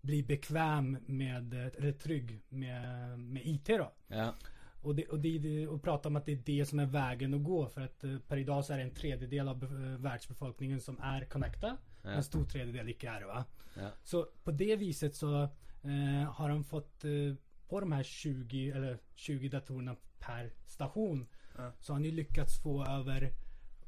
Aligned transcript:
bli 0.00 0.22
bekväm 0.22 0.98
med, 1.06 1.54
eller 1.54 1.92
trygg 1.92 2.40
med, 2.48 3.18
med 3.18 3.42
IT 3.46 3.66
då. 3.66 3.92
Ja. 4.06 4.34
Och, 4.82 4.94
det, 4.94 5.08
och, 5.08 5.20
det, 5.20 5.68
och 5.68 5.82
prata 5.82 6.08
om 6.08 6.16
att 6.16 6.26
det 6.26 6.32
är 6.32 6.42
det 6.44 6.66
som 6.66 6.78
är 6.78 6.86
vägen 6.86 7.34
att 7.34 7.44
gå. 7.44 7.68
För 7.68 7.80
att 7.80 8.04
eh, 8.04 8.18
per 8.28 8.36
idag 8.36 8.64
så 8.64 8.72
är 8.72 8.76
det 8.76 8.82
en 8.82 8.94
tredjedel 8.94 9.48
av 9.48 9.64
eh, 9.64 10.00
världsbefolkningen 10.00 10.80
som 10.80 11.00
är 11.02 11.24
connecta. 11.24 11.76
Ja. 12.02 12.10
En 12.10 12.24
stor 12.24 12.44
tredjedel 12.44 12.88
icke 12.88 13.08
är 13.08 13.20
det 13.20 13.26
va. 13.26 13.44
Ja. 13.74 13.90
Så 14.02 14.28
på 14.44 14.50
det 14.50 14.76
viset 14.76 15.14
så 15.14 15.42
eh, 15.82 16.32
har 16.32 16.48
de 16.48 16.64
fått 16.64 17.04
eh, 17.04 17.34
på 17.68 17.80
de 17.80 17.92
här 17.92 18.02
20 18.02 18.70
eller 18.70 18.98
20 19.14 19.48
datorerna 19.48 19.96
per 20.18 20.52
station. 20.66 21.26
Ja. 21.56 21.72
Så 21.80 21.92
har 21.92 22.00
ni 22.00 22.10
lyckats 22.10 22.62
få 22.62 22.84
över 22.84 23.32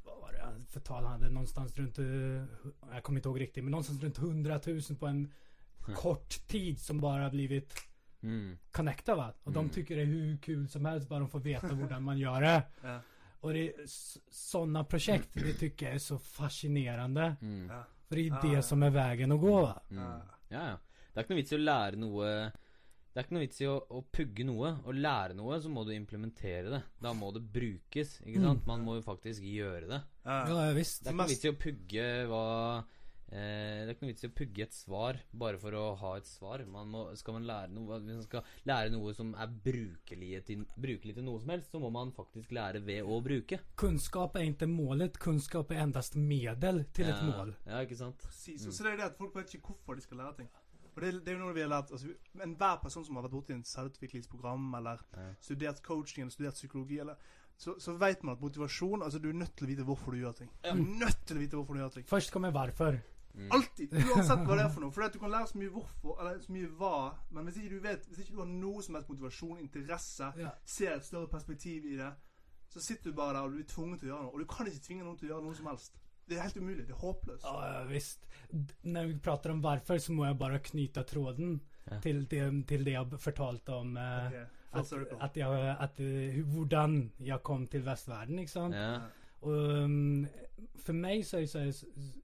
vad 0.04 0.20
var 0.20 0.32
det 0.32 0.64
för 0.68 0.80
tal 0.80 1.04
han 1.04 1.12
hade 1.12 1.30
någonstans 1.32 1.76
runt 1.76 1.98
eh, 1.98 2.04
Jag 2.92 3.02
kommer 3.02 3.18
inte 3.18 3.28
ihåg 3.28 3.40
riktigt 3.40 3.64
men 3.64 3.70
någonstans 3.70 4.02
runt 4.02 4.18
100 4.18 4.60
000 4.66 4.80
på 4.98 5.06
en 5.06 5.32
kort 5.96 6.46
tid 6.48 6.80
som 6.80 7.00
bara 7.00 7.30
blivit 7.30 7.72
Mm. 8.22 8.58
connecta 8.70 9.14
va. 9.14 9.34
Och 9.42 9.52
Mm. 9.52 9.66
de 9.68 9.74
tycker 9.74 9.96
det 9.96 10.02
är 10.02 10.06
hur 10.06 10.36
kul 10.38 10.68
som 10.68 10.84
helst 10.84 11.08
bara 11.08 11.18
de 11.20 11.28
får 11.28 11.40
veta 11.40 11.66
hur 11.74 12.00
man 12.00 12.18
gör 12.18 12.40
det. 12.40 12.62
Ja. 12.82 13.00
Och 13.40 13.52
det 13.52 13.68
är 13.68 13.74
sådana 14.30 14.84
projekt 14.84 15.28
det 15.34 15.52
tycker 15.52 15.86
jag 15.86 15.94
är 15.94 15.98
så 15.98 16.18
fascinerende. 16.18 17.36
Mm. 17.40 17.68
Ja. 17.70 17.84
För 18.08 18.16
det 18.16 18.28
är 18.28 18.32
Ah, 18.32 18.40
det 18.42 18.48
ja. 18.52 18.62
som 18.62 18.82
är 18.82 18.90
vägen 18.90 19.32
att 19.32 19.40
gå 19.40 19.62
va. 19.62 19.82
Mm. 19.90 20.02
Ja, 20.04 20.20
ja. 20.48 20.78
Det 21.14 21.20
er 21.20 21.24
ikke 21.24 21.34
noe 21.34 21.40
vits 21.42 21.52
i 21.52 21.56
å 21.56 21.64
lære 21.64 21.96
noe 22.00 22.28
Det 23.12 23.20
er 23.20 23.24
ikke 23.26 23.34
noe 23.36 23.40
vits 23.44 23.60
i 23.60 23.66
å, 23.68 23.74
å 23.90 24.00
pugge 24.12 24.44
noe. 24.48 24.70
Å 24.88 24.92
lære 24.96 25.34
noe, 25.36 25.58
så 25.60 25.68
må 25.68 25.82
du 25.84 25.90
implementere 25.92 26.70
det. 26.70 26.78
Da 27.02 27.10
må 27.12 27.28
det 27.34 27.42
brukes. 27.52 28.14
Ikke 28.24 28.40
sant? 28.40 28.64
Man 28.66 28.80
må 28.86 28.94
jo 28.96 29.02
faktisk 29.04 29.42
gjøre 29.44 29.88
det. 29.90 29.98
Ja. 30.24 30.38
Ja 30.48 30.72
visst. 30.72 31.02
Det 31.04 31.10
er 31.10 31.12
ikke 31.12 31.18
noe 31.20 31.28
vits 31.28 31.44
i 31.44 31.50
å 31.50 31.58
pugge 31.60 32.06
hva 32.30 32.84
eh, 33.32 33.82
Det 33.82 33.88
er 33.88 33.92
ikke 33.94 34.04
noe 34.06 34.12
vits 34.12 34.24
i 34.26 34.28
å 34.28 34.34
pugge 34.38 34.62
et 34.66 34.76
svar 34.76 35.18
bare 35.32 35.58
for 35.58 35.72
å 35.78 35.84
ha 36.02 36.12
et 36.20 36.28
svar. 36.28 36.64
Man 36.68 36.88
må, 36.92 37.02
skal 37.16 37.38
man 37.38 37.46
lære 37.48 37.72
noe 37.72 37.98
Hvis 38.04 38.18
man 38.20 38.26
skal 38.28 38.44
lære 38.68 38.92
noe 38.94 39.14
som 39.16 39.34
er 39.34 39.52
brukelig 39.64 40.44
til, 40.48 40.64
brukelig 40.76 41.14
til 41.18 41.24
noe 41.26 41.40
som 41.42 41.52
helst, 41.54 41.70
så 41.72 41.80
må 41.82 41.90
man 41.94 42.12
faktisk 42.16 42.52
lære 42.54 42.82
ved 42.86 43.02
å 43.08 43.20
bruke. 43.24 43.60
Kunnskap 43.80 44.36
er 44.36 44.48
ikke 44.50 44.68
målet, 44.70 45.18
kunnskap 45.22 45.72
er 45.72 45.82
endast 45.86 46.16
medel 46.16 46.84
til 46.92 47.08
ja, 47.08 47.16
et 47.16 47.24
mål. 47.32 47.54
Ja, 47.66 47.80
ikke 47.86 47.96
sant? 47.98 48.20
Precis. 48.28 48.68
Så 48.68 48.84
det 48.84 48.92
er 48.92 49.00
det 49.02 49.10
at 49.12 49.18
folk 49.18 49.34
vet 49.40 49.54
ikke 49.56 49.72
hvorfor 49.72 49.96
de 49.98 50.04
skal 50.04 50.20
lære 50.22 50.36
ting. 50.42 50.50
Og 50.92 51.00
det, 51.00 51.08
er- 51.08 51.20
det 51.24 51.32
er 51.32 51.38
jo 51.38 51.44
noe 51.46 51.54
vi 51.56 51.62
har 51.64 51.70
lært 51.72 51.88
altså, 51.96 52.10
Enhver 52.44 52.82
person 52.82 53.04
som 53.06 53.16
har 53.16 53.24
vært 53.24 53.32
borti 53.32 53.54
en 53.54 53.62
selvutviklingsprogram 53.64 54.74
eller 54.76 54.98
Ja. 55.16 55.30
studert 55.40 55.80
coaching 55.82 56.26
eller 56.26 56.34
studert 56.34 56.58
psykologi, 56.58 56.98
eller, 57.00 57.16
så, 57.56 57.78
så 57.80 57.94
vet 57.96 58.22
man 58.24 58.34
at 58.36 58.42
motivasjon 58.44 59.02
Altså, 59.06 59.18
du 59.22 59.30
er 59.30 59.38
nødt 59.40 59.54
til 59.56 59.64
å 59.66 59.70
vite 59.70 59.86
hvorfor 59.88 60.12
du 60.12 60.18
gjør 60.20 60.36
ting. 60.36 60.50
Ja. 60.64 60.74
Du 60.74 60.82
er 60.82 60.98
nødt 61.06 61.24
til 61.26 61.38
å 61.38 61.40
vite 61.40 61.56
hvorfor 61.56 61.74
du 61.74 61.80
gjør 61.80 61.94
ting. 61.96 62.04
Først 62.10 62.32
kommer 62.34 62.52
varför. 62.52 63.00
Alltid! 63.50 63.94
Uansett 63.94 64.42
hva 64.44 64.56
det 64.58 64.64
er 64.66 64.72
for 64.74 64.84
noe. 64.84 64.92
For 64.92 65.08
du 65.08 65.18
kan 65.22 65.32
lære 65.32 65.48
så 65.48 65.58
mye 65.58 65.72
hvorfor, 65.72 66.18
eller 66.20 66.40
så 66.42 66.52
mye 66.52 66.68
hva, 66.78 66.96
men 67.32 67.48
hvis 67.48 67.62
ikke 67.62 67.78
du 67.78 67.86
vet 67.86 68.04
Hvis 68.10 68.18
ikke 68.24 68.34
du 68.34 68.42
har 68.42 68.50
noe 68.50 68.82
som 68.84 68.98
helst 68.98 69.08
motivasjon, 69.08 69.58
interesse, 69.62 70.32
Ja. 70.38 70.50
ser 70.64 70.96
et 70.96 71.04
større 71.08 71.28
perspektiv 71.32 71.86
i 71.88 71.96
det, 71.96 72.12
så 72.68 72.80
sitter 72.80 73.10
du 73.10 73.16
bare 73.16 73.36
der 73.36 73.42
og 73.42 73.50
du 73.50 73.56
blir 73.56 73.68
tvunget 73.68 74.00
til 74.00 74.08
å 74.08 74.12
gjøre 74.12 74.22
noe. 74.22 74.32
Og 74.32 74.40
du 74.40 74.44
kan 74.46 74.66
ikke 74.66 74.86
tvinge 74.86 75.04
noen 75.04 75.18
til 75.18 75.28
å 75.28 75.34
gjøre 75.34 75.44
noe 75.44 75.54
som 75.54 75.66
helst. 75.66 75.98
Det 76.28 76.38
er 76.38 76.42
helt 76.42 76.56
umulig. 76.56 76.86
Det 76.86 76.94
er 76.94 77.00
håpløst. 77.02 77.44
Ja, 77.44 77.84
visst. 77.84 78.26
Når 78.82 79.06
vi 79.06 79.18
prater 79.18 79.50
om 79.50 79.60
hvorfor, 79.60 79.98
så 79.98 80.12
må 80.12 80.24
jeg 80.24 80.38
bare 80.38 80.58
knyte 80.58 81.04
tråden 81.04 81.60
Ja. 81.90 81.98
til, 81.98 82.26
det, 82.30 82.66
til, 82.68 82.84
det 82.84 82.92
jeg 82.92 83.18
fortalte 83.18 83.74
om 83.74 83.96
eh, 83.96 84.26
okay. 84.26 84.44
at, 84.72 84.92
at, 84.92 84.92
jeg, 85.02 85.18
at, 85.20 85.36
jag, 85.36 85.76
att 85.80 86.44
hvordan 86.46 87.12
jeg 87.18 87.42
kom 87.42 87.66
til 87.66 87.82
vestverden, 87.82 88.38
ikke 88.38 88.52
sant. 88.52 88.74
Ja. 88.74 89.00
Um, 89.42 90.26
för 90.74 90.92
mig 90.92 91.22
så 91.22 91.36
är 91.36 91.40
det 91.40 91.46
så 91.48 91.58
här, 91.58 91.74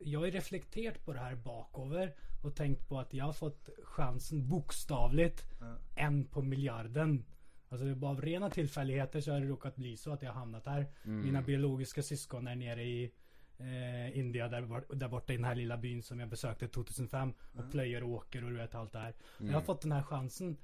jag 0.01 0.21
har 0.21 0.27
reflekterat 0.27 1.05
på 1.05 1.13
det 1.13 1.19
här 1.21 1.35
bakover 1.37 2.15
och 2.45 2.57
tänkt 2.57 2.89
på 2.89 2.99
att 3.01 3.15
jag 3.15 3.25
har 3.25 3.33
fått 3.33 3.69
chansen 3.85 4.49
bokstavligt 4.49 5.45
Ja. 5.61 5.77
en 5.97 6.25
på 6.25 6.43
miljarden. 6.43 7.25
Alltså 7.69 7.95
bara 7.95 8.11
av 8.11 8.23
rena 8.23 8.51
tillfälligheter 8.51 9.21
så 9.21 9.33
har 9.33 9.41
det 9.41 9.47
råkat 9.47 9.77
bli 9.77 9.97
så 9.97 10.13
att 10.13 10.23
jag 10.23 10.33
har 10.33 10.41
hamnat 10.41 10.67
här. 10.67 10.87
Mm. 11.05 11.21
Mina 11.25 11.43
biologiska 11.43 12.03
syskon 12.03 12.47
är 12.47 12.57
nere 12.57 12.83
i 12.85 13.13
eh, 13.59 14.19
India 14.19 14.49
där, 14.49 14.63
bort- 14.63 14.91
där 14.99 15.09
borta 15.09 15.33
i 15.33 15.37
den 15.37 15.45
här 15.45 15.55
lilla 15.55 15.77
byn 15.77 16.03
som 16.03 16.21
jag 16.21 16.29
besökte 16.29 16.69
2005 16.69 17.33
och 17.55 17.71
plöjer 17.71 18.03
och 18.03 18.11
åker 18.11 18.45
och 18.45 18.51
du 18.51 18.57
vet 18.57 18.75
allt 18.75 18.93
det 18.93 18.99
här. 18.99 19.15
Mm. 19.39 19.51
Jag 19.53 19.59
har 19.59 19.65
fått 19.65 19.81
den 19.83 19.93
här 19.93 20.03
chansen. 20.03 20.57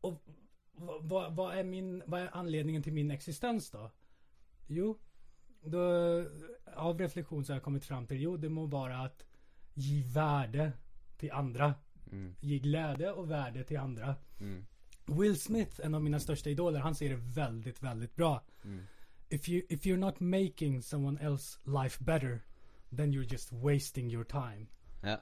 Och 0.00 0.22
hva 0.72 0.98
vad, 1.00 1.36
vad, 1.36 1.56
är 1.58 1.64
min, 1.64 2.02
vad 2.06 2.20
är 2.20 2.28
anledningen 2.32 2.82
till 2.82 2.92
min 2.92 3.10
existens 3.10 3.70
då? 3.70 3.90
Jo, 4.66 4.98
då, 5.62 5.80
av 6.74 6.98
reflektion 6.98 7.44
så 7.44 7.52
har 7.52 7.56
jag 7.56 7.62
kommit 7.62 7.84
fram 7.84 8.06
till, 8.06 8.20
jo 8.20 8.36
det 8.36 8.48
må 8.48 8.66
vara 8.66 8.98
att 8.98 9.24
ge 9.74 10.02
värde 10.02 10.72
till 11.16 11.32
andra. 11.32 11.74
Mm. 12.12 12.34
Ge 12.40 12.58
glädje 12.58 13.12
och 13.12 13.30
värde 13.30 13.64
till 13.64 13.78
andra. 13.78 14.16
Mm. 14.40 14.64
Will 15.06 15.40
Smith, 15.40 15.80
en 15.84 15.94
av 15.94 16.02
mina 16.02 16.20
största 16.20 16.50
idoler, 16.50 16.80
han 16.80 16.94
säger 16.94 17.12
det 17.16 17.22
väldigt, 17.22 17.82
väldigt 17.82 18.16
bra. 18.16 18.42
Mm. 18.64 18.84
If, 19.28 19.48
you, 19.48 19.62
if 19.68 19.86
you're 19.86 19.96
not 19.96 20.20
making 20.20 20.82
someone 20.82 21.20
else 21.20 21.58
life 21.64 22.04
better, 22.04 22.40
then 22.96 23.12
you're 23.12 23.32
just 23.32 23.52
wasting 23.52 24.10
your 24.10 24.24
time. 24.24 24.66
Ja. 25.02 25.20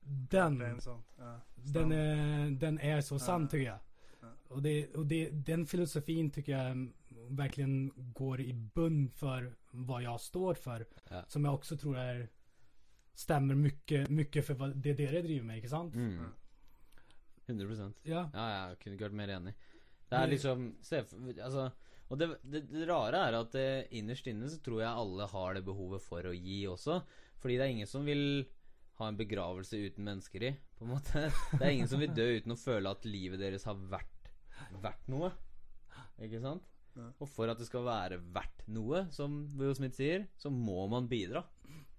Den, 0.00 0.58
den, 0.58 0.70
en 0.70 0.80
sånn. 0.80 1.02
Ja. 1.18 1.40
den, 1.54 1.92
är, 1.92 2.50
den 2.50 2.80
är 2.80 3.00
så 3.00 3.18
sann 3.18 3.48
tycker 3.48 3.66
jag. 3.66 3.78
Ja. 4.20 4.28
Och, 4.48 4.62
det, 4.62 4.94
och 4.94 5.06
det, 5.06 5.30
den 5.30 5.66
filosofin 5.66 6.30
tycker 6.30 6.52
jag 6.52 6.88
verkligen 7.30 7.92
går 8.14 8.40
i 8.40 8.52
bund 8.52 9.12
för 9.12 9.56
vad 9.70 10.02
jag 10.02 10.20
står 10.20 10.54
för. 10.54 10.86
Ja. 11.10 11.24
Som 11.28 11.44
jag 11.44 11.54
också 11.54 11.76
tror 11.76 11.98
är 11.98 12.28
stämmer 13.14 13.54
mycket, 13.54 14.08
mycket 14.08 14.46
för 14.46 14.54
vad 14.54 14.76
det 14.76 14.92
dere 14.92 15.22
driver 15.22 15.44
med, 15.46 15.58
ikke 15.58 15.68
sant? 15.68 15.94
Mm. 15.94 16.20
Ja. 16.22 16.28
100 17.48 17.92
Ja. 18.02 18.30
Ja, 18.32 18.44
jeg 18.52 18.78
kunne 18.78 18.96
ikke 18.96 19.08
vært 19.08 19.18
mer 19.18 19.32
enig. 19.32 19.54
Det 20.08 20.16
er 20.16 20.30
liksom 20.30 20.68
se, 20.84 21.02
Altså 21.42 21.70
Og 22.08 22.18
det, 22.20 22.28
det, 22.42 22.62
det 22.70 22.86
rare 22.88 23.20
er 23.28 23.36
at 23.36 23.56
eh, 23.60 23.88
innerst 23.98 24.28
inne 24.30 24.48
så 24.48 24.60
tror 24.64 24.80
jeg 24.80 25.00
alle 25.02 25.26
har 25.28 25.58
det 25.58 25.64
behovet 25.66 26.04
for 26.04 26.28
å 26.28 26.32
gi 26.32 26.62
også. 26.68 27.02
Fordi 27.42 27.58
det 27.58 27.66
er 27.66 27.74
ingen 27.74 27.90
som 27.90 28.06
vil 28.08 28.46
ha 28.98 29.08
en 29.10 29.18
begravelse 29.18 29.76
uten 29.78 30.06
mennesker 30.06 30.46
i, 30.48 30.54
på 30.78 30.86
en 30.86 30.94
måte. 30.94 31.26
Det 31.52 31.60
er 31.60 31.74
ingen 31.74 31.90
som 31.90 32.00
vil 32.02 32.14
dø 32.16 32.26
uten 32.38 32.54
å 32.54 32.58
føle 32.58 32.90
at 32.90 33.04
livet 33.06 33.42
deres 33.42 33.66
har 33.68 33.76
vært, 33.92 34.32
vært 34.82 35.10
noe. 35.12 35.30
Ikke 36.24 36.40
sant? 36.42 36.64
Og 37.18 37.28
for 37.30 37.50
at 37.52 37.60
det 37.60 37.68
skal 37.68 37.86
være 37.86 38.20
verdt 38.34 38.66
noe, 38.74 39.06
som 39.14 39.40
Will 39.58 39.74
Smith 39.78 39.96
sier, 39.98 40.26
så 40.40 40.50
må 40.52 40.86
man 40.90 41.08
bidra. 41.10 41.44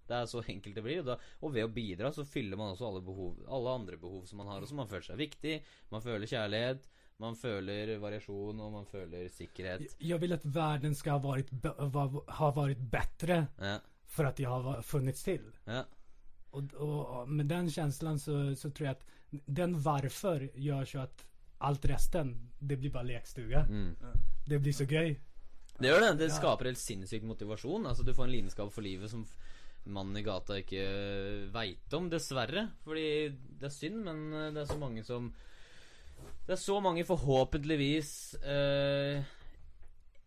Det 0.10 0.18
er 0.18 0.26
så 0.30 0.42
enkelt 0.42 0.76
det 0.76 0.84
blir. 0.86 1.02
Og, 1.04 1.12
da, 1.12 1.18
og 1.46 1.54
ved 1.54 1.68
å 1.68 1.74
bidra 1.74 2.10
så 2.14 2.26
fyller 2.26 2.58
man 2.58 2.74
også 2.74 2.88
alle, 2.88 3.04
behov, 3.06 3.44
alle 3.46 3.76
andre 3.82 4.00
behov 4.02 4.24
som 4.30 4.42
man 4.42 4.50
har. 4.50 4.64
Også 4.66 4.78
man 4.78 4.90
føler 4.90 5.06
seg 5.06 5.22
viktig, 5.22 5.60
man 5.94 6.02
føler 6.06 6.32
kjærlighet, 6.32 6.90
man 7.20 7.36
føler 7.36 7.94
variasjon, 8.00 8.60
og 8.64 8.74
man 8.74 8.90
føler 8.90 9.30
sikkerhet. 9.34 9.96
Jeg 10.02 10.22
vil 10.22 10.34
at 10.34 10.48
verden 10.56 10.96
skal 10.98 11.20
ha 11.20 11.36
vært, 11.36 11.54
ha 12.40 12.52
vært 12.56 12.84
bedre 12.92 13.40
Ja, 13.60 13.78
for 14.10 14.32
at 14.32 14.40
jeg 14.42 14.50
har 14.50 14.82
funnits 14.88 15.24
till. 15.28 15.46
ja, 15.68 15.84
Og, 16.52 16.74
og, 16.82 17.30
med 17.30 17.46
den 17.46 17.70
følelsen 17.70 18.18
så, 18.20 18.56
så 18.58 18.72
tror 18.74 18.88
jeg 18.88 18.96
at 18.98 19.04
den 19.46 19.76
hvorfor 19.76 20.48
gjør 20.58 20.86
så 20.86 21.00
att 21.00 21.26
allt 21.60 21.86
resten, 21.92 22.34
det 22.60 22.78
blir 22.80 22.92
bare 22.94 23.10
lekstuga. 23.14 23.66
mm. 23.70 23.96
Det 24.50 24.58
blir 24.60 24.74
så 24.74 24.86
gøy. 24.90 25.14
Det 25.80 25.88
gjør 25.88 26.02
det. 26.02 26.14
Det 26.24 26.32
skaper 26.34 26.72
helt 26.72 26.82
sinnssyk 26.82 27.24
motivasjon. 27.24 27.86
Altså 27.88 28.04
Du 28.04 28.14
får 28.14 28.28
en 28.28 28.34
lidenskap 28.34 28.72
for 28.74 28.84
livet 28.84 29.12
som 29.12 29.26
mannen 29.90 30.18
i 30.20 30.24
gata 30.26 30.58
ikke 30.60 30.86
veit 31.54 31.96
om, 31.96 32.10
dessverre. 32.12 32.66
Fordi 32.84 33.06
det 33.60 33.70
er 33.70 33.76
synd, 33.76 34.02
men 34.08 34.26
eh, 34.34 34.50
det 34.56 34.64
er 34.64 34.72
så 34.72 34.80
mange 34.82 35.04
som 35.08 35.32
Det 36.48 36.56
er 36.56 36.60
så 36.60 36.80
mange, 36.84 37.06
forhåpentligvis 37.06 38.12
eh, 38.44 39.22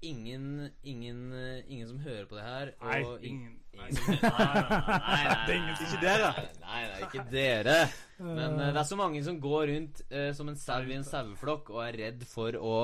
Ingen 0.02 0.70
Ingen 0.82 1.20
eh, 1.32 1.62
Ingen 1.70 1.88
som 1.88 1.98
hører 2.02 2.26
på 2.30 2.36
det 2.38 2.44
her. 2.46 2.72
og 2.80 2.88
Nei, 2.90 3.28
ingen 3.30 3.58
Nei, 3.72 3.86
Ingen 3.88 3.96
som 3.96 4.12
Nei, 4.12 4.28
nei, 4.28 4.66
nei, 4.68 4.98
nei, 5.06 5.36
Det 5.46 5.54
er 5.56 5.70
ikke 5.86 6.02
dere. 6.02 6.30
Nei, 6.60 6.82
nei, 6.90 7.00
ikke 7.06 7.24
dere. 7.32 7.76
Men 8.18 8.58
eh, 8.60 8.72
det 8.74 8.82
er 8.82 8.88
så 8.90 8.98
mange 9.00 9.22
som 9.24 9.38
går 9.42 9.66
rundt 9.72 10.02
eh, 10.10 10.30
som 10.36 10.50
en 10.52 10.58
sau 10.60 10.82
i 10.84 10.96
en 10.98 11.06
saueflokk 11.06 11.70
og 11.72 11.82
er 11.86 11.98
redd 12.02 12.24
for 12.28 12.58
å, 12.58 12.74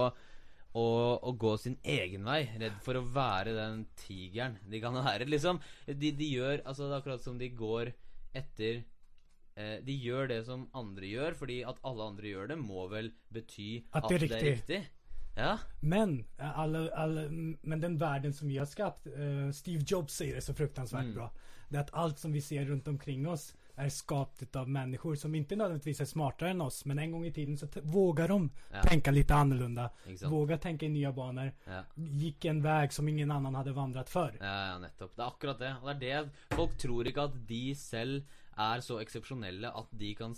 å, 0.73 0.85
å 1.19 1.35
gå 1.45 1.55
sin 1.61 1.77
egen 1.85 2.25
vei. 2.29 2.41
Redd 2.63 2.79
for 2.87 3.01
å 3.01 3.05
være 3.05 3.57
den 3.59 3.83
tigeren 4.01 4.57
de 4.71 4.81
kan 4.85 4.97
være, 4.97 5.29
liksom. 5.29 5.61
De, 5.91 6.13
de 6.15 6.31
gjør 6.39 6.63
Altså, 6.65 6.87
det 6.87 6.95
er 6.95 7.03
akkurat 7.03 7.25
som 7.27 7.39
de 7.41 7.51
går 7.59 7.93
etter 8.39 8.81
eh, 9.59 9.79
De 9.85 9.95
gjør 9.99 10.31
det 10.33 10.43
som 10.49 10.69
andre 10.79 11.11
gjør, 11.13 11.37
fordi 11.41 11.61
at 11.69 11.83
alle 11.89 12.09
andre 12.15 12.33
gjør 12.33 12.55
det, 12.55 12.59
må 12.63 12.87
vel 12.93 13.13
bety 13.35 13.73
At 13.93 14.09
det 14.09 14.23
er 14.23 14.49
riktig. 14.49 14.81
Ja. 15.39 15.59
Men, 15.81 16.25
eh, 16.39 16.59
alla, 16.59 16.91
alla, 16.95 17.21
men 17.63 17.81
den 17.81 17.99
världen 17.99 18.33
som 18.33 18.49
vi 18.49 18.59
har 18.59 18.67
skapt, 18.67 19.07
uh, 19.07 19.51
Steve 19.53 19.85
Jobs 19.87 20.15
säger 20.15 20.35
det 20.35 20.41
så 20.41 20.55
fruktansvärt 20.55 21.03
Mm. 21.03 21.15
bra. 21.15 21.31
Det 21.69 21.77
är 21.77 21.81
att 21.81 21.95
allt 21.95 22.19
som 22.19 22.33
vi 22.33 22.41
ser 22.41 22.65
runt 22.65 22.89
omkring 22.89 23.29
oss 23.29 23.55
är 23.77 23.89
skapat 23.89 24.57
av 24.57 24.69
människor 24.69 25.15
som 25.15 25.35
inte 25.35 25.57
nödvändigtvis 25.57 26.01
är 26.01 26.05
smartare 26.05 26.51
än 26.51 26.61
oss. 26.61 26.85
Men 26.85 26.99
en 26.99 27.11
gång 27.13 27.27
i 27.27 27.33
tiden 27.33 27.59
så 27.59 27.67
vågar 27.83 28.29
de 28.29 28.51
Ja. 28.73 28.83
tänka 28.83 29.11
lite 29.11 29.35
annorlunda. 29.35 29.91
Ikke 30.07 30.19
sant? 30.19 30.33
Våga 30.33 30.59
tänka 30.59 30.87
i 30.87 30.89
nya 30.89 31.13
banor. 31.13 31.53
Ja. 31.67 31.83
Gick 31.95 32.45
en 32.45 32.63
väg 32.63 32.93
som 32.93 33.09
ingen 33.09 33.31
annan 33.31 33.55
hade 33.55 33.73
vandrat 33.73 34.09
før 34.11 34.35
Ja, 34.41 34.67
ja, 34.73 34.79
nettopp. 34.79 35.17
Det 35.17 35.23
er 35.23 35.27
akkurat 35.27 35.59
det. 35.59 35.77
Det 36.01 36.11
er 36.13 36.23
det 36.25 36.31
Folk 36.57 36.79
tror 36.79 37.07
ikke 37.07 37.23
at 37.23 37.47
de 37.49 37.75
selv 37.75 38.23
er 38.59 38.81
så 38.81 38.99
eksepsjonelle 39.01 39.69
at 39.79 39.87
de 39.99 40.15
kan, 40.15 40.35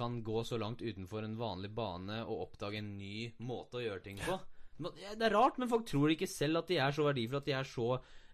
kan 0.00 0.20
gå 0.24 0.44
så 0.48 0.58
langt 0.60 0.80
utenfor 0.82 1.26
en 1.26 1.36
vanlig 1.38 1.70
bane 1.76 2.22
og 2.24 2.46
oppdage 2.48 2.80
en 2.80 2.96
ny 2.98 3.28
måte 3.44 3.80
å 3.80 3.84
gjøre 3.84 4.04
ting 4.08 4.18
på. 4.24 4.40
Det 4.80 5.26
er 5.26 5.34
rart, 5.34 5.58
men 5.60 5.68
folk 5.68 5.84
tror 5.88 6.12
ikke 6.14 6.28
selv 6.30 6.62
at 6.62 6.70
de 6.72 6.80
er 6.80 6.94
så 6.96 7.04
verdifulle, 7.04 7.42
at 7.42 7.48
de 7.50 7.56
er 7.58 7.68
så 7.68 7.88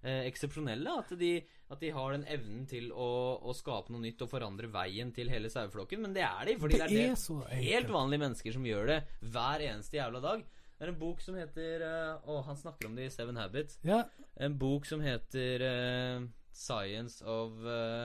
eh, 0.06 0.26
eksepsjonelle. 0.28 0.92
At, 1.02 1.14
de, 1.18 1.32
at 1.74 1.82
de 1.82 1.90
har 1.96 2.14
den 2.14 2.26
evnen 2.30 2.66
til 2.70 2.92
å, 2.94 3.08
å 3.42 3.54
skape 3.56 3.92
noe 3.94 4.04
nytt 4.04 4.22
og 4.22 4.30
forandre 4.30 4.70
veien 4.72 5.10
til 5.16 5.32
hele 5.32 5.50
saueflokken. 5.52 6.04
Men 6.06 6.14
det 6.16 6.22
er 6.26 6.52
de, 6.52 6.58
fordi 6.62 6.78
Det 6.78 6.90
det 6.92 7.00
er, 7.02 7.16
er 7.16 7.20
så 7.20 7.40
helt 7.50 7.90
vanlige 7.92 8.24
mennesker 8.26 8.56
som 8.56 8.68
gjør 8.68 8.92
det 8.92 9.00
hver 9.34 9.66
eneste 9.72 9.98
jævla 9.98 10.22
dag. 10.22 10.46
Det 10.76 10.84
er 10.84 10.92
en 10.92 11.00
bok 11.00 11.22
som 11.24 11.36
heter 11.40 11.82
eh, 11.88 12.28
Å, 12.28 12.40
han 12.46 12.58
snakker 12.60 12.90
om 12.90 12.96
det 12.98 13.08
i 13.08 13.12
Seven 13.14 13.38
Habits. 13.40 13.78
Ja, 13.86 14.02
En 14.36 14.58
bok 14.60 14.84
som 14.84 15.00
heter 15.00 15.62
uh, 15.64 16.26
Science 16.52 17.24
of 17.24 17.56
uh, 17.64 18.04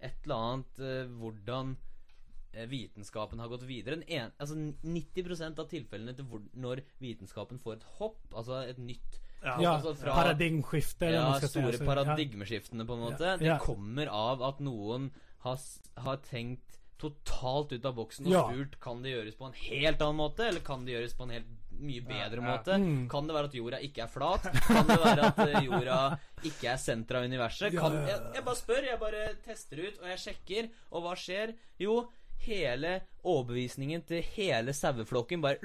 et 0.00 0.24
eller 0.24 0.46
annet 0.46 0.80
uh, 0.80 1.12
Hvordan 1.20 1.74
vitenskapen 2.70 3.38
har 3.42 3.48
gått 3.52 3.66
videre. 3.68 4.00
En 4.08 4.32
altså 4.40 4.56
90% 4.82 5.60
av 5.62 5.68
tilfellene 5.70 6.16
til 6.16 6.24
hvor, 6.30 6.42
når 6.56 6.82
vitenskapen 7.02 7.60
får 7.62 7.78
et 7.78 7.86
hopp, 7.98 8.20
altså 8.32 8.62
et 8.68 8.78
nytt 8.78 9.20
Ja. 9.44 9.58
ja 9.60 9.74
altså 9.76 9.92
fra- 9.94 10.14
paradigmskifte. 10.16 11.10
ja, 11.12 11.38
si, 11.38 11.46
store 11.52 11.74
altså, 11.74 11.84
paradigmeskiftene, 11.84 12.86
på 12.86 12.96
en 12.96 13.04
måte. 13.04 13.36
Ja, 13.40 13.58
Det 13.58 13.60
kommer 13.62 14.08
av 14.08 14.42
at 14.42 14.60
noen 14.64 15.10
har, 15.44 15.58
har 15.96 16.16
tenkt 16.24 16.80
totalt 16.98 17.72
ut 17.72 17.84
av 17.84 17.94
boksen 17.94 18.26
og 18.26 18.32
Ja. 18.32 18.42
spurt 18.48 18.80
kan 18.80 19.02
det 19.02 19.12
gjøres 19.12 19.36
på 19.36 19.46
en 19.46 19.52
helt 19.52 20.00
annen 20.00 20.16
måte, 20.16 20.48
eller 20.48 20.60
kan 20.60 20.84
det 20.86 20.94
gjøres 20.94 21.14
på 21.14 21.24
en 21.24 21.30
helt 21.30 21.46
mye 21.78 22.00
bedre 22.00 22.40
ja. 22.40 22.46
måte. 22.46 22.78
Mm. 22.80 23.08
Kan 23.12 23.26
det 23.28 23.34
være 23.36 23.50
at 23.50 23.54
jorda 23.54 23.80
ikke 23.84 24.02
er 24.06 24.08
flat? 24.08 24.42
Kan 24.66 24.86
det 24.88 24.98
være 25.02 25.26
at 25.28 25.38
eh, 25.44 25.64
jorda 25.66 25.98
ikke 26.42 26.70
er 26.72 26.80
senteret 26.80 27.20
av 27.20 27.28
universet? 27.28 27.76
Kan, 27.76 27.92
ja, 27.92 28.00
ja. 28.00 28.06
jeg, 28.14 28.34
jeg 28.38 28.44
bare 28.44 28.60
spør, 28.62 28.82
jeg 28.88 29.00
bare 29.02 29.24
tester 29.44 29.82
ut, 29.84 29.98
og 30.00 30.08
jeg 30.08 30.22
sjekker, 30.24 30.70
og 30.90 31.04
hva 31.04 31.12
skjer? 31.20 31.52
Jo, 31.84 31.98
hele 32.44 33.00
overbevisningen 33.24 34.02
til 34.08 34.22
hele 34.36 34.72
saueflokken 34.76 35.42
bare 35.42 35.56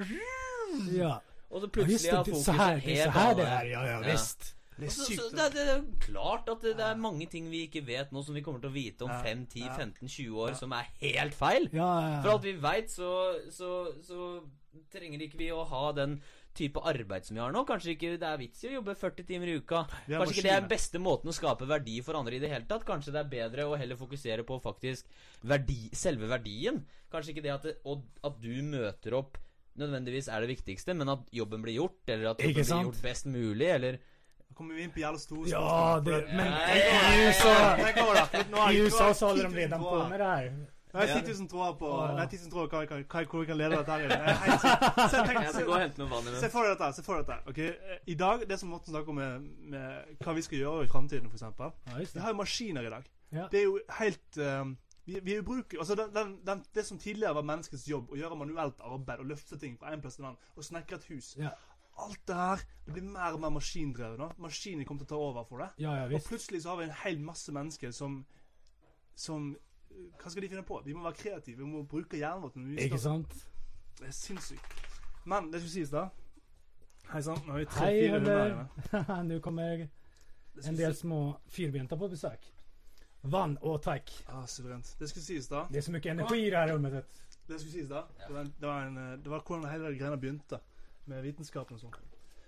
Ja. 0.95 1.17
Og 1.51 1.61
så 1.61 1.67
plutselig 1.67 2.11
har 2.13 2.23
fokuset 2.23 2.45
så 2.45 2.51
her, 2.55 2.73
er 2.73 2.83
helt 2.85 3.03
så 3.03 3.11
her 3.11 3.33
det 3.35 3.45
er. 3.47 3.63
Ja, 3.67 3.81
ja, 3.85 4.11
visst. 4.11 4.55
Det 4.77 4.87
er 4.87 4.93
sykt. 4.95 5.19
så 5.19 5.25
det, 5.35 5.41
er, 5.43 5.49
det 5.51 5.65
er 5.73 5.81
klart 5.99 6.47
at 6.49 6.63
det, 6.63 6.71
det 6.77 6.85
er 6.85 6.95
mange 6.97 7.25
ting 7.29 7.49
vi 7.51 7.65
ikke 7.67 7.83
vet 7.85 8.13
nå, 8.15 8.23
som 8.23 8.35
vi 8.35 8.41
kommer 8.41 8.63
til 8.63 8.71
å 8.71 8.73
vite 8.73 9.05
om 9.05 9.11
5, 9.11 9.43
10, 9.51 9.65
15, 9.77 10.07
20 10.07 10.39
år, 10.45 10.55
som 10.57 10.71
er 10.73 10.87
helt 11.03 11.35
feil. 11.37 11.67
For 12.23 12.31
alt 12.33 12.47
vi 12.47 12.55
veit, 12.63 12.89
så, 12.89 13.11
så, 13.51 13.91
så 14.07 14.31
trenger 14.93 15.21
ikke 15.27 15.41
vi 15.43 15.51
å 15.53 15.65
ha 15.67 15.91
den 15.99 16.21
type 16.57 16.81
arbeid 16.91 17.27
som 17.27 17.37
vi 17.37 17.43
har 17.43 17.53
nå. 17.53 17.63
Kanskje 17.67 17.93
ikke 17.95 18.15
det 18.21 18.27
er 18.27 18.39
vits 18.41 18.63
i 18.65 18.71
å 18.71 18.73
jobbe 18.79 18.95
40 18.97 19.27
timer 19.27 19.51
i 19.51 19.57
uka. 19.61 19.83
Kanskje 20.07 20.35
ikke 20.35 20.45
det 20.47 20.53
er 20.53 20.63
den 20.63 20.71
beste 20.71 21.01
måten 21.01 21.31
å 21.31 21.35
skape 21.35 21.67
verdi 21.69 21.99
for 22.05 22.19
andre 22.19 22.37
i 22.37 22.41
det 22.43 22.51
hele 22.51 22.67
tatt. 22.69 22.85
Kanskje 22.87 23.13
det 23.15 23.21
er 23.23 23.31
bedre 23.31 23.69
å 23.69 23.77
heller 23.79 23.99
fokusere 23.99 24.45
på 24.47 24.59
faktisk 24.63 25.07
verdi, 25.47 25.83
selve 25.95 26.29
verdien. 26.31 26.81
Kanskje 27.11 27.35
ikke 27.35 27.45
det 27.45 27.55
at, 27.55 27.67
det, 27.69 27.77
og, 27.87 28.03
at 28.27 28.39
du 28.43 28.53
møter 28.67 29.17
opp 29.19 29.39
nødvendigvis 29.79 30.27
er 30.27 30.43
det 30.43 30.51
viktigste, 30.51 30.93
men 30.97 31.09
at 31.13 31.29
jobben 31.31 31.61
blir 31.63 31.77
gjort, 31.77 32.01
eller 32.07 32.33
at 32.33 32.41
jobben 32.43 32.59
blir 32.59 32.87
gjort 32.89 33.05
best 33.05 33.29
mulig, 33.31 33.69
eller 33.71 34.01
kommer 34.51 34.75
vi 34.75 34.83
inn 34.83 34.91
på 34.93 34.99
jævla 35.01 35.19
store 35.21 35.49
Ja, 35.49 36.01
det, 36.03 36.17
men 36.35 36.51
i 38.75 38.81
USA 38.83 39.13
så 39.15 39.31
holder 39.31 39.47
de 39.47 39.55
redan 39.63 39.79
på 39.81 39.95
med 40.11 40.19
det 40.19 40.27
her. 40.27 40.51
Har 40.93 41.07
10 41.07 41.33
000 41.39 41.49
tråder 41.51 41.77
på 41.79 41.89
Nei, 42.17 42.25
10 42.27 42.41
000 42.43 42.51
tråder 42.51 42.67
hva, 42.71 42.81
hva, 42.89 42.99
hva, 43.13 43.23
hvor 43.31 43.43
vi 43.43 43.49
kan 43.49 43.59
lede 43.59 43.79
dette 43.79 43.91
her. 43.91 44.11
Er. 44.11 45.07
Se, 45.07 45.17
for 45.21 45.31
deg 45.31 46.75
dette. 46.75 46.91
se 46.97 47.03
for 47.05 47.15
deg 47.15 47.25
dette, 47.27 47.39
okay? 47.49 47.97
I 48.11 48.15
dag, 48.19 48.45
det 48.49 48.59
som 48.59 48.71
Morten 48.73 48.93
snakker 48.93 49.13
om 49.13 49.19
med, 49.21 49.49
med 49.73 50.21
hva 50.23 50.35
vi 50.37 50.45
skal 50.45 50.61
gjøre 50.61 50.85
i 50.85 50.91
framtiden, 50.91 51.31
f.eks. 51.31 52.13
Vi 52.13 52.23
har 52.23 52.33
jo 52.33 52.39
maskiner 52.39 52.87
i 52.87 52.93
dag. 52.93 53.11
Ja. 53.31 53.47
Det 53.51 53.61
er 53.61 53.67
jo 53.69 53.77
helt 54.01 54.41
um, 54.43 54.75
vi, 55.05 55.19
vi 55.23 55.41
bruker. 55.41 55.79
Altså, 55.79 55.95
den, 55.95 56.13
den, 56.15 56.37
den, 56.47 56.63
det 56.75 56.85
som 56.85 56.99
tidligere 56.99 57.35
var 57.35 57.47
menneskets 57.47 57.87
jobb, 57.89 58.11
å 58.11 58.19
gjøre 58.19 58.37
manuelt 58.39 58.83
arbeid 58.85 59.23
og 59.23 59.31
løfte 59.31 59.59
ting 59.59 59.77
fra 59.79 59.93
en 59.93 60.03
plass 60.03 60.19
til 60.19 60.25
en 60.25 60.33
annen, 60.33 60.49
og 60.55 60.67
snekre 60.67 60.99
et 61.01 61.11
hus 61.13 61.35
Ja. 61.39 61.55
Alt 62.01 62.21
det 62.27 62.35
her 62.35 62.61
det 62.85 62.93
blir 62.95 63.03
mer 63.03 63.35
og 63.35 63.41
mer 63.43 63.51
maskindrevet. 63.51 64.17
nå. 64.17 64.29
Maskinen 64.39 64.85
kommer 64.87 65.03
til 65.03 65.09
å 65.09 65.11
ta 65.11 65.17
over 65.19 65.43
for 65.49 65.61
det. 65.61 65.67
Ja, 65.83 65.95
ja, 65.99 66.05
Og 66.15 66.23
plutselig 66.23 66.61
så 66.63 66.71
har 66.71 66.79
vi 66.79 66.85
en 66.87 66.95
hel 67.03 67.19
masse 67.19 67.51
mennesker 67.51 67.91
som 67.91 68.25
Som 69.15 69.57
Hva 70.21 70.29
skal 70.29 70.43
de 70.43 70.49
finne 70.51 70.63
på? 70.67 70.81
Vi 70.85 70.93
må 70.93 71.03
være 71.03 71.19
kreative. 71.19 71.57
Vi 71.57 71.69
må 71.69 71.83
bruke 71.89 72.17
hjernen 72.17 72.43
vår. 72.43 72.83
Ikke 72.85 72.99
sant? 73.01 73.33
Det 73.99 74.07
er 74.07 74.15
sinnssykt. 74.15 74.77
Men 75.25 75.51
det 75.51 75.61
skal 75.61 75.73
sies, 75.75 75.89
da 75.93 76.07
Hei 77.11 77.19
sann. 77.25 77.41
Nå 77.45 77.51
har 77.51 77.59
vi 77.59 77.65
tre-fire 77.67 78.11
hunder 78.15 78.37
her 78.39 79.09
Nå 79.09 79.17
Nu 79.27 79.39
kommer 79.43 79.83
en 80.63 80.77
del 80.77 80.95
små 80.95 81.19
fyrbenta 81.51 81.97
på 81.99 82.07
besøk. 82.11 82.45
Vann 83.21 83.57
og 83.61 83.81
tack. 83.83 84.11
Ah, 84.27 84.45
suverent. 84.47 84.95
Det 84.99 85.09
skal 85.09 85.21
sies, 85.21 85.49
da. 85.51 85.65
Det 85.69 85.81
er 85.81 85.85
så 85.85 85.93
mye 85.93 86.13
energi 86.13 86.39
i 86.45 86.49
det 86.49 86.57
her 86.57 86.73
rommet. 86.73 86.93
vet. 86.93 87.21
Det 87.47 87.59
skulle 87.59 87.73
sies 87.73 87.89
da 87.89 88.05
Det 88.27 88.33
var, 88.33 88.41
en, 88.41 88.53
det 88.59 88.67
var, 88.67 88.87
en, 88.87 88.97
eh, 88.97 89.17
det 89.19 89.31
var 89.31 89.43
hvordan 89.47 89.69
hele 89.69 89.93
greia 89.97 90.15
begynte, 90.15 90.59
med 91.05 91.21
vitenskapen 91.25 91.77
og 91.77 91.83
sånn. 91.83 91.99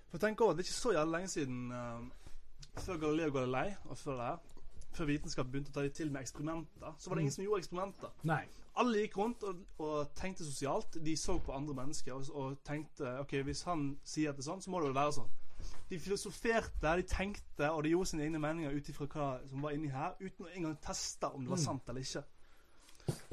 For 0.10 0.22
tenk 0.22 0.42
over, 0.42 0.54
Det 0.54 0.64
er 0.64 0.70
ikke 0.70 0.80
så 0.80 0.94
jævlig 0.94 1.18
lenge 1.18 1.28
siden 1.34 1.72
uh, 1.72 2.80
Før 2.80 2.98
Galileo 3.02 3.32
Galilei 3.34 3.74
og 3.90 3.98
før 3.98 4.20
det 4.20 4.28
her 4.28 4.53
Før 4.94 5.06
vitenskap 5.10 5.48
begynte 5.50 5.72
å 5.72 5.74
ta 5.74 5.82
det 5.82 5.94
til 5.98 6.12
med 6.12 6.22
eksperimenter, 6.22 6.94
så 7.00 7.10
var 7.10 7.16
det 7.18 7.22
ingen 7.26 7.34
som 7.34 7.44
gjorde 7.44 7.64
eksperimenter. 7.64 8.10
Nei. 8.30 8.44
Alle 8.76 9.04
gikk 9.04 9.18
rundt 9.18 9.44
og, 9.44 9.60
og 9.80 10.12
tenkte 10.18 10.46
sosialt. 10.46 10.98
De 11.06 11.16
så 11.18 11.40
på 11.40 11.54
andre 11.54 11.74
mennesker 11.78 12.14
og, 12.14 12.30
og 12.34 12.60
tenkte 12.66 13.20
OK, 13.22 13.34
hvis 13.46 13.64
han 13.68 13.98
sier 14.04 14.30
at 14.34 14.38
det 14.38 14.46
er 14.46 14.52
sånn, 14.52 14.62
så 14.62 14.70
må 14.74 14.82
det 14.82 14.88
jo 14.92 14.98
være 14.98 15.16
sånn. 15.20 15.32
De 15.90 16.00
filosoferte, 16.00 16.96
de 16.98 17.04
tenkte, 17.08 17.70
og 17.72 17.84
de 17.86 17.90
gjorde 17.94 18.10
sine 18.10 18.24
egne 18.26 18.40
meninger 18.42 18.74
ut 18.74 18.90
ifra 18.90 19.06
hva 19.14 19.28
som 19.50 19.62
var 19.64 19.76
inni 19.78 19.92
her, 19.94 20.16
uten 20.20 20.46
å 20.46 20.50
engang 20.54 20.78
teste 20.84 21.30
om 21.30 21.44
det 21.46 21.50
var 21.54 21.58
Mm. 21.62 21.66
sant 21.66 21.90
eller 21.90 22.02
ikke. 22.02 22.24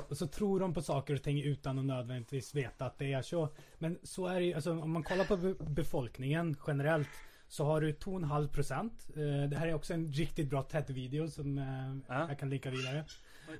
Och 0.08 0.16
så 0.16 0.26
tror 0.26 0.60
de 0.60 0.74
på 0.74 0.82
saker 0.82 1.14
och 1.14 1.22
ting 1.22 1.42
utan 1.42 1.78
att 1.78 1.84
nödvändigtvis 1.84 2.54
veta 2.54 2.86
att 2.86 2.98
det 2.98 3.12
är 3.12 3.22
så. 3.22 3.48
Men 3.78 3.98
så 4.02 4.26
är 4.26 4.40
det 4.40 4.46
ju, 4.46 4.54
alltså 4.54 4.72
om 4.72 4.90
man 4.90 5.02
kollar 5.02 5.24
på 5.24 5.36
befolkningen 5.64 6.56
generellt 6.66 7.08
så 7.50 7.64
har 7.64 7.80
du 7.80 7.92
2,5 7.92 8.48
procent. 8.48 9.08
Eh, 9.16 9.48
det 9.50 9.56
här 9.56 9.66
är 9.66 9.74
också 9.74 9.94
en 9.94 10.12
riktigt 10.12 10.50
bra 10.50 10.62
TED-video 10.62 11.28
som 11.28 11.58
jeg 11.58 12.00
Ja. 12.08 12.28
jag 12.28 12.38
kan 12.38 12.50
linka 12.50 12.70
vidare. 12.70 13.04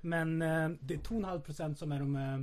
Men 0.00 0.42
eh, 0.42 0.68
det 0.80 0.94
är 0.94 0.98
2,5 0.98 1.40
procent 1.40 1.78
som 1.78 1.92
är 1.92 1.98
de 1.98 2.16
eh, 2.16 2.40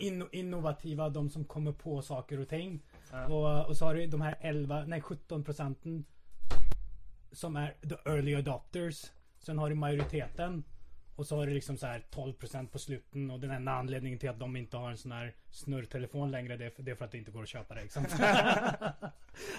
inno- 0.00 0.28
innovativa, 0.32 1.08
de 1.08 1.30
som 1.30 1.44
kommer 1.44 1.72
på 1.72 2.02
saker 2.02 2.40
och 2.40 2.48
ting. 2.48 2.82
Ja. 3.12 3.26
Och, 3.26 3.68
och 3.68 3.76
så 3.76 3.84
har 3.84 3.94
du 3.94 4.06
de 4.06 4.20
här 4.20 4.36
11, 4.40 4.84
nej 4.86 5.00
17 5.00 5.44
procenten 5.44 6.04
som 7.32 7.56
är 7.56 7.74
the 7.88 8.10
early 8.10 8.34
adopters. 8.34 9.04
Sen 9.38 9.58
har 9.58 9.68
du 9.68 9.74
majoriteten. 9.74 10.64
Och 11.18 11.26
så 11.26 11.36
har 11.36 11.46
du 11.46 11.54
liksom 11.54 11.76
så 11.76 11.86
här 11.86 12.02
12% 12.10 12.68
på 12.68 12.78
slutten 12.78 13.30
Och 13.30 13.40
den 13.40 13.50
enda 13.50 13.72
anledningen 13.72 14.18
till 14.18 14.28
att 14.30 14.38
de 14.38 14.56
inte 14.56 14.76
har 14.76 14.90
en 14.90 14.98
sån 14.98 15.12
här 15.12 15.34
snurrtelefon 15.50 16.30
längre 16.30 16.56
det 16.56 16.66
är 16.66 16.70
för, 16.70 16.82
det 16.82 16.90
är 16.90 16.94
för 16.94 17.04
att 17.04 17.10
det 17.10 17.18
inte 17.18 17.30
går 17.30 17.42
att 17.42 17.48
köpa 17.48 17.74
det. 17.74 17.82
Liksom. 17.82 18.04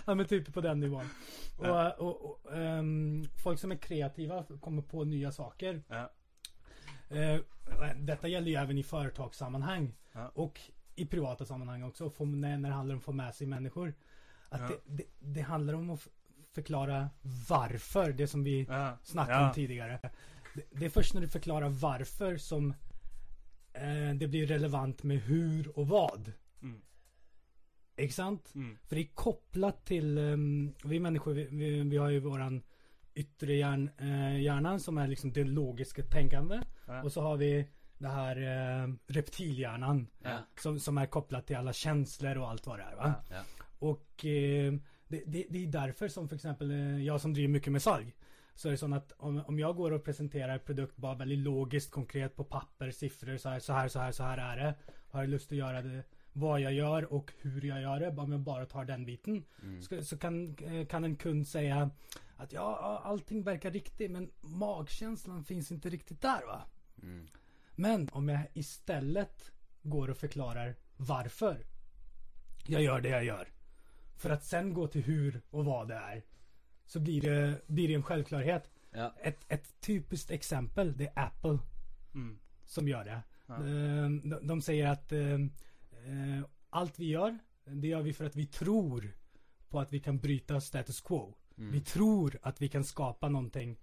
ja 0.06 0.16
men 0.16 0.25
typ 0.25 0.54
på 0.54 0.62
den 0.62 0.80
nivån. 0.80 1.10
Ja. 1.62 1.92
Och, 1.92 2.08
och, 2.08 2.32
och 2.46 2.58
um, 2.58 3.25
folk 3.44 3.60
som 3.60 3.72
är 3.72 3.75
kreativa 3.75 4.46
kommer 4.62 4.82
på 4.82 5.04
nya 5.04 5.32
saker. 5.32 5.82
Ja. 5.88 6.10
Uh, 7.12 7.42
detta 7.96 8.28
gäller 8.28 8.48
ju 8.48 8.56
även 8.56 8.78
i 8.78 8.84
företagssammanhang. 8.84 9.96
Ja. 10.12 10.32
Och 10.34 10.60
i 10.96 11.06
privata 11.06 11.46
sammanhang 11.46 11.84
också. 11.84 12.10
Få, 12.10 12.25
när, 12.25 12.58
när 12.58 12.70
det 12.70 12.75
handlar 12.75 12.94
om 12.96 13.00
att 13.00 13.06
få 13.06 13.12
med 13.12 13.36
sig 13.36 13.48
människor. 13.48 13.94
Att 14.50 14.68
det, 14.68 14.78
det, 14.86 15.04
det 15.20 15.42
handlar 15.42 15.74
om 15.74 15.89
att 15.89 16.00
forklare 16.00 16.13
förklara 16.51 17.10
varför. 17.50 18.13
Det 18.13 18.28
som 18.28 18.44
vi 18.44 18.66
Ja. 18.70 18.98
snackade 19.04 19.46
om 19.46 19.54
tidigare. 19.54 20.00
Det, 20.53 20.63
det 20.72 20.86
är 20.86 20.89
först 20.89 21.13
när 21.13 21.22
du 21.22 21.27
förklarar 21.27 21.70
varför 21.70 22.38
som 22.38 22.74
eh, 23.74 24.13
det 24.15 24.27
blir 24.27 24.48
relevant 24.48 25.03
med 25.03 25.20
hur 25.20 25.79
och 25.79 25.88
vad. 25.88 26.32
Mm. 26.62 26.82
Ikke 27.98 28.13
sant? 28.13 28.51
Mm. 28.56 28.77
För 28.88 28.96
det 28.96 29.01
är 29.01 29.13
kopplat 29.13 29.86
till, 29.86 30.18
um, 30.18 30.75
vi 30.84 31.00
människor, 31.00 31.34
vi, 31.34 31.48
vi, 31.51 31.84
vi 31.84 31.98
har 31.98 32.10
ju 32.10 32.20
våran 32.20 32.63
yttre 33.13 33.53
hjärn, 33.53 33.89
eh, 33.98 34.41
hjärnan 34.41 34.79
som 34.79 34.98
är 34.98 35.08
liksom 35.08 35.34
det 35.34 35.44
logiska 35.44 36.03
tänkande. 36.03 36.62
Ja. 36.88 37.03
Och 37.03 37.12
så 37.12 37.22
har 37.22 37.38
vi 37.38 37.68
det 37.98 38.08
här 38.08 38.36
eh, 38.38 38.94
reptilhjärnan 39.08 40.08
Ja. 40.24 40.38
som, 40.60 40.79
som 40.79 40.98
är 40.98 41.06
kopplat 41.06 41.48
till 41.48 41.56
alla 41.56 41.74
känslor 41.74 42.38
och 42.38 42.50
allt 42.50 42.68
vad 42.68 42.79
det 42.79 42.84
är. 42.84 42.96
Va? 42.96 43.13
Ja. 43.29 43.41
Och 43.79 44.25
eh, 44.25 44.74
det, 45.08 45.24
det, 45.25 45.46
det 45.50 45.63
är 45.63 45.68
därför 45.68 46.08
som 46.08 46.29
för 46.29 46.36
exempel 46.36 46.72
eh, 46.72 47.03
jag 47.03 47.22
som 47.22 47.34
driver 47.34 47.50
mycket 47.50 47.72
med 47.74 47.82
salg. 47.82 48.15
Så 48.60 48.68
är 48.68 48.72
det 48.72 48.78
så 48.78 48.94
att 48.96 49.12
om, 49.18 49.44
om 49.48 49.60
jag 49.60 49.75
går 49.75 49.92
och 49.92 50.04
presenterar 50.04 50.54
en 50.54 50.60
produkt 50.60 50.98
bara 50.98 51.16
väldigt 51.16 51.39
logiskt, 51.39 51.92
konkret 51.92 52.36
på 52.36 52.44
papper, 52.44 52.92
siffror, 52.92 53.38
så 53.38 53.50
här, 53.50 53.60
så 53.60 53.74
här, 53.74 53.88
så 53.88 54.00
här, 54.00 54.12
så 54.12 54.24
här 54.24 54.38
är 54.38 54.58
det. 54.58 54.75
Har 55.10 55.22
jag 55.22 55.30
lust 55.30 55.51
att 55.51 55.58
göra 55.58 55.82
det, 55.82 56.04
vad 56.34 56.62
jag 56.62 56.74
gör 56.74 57.13
och 57.13 57.34
hur 57.42 57.66
jag 57.66 57.82
gör 57.82 58.00
det, 58.00 58.08
om 58.08 58.32
jag 58.32 58.42
bara 58.42 58.66
tar 58.66 58.86
den 58.86 59.06
biten. 59.06 59.46
Mm. 59.63 59.82
Så, 59.82 60.04
så 60.04 60.18
kan, 60.18 60.56
eh, 60.58 60.88
kan 60.88 61.04
en 61.04 61.16
kund 61.16 61.48
säga 61.48 61.89
att 62.36 62.54
ja, 62.54 62.80
ja, 62.82 63.01
allting 63.04 63.44
verkar 63.44 63.72
riktigt 63.72 64.12
men 64.12 64.32
magkänslan 64.42 65.44
finns 65.44 65.72
inte 65.72 65.89
riktigt 65.89 66.22
där 66.22 66.46
va. 66.46 66.62
Mm. 67.04 67.28
Men 67.75 68.10
om 68.12 68.30
jag 68.30 68.42
istället 68.54 69.51
går 69.82 70.10
och 70.10 70.18
förklarar 70.18 70.75
varför 70.98 71.66
jag 72.66 72.82
gör 72.82 73.01
det 73.01 73.10
jag 73.10 73.24
gör. 73.24 73.48
För 74.16 74.30
att 74.30 74.44
sen 74.44 74.74
gå 74.74 74.88
till 74.88 75.04
hur 75.04 75.42
och 75.50 75.66
vad 75.66 75.88
det 75.88 75.96
är. 75.96 76.24
Så 76.89 77.00
blir 77.00 77.22
det, 77.22 77.62
blir 77.67 77.88
det 77.88 77.93
en 77.93 78.03
självklarhet. 78.03 78.72
Ja. 78.91 79.15
Ett, 79.22 79.46
ett 79.48 79.81
typiskt 79.81 80.31
exempel 80.31 80.98
det 80.98 81.08
är 81.15 81.25
Apple 81.25 81.60
Mm. 82.13 82.39
som 82.65 82.88
gör 82.88 83.05
det. 83.05 83.22
Ja. 83.46 83.55
Eh, 83.55 84.10
de, 84.10 84.39
de 84.48 84.62
säger 84.62 84.88
att 84.88 85.12
uh, 85.12 85.34
eh, 85.91 86.43
allt 86.69 87.00
vi 87.00 87.05
gör, 87.05 87.38
det 87.65 87.88
gör 87.88 88.01
vi 88.01 88.13
för 88.13 88.25
att 88.25 88.36
vi 88.36 88.46
tror 88.46 89.12
på 89.69 89.79
att 89.79 89.93
vi 89.93 90.00
kan 90.00 90.17
bryta 90.17 90.62
status 90.62 91.01
quo. 91.01 91.36
Mm. 91.58 91.72
Vi 91.72 91.81
tror 91.81 92.39
att 92.41 92.62
vi 92.62 92.69
kan 92.69 92.84
skapa 92.84 93.29
någonting 93.29 93.77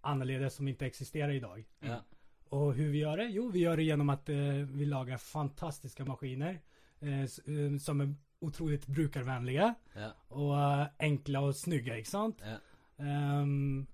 annerledes 0.00 0.54
som 0.54 0.68
inte 0.68 0.86
existerar 0.86 1.32
idag. 1.32 1.64
Ja. 1.80 2.04
Och 2.48 2.74
hur 2.74 2.88
vi 2.88 2.98
gör 2.98 3.16
det? 3.16 3.24
Jo, 3.24 3.48
vi 3.48 3.58
gör 3.58 3.76
det 3.76 3.82
genom 3.82 4.08
att 4.08 4.28
uh, 4.28 4.66
vi 4.66 4.84
lagar 4.84 5.18
fantastiska 5.18 6.04
maskiner 6.04 6.60
uh, 7.02 7.22
eh, 7.22 7.78
som 7.78 8.00
är 8.00 8.14
otroligt 8.42 8.86
brukarvänliga 8.86 9.74
yeah. 9.96 10.12
och 10.28 10.52
uh, 10.52 10.86
enkla 10.98 11.40
och 11.40 11.56
snygga, 11.56 11.96
ikke 11.98 12.10
sant? 12.10 12.42
Yeah. 12.42 12.58
Um, 13.42 13.86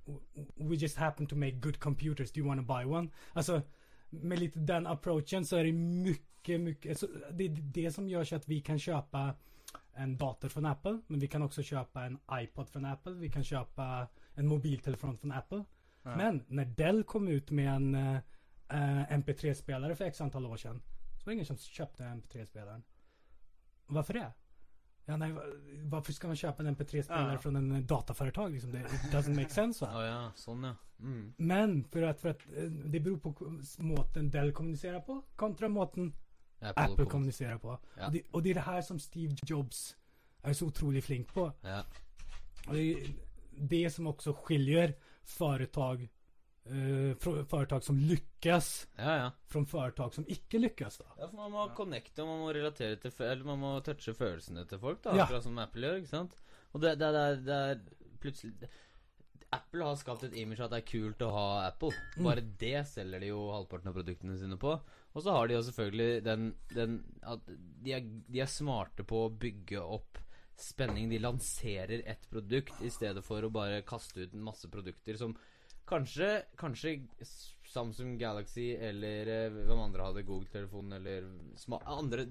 we 0.57 0.77
just 0.77 0.97
happen 0.97 1.27
to 1.27 1.37
make 1.37 1.53
good 1.53 1.79
computers, 1.79 2.33
do 2.33 2.41
you 2.41 2.49
want 2.49 2.61
to 2.61 2.75
buy 2.75 2.85
one? 2.85 3.09
Alltså, 3.33 3.63
med 4.11 4.39
lite 4.39 4.59
den 4.59 4.87
approachen 4.87 5.45
så 5.45 5.57
är 5.57 5.65
det 5.65 5.73
mycket, 5.73 6.61
mycket, 6.61 6.99
så 6.99 7.07
det 7.33 7.45
är 7.45 7.49
det 7.49 7.93
som 7.93 8.09
gör 8.09 8.25
så 8.25 8.37
att 8.37 8.49
vi 8.49 8.61
kan 8.61 8.79
köpa 8.79 9.35
en 9.93 10.17
dator 10.17 10.49
från 10.49 10.67
Apple, 10.67 11.01
men 11.07 11.21
vi 11.21 11.29
kan 11.29 11.43
också 11.43 11.63
köpa 11.63 12.05
en 12.05 12.19
iPod 12.33 12.69
från 12.69 12.85
Apple, 12.85 13.13
vi 13.13 13.31
kan 13.31 13.45
köpa 13.45 14.09
en 14.35 14.47
mobiltelefon 14.47 15.19
från 15.19 15.33
Apple. 15.33 15.65
Ja. 16.03 16.17
Men 16.17 16.45
när 16.49 16.65
Dell 16.65 17.05
kom 17.05 17.29
ut 17.29 17.51
med 17.51 17.75
en 17.75 17.95
eh, 17.95 18.17
eh, 18.69 19.19
MP3-spelare 19.19 19.97
för 19.97 20.05
x 20.05 20.21
antal 20.21 20.47
år 20.47 20.57
sedan, 20.57 20.83
så 21.19 21.25
var 21.25 21.31
det 21.31 21.35
ingen 21.35 21.47
som 21.47 21.57
köpte 21.57 22.03
MP3-spelaren. 22.03 22.83
Varför 23.89 24.15
det? 24.15 24.33
Ja, 25.05 25.17
nej, 25.17 25.35
varför 25.83 26.13
ska 26.13 26.27
man 26.27 26.37
köpa 26.37 26.63
en 26.63 26.77
MP3-spelare 26.77 27.33
Ja. 27.33 27.39
från 27.39 27.57
en 27.57 27.87
dataföretag 27.87 28.53
liksom? 28.53 28.73
Det 28.73 28.79
doesn't 29.13 29.35
make 29.37 29.49
sense 29.49 29.85
va? 29.85 29.91
Ja, 29.93 30.07
ja, 30.23 30.33
sånn 30.35 30.63
ja. 30.63 30.75
Mm. 31.01 31.35
Men 31.37 31.85
för 31.85 32.03
att, 32.03 32.21
för 32.21 32.29
att 32.29 32.41
eh, 32.57 32.63
det 32.65 33.01
beror 33.01 33.17
på 33.19 33.35
måten 33.79 34.31
Dell 34.31 34.53
kommunicerar 34.53 35.01
på 35.01 35.23
kontra 35.37 35.69
måten 35.69 36.13
Apple, 36.61 36.83
Apple 36.85 36.97
kom- 36.97 37.07
kommunicerar 37.07 37.59
på. 37.59 37.79
Ja. 37.99 38.07
Och, 38.07 38.13
det, 38.13 38.23
och 38.31 38.43
det 38.43 38.51
är 38.51 38.55
det 38.55 38.61
här 38.61 38.83
som 38.83 38.99
Steve 39.01 39.37
Jobs 39.47 39.97
är 40.43 40.53
så 40.53 40.67
otroligt 40.67 41.05
flink 41.05 41.35
på. 41.35 41.53
Ja. 41.61 41.83
Och 42.69 42.75
det 42.75 42.81
är 42.93 42.99
det 43.57 43.91
som 43.91 44.07
också 44.07 44.33
skiljer 44.33 44.95
företag 45.25 46.09
eh, 46.69 47.15
fra 47.21 47.45
företag 47.51 47.85
som 47.85 47.99
lykkes, 47.99 48.89
ja, 48.97 49.17
ja. 49.17 49.31
från 49.47 49.67
företag 49.67 50.15
som 50.15 50.27
ikke 50.29 50.59
lykkes. 50.59 50.99
da. 50.99 51.05
Ja, 51.19 51.29
for 51.29 51.37
man 51.37 51.53
må 51.53 51.69
connecte, 51.77 52.23
og 52.23 52.29
man 52.29 52.43
må 52.45 52.53
relatere 52.55 52.97
til 52.97 53.13
Eller 53.25 53.45
man 53.45 53.59
må 53.59 53.73
touche 53.81 54.15
følelsene 54.15 54.67
til 54.69 54.79
folk, 54.79 55.03
da. 55.05 55.17
Ja. 55.17 55.25
Akkurat 55.25 55.43
som 55.47 55.59
Apple 55.59 55.87
gjør, 55.87 56.03
ikke 56.03 56.15
sant. 56.15 56.37
Og 56.73 56.81
det, 56.85 56.99
det, 57.01 57.13
det, 57.15 57.25
er- 57.25 57.43
det 57.49 57.59
er 57.71 58.15
plutselig 58.21 58.71
Apple 59.55 59.85
har 59.85 59.97
skapt 59.97 60.27
et 60.27 60.35
image 60.37 60.61
at 60.61 60.73
det 60.75 60.83
er 60.83 60.89
kult 60.91 61.23
å 61.25 61.31
ha 61.33 61.45
Apple. 61.71 61.95
Mm. 62.19 62.25
Bare 62.27 62.45
det 62.61 62.81
selger 62.91 63.23
de 63.23 63.31
jo 63.31 63.47
halvparten 63.55 63.89
av 63.89 63.97
produktene 63.97 64.37
sine 64.37 64.59
på. 64.61 64.75
Og 65.17 65.25
så 65.25 65.33
har 65.33 65.49
de 65.49 65.57
jo 65.57 65.63
selvfølgelig 65.65 66.25
den, 66.27 66.51
den 66.75 66.99
at 67.25 67.47
de 67.49 67.95
er, 67.97 68.05
de 68.29 68.43
er 68.45 68.51
smarte 68.53 69.07
på 69.09 69.23
å 69.25 69.31
bygge 69.33 69.81
opp 69.81 70.21
spenning. 70.61 71.09
De 71.09 71.21
lanserer 71.23 72.03
et 72.05 72.29
produkt 72.31 72.83
i 72.85 72.91
stedet 72.93 73.25
for 73.25 73.45
å 73.47 73.53
bare 73.53 73.81
kaste 73.89 74.27
ut 74.27 74.37
en 74.37 74.45
masse 74.51 74.69
produkter 74.71 75.17
som 75.17 75.33
Kanskje, 75.89 76.29
kanskje 76.61 76.99
Samsung 77.69 78.17
Galaxy 78.21 78.71
eller 78.77 79.29
eh, 79.33 79.55
hvem 79.55 79.81
andre 79.81 80.09
hadde 80.09 80.25
Google-telefonen 80.29 80.99
eller 80.99 81.29
andre 81.89 82.27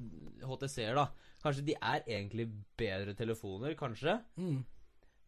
HTC-er, 0.45 0.97
da. 0.97 1.07
Kanskje 1.43 1.65
de 1.71 1.77
er 1.77 2.05
egentlig 2.05 2.47
bedre 2.77 3.15
telefoner, 3.17 3.73
kanskje. 3.77 4.19
Mm. 4.37 4.61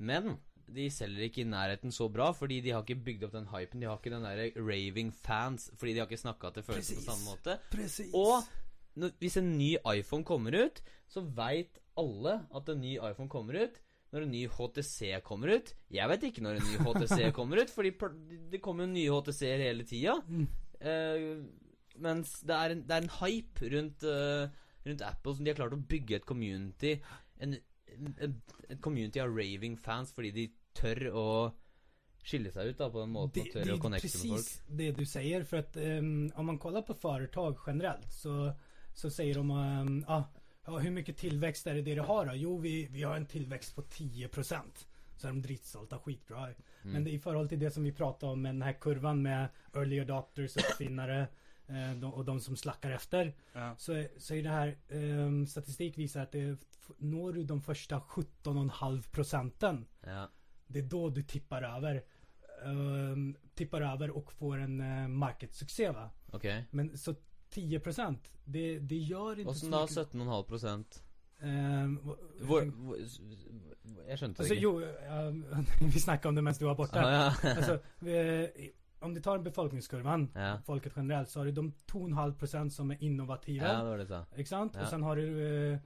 Men 0.05 0.37
de 0.69 0.85
selger 0.93 1.25
ikke 1.27 1.43
i 1.43 1.49
nærheten 1.49 1.93
så 1.93 2.09
bra, 2.13 2.29
fordi 2.35 2.59
de 2.65 2.73
har 2.73 2.85
ikke 2.85 3.03
bygd 3.05 3.25
opp 3.27 3.35
den 3.35 3.49
hypen. 3.53 3.81
De 3.81 3.89
har 3.89 3.99
ikke 3.99 4.13
den 4.13 4.25
der 4.25 4.61
raving 4.61 5.11
fans, 5.15 5.69
fordi 5.77 5.95
de 5.95 6.03
har 6.03 6.09
ikke 6.09 6.21
snakka 6.21 6.53
til 6.55 6.65
følelsen 6.67 7.01
på 7.01 7.05
samme 7.07 7.25
måte. 7.31 7.57
Precis. 7.73 8.13
Og 8.13 8.43
når, 8.99 9.13
hvis 9.21 9.37
en 9.41 9.51
ny 9.57 9.75
iPhone 9.95 10.25
kommer 10.27 10.57
ut, 10.65 10.81
så 11.09 11.23
veit 11.23 11.79
alle 11.97 12.39
at 12.55 12.69
en 12.69 12.81
ny 12.81 12.97
iPhone 12.97 13.29
kommer 13.29 13.63
ut. 13.65 13.81
Når 14.09 14.25
en 14.25 14.31
ny 14.33 14.43
HTC 14.49 15.19
kommer 15.21 15.51
ut 15.53 15.67
Jeg 15.93 16.09
vet 16.09 16.23
ikke 16.29 16.41
når 16.41 16.57
en 16.57 16.65
ny 16.65 16.79
HTC 16.81 17.27
kommer 17.37 17.61
ut, 17.61 17.73
Fordi 17.73 17.93
det 18.49 18.61
kommer 18.65 18.87
jo 18.87 18.93
nye 18.93 19.13
HTC-er 19.13 19.65
hele 19.67 19.85
tida. 19.85 20.15
Mm. 20.27 20.47
Eh, 20.79 21.25
mens 21.99 22.39
det 22.47 22.55
er, 22.55 22.73
en, 22.73 22.83
det 22.87 22.95
er 22.95 23.05
en 23.05 23.15
hype 23.19 23.71
rundt, 23.73 24.05
uh, 24.07 24.69
rundt 24.85 25.01
Apple 25.03 25.35
som 25.35 25.45
de 25.45 25.51
har 25.51 25.57
klart 25.59 25.75
å 25.75 25.81
bygge 25.91 26.19
et 26.19 26.27
community. 26.27 26.93
En, 27.43 27.57
en, 27.91 28.05
en, 28.23 28.37
community 28.83 29.21
av 29.23 29.33
raving 29.35 29.75
fans 29.79 30.13
fordi 30.15 30.31
de 30.35 30.45
tør 30.77 31.09
å 31.11 31.27
skille 32.23 32.51
seg 32.53 32.71
ut 32.71 32.79
da 32.79 32.89
på 32.93 33.03
en 33.03 33.13
måte 33.13 33.41
Det, 33.41 33.51
tør 33.53 33.67
det 33.67 33.75
å 33.75 33.81
connecte 33.81 34.09
med 34.11 34.15
folk. 34.15 34.47
precis 34.47 34.77
det 34.79 34.89
du 34.97 35.05
sier, 35.05 35.43
För 35.43 35.57
att 35.57 35.77
um, 35.77 36.31
om 36.35 36.45
man 36.45 36.59
kollar 36.59 36.81
på 36.81 36.93
företag 36.93 37.57
generellt 37.67 38.13
så, 38.13 38.51
så 38.93 39.09
säger 39.09 39.35
de 39.35 39.51
um, 39.51 40.05
ah, 40.07 40.23
ja, 40.69 40.77
hur 40.77 40.91
mycket 40.91 41.17
tillväxt 41.17 41.67
är 41.67 41.75
det 41.75 41.81
det 41.81 41.95
du 41.95 42.01
har 42.01 42.25
då? 42.25 42.31
Jo, 42.35 42.57
vi, 42.57 42.87
vi 42.91 43.03
har 43.03 43.15
en 43.15 43.25
tillväxt 43.25 43.75
på 43.75 43.81
10%. 43.81 44.55
Så 45.17 45.27
är 45.27 45.31
de 45.31 45.41
dritstolta, 45.41 45.99
skitbra. 45.99 46.43
Mm. 46.47 46.55
Men 46.83 47.03
det, 47.03 47.11
i 47.11 47.19
förhållande 47.19 47.49
till 47.49 47.59
det 47.59 47.71
som 47.71 47.83
vi 47.83 47.91
pratade 47.91 48.31
om 48.31 48.41
med 48.41 48.55
den 48.55 48.61
här 48.61 48.73
kurvan 48.73 49.21
med 49.21 49.47
early 49.75 49.99
adopters, 49.99 50.57
uppfinnare 50.57 51.27
eh, 51.67 51.91
de, 51.95 52.13
och 52.13 52.25
de 52.25 52.39
som 52.39 52.55
slackar 52.57 52.91
efter. 52.91 53.33
Ja. 53.53 53.75
Så, 53.77 54.05
så 54.17 54.33
är 54.35 54.43
det 54.43 54.49
här 54.49 54.77
eh, 54.87 55.45
statistik 55.45 55.97
visar 55.97 56.21
att 56.21 56.31
det, 56.31 56.57
når 56.97 57.33
du 57.33 57.43
de 57.43 57.61
första 57.61 57.99
17,5 57.99 59.09
procenten 59.11 59.85
Ja. 60.05 60.29
det 60.67 60.79
är 60.79 60.83
då 60.83 61.09
du 61.09 61.23
tippar 61.23 61.61
över. 61.77 62.03
ehm, 62.63 63.35
tippar 63.53 63.81
över 63.81 64.09
och 64.09 64.33
får 64.33 64.57
en 64.57 64.81
uh, 64.81 65.07
marketsuccé 65.07 65.91
va. 65.91 66.09
Okay. 66.31 66.63
Men 66.71 66.97
så 66.97 67.15
10% 67.55 68.15
det, 68.45 68.79
det 68.79 68.95
gör 68.97 69.39
inte 69.39 69.49
Åssen 69.51 69.71
da 69.71 69.81
mycket. 69.81 69.97
17,5 70.13 70.85
Um, 71.41 71.47
Ehm, 71.49 71.99
Hvor, 72.41 72.65
hvor, 72.65 72.95
jeg 74.07 74.17
skjønte 74.19 74.41
altså, 74.41 74.43
det 74.43 74.57
ikke. 74.57 74.63
jo, 74.63 74.79
uh, 74.79 75.89
vi 75.93 75.99
snakka 75.99 76.27
om 76.29 76.35
det 76.35 76.43
mens 76.43 76.57
du 76.59 76.65
var 76.65 76.75
borte. 76.75 76.99
Ah, 76.99 77.31
ja. 77.43 77.53
altså, 77.55 77.77
vi, 77.99 78.71
om 79.01 79.13
du 79.15 79.21
tar 79.21 79.37
befolkningskurvan, 79.37 80.29
Ja. 80.35 80.57
folket 80.65 80.91
generelt, 80.97 81.29
så 81.29 81.39
har 81.39 81.45
du 81.45 81.51
de 81.61 81.71
2,5% 81.91 82.69
som 82.69 82.91
er 82.91 82.97
innovative. 82.99 83.63
ja, 83.65 83.77
det 83.77 83.89
var 83.89 83.97
det. 83.97 84.25
Ikke 84.37 84.49
sant? 84.49 84.75
Ja. 84.75 84.81
Og 84.81 84.87
sen 84.87 85.03
har 85.03 85.15
du 85.15 85.21
uh, 85.21 85.77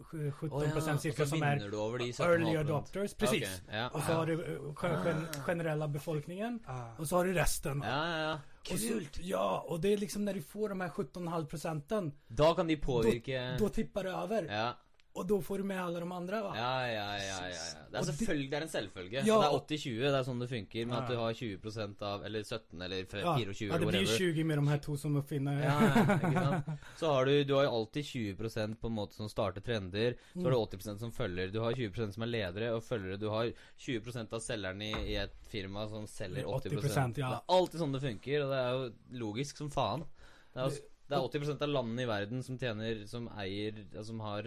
17% 0.00 0.50
Å, 0.50 0.62
ja. 0.64 0.96
cirka 0.98 1.26
som 1.26 1.42
er 1.42 1.58
du 1.70 1.76
over 1.78 1.98
de 1.98 2.08
17,5 2.12 2.24
early 2.24 2.56
adopters. 2.56 3.14
Precis. 3.14 3.60
Okay. 3.62 3.76
Ja. 3.76 3.86
Og 3.92 4.00
så 4.02 4.12
har 4.12 4.26
du 4.26 4.32
eh, 4.32 4.72
gen- 4.82 5.04
gen- 5.04 5.28
generella 5.46 5.88
befolkningen. 5.88 6.60
Ah. 6.66 6.96
Och 6.98 7.08
så 7.08 7.16
har 7.16 7.24
du 7.24 7.32
resten. 7.34 7.82
ja, 7.84 8.06
ja, 8.08 8.18
ja. 8.30 8.38
Så, 8.68 9.00
ja, 9.22 9.64
og 9.68 9.80
det 9.80 9.92
är 9.92 9.96
liksom 9.96 10.24
när 10.24 10.34
du 10.34 10.42
får 10.42 10.68
de 10.68 10.80
här 10.80 10.88
17,5 10.88 11.46
procenten. 11.46 12.12
Da 12.26 12.54
kan 12.54 12.66
de 12.66 12.76
påvirke 12.76 13.56
Da 13.60 13.68
tippar 13.68 14.04
det 14.04 14.14
over. 14.14 14.42
ja. 14.44 14.72
Och 15.14 15.26
da 15.26 15.36
får 15.42 15.58
du 15.58 15.64
med 15.64 15.78
alle 15.78 16.00
de 16.00 16.12
andre, 16.12 16.40
va? 16.42 16.52
Ja, 16.56 16.88
ja, 16.90 17.18
ja, 17.18 17.24
ja, 17.24 17.48
ja. 17.48 17.82
Det 17.90 17.98
er 18.00 18.06
selvfølgelig, 18.08 18.46
det 18.50 18.56
er 18.58 18.64
en 18.66 18.70
selvfølge. 18.72 19.20
Ja, 19.28 19.36
det 19.38 19.46
er 19.46 19.58
80-20, 19.78 19.98
det 20.00 20.18
er 20.18 20.24
sånn 20.26 20.40
det 20.42 20.48
funker. 20.50 20.88
Med 20.90 20.96
at 20.98 21.12
du 21.12 21.18
har 21.20 21.36
20% 21.38 22.00
av 22.08 22.24
Eller 22.26 22.42
17 22.42 22.82
eller 22.82 23.04
24, 23.04 23.20
Ja, 23.22 23.34
24 23.38 23.68
ja, 23.68 23.78
det 23.78 23.90
blir 23.92 24.00
whatever. 24.00 24.32
20 24.34 24.48
med 24.50 24.58
de 24.58 24.64
her 24.72 24.82
to 24.82 24.96
som 24.98 25.20
uppfinner. 25.20 25.60
Ja, 25.62 25.76
ja, 25.86 26.16
ikke 26.18 26.42
sant? 26.48 26.82
Så 26.98 27.12
har 27.14 27.30
du 27.30 27.44
Du 27.46 27.54
har 27.54 27.68
jo 27.68 27.76
alltid 27.76 28.08
20% 28.10 28.74
på 28.82 28.90
en 28.90 28.96
måte 28.96 29.14
som 29.14 29.30
starter 29.30 29.62
trender. 29.62 30.18
Så 30.32 30.42
har 30.48 30.56
du 30.56 30.58
80% 30.58 30.98
som 31.06 31.14
følger. 31.14 31.54
Du 31.54 31.60
har 31.62 31.78
20% 31.78 32.18
som 32.18 32.26
er 32.26 32.32
ledere 32.34 32.74
og 32.74 32.82
følgere. 32.82 33.20
Du 33.22 33.28
har 33.30 33.52
20% 33.86 34.34
av 34.34 34.42
selgerne 34.42 34.90
i, 34.90 35.14
i 35.14 35.16
et 35.22 35.38
firma 35.46 35.86
som 35.94 36.10
selger 36.10 36.42
80 36.58 36.74
80%, 36.82 37.22
ja. 37.22 37.30
Det 37.30 37.38
er 37.38 37.56
alltid 37.60 37.84
sånn 37.86 37.94
det 37.94 38.02
funker, 38.02 38.48
og 38.48 38.50
det 38.50 38.60
er 38.66 38.74
jo 38.80 38.92
logisk 39.22 39.62
som 39.62 39.70
faen. 39.70 40.02
Det 40.54 40.66
er, 40.66 40.82
det 41.06 41.16
er 41.22 41.30
80% 41.30 41.62
av 41.62 41.70
landene 41.70 42.02
i 42.02 42.08
verden 42.08 42.42
som 42.42 42.56
tjener 42.58 43.00
Som 43.10 43.26
eier 43.36 43.80
Som 44.06 44.20
har 44.24 44.46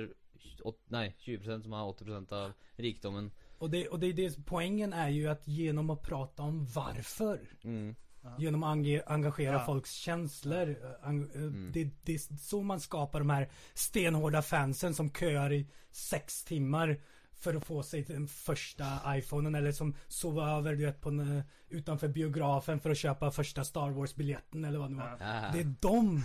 Nei, 0.87 1.15
20% 1.25 1.61
som 1.61 1.71
har 1.71 1.93
80% 1.93 2.33
av 2.33 2.51
rikdommen. 2.75 3.31
Och, 3.57 3.69
det, 3.69 3.87
och 3.87 3.99
det, 3.99 4.13
det, 4.13 4.45
poängen 4.45 4.93
är 4.93 5.09
ju 5.09 5.27
att 5.27 5.47
genom 5.47 5.89
att 5.89 6.01
prata 6.01 6.43
om 6.43 6.65
varför. 6.65 7.49
Mm. 7.63 7.95
Genom 8.37 8.63
att 8.63 8.69
ange, 8.69 9.01
engagera 9.07 9.53
Ja. 9.53 9.65
folks 9.65 9.91
känslor. 9.91 10.69
eh, 10.69 11.07
ang- 11.07 11.29
eh, 11.35 11.41
Mm. 11.41 11.71
Det, 11.73 11.89
det 12.03 12.13
är 12.13 12.37
så 12.37 12.63
man 12.63 12.79
skapar 12.79 13.19
de 13.19 13.29
här 13.29 13.49
stenhårda 13.73 14.41
fansen 14.41 14.93
som 14.93 15.09
köar 15.11 15.53
i 15.53 15.67
sex 15.91 16.43
timmar. 16.43 17.01
För 17.39 17.55
att 17.55 17.65
få 17.65 17.83
sig 17.83 18.01
den 18.03 18.27
första 18.27 19.17
iPhonen 19.17 19.55
eller 19.55 19.71
som 19.71 19.95
sover 20.07 20.43
över 20.57 20.75
du 20.75 20.85
vet, 20.85 21.01
på 21.01 21.09
en, 21.09 21.37
eh, 21.37 21.43
utanför 21.69 22.07
biografen 22.07 22.79
för 22.79 22.89
att 22.89 22.97
köpa 22.97 23.31
första 23.31 23.63
Star 23.63 23.89
Wars-biljetten 23.91 24.65
eller 24.65 24.79
vad 24.79 24.91
det 24.91 24.95
var. 24.95 25.17
Ja. 25.19 25.49
Det 25.53 25.59
är 25.59 25.75
de 25.81 26.23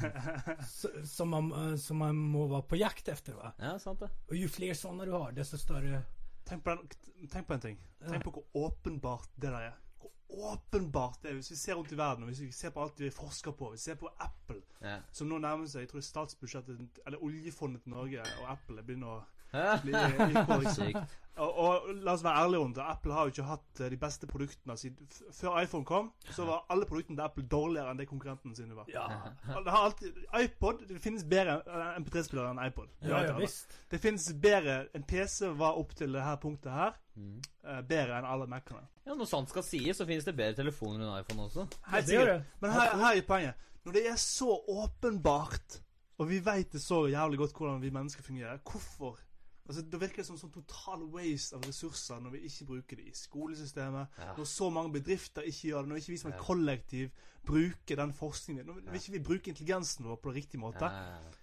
som 1.07 1.28
man, 1.28 1.52
eh, 1.73 1.76
som 1.76 1.97
man 1.97 2.16
må 2.16 2.47
vara 2.47 2.62
på 2.62 2.76
jakt 2.76 3.09
efter 3.09 3.33
va. 3.33 3.52
ja, 3.59 3.78
sant 3.78 4.00
det. 4.00 4.09
Och 4.28 4.37
ju 4.37 4.49
fler 4.49 4.75
sådana 4.75 5.04
du 5.04 5.12
har 5.12 5.33
desto 5.33 5.59
större 5.59 6.02
Tenk 6.45 6.64
på, 6.64 6.71
den, 6.71 6.88
tenk 7.28 7.47
på 7.47 7.54
en 7.54 7.61
ting. 7.61 7.78
Tenk 8.09 8.25
på 8.25 8.31
hvor 8.31 8.45
åpenbart 8.52 9.28
det 9.35 9.47
der 9.47 9.61
er. 9.61 9.76
Hvor 10.00 10.11
åpenbart 10.52 11.23
det. 11.23 11.28
er. 11.31 11.35
Hvis 11.35 11.50
vi 11.50 11.57
ser 11.57 11.75
rundt 11.75 11.92
i 11.92 11.97
verden, 11.97 12.23
og 12.25 12.28
hvis 12.28 12.40
vi 12.40 12.52
ser 12.52 12.71
på 12.71 12.83
alt 12.83 13.00
vi 13.00 13.11
forsker 13.11 13.52
på, 13.52 13.69
hvis 13.71 13.87
vi 13.87 13.90
ser 13.92 13.95
på 14.00 14.09
Apple, 14.19 14.62
Ja. 14.81 14.97
som 15.12 15.28
nå 15.28 15.38
nærmer 15.38 15.66
seg 15.71 15.81
jeg 15.81 15.88
tror 15.92 16.00
statsbudsjettet, 16.00 16.99
eller 17.07 17.23
oljefondet 17.23 17.83
til 17.83 17.92
Norge 17.95 18.21
og 18.42 18.50
Apple 18.52 18.83
begynner 18.83 19.07
blir 19.07 19.23
Hæ? 19.23 19.41
Sykt. 20.76 21.18
Og, 21.40 21.54
og 21.56 21.87
la 22.04 22.12
oss 22.12 22.21
være 22.25 22.42
ærlige 22.44 22.61
rundt 22.61 22.76
det. 22.76 22.85
Apple 22.92 23.12
har 23.16 23.25
jo 23.25 23.32
ikke 23.32 23.44
hatt 23.49 23.80
eh, 23.80 23.88
de 23.90 23.97
beste 23.97 24.26
produktene 24.28 24.75
siden 24.76 25.09
Før 25.32 25.54
iPhone 25.62 25.87
kom, 25.88 26.11
så 26.28 26.44
var 26.44 26.66
alle 26.71 26.85
produktene 26.88 27.16
til 27.16 27.25
Apple 27.25 27.44
dårligere 27.49 27.88
enn 27.94 28.00
det 28.02 28.06
konkurrentene 28.11 28.52
sine 28.56 28.76
var. 28.76 28.90
Ja, 28.92 29.06
Det 29.64 29.73
har 29.73 29.87
alltid, 29.87 30.18
iPod 30.42 30.85
Det 30.90 31.00
finnes 31.00 31.25
bedre 31.25 31.54
eh, 31.64 31.94
MP3-spillere 32.02 32.52
enn 32.52 32.61
iPod. 32.66 32.92
Ja, 33.00 33.23
ja 33.30 33.38
visst. 33.40 33.73
Det 33.90 34.00
finnes 34.02 34.28
bedre 34.44 34.76
En 34.92 35.06
PC 35.09 35.49
var 35.56 35.80
opp 35.80 35.97
til 35.97 36.12
det 36.18 36.26
her 36.26 36.37
punktet 36.42 36.73
her 36.73 36.99
Mm. 37.12 37.42
eh, 37.68 37.80
bedre 37.85 38.16
enn 38.16 38.25
alle 38.25 38.47
Mac-ene. 38.49 38.87
Ja, 39.04 39.12
når 39.12 39.26
sant 39.28 39.50
skal 39.52 39.64
sies, 39.66 39.99
så 39.99 40.06
finnes 40.09 40.25
det 40.25 40.32
bedre 40.38 40.54
telefoner 40.62 41.02
enn 41.04 41.18
iPhone 41.21 41.44
også. 41.44 41.66
Helt 41.92 42.06
sikkert. 42.09 42.47
Men 42.62 42.73
her, 42.73 42.94
her 43.02 43.18
er 43.18 43.26
poenget. 43.28 43.66
Når 43.85 43.92
det 43.99 44.06
er 44.09 44.16
så 44.16 44.49
åpenbart, 44.73 45.76
og 46.16 46.30
vi 46.30 46.38
vet 46.44 46.73
det 46.73 46.80
så 46.80 47.02
jævlig 47.12 47.38
godt 47.42 47.52
hvordan 47.59 47.82
vi 47.82 47.90
mennesker 47.92 48.25
fungerer, 48.25 48.62
hvorfor 48.64 49.18
Altså, 49.62 49.85
Da 49.87 49.99
virker 50.02 50.23
det 50.23 50.26
som 50.26 50.38
sånn 50.40 50.54
total 50.54 51.04
waste 51.12 51.59
av 51.59 51.66
ressurser 51.69 52.23
når 52.23 52.35
vi 52.35 52.40
ikke 52.49 52.66
bruker 52.73 52.99
det 52.99 53.11
i 53.11 53.14
skolesystemet. 53.14 54.16
Ja. 54.19 54.33
Når 54.38 54.49
så 54.50 54.71
mange 54.75 54.97
bedrifter 54.97 55.47
ikke 55.47 55.69
gjør 55.71 55.85
det. 55.85 55.92
Når 55.92 56.02
ikke 56.02 56.14
vi 56.14 56.23
som 56.25 56.33
et 56.33 56.42
kollektiv 56.42 57.12
bruker 57.47 58.02
den 58.02 58.16
forskningen. 58.16 58.66
Når 58.66 58.90
vi 58.90 59.02
ikke 59.02 59.16
vi 59.16 59.23
bruker 59.31 59.54
intelligensen 59.54 60.09
vår 60.09 60.19
på 60.23 60.35
riktig 60.35 60.61
måte. 60.62 60.90
Ja. 60.90 61.38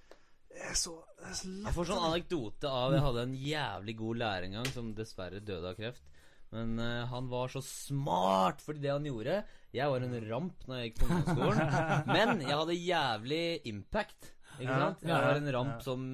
Det 0.50 0.66
er 0.66 0.76
så, 0.76 0.96
det 1.20 1.30
er 1.30 1.36
så 1.38 1.50
Jeg 1.54 1.76
får 1.76 1.88
sånn 1.88 2.06
anekdote 2.08 2.70
av 2.74 2.94
Jeg 2.96 3.04
hadde 3.06 3.26
en 3.28 3.36
jævlig 3.38 3.94
god 4.00 4.18
lærer 4.20 4.48
en 4.48 4.56
gang 4.58 4.72
som 4.74 4.90
dessverre 4.98 5.40
døde 5.46 5.72
av 5.72 5.78
kreft. 5.78 6.10
Men 6.50 6.74
uh, 6.82 7.06
han 7.12 7.30
var 7.30 7.52
så 7.54 7.62
smart 7.62 8.64
fordi 8.66 8.82
det 8.82 8.90
han 8.90 9.06
gjorde 9.06 9.36
Jeg 9.76 9.92
var 9.94 10.02
en 10.02 10.16
ramp 10.26 10.64
når 10.66 10.80
jeg 10.80 10.90
gikk 10.90 11.00
på 11.00 11.08
ungdomsskolen. 11.08 11.74
men 12.16 12.44
jeg 12.44 12.60
hadde 12.64 12.78
jævlig 12.82 13.44
impact. 13.72 14.34
Ikke 14.58 14.80
sant? 14.84 15.06
Jeg 15.06 15.28
var 15.30 15.40
en 15.40 15.52
ramp 15.56 15.86
som 15.86 16.10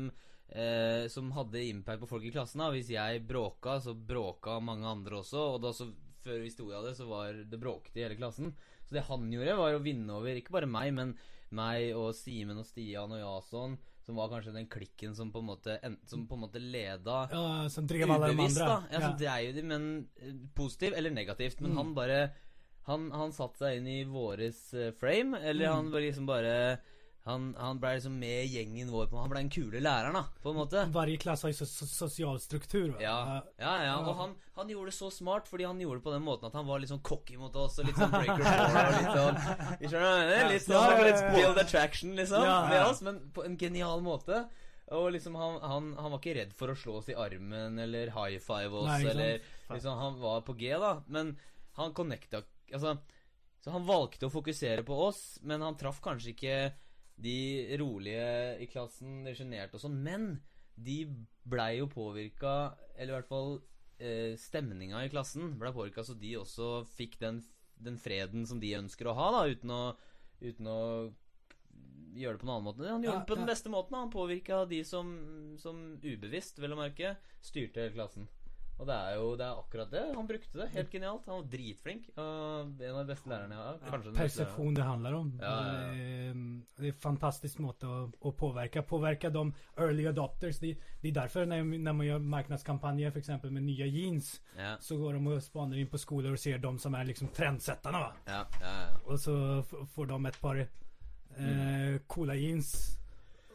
eh, 0.55 1.07
Som 1.11 1.31
hadde 1.35 1.61
impact 1.67 2.01
på 2.01 2.07
folk 2.09 2.23
i 2.23 2.31
klassen. 2.31 2.59
Da. 2.63 2.71
Hvis 2.71 2.89
jeg 2.93 3.25
bråka, 3.27 3.79
så 3.83 3.93
bråka 3.93 4.59
mange 4.63 4.87
andre 4.87 5.19
også. 5.21 5.55
Og 5.55 5.61
da 5.61 5.73
så, 5.75 5.89
før 6.23 6.39
vi 6.41 6.49
sto 6.53 6.69
i 6.71 6.83
det, 6.87 6.95
så 6.97 7.05
var 7.09 7.33
det 7.45 7.59
bråkete 7.61 7.99
i 7.99 8.05
hele 8.07 8.15
klassen. 8.19 8.53
Så 8.85 8.95
det 8.97 9.03
han 9.09 9.27
gjorde, 9.31 9.57
var 9.57 9.73
å 9.77 9.83
vinne 9.83 10.13
over 10.13 10.35
ikke 10.37 10.53
bare 10.55 10.69
meg, 10.69 10.93
men 10.93 11.15
meg 11.55 11.91
og 11.97 12.13
Simen 12.17 12.57
og 12.61 12.65
Stian 12.65 13.11
og 13.13 13.19
Jason. 13.21 13.77
Som 14.05 14.19
var 14.19 14.29
kanskje 14.29 14.51
den 14.53 14.67
klikken 14.69 15.15
som 15.17 15.31
på 15.33 15.39
en 15.41 15.47
måte, 15.49 15.79
som 16.05 16.27
på 16.29 16.35
en 16.37 16.43
måte 16.43 16.59
leda 16.61 17.23
Ja, 17.31 17.45
som 17.73 17.87
drev 17.89 18.11
alle 18.13 18.27
de 18.29 18.35
ubevisst, 18.35 18.59
da. 18.61 18.75
Ja, 18.93 18.99
som 19.01 19.15
dreier 19.17 19.55
de, 19.55 19.63
men 19.65 19.87
positivt 20.13 20.53
Positiv 20.59 20.93
eller 20.99 21.09
negativt. 21.15 21.59
Men 21.61 21.71
Mm. 21.71 21.77
han 21.77 21.93
bare 21.95 22.19
Han, 22.85 23.09
han 23.11 23.31
satte 23.33 23.57
seg 23.57 23.77
inn 23.79 23.87
i 23.89 24.03
våres 24.05 24.59
eh, 24.77 24.91
frame, 24.93 25.39
eller 25.41 25.65
Mm. 25.65 25.73
han 25.75 25.91
var 25.91 26.01
liksom 26.01 26.25
bare 26.27 26.77
han, 27.25 27.45
han 27.57 27.79
ble 27.81 27.95
liksom 27.95 28.19
med 28.21 28.51
gjengen 28.53 28.91
vår. 28.93 29.07
på 29.09 29.17
Han 29.17 29.31
ble 29.31 29.39
den 29.41 29.49
kule 29.49 29.79
læreren, 29.81 30.13
da, 30.13 30.27
på 30.43 30.51
en 30.51 30.59
måte. 30.59 30.83
Varje 30.93 31.17
klasse 31.17 31.47
har 31.47 31.55
jo 31.55 31.65
sosial 31.65 32.37
struktur. 32.43 32.91
Ja, 33.01 33.41
ja, 33.57 33.71
ja. 33.81 33.95
Og 33.97 34.13
han, 34.19 34.35
han 34.59 34.69
gjorde 34.69 34.91
det 34.91 34.97
så 34.99 35.09
smart, 35.09 35.49
fordi 35.49 35.65
han 35.65 35.81
gjorde 35.81 36.03
det 36.03 36.05
på 36.05 36.13
den 36.13 36.21
måten 36.27 36.51
at 36.51 36.59
han 36.59 36.67
var 36.69 36.83
litt 36.83 36.93
sånn 36.93 37.01
cocky 37.05 37.39
mot 37.41 37.57
oss. 37.57 37.79
Og 37.81 37.89
litt 37.89 37.97
sånn 37.97 38.13
breaker 38.13 38.45
og 38.45 38.93
litt 38.99 39.17
sånn 39.17 39.41
Vi 39.81 39.89
skjønner 39.89 40.21
mener? 40.21 40.53
Litt 40.53 40.67
sånn 40.67 40.77
Ja, 40.77 41.09
ja, 41.09 41.33
build 41.33 41.63
attraction, 41.65 42.13
liksom. 42.21 42.45
Med 42.69 42.85
oss, 42.91 43.01
men 43.09 43.19
på 43.33 43.47
en 43.49 43.57
genial 43.57 44.05
måte. 44.05 44.45
Og 44.93 45.09
liksom 45.17 45.33
han, 45.41 45.57
han, 45.65 45.91
han 45.97 46.13
var 46.13 46.21
ikke 46.21 46.37
redd 46.37 46.53
for 46.53 46.69
å 46.69 46.77
slå 46.77 46.99
oss 47.01 47.09
i 47.09 47.17
armen 47.17 47.81
eller 47.81 48.13
high 48.13 48.37
five 48.37 48.69
oss, 48.69 48.91
Nei, 48.91 49.01
eller 49.09 49.39
liksom 49.73 49.97
Han 49.97 50.19
var 50.21 50.45
på 50.45 50.53
G, 50.61 50.75
da. 50.77 50.99
Men 51.09 51.33
han 51.79 51.97
connecta 51.97 52.45
Altså 52.69 52.99
Så 53.65 53.73
han 53.73 53.89
valgte 53.89 54.29
å 54.29 54.33
fokusere 54.33 54.85
på 54.85 54.99
oss, 55.07 55.39
men 55.41 55.65
han 55.65 55.77
traff 55.79 55.97
kanskje 56.05 56.35
ikke 56.35 56.57
de 57.15 57.77
rolige 57.79 58.25
i 58.63 58.67
klassen, 58.67 59.23
de 59.25 59.33
sjenerte 59.37 59.77
og 59.77 59.83
sånn. 59.85 59.97
Men 60.03 60.29
de 60.75 61.05
blei 61.47 61.77
jo 61.79 61.87
påvirka, 61.91 62.75
eller 62.97 63.13
i 63.13 63.17
hvert 63.19 63.29
fall 63.31 63.53
eh, 63.99 64.33
stemninga 64.39 65.05
i 65.05 65.11
klassen 65.13 65.55
blei 65.59 65.71
påvirka, 65.75 66.03
så 66.03 66.17
de 66.19 66.35
også 66.41 66.83
fikk 66.97 67.19
den, 67.21 67.41
den 67.79 67.99
freden 68.01 68.47
som 68.47 68.59
de 68.59 68.73
ønsker 68.79 69.07
å 69.07 69.15
ha, 69.15 69.29
da, 69.37 69.45
uten 69.51 69.71
å, 69.71 69.83
uten 70.43 70.67
å 70.71 70.79
gjøre 72.15 72.37
det 72.37 72.41
på 72.41 72.47
en 72.47 72.53
annen 72.53 72.67
måte. 72.67 72.87
Han 72.87 73.03
gjorde 73.03 73.17
Ja, 73.17 73.21
det 73.23 73.29
på 73.31 73.35
den 73.39 73.47
ja. 73.47 73.51
beste 73.51 73.71
måten. 73.71 73.97
Han 73.99 74.11
påvirka 74.13 74.63
de 74.69 74.81
som, 74.87 75.09
som 75.59 75.81
ubevisst, 76.03 76.59
vel 76.63 76.75
å 76.75 76.79
merke, 76.79 77.15
styrte 77.43 77.89
klassen. 77.95 78.27
Og 78.77 78.87
det 78.89 78.95
er 78.95 79.13
jo 79.15 79.27
det 79.39 79.45
er 79.45 79.59
akkurat 79.61 79.91
det. 79.91 80.01
Han 80.15 80.27
brukte 80.27 80.59
det. 80.59 80.65
Helt 80.73 80.89
genialt. 80.91 81.25
Han 81.29 81.37
var 81.41 81.45
dritflink. 81.51 82.09
En 82.17 82.25
av 82.89 82.97
de 82.99 83.05
beste 83.07 83.29
lærerne 83.31 83.55
jeg 83.55 83.63
har. 83.63 83.77
Ja. 83.85 84.11
Perception 84.17 84.73
det 84.75 84.83
handler 84.83 85.13
om. 85.15 85.29
Ja, 85.39 85.53
ja. 85.67 85.77
Det, 86.75 86.83
er 86.83 86.89
en 86.91 86.99
fantastisk 86.99 87.61
måte 87.63 87.87
å, 87.87 88.01
å 88.19 88.33
påvirke. 88.35 88.83
Påvirke 88.83 89.31
de 89.31 89.45
early 89.77 90.07
adopters. 90.11 90.59
Det, 90.59 90.73
det 91.01 91.13
er 91.13 91.17
derfor 91.21 91.47
når, 91.47 91.63
når 91.87 91.97
man 92.01 92.07
gjør 92.09 92.27
marknadskampanjer 92.35 93.13
f.eks. 93.15 93.23
exempel 93.23 93.55
med 93.55 93.63
nye 93.69 93.87
jeans. 93.87 94.33
Så 94.83 94.97
går 94.99 95.15
de 95.19 95.33
og 95.37 95.41
spaner 95.47 95.79
inn 95.79 95.91
på 95.91 96.01
skoler 96.03 96.35
og 96.35 96.39
ser 96.43 96.59
de 96.59 96.73
som 96.83 96.99
er 96.99 97.07
liksom 97.13 97.31
trendsetterne. 97.35 98.03
Og 98.03 98.27
ja, 98.33 98.41
ja, 98.59 98.75
ja. 98.89 98.97
Och 99.05 99.19
så 99.19 99.63
får 99.95 100.05
de 100.11 100.25
et 100.25 100.41
par 100.41 100.65
Mm. 101.37 101.95
eh, 101.95 101.99
coola 102.07 102.35
jeans. 102.35 102.97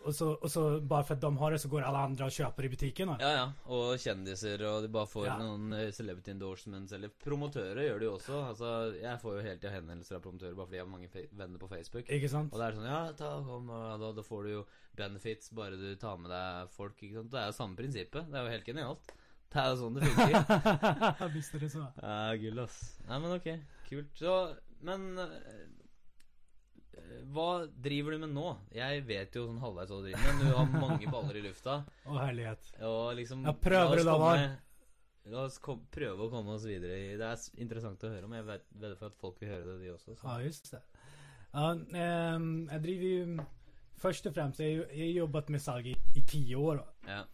Och 0.04 0.14
så, 0.14 0.30
og 0.34 0.50
så 0.50 0.80
bare 0.80 1.04
för 1.04 1.14
att 1.14 1.20
de 1.20 1.36
har 1.36 1.50
det 1.52 1.58
så 1.58 1.68
går 1.68 1.82
alle 1.82 1.98
andre 1.98 2.24
og 2.24 2.30
kjøper 2.32 2.64
i 2.64 2.68
butikken. 2.72 3.08
va. 3.08 3.16
Ja, 3.20 3.30
ja. 3.36 3.44
Og 3.66 3.98
kjendiser, 4.00 4.62
og 4.64 4.82
de 4.82 4.88
bare 4.88 5.06
får 5.06 5.26
Ja. 5.26 5.36
noen 5.38 5.72
eh, 5.76 5.90
celebrity 5.92 6.30
endorsements. 6.30 6.92
Eller 6.92 7.08
promotører 7.24 7.82
gjør 7.84 7.98
det 7.98 8.06
jo 8.08 8.14
også. 8.16 8.38
Altså, 8.48 8.70
Jeg 9.00 9.20
får 9.20 9.34
jo 9.36 9.42
hele 9.44 9.56
tida 9.60 9.72
henvendelser 9.74 10.16
av 10.16 10.22
promotører 10.22 10.54
bare 10.56 10.66
fordi 10.66 10.76
jeg 10.80 10.86
har 10.86 10.90
mange 10.90 11.08
venner 11.32 11.58
på 11.58 11.68
Facebook. 11.68 12.08
Ikke 12.08 12.28
sant? 12.32 12.52
Og 12.52 12.58
det 12.60 12.66
er 12.68 12.76
sånn 12.78 12.88
Ja, 12.88 13.12
ta, 13.12 13.30
kom, 13.44 13.68
og 13.70 14.00
da, 14.00 14.12
da 14.12 14.22
får 14.22 14.42
du 14.44 14.50
jo 14.50 14.64
benefits 14.96 15.50
bare 15.52 15.76
du 15.76 15.94
tar 15.96 16.16
med 16.16 16.30
deg 16.30 16.70
folk. 16.70 16.96
ikke 17.02 17.14
sant? 17.20 17.30
Det 17.30 17.40
er 17.40 17.46
jo 17.46 17.52
samme 17.52 17.76
prinsippet. 17.76 18.30
Det 18.30 18.38
er 18.40 18.44
jo 18.48 18.50
helt 18.56 18.64
genialt. 18.66 19.12
Det 19.52 19.58
er 19.60 19.68
jo 19.74 19.76
sånn 19.82 19.94
det 19.94 20.08
funker. 20.08 21.28
Visste 21.36 21.58
det 21.58 21.70
så. 21.72 21.84
Ja, 22.02 22.34
gull, 22.40 22.58
ass. 22.64 22.80
Nei, 23.08 23.18
men 23.18 23.32
ok. 23.36 23.48
Kult. 23.90 24.12
Så, 24.16 24.34
men 24.80 25.18
eh, 25.18 25.66
Hva 27.34 27.66
driver 27.84 28.10
du 28.16 28.18
med 28.24 28.32
nå? 28.34 28.56
Jeg 28.74 29.04
vet 29.06 29.36
jo 29.36 29.46
sånn 29.46 29.60
halvveis 29.62 29.90
hva 29.90 30.00
du 30.00 30.08
driver 30.08 30.34
med. 30.38 30.40
Du 30.46 30.56
har 30.56 30.66
mange 30.80 31.10
baller 31.12 31.36
i 31.36 31.44
lufta. 31.44 31.76
Å, 32.06 32.18
herlighet. 32.18 32.72
Og 32.88 33.14
liksom 33.18 33.44
Jeg 33.46 33.60
prøver 33.60 34.02
la 34.04 34.16
da, 34.18 34.32
å 35.26 35.30
la 35.34 35.44
oss 35.44 35.58
kom, 35.62 35.82
prøve 35.92 36.26
å 36.26 36.30
komme 36.32 36.54
oss 36.56 36.64
videre 36.64 36.96
Det 37.20 37.26
er 37.28 37.62
interessant 37.62 38.02
å 38.04 38.12
høre 38.12 38.24
om. 38.24 38.36
Jeg 38.38 38.46
vet, 38.48 38.64
vet 38.82 38.98
for 38.98 39.12
at 39.12 39.18
folk 39.20 39.40
vil 39.42 39.52
høre 39.52 39.66
det, 39.66 39.78
de 39.84 39.92
også. 39.94 40.16
Så. 40.16 40.26
Ja, 40.26 40.38
just 40.44 40.70
det. 40.72 40.82
Ja, 41.52 41.72
um, 42.36 42.68
jeg 42.70 42.82
driver 42.86 43.10
jo 43.10 43.44
Først 44.00 44.26
og 44.30 44.32
fremst 44.32 44.60
jeg, 44.62 44.78
jag 44.80 45.02
har 45.04 45.16
jobbat 45.18 45.50
med 45.52 45.60
Salg 45.60 45.86
i, 45.90 45.96
i 46.16 46.22
tio 46.24 46.56
år. 46.56 46.78
Ja. 47.06 47.24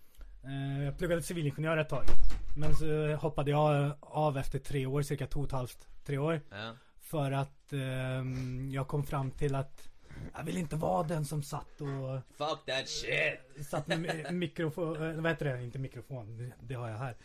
Eh, 0.43 0.85
Jag 0.85 0.97
pluggade 0.99 1.23
sivilingeniør 1.23 1.79
et 1.79 1.89
tag. 1.89 2.11
Men 2.57 2.75
så 2.75 3.15
hoppet 3.23 3.47
jeg 3.53 3.93
av 4.03 4.37
etter 4.41 4.59
tre 4.59 4.83
år, 4.87 5.03
cirka 5.03 5.27
två 5.27 5.41
och 5.41 5.47
ett 5.47 5.53
halvt, 5.53 5.87
tre 6.05 6.19
år. 6.19 6.41
ja. 6.51 6.73
För 7.07 7.33
att 7.33 7.73
ehm, 7.73 8.71
jag 8.71 8.89
kom 8.89 9.05
fram 9.05 9.31
till 9.31 9.55
att 9.55 9.89
jag 10.37 10.45
vill 10.45 10.57
inte 10.57 10.77
vara 10.77 11.03
den 11.03 11.25
som 11.25 11.43
satt 11.43 11.81
och 11.81 12.21
Fuck 12.39 12.67
that 12.67 12.89
shit! 12.89 13.67
Satt 13.67 13.87
med 13.87 14.35
mikrofon, 14.35 14.97
eh, 15.03 15.21
vad 15.21 15.31
heter 15.33 15.45
det? 15.45 15.63
Inte 15.63 15.79
mikrofon, 15.79 16.53
det, 16.61 16.75
har 16.75 16.89
jag 16.89 16.99
här. 16.99 17.17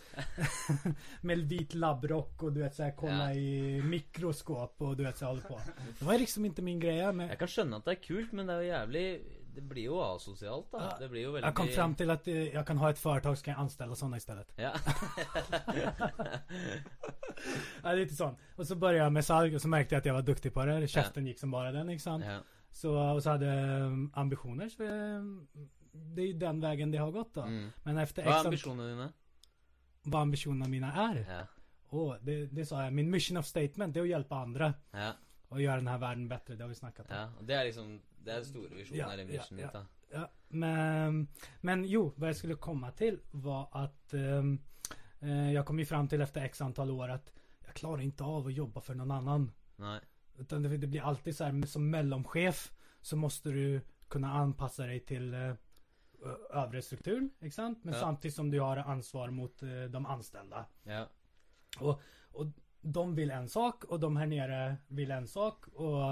med 1.22 1.38
vit 1.40 1.74
labbrock 1.74 2.44
och 2.44 2.54
du 2.54 2.60
vet 2.62 2.76
såhär 2.76 2.94
kolla 2.98 3.34
Ja. 3.34 3.34
i 3.34 3.82
mikroskop 3.84 4.76
och 4.82 4.98
du 4.98 5.04
vet 5.04 5.18
så 5.18 5.26
håller 5.26 5.42
på. 5.42 5.62
Det 6.00 6.06
var 6.06 6.18
liksom 6.18 6.46
inte 6.46 6.62
min 6.62 6.80
grej 6.80 7.14
men 7.14 7.28
Jeg 7.30 7.40
kan 7.40 7.48
skjønne 7.48 7.78
at 7.80 7.86
det 7.88 7.92
er 7.96 8.02
kult, 8.08 8.32
men 8.34 8.48
det 8.48 8.56
er 8.56 8.62
jo 8.62 8.70
jævlig 8.74 9.06
Det 9.52 9.62
blir 9.68 9.84
jo 9.90 9.98
asosialt, 10.04 10.70
da. 10.72 10.80
Ja, 10.86 10.92
Det 11.02 11.10
blir 11.12 11.26
jo 11.26 11.32
veldig 11.34 11.48
Jeg 11.50 11.56
kom 11.60 11.68
fram 11.76 11.96
til 12.00 12.12
at 12.14 12.28
jeg 12.28 12.66
kan 12.66 12.78
ha 12.80 12.90
et 12.94 13.00
företag 13.02 13.38
så 13.38 13.44
kan 13.50 13.56
ansette 13.66 13.96
sånne 14.00 14.18
i 14.18 14.24
stedet. 14.24 14.48
Ja. 14.58 14.72
Ja, 17.84 17.94
litt 17.98 18.14
sånn. 18.14 18.36
Og 18.58 18.68
så 18.68 18.76
begynte 18.78 19.02
jeg 19.02 19.14
med 19.16 19.26
salg 19.26 19.56
og 19.58 19.62
så 19.64 19.70
merket 19.72 19.96
jeg 19.96 20.04
at 20.04 20.10
jeg 20.12 20.16
var 20.18 20.26
duktig 20.28 20.52
på 20.54 20.66
det. 20.70 20.76
Käften 20.92 21.28
gikk 21.30 21.40
som 21.42 21.54
bare 21.54 21.72
den 21.76 21.90
liksom. 21.94 22.26
ja. 22.26 22.40
Så, 22.72 22.94
og 22.96 23.18
så 23.20 23.34
hadde 23.34 23.50
jeg 23.52 23.96
ambisjoner. 24.22 24.70
Så 24.72 24.86
eh, 24.88 25.66
det 26.16 26.24
er 26.24 26.30
jo 26.30 26.38
den 26.46 26.62
veien 26.64 26.94
det 26.94 27.02
har 27.02 27.10
gått 27.12 27.34
da. 27.36 27.48
Mm. 27.50 27.66
Men 27.88 28.00
etter 28.06 28.24
Hva 28.28 28.38
er 28.38 28.48
ambisjonene 28.52 28.86
dine? 28.94 29.08
Hva 30.08 30.22
ambisjonene 30.24 30.70
mine 30.72 30.92
er? 31.08 31.20
Ja. 31.28 31.42
Åh, 31.92 32.14
det, 32.24 32.38
det 32.56 32.64
sa 32.70 32.86
jeg. 32.86 32.96
Min 32.96 33.12
mission 33.12 33.42
of 33.42 33.50
statement 33.50 33.92
det 33.92 34.00
er 34.00 34.08
å 34.08 34.12
hjelpe 34.14 34.40
andre. 34.40 34.72
Ja. 34.96 35.10
Og 35.52 35.60
gjøre 35.60 35.82
denne 35.82 35.98
verden 36.00 36.30
bedre. 36.32 36.56
Det 36.56 36.64
har 36.64 36.72
vi 36.72 36.80
snakket 36.80 37.10
om. 37.10 37.18
ja. 37.18 37.26
Det 37.50 37.58
er 37.58 37.68
liksom 37.68 37.92
Det 38.26 38.32
er 38.36 38.44
store 38.44 38.76
visjoner 38.76 39.18
Ja, 39.18 39.22
i 39.22 39.26
missionen 39.26 39.64
ja, 39.64 39.72
ditt. 39.80 40.12
Ja, 40.14 40.28
men, 40.50 41.28
men 41.62 41.86
jo, 41.86 42.14
vad 42.16 42.30
jag 42.30 42.36
skulle 42.36 42.56
komma 42.56 42.92
till 42.92 43.20
var 43.32 43.68
att 43.72 44.14
ehm, 44.14 44.60
eh, 45.20 45.52
jag 45.54 45.66
kom 45.66 45.80
ju 45.80 45.86
fram 45.86 46.08
till 46.08 46.22
efter 46.22 46.42
x 46.42 46.62
antal 46.62 46.92
år 46.92 47.10
att 47.10 47.34
jag 47.66 47.74
klarar 47.76 48.02
inte 48.02 48.24
av 48.24 48.48
att 48.48 48.54
jobba 48.54 48.82
för 48.82 48.96
någon 48.96 49.12
annan. 49.12 49.52
Nei. 49.76 50.00
Utan 50.38 50.64
det, 50.64 50.78
det 50.78 50.88
blir 50.88 51.02
alltid 51.02 51.36
så 51.38 51.44
här 51.44 51.66
som 51.68 51.90
mellomchef 51.90 52.72
så 53.02 53.16
måste 53.16 53.50
du 53.50 53.82
kunna 54.08 54.32
anpassa 54.34 54.86
dig 54.86 55.00
till 55.00 55.34
eh, 55.34 55.54
övre 56.50 56.82
struktur, 56.82 57.30
ikke 57.40 57.52
sant? 57.56 57.84
Men 57.84 57.94
Ja. 57.94 58.00
samtidigt 58.00 58.36
som 58.36 58.52
du 58.52 58.60
har 58.60 58.78
ansvar 58.78 59.30
mot 59.30 59.64
eh, 59.64 59.84
de 59.90 60.06
anställda. 60.06 60.66
Ja. 60.84 61.08
Och 61.80 62.46
de 62.82 63.16
vill 63.16 63.32
en 63.32 63.50
sak 63.50 63.84
och 63.84 64.00
de 64.00 64.18
här 64.18 64.26
nere 64.28 64.78
vill 64.88 65.12
en 65.12 65.28
sak 65.28 65.68
och 65.68 66.04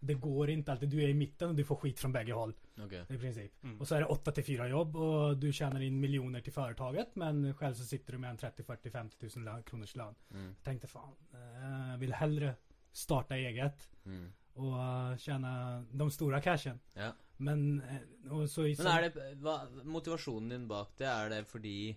det 0.00 0.14
går 0.14 0.50
inte 0.50 0.72
alltid. 0.72 0.88
Du 0.88 1.02
är 1.02 1.08
i 1.08 1.14
mitten 1.14 1.48
och 1.48 1.54
du 1.54 1.64
får 1.64 1.76
skit 1.76 2.00
från 2.00 2.12
bägge 2.12 2.32
håll 2.32 2.54
Okay. 2.84 3.04
i 3.08 3.18
princip. 3.18 3.52
Mm. 3.64 3.80
Och 3.80 3.88
så 3.88 3.94
är 3.94 4.00
det 4.00 4.06
8 4.06 4.32
till 4.32 4.44
4 4.44 4.68
jobb 4.68 4.96
och 4.96 5.36
du 5.36 5.52
tjänar 5.52 5.80
in 5.80 6.00
miljoner 6.00 6.40
till 6.40 6.52
företaget 6.52 7.16
men 7.16 7.54
själv 7.54 7.74
så 7.74 7.84
sitter 7.84 8.12
du 8.12 8.18
med 8.18 8.30
en 8.30 8.36
30, 8.36 8.62
40, 8.62 8.90
50 8.90 9.18
tusen 9.18 9.44
lön, 9.44 9.62
kronors 9.62 9.96
lön. 9.96 10.14
Mm. 10.30 10.46
Jag 10.46 10.64
tänkte 10.64 10.86
fan, 10.86 11.12
eh, 11.32 11.90
jag 11.90 11.98
vill 11.98 12.12
hellre 12.12 12.54
starta 12.92 13.36
eget 13.36 13.88
Mm. 14.04 14.32
och 14.54 14.82
eh, 14.82 15.16
tjäna 15.16 15.84
de 15.92 16.10
stora 16.10 16.40
cashen. 16.40 16.80
Ja. 16.94 17.12
Men, 17.36 17.82
eh, 17.82 18.32
och 18.32 18.50
så 18.50 18.66
i 18.66 18.76
Men 18.78 18.86
er 18.86 19.10
det 19.10 19.34
hva, 19.42 19.68
Motivasjonen 19.84 20.48
din 20.48 20.68
bak 20.68 20.88
det, 20.98 21.06
er 21.06 21.28
det 21.28 21.44
fordi 21.46 21.96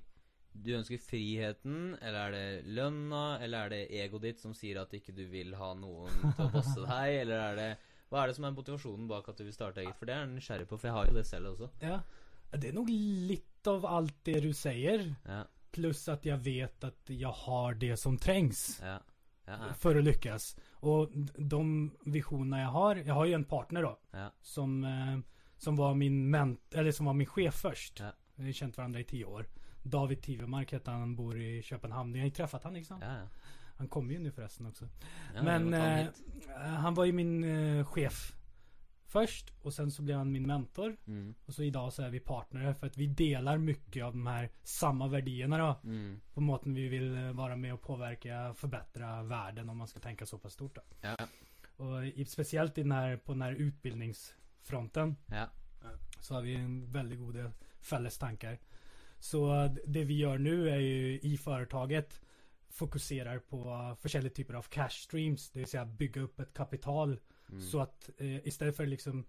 du 0.54 0.74
ønsker 0.76 0.98
friheten, 1.00 1.96
eller 2.02 2.20
er 2.20 2.32
det 2.32 2.66
lønna, 2.66 3.40
eller 3.40 3.66
er 3.66 3.70
det 3.70 3.92
egoet 3.92 4.22
ditt 4.22 4.40
som 4.42 4.54
sier 4.54 4.82
at 4.82 4.92
ikke 4.94 5.14
du 5.16 5.24
vil 5.32 5.54
ha 5.56 5.74
noen 5.74 6.12
til 6.36 6.46
å 6.46 6.52
bosse 6.52 6.82
deg, 6.82 7.22
eller 7.22 7.40
er 7.40 7.56
det 7.56 7.70
Hva 8.12 8.26
er 8.26 8.28
det 8.32 8.36
som 8.36 8.46
er 8.48 8.52
motivasjonen 8.52 9.08
bak 9.08 9.30
at 9.32 9.38
du 9.40 9.46
vil 9.48 9.56
starte 9.56 9.80
eget? 9.80 9.96
For 9.96 10.10
det 10.10 10.16
er 10.16 10.26
jeg 10.26 10.34
nysgjerrig 10.34 10.68
på, 10.68 10.78
for 10.78 10.90
jeg 10.90 10.96
har 10.98 11.08
jo 11.08 11.16
det 11.16 11.24
selv 11.30 11.54
også. 11.54 11.70
Ja, 11.80 12.02
det 12.52 12.70
er 12.70 12.76
nok 12.76 12.90
litt 12.92 13.70
av 13.72 13.86
alt 13.88 14.18
det 14.28 14.42
du 14.44 14.52
sier, 14.58 15.06
Ja, 15.24 15.46
pluss 15.72 16.02
at 16.12 16.26
jeg 16.28 16.44
vet 16.44 16.84
at 16.84 17.12
jeg 17.16 17.32
har 17.46 17.78
det 17.80 17.94
som 18.00 18.18
trengs 18.20 18.82
ja, 18.84 18.98
ja, 19.48 19.74
för 19.80 19.96
att 19.96 20.04
lyckas. 20.04 20.56
Och 20.84 21.10
de 21.38 21.92
visjonene 22.06 22.60
jeg 22.60 22.74
har, 22.76 22.96
Jeg 22.96 23.14
har 23.14 23.26
jo 23.26 23.36
en 23.36 23.46
partner 23.46 23.88
da, 23.88 23.96
Ja. 24.12 24.28
Som, 24.42 24.84
eh, 24.84 25.20
som 25.58 25.76
var 25.76 25.96
min 25.96 26.30
ment 26.30 26.76
eller 26.76 26.92
som 26.92 27.06
var 27.06 27.14
min 27.14 27.28
chef 27.28 27.56
først. 27.64 28.04
Vi 28.36 28.46
har 28.46 28.54
kjent 28.54 28.76
hverandre 28.76 29.00
i 29.00 29.08
ti 29.08 29.24
år. 29.24 29.46
David 29.84 30.22
Tivemark 30.22 30.72
heter 30.72 30.92
han, 30.92 31.02
han 31.02 31.16
bor 31.16 31.38
i 31.38 31.62
Köpenhamn. 31.62 32.16
Jeg 32.16 32.22
har 32.24 32.30
truffet 32.30 32.38
träffat 32.38 32.64
han 32.64 32.74
liksom. 32.74 33.02
ja, 33.02 33.14
ja. 33.22 33.28
Han 33.82 33.88
kommer 33.88 34.14
ju 34.14 34.20
nu 34.20 34.32
förresten 34.32 34.66
också. 34.66 34.90
ja 35.36 35.44
Men 35.44 35.74
eh, 35.74 36.08
han 36.56 36.94
var 36.94 37.06
ju 37.06 37.12
min 37.12 37.44
eh, 37.44 37.86
chef 37.86 38.34
först. 39.06 39.54
Och 39.62 39.74
sen 39.74 39.92
så 39.92 40.02
blev 40.02 40.18
han 40.18 40.32
min 40.32 40.48
mentor. 40.48 40.98
Mm, 41.08 41.34
Och 41.46 41.54
så 41.54 41.64
idag 41.64 41.94
så 41.94 42.04
är 42.04 42.10
vi 42.10 42.20
partner 42.20 42.74
för 42.74 42.88
att 42.88 42.98
vi 42.98 43.08
delar 43.08 43.58
mycket 43.58 44.04
av 44.04 44.12
de 44.12 44.28
här 44.28 44.50
samma 44.64 45.08
värdierna 45.08 45.58
då. 45.58 45.90
mm, 45.90 46.22
På 46.34 46.42
måten 46.42 46.74
vi 46.74 46.88
vill 46.88 47.16
eh, 47.18 47.32
vara 47.32 47.56
med 47.56 47.74
och 47.74 47.82
påverka, 47.82 48.54
förbättra 48.54 49.24
världen 49.24 49.70
om 49.70 49.78
man 49.78 49.88
ska 49.88 50.00
tänka 50.00 50.26
så 50.26 50.38
pass 50.38 50.54
stort 50.54 50.76
då. 50.76 50.82
ja, 51.02 51.18
Och 51.78 52.06
i, 52.06 52.26
speciellt 52.26 52.78
i 52.78 52.82
den 52.82 52.92
här, 52.92 53.18
på 53.18 53.32
den 53.32 53.42
här 53.42 53.52
utbildningsfronten 53.52 55.16
ja. 55.26 55.48
så 56.20 56.34
har 56.34 56.42
vi 56.42 56.56
en 56.56 56.92
väldigt 56.92 57.20
goda 57.20 57.52
fälles-tankar. 57.80 58.60
Så 59.20 59.64
eh, 59.64 59.72
det 59.88 60.04
vi 60.04 60.18
gör 60.18 60.38
nu 60.38 60.70
är 60.70 60.80
ju 60.80 61.20
i 61.20 61.38
företaget 61.38 62.22
fokuserar 62.72 63.40
på 63.40 63.96
forskjellige 64.02 64.34
typer 64.36 64.54
av 64.54 64.64
cash 64.64 64.90
streams. 64.90 65.50
Det 65.52 65.60
vill 65.60 65.68
säga 65.68 65.86
bygga 65.86 66.22
upp 66.22 66.40
ett 66.40 66.54
kapital 66.54 67.20
Mm. 67.50 67.62
så 67.62 67.80
att 67.80 68.10
eh, 68.18 68.48
istället 68.48 68.76
för 68.76 68.86
liksom 68.86 69.26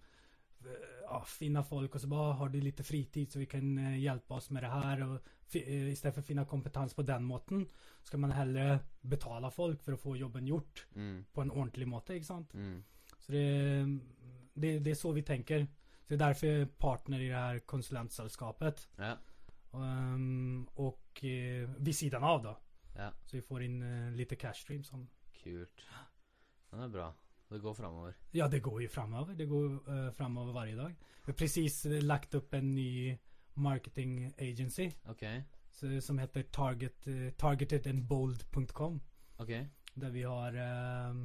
eh, 0.65 0.67
ja, 1.03 1.25
finna 1.27 1.65
folk 1.65 1.95
och 1.95 2.01
så 2.01 2.07
bara 2.07 2.21
"Ah, 2.21 2.33
har 2.33 2.49
du 2.49 2.61
lite 2.61 2.83
fritid 2.83 3.33
så 3.33 3.39
vi 3.39 3.47
kan 3.47 3.79
eh, 3.79 3.99
hjälpa 3.99 4.35
oss 4.35 4.51
med 4.51 4.63
det 4.63 4.69
här 4.69 5.03
och 5.03 5.21
eh, 5.57 5.89
istället 5.93 6.15
för 6.15 6.21
att 6.21 6.27
finna 6.27 6.45
kompetens 6.45 6.95
på 6.95 7.03
den 7.03 7.25
måten 7.25 7.69
ska 8.03 8.17
man 8.17 8.31
hellre 8.33 8.79
betala 9.01 9.51
folk 9.51 9.83
för 9.83 9.93
att 9.93 10.01
få 10.01 10.17
jobben 10.17 10.47
gjort 10.47 10.87
Mm, 10.95 11.25
på 11.33 11.41
en 11.43 11.51
ordentlig 11.51 11.89
måte, 11.89 12.15
ikke 12.15 12.27
sant? 12.27 12.55
mm. 12.55 12.85
Så 13.19 13.33
det, 13.33 13.85
det, 14.55 14.79
det 14.79 14.91
är 14.91 14.95
så 14.95 15.13
vi 15.13 15.23
tänker. 15.23 15.67
Så 16.01 16.09
det 16.09 16.15
är 16.15 16.19
därför 16.19 16.47
jag 16.47 16.61
är 16.61 16.67
partner 16.67 17.21
i 17.21 17.29
det 17.29 17.37
här 17.37 17.59
konsulentsällskapet. 17.59 18.89
Ja, 18.97 19.17
Um, 19.75 20.65
och 20.75 21.25
eh, 21.25 21.71
vid 21.79 21.97
sidan 21.97 22.25
av 22.25 22.43
då. 22.43 22.59
Ja. 22.97 23.11
Så 23.27 23.37
vi 23.39 23.43
får 23.43 23.63
inn 23.67 23.83
uh, 23.83 24.11
lite 24.17 24.37
cash 24.37 24.63
stream 24.65 24.83
Sånn. 24.85 25.07
Kult. 25.43 25.85
Det 26.73 26.81
er 26.87 26.89
bra. 26.93 27.11
Det 27.53 27.59
går 27.61 27.75
framover. 27.77 28.15
Ja, 28.33 28.47
det 28.49 28.63
går 28.65 28.83
jo 28.83 28.89
framover. 28.89 29.35
Det 29.37 29.47
går 29.51 29.73
uh, 29.89 30.11
framover 30.17 30.53
hver 30.57 30.77
dag. 30.79 30.95
Vi 31.27 31.31
har 31.33 31.37
precis 31.37 31.83
eh, 31.87 31.99
lagt 32.03 32.35
opp 32.35 32.55
en 32.57 32.71
ny 32.75 33.17
marketing 33.61 34.33
agency. 34.41 34.91
okay. 35.11 35.43
Så, 35.73 35.89
som 36.05 36.19
heter 36.21 36.43
target, 36.53 37.07
uh, 37.09 37.31
targetedandbold.com. 37.41 39.01
Okay. 39.39 39.67
Der 39.95 40.11
vi 40.11 40.23
har 40.23 40.53
uh, 40.57 41.17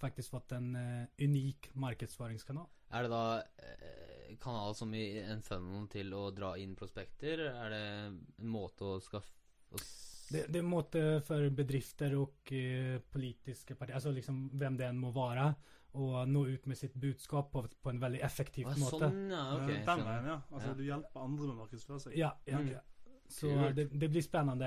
faktisk 0.00 0.30
fått 0.36 0.52
en 0.52 0.74
uh, 0.76 1.04
unik 1.20 1.70
markedsføringskanal. 1.74 2.66
Er 2.94 3.02
det 3.06 3.10
da 3.10 3.22
uh, 3.40 4.36
kanal 4.40 4.74
som 4.76 4.92
i 4.94 5.04
en 5.22 5.42
funnel 5.44 5.86
til 5.92 6.12
å 6.16 6.26
dra 6.34 6.54
inn 6.60 6.74
prospekter? 6.76 7.40
Er 7.48 7.72
det 7.72 7.82
en 8.08 8.50
måte 8.52 8.84
å 8.84 9.00
skaffe 9.00 9.32
å 9.72 9.80
s- 9.80 10.13
Det, 10.34 10.46
det 10.52 10.62
måtte 10.62 10.98
måte 10.98 11.26
för 11.26 11.50
bedrifter 11.50 12.14
och 12.14 12.52
eh, 12.52 13.00
politiska 13.10 13.74
partier, 13.74 13.94
alltså 13.94 14.10
liksom 14.10 14.50
vem 14.58 14.76
det 14.76 14.86
än 14.86 14.98
må 14.98 15.10
vara. 15.10 15.54
Och 15.94 16.28
nå 16.28 16.46
ut 16.46 16.66
med 16.66 16.78
sitt 16.78 16.94
budskap 16.94 17.52
på, 17.52 17.68
på 17.82 17.90
en 17.90 18.00
veldig 18.00 18.20
effektiv 18.20 18.66
ah, 18.66 18.74
måte. 18.76 18.98
Sånn, 18.98 19.30
ja. 19.30 19.42
okay, 19.54 19.76
Den 19.86 20.00
veien, 20.02 20.26
ja. 20.26 20.40
Altså, 20.50 20.68
Ja. 20.68 20.74
du 20.74 20.84
hjelper 20.84 21.20
andre 21.20 21.46
med 21.46 21.54
å 21.54 21.58
markedsføre 21.60 22.00
seg. 22.02 22.16
Ja, 22.18 22.32
ja, 22.50 22.58
Mm. 22.58 22.72
ja. 22.72 22.80
Så 23.28 23.46
det, 23.76 23.84
det 23.92 24.08
blir 24.08 24.22
spennende. 24.22 24.66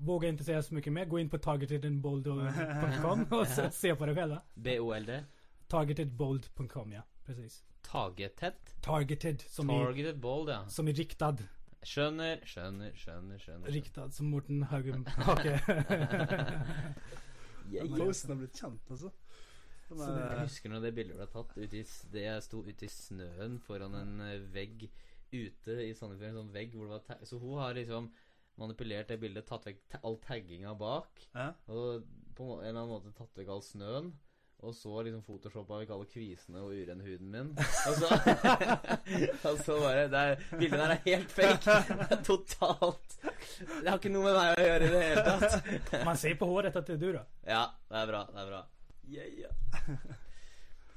Våger 0.00 0.32
ikke 0.32 0.44
si 0.44 0.50
säga 0.50 0.62
så 0.62 0.74
mye 0.74 0.90
mer. 0.90 1.06
Gå 1.08 1.20
inn 1.20 1.30
på 1.30 1.38
targetedandbold.com 1.38 3.24
og 3.38 3.46
se, 3.46 3.70
se 3.72 3.94
på 3.94 4.06
det 4.06 4.14
selv. 4.18 4.40
BOLD? 4.54 5.12
Targetedbold.com 5.70 6.92
ja, 6.92 7.02
precis. 7.26 7.62
Targeted? 7.82 8.54
Targeted 8.82 9.40
som 9.48 9.70
i, 9.70 9.78
Targeted 9.78 10.20
bold, 10.20 10.50
ja. 10.50 10.68
som 10.68 10.88
i 10.88 10.92
riktad. 10.92 11.36
Skjønner, 11.86 12.42
skjønner, 12.44 12.92
skjønner. 12.92 13.38
skjønner 13.40 13.72
Riktad 13.72 14.12
som 14.12 14.26
Morten 14.30 14.62
Haugum 14.68 15.04
Hake. 15.06 15.54
Yeah, 17.70 17.86
yeah. 17.86 17.96
Posten 18.00 18.32
har 18.34 18.40
blitt 18.40 18.58
kjent, 18.58 18.90
altså. 18.90 19.10
Så 19.90 20.06
er- 20.06 20.34
Jeg 20.36 20.42
husker 20.48 20.70
når 20.70 20.82
det 20.84 20.94
bildet 20.94 21.16
ble 21.18 21.26
tatt 21.32 21.56
i, 21.58 21.66
det 22.12 22.22
jeg 22.24 22.42
sto 22.46 22.60
ute 22.66 22.84
i 22.86 22.90
snøen 22.92 23.56
foran 23.64 23.94
en 23.98 24.20
eh, 24.26 24.38
vegg 24.54 24.84
ute 25.32 25.76
i 25.86 25.92
Sandefjord, 25.94 26.30
en 26.30 26.38
sånn 26.42 26.52
vegg 26.54 26.74
hvor 26.74 26.86
det 26.90 27.00
var 27.08 27.24
Så 27.26 27.38
hun 27.42 27.58
har 27.58 27.74
liksom 27.74 28.10
manipulert 28.60 29.08
det 29.08 29.20
bildet, 29.22 29.46
tatt 29.48 29.64
vekk 29.66 29.98
all 30.04 30.18
tagginga 30.22 30.74
bak, 30.78 31.08
Ja. 31.34 31.52
og 31.68 32.04
på 32.36 32.60
en 32.60 32.68
eller 32.68 32.80
annen 32.82 32.92
måte 32.92 33.14
tatt 33.16 33.34
vekk 33.38 33.48
all 33.48 33.62
snøen. 33.62 34.12
Og 34.62 34.74
så 34.76 34.90
liksom 35.06 35.22
photoshoppa 35.24 35.78
vekk 35.80 35.90
alle 35.94 36.04
kvisene 36.10 36.60
og 36.60 36.74
urene 36.76 37.04
huden 37.06 37.30
min. 37.32 37.46
Og 37.88 37.94
så, 37.96 38.08
og 39.48 39.62
så 39.64 39.76
bare 39.80 40.02
det 40.12 40.20
er, 40.20 40.42
Bildet 40.60 40.80
der 40.82 40.92
er 40.96 41.00
helt 41.06 41.30
fake. 41.32 41.76
Det 42.00 42.10
er 42.18 42.22
totalt 42.26 43.14
Det 43.22 43.88
har 43.88 43.96
ikke 43.96 44.12
noe 44.12 44.26
med 44.26 44.36
meg 44.36 44.58
å 44.60 44.66
gjøre 44.66 44.84
i 44.84 44.90
det 44.92 45.00
hele 45.06 45.24
tatt. 45.24 45.94
Man 46.04 46.20
ser 46.20 46.36
på 46.40 46.48
håret 46.50 46.76
at 46.76 46.90
det 46.90 46.98
er 46.98 47.00
du 47.00 47.08
da. 47.16 47.22
Ja, 47.48 47.62
det 47.88 48.02
er 48.02 48.10
bra. 48.12 48.20
Det 48.34 48.42
er 48.44 48.50
bra. 48.52 48.60
Yeah, 49.10 49.30
yeah. 49.40 49.54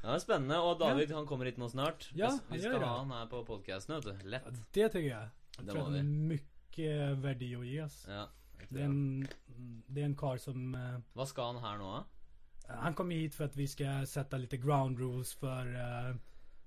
Ja, 0.03 0.09
det 0.11 0.17
er 0.17 0.23
spennende. 0.25 0.59
Og 0.59 0.75
David 0.83 1.13
han 1.15 1.25
kommer 1.29 1.47
hit 1.47 1.57
nå 1.61 1.69
snart. 1.71 2.09
Ja, 2.19 2.33
Vi- 2.49 2.57
Vi 2.57 2.63
skal 2.65 2.83
ha 2.83 2.97
han 2.99 3.11
her 3.15 3.27
på 3.31 3.45
podkasten, 3.47 3.95
vet 3.95 4.09
du. 4.23 4.27
Lett. 4.29 4.51
Det 4.75 4.89
tycker 4.91 5.07
jeg. 5.09 5.29
Jag 5.57 5.65
Det 5.65 5.71
tror 5.71 5.85
det 5.85 5.91
vi. 5.91 5.99
är 5.99 6.03
mycket 6.03 7.17
värde 7.23 7.45
att 7.79 7.85
oss. 7.85 8.05
Ja. 8.09 8.27
Det 8.69 8.79
er 8.81 8.85
en, 8.85 9.27
det 9.87 10.01
er 10.01 10.05
en 10.05 10.15
kar 10.15 10.37
som 10.37 10.75
eh, 10.75 10.99
Hva 11.15 11.25
skal 11.27 11.53
han 11.53 11.63
her 11.63 11.77
nå, 11.77 11.89
da? 11.97 12.03
Han 12.67 12.93
kom 12.93 13.09
hit 13.09 13.35
för 13.35 13.43
att 13.43 13.55
vi 13.55 13.67
ska 13.67 14.05
sätta 14.05 14.37
lite 14.37 14.57
ground 14.57 14.99
rules 14.99 15.33
för 15.33 15.67
uh, 15.67 16.15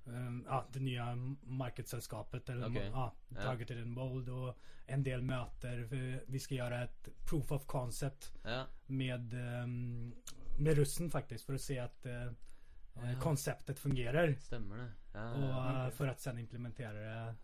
um, 0.04 0.46
uh, 0.46 0.62
det 0.72 0.80
nya 0.80 1.16
marknadssällskapet. 1.42 2.48
Eller 2.48 2.70
ja, 2.92 3.14
Ja. 3.28 3.42
Targeted 3.42 3.82
and 3.82 3.94
Bold 3.94 4.28
och 4.28 4.58
en 4.86 5.02
del 5.02 5.22
möter. 5.22 5.88
Vi 6.26 6.40
ska 6.40 6.54
göra 6.54 6.84
ett 6.84 7.08
proof 7.24 7.52
of 7.52 7.66
concept 7.66 8.34
yeah. 8.44 8.66
med, 8.86 9.34
um, 9.34 10.14
med 10.58 10.76
russen 10.76 11.10
faktiskt. 11.10 11.44
För 11.44 11.54
att 11.54 11.60
se 11.60 11.78
att 11.78 12.06
eh, 12.06 12.26
Å, 12.94 13.00
ja. 13.04 13.20
konceptet 13.20 13.78
fungerar. 13.78 14.34
Stemmer 14.40 14.76
det. 14.76 14.92
Ja, 15.12 15.32
Och 15.34 15.42
ja, 15.42 15.86
eh, 15.86 15.90
för 15.90 16.08
att 16.08 16.20
sen 16.20 16.38
implementera 16.38 16.92
det 16.92 17.34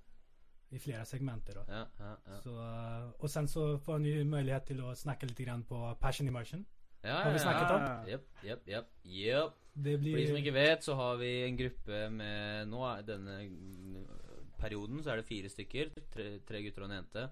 i 0.69 0.79
flera 0.79 1.05
segmenter 1.05 1.55
då. 1.55 1.65
Så, 2.43 2.61
eh, 2.61 3.11
och 3.11 3.31
sen 3.31 3.49
så 3.49 3.79
får 3.79 3.99
ni 3.99 4.25
möjlighet 4.25 4.67
till 4.67 4.85
att 4.85 4.99
snacka 4.99 5.27
lite 5.27 5.43
grann 5.43 5.65
på 5.65 5.97
Passion 6.01 6.29
Immersion. 6.29 6.65
Ja, 7.03 7.19
Har 7.25 7.33
vi 7.35 7.43
snakket 7.43 7.75
om? 7.75 7.87
Jepp, 8.09 8.29
jepp, 8.47 8.69
jepp. 8.71 8.93
Jepp. 9.05 9.59
Det 9.73 9.97
For 9.97 10.05
de 10.21 10.27
som 10.29 10.37
ikke 10.37 10.55
vet, 10.55 10.85
så 10.85 10.95
har 10.99 11.17
vi 11.17 11.31
en 11.47 11.57
gruppe 11.57 12.03
med 12.13 12.69
Nå 12.69 12.83
er 12.91 13.07
denne 13.09 13.39
perioden 14.63 15.03
så 15.03 15.13
er 15.13 15.23
det 15.23 15.29
fire 15.29 15.51
stykker. 15.51 15.91
Tre, 16.13 16.29
tre 16.47 16.63
gutter 16.63 16.85
og 16.85 16.91
en 16.91 16.99
jente. 17.01 17.27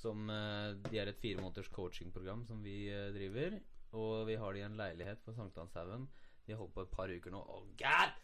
Som 0.00 0.30
eh, 0.32 0.78
De 0.86 1.00
er 1.00 1.10
et 1.10 1.20
fire 1.20 1.42
måneders 1.42 1.68
coachingprogram 1.74 2.46
som 2.48 2.62
vi 2.64 2.86
eh, 2.88 3.10
driver. 3.16 3.58
Og 3.98 4.24
vi 4.28 4.38
har 4.38 4.54
de 4.54 4.62
i 4.62 4.66
en 4.68 4.78
leilighet 4.78 5.22
på 5.26 5.34
Sankthanshaugen. 5.36 6.06
De 6.46 6.54
har 6.54 6.62
holdt 6.62 6.76
på 6.76 6.86
et 6.86 6.94
par 6.94 7.10
uker 7.10 7.34
nå. 7.34 7.42
Oh, 7.42 7.66
god 7.78 8.14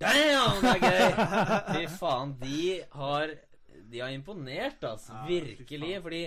damn, 0.00 0.62
det 0.64 0.72
er 0.72 0.84
gøy! 0.86 1.24
Fy 1.74 1.86
faen. 2.00 2.34
De 2.40 2.62
har 2.96 3.36
De 3.90 4.00
har 4.00 4.10
imponert, 4.14 4.82
altså. 4.82 5.12
Ja, 5.14 5.26
Virkelig. 5.28 5.92
Fordi 6.02 6.22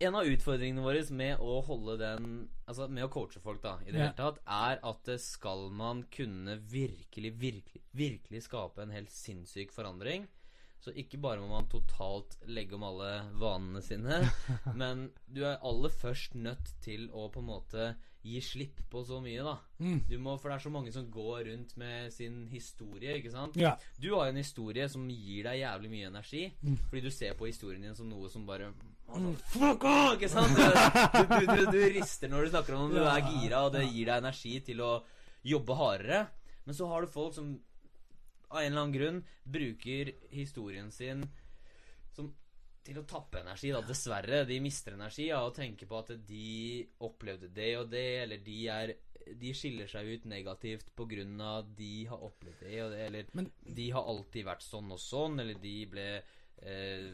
en 0.00 0.14
av 0.14 0.26
utfordringene 0.26 0.82
våre 0.82 1.02
med 1.14 1.38
å 1.40 1.60
holde 1.64 1.98
den 2.00 2.48
Altså 2.66 2.88
med 2.88 3.04
å 3.04 3.10
coache 3.12 3.40
folk, 3.44 3.60
da, 3.62 3.78
i 3.86 3.90
det 3.92 3.98
Ja. 3.98 4.06
hele 4.06 4.16
tatt, 4.16 4.38
er 4.46 4.78
at 4.82 5.08
eh, 5.08 5.18
skal 5.20 5.68
man 5.70 6.04
kunne 6.10 6.56
virkelig, 6.58 7.32
virkelig, 7.38 7.82
virkelig 7.92 8.42
skape 8.46 8.82
en 8.82 8.90
helt 8.90 9.10
sinnssyk 9.12 9.70
forandring, 9.72 10.26
Så 10.80 10.92
ikke 10.96 11.16
bare 11.20 11.40
må 11.40 11.48
man 11.48 11.66
totalt 11.68 12.34
legge 12.46 12.74
om 12.74 12.82
alle 12.84 13.30
vanene 13.40 13.80
sine, 13.82 14.18
men 14.74 15.10
du 15.28 15.42
er 15.44 15.56
aller 15.64 15.88
først 15.88 16.34
nødt 16.34 16.74
til 16.82 17.08
å 17.10 17.30
på 17.32 17.40
en 17.40 17.46
måte 17.46 17.94
gi 18.24 18.40
slipp 18.40 18.80
på 18.90 19.04
så 19.04 19.20
mye, 19.22 19.42
da. 19.44 19.58
Mm. 19.80 20.02
Du 20.08 20.18
må, 20.18 20.38
For 20.40 20.48
det 20.48 20.56
er 20.56 20.64
så 20.64 20.70
mange 20.72 20.92
som 20.92 21.10
går 21.10 21.44
rundt 21.50 21.76
med 21.76 22.12
sin 22.12 22.46
historie, 22.48 23.16
ikke 23.18 23.32
sant. 23.32 23.56
Ja. 23.56 23.76
Du 24.00 24.14
har 24.14 24.28
en 24.28 24.36
historie 24.36 24.88
som 24.88 25.08
gir 25.08 25.44
deg 25.44 25.60
jævlig 25.60 25.90
mye 25.90 26.06
energi, 26.08 26.52
Mm. 26.62 26.76
fordi 26.88 27.02
du 27.02 27.10
ser 27.10 27.34
på 27.34 27.46
historien 27.46 27.82
din 27.82 27.94
som 27.94 28.08
noe 28.08 28.28
som 28.28 28.44
bare 28.46 28.72
Fuck 29.52 29.84
off! 29.86 30.14
Ikke 30.16 30.28
sant? 30.32 30.56
Du, 30.56 31.34
du, 31.34 31.46
du, 31.46 31.66
du 31.70 31.80
rister 31.94 32.30
når 32.32 32.46
du 32.46 32.54
snakker 32.54 32.74
om 32.78 32.90
det, 32.90 32.98
du 33.02 33.06
er 33.06 33.28
gira, 33.28 33.60
og 33.66 33.74
det 33.76 33.84
gir 33.86 34.08
deg 34.10 34.22
energi 34.24 34.54
til 34.66 34.80
å 34.84 34.92
jobbe 35.46 35.76
hardere. 35.78 36.22
Men 36.64 36.74
så 36.78 36.88
har 36.90 37.04
du 37.04 37.12
folk 37.12 37.34
som 37.36 37.52
av 38.50 38.60
en 38.62 38.68
eller 38.70 38.80
annen 38.84 38.94
grunn 38.94 39.20
bruker 39.50 40.12
historien 40.32 40.90
sin 40.94 41.24
som 42.14 42.28
til 42.84 42.98
å 43.00 43.06
tappe 43.08 43.40
energi, 43.40 43.70
da. 43.74 43.80
Dessverre. 43.86 44.42
De 44.48 44.58
mister 44.62 44.94
energi 44.96 45.30
av 45.34 45.48
å 45.48 45.54
tenke 45.56 45.86
på 45.88 45.98
at 46.02 46.12
de 46.28 46.84
opplevde 47.04 47.48
det 47.56 47.70
og 47.80 47.88
det, 47.92 48.06
eller 48.26 48.42
de 48.44 48.58
er 48.70 48.94
De 49.40 49.54
skiller 49.56 49.88
seg 49.88 50.04
ut 50.18 50.24
negativt 50.28 50.90
på 50.96 51.06
grunn 51.08 51.38
av 51.40 51.62
at 51.62 51.68
de 51.78 52.02
har 52.10 52.20
opplevd 52.26 52.58
det 52.66 52.80
og 52.84 52.90
det, 52.92 53.04
eller 53.06 53.30
Men- 53.32 53.48
de 53.64 53.86
har 53.94 54.04
alltid 54.04 54.44
vært 54.44 54.60
sånn 54.66 54.90
og 54.92 55.00
sånn, 55.00 55.38
eller 55.40 55.54
de 55.62 55.76
ble 55.88 56.04
eh, 56.60 57.06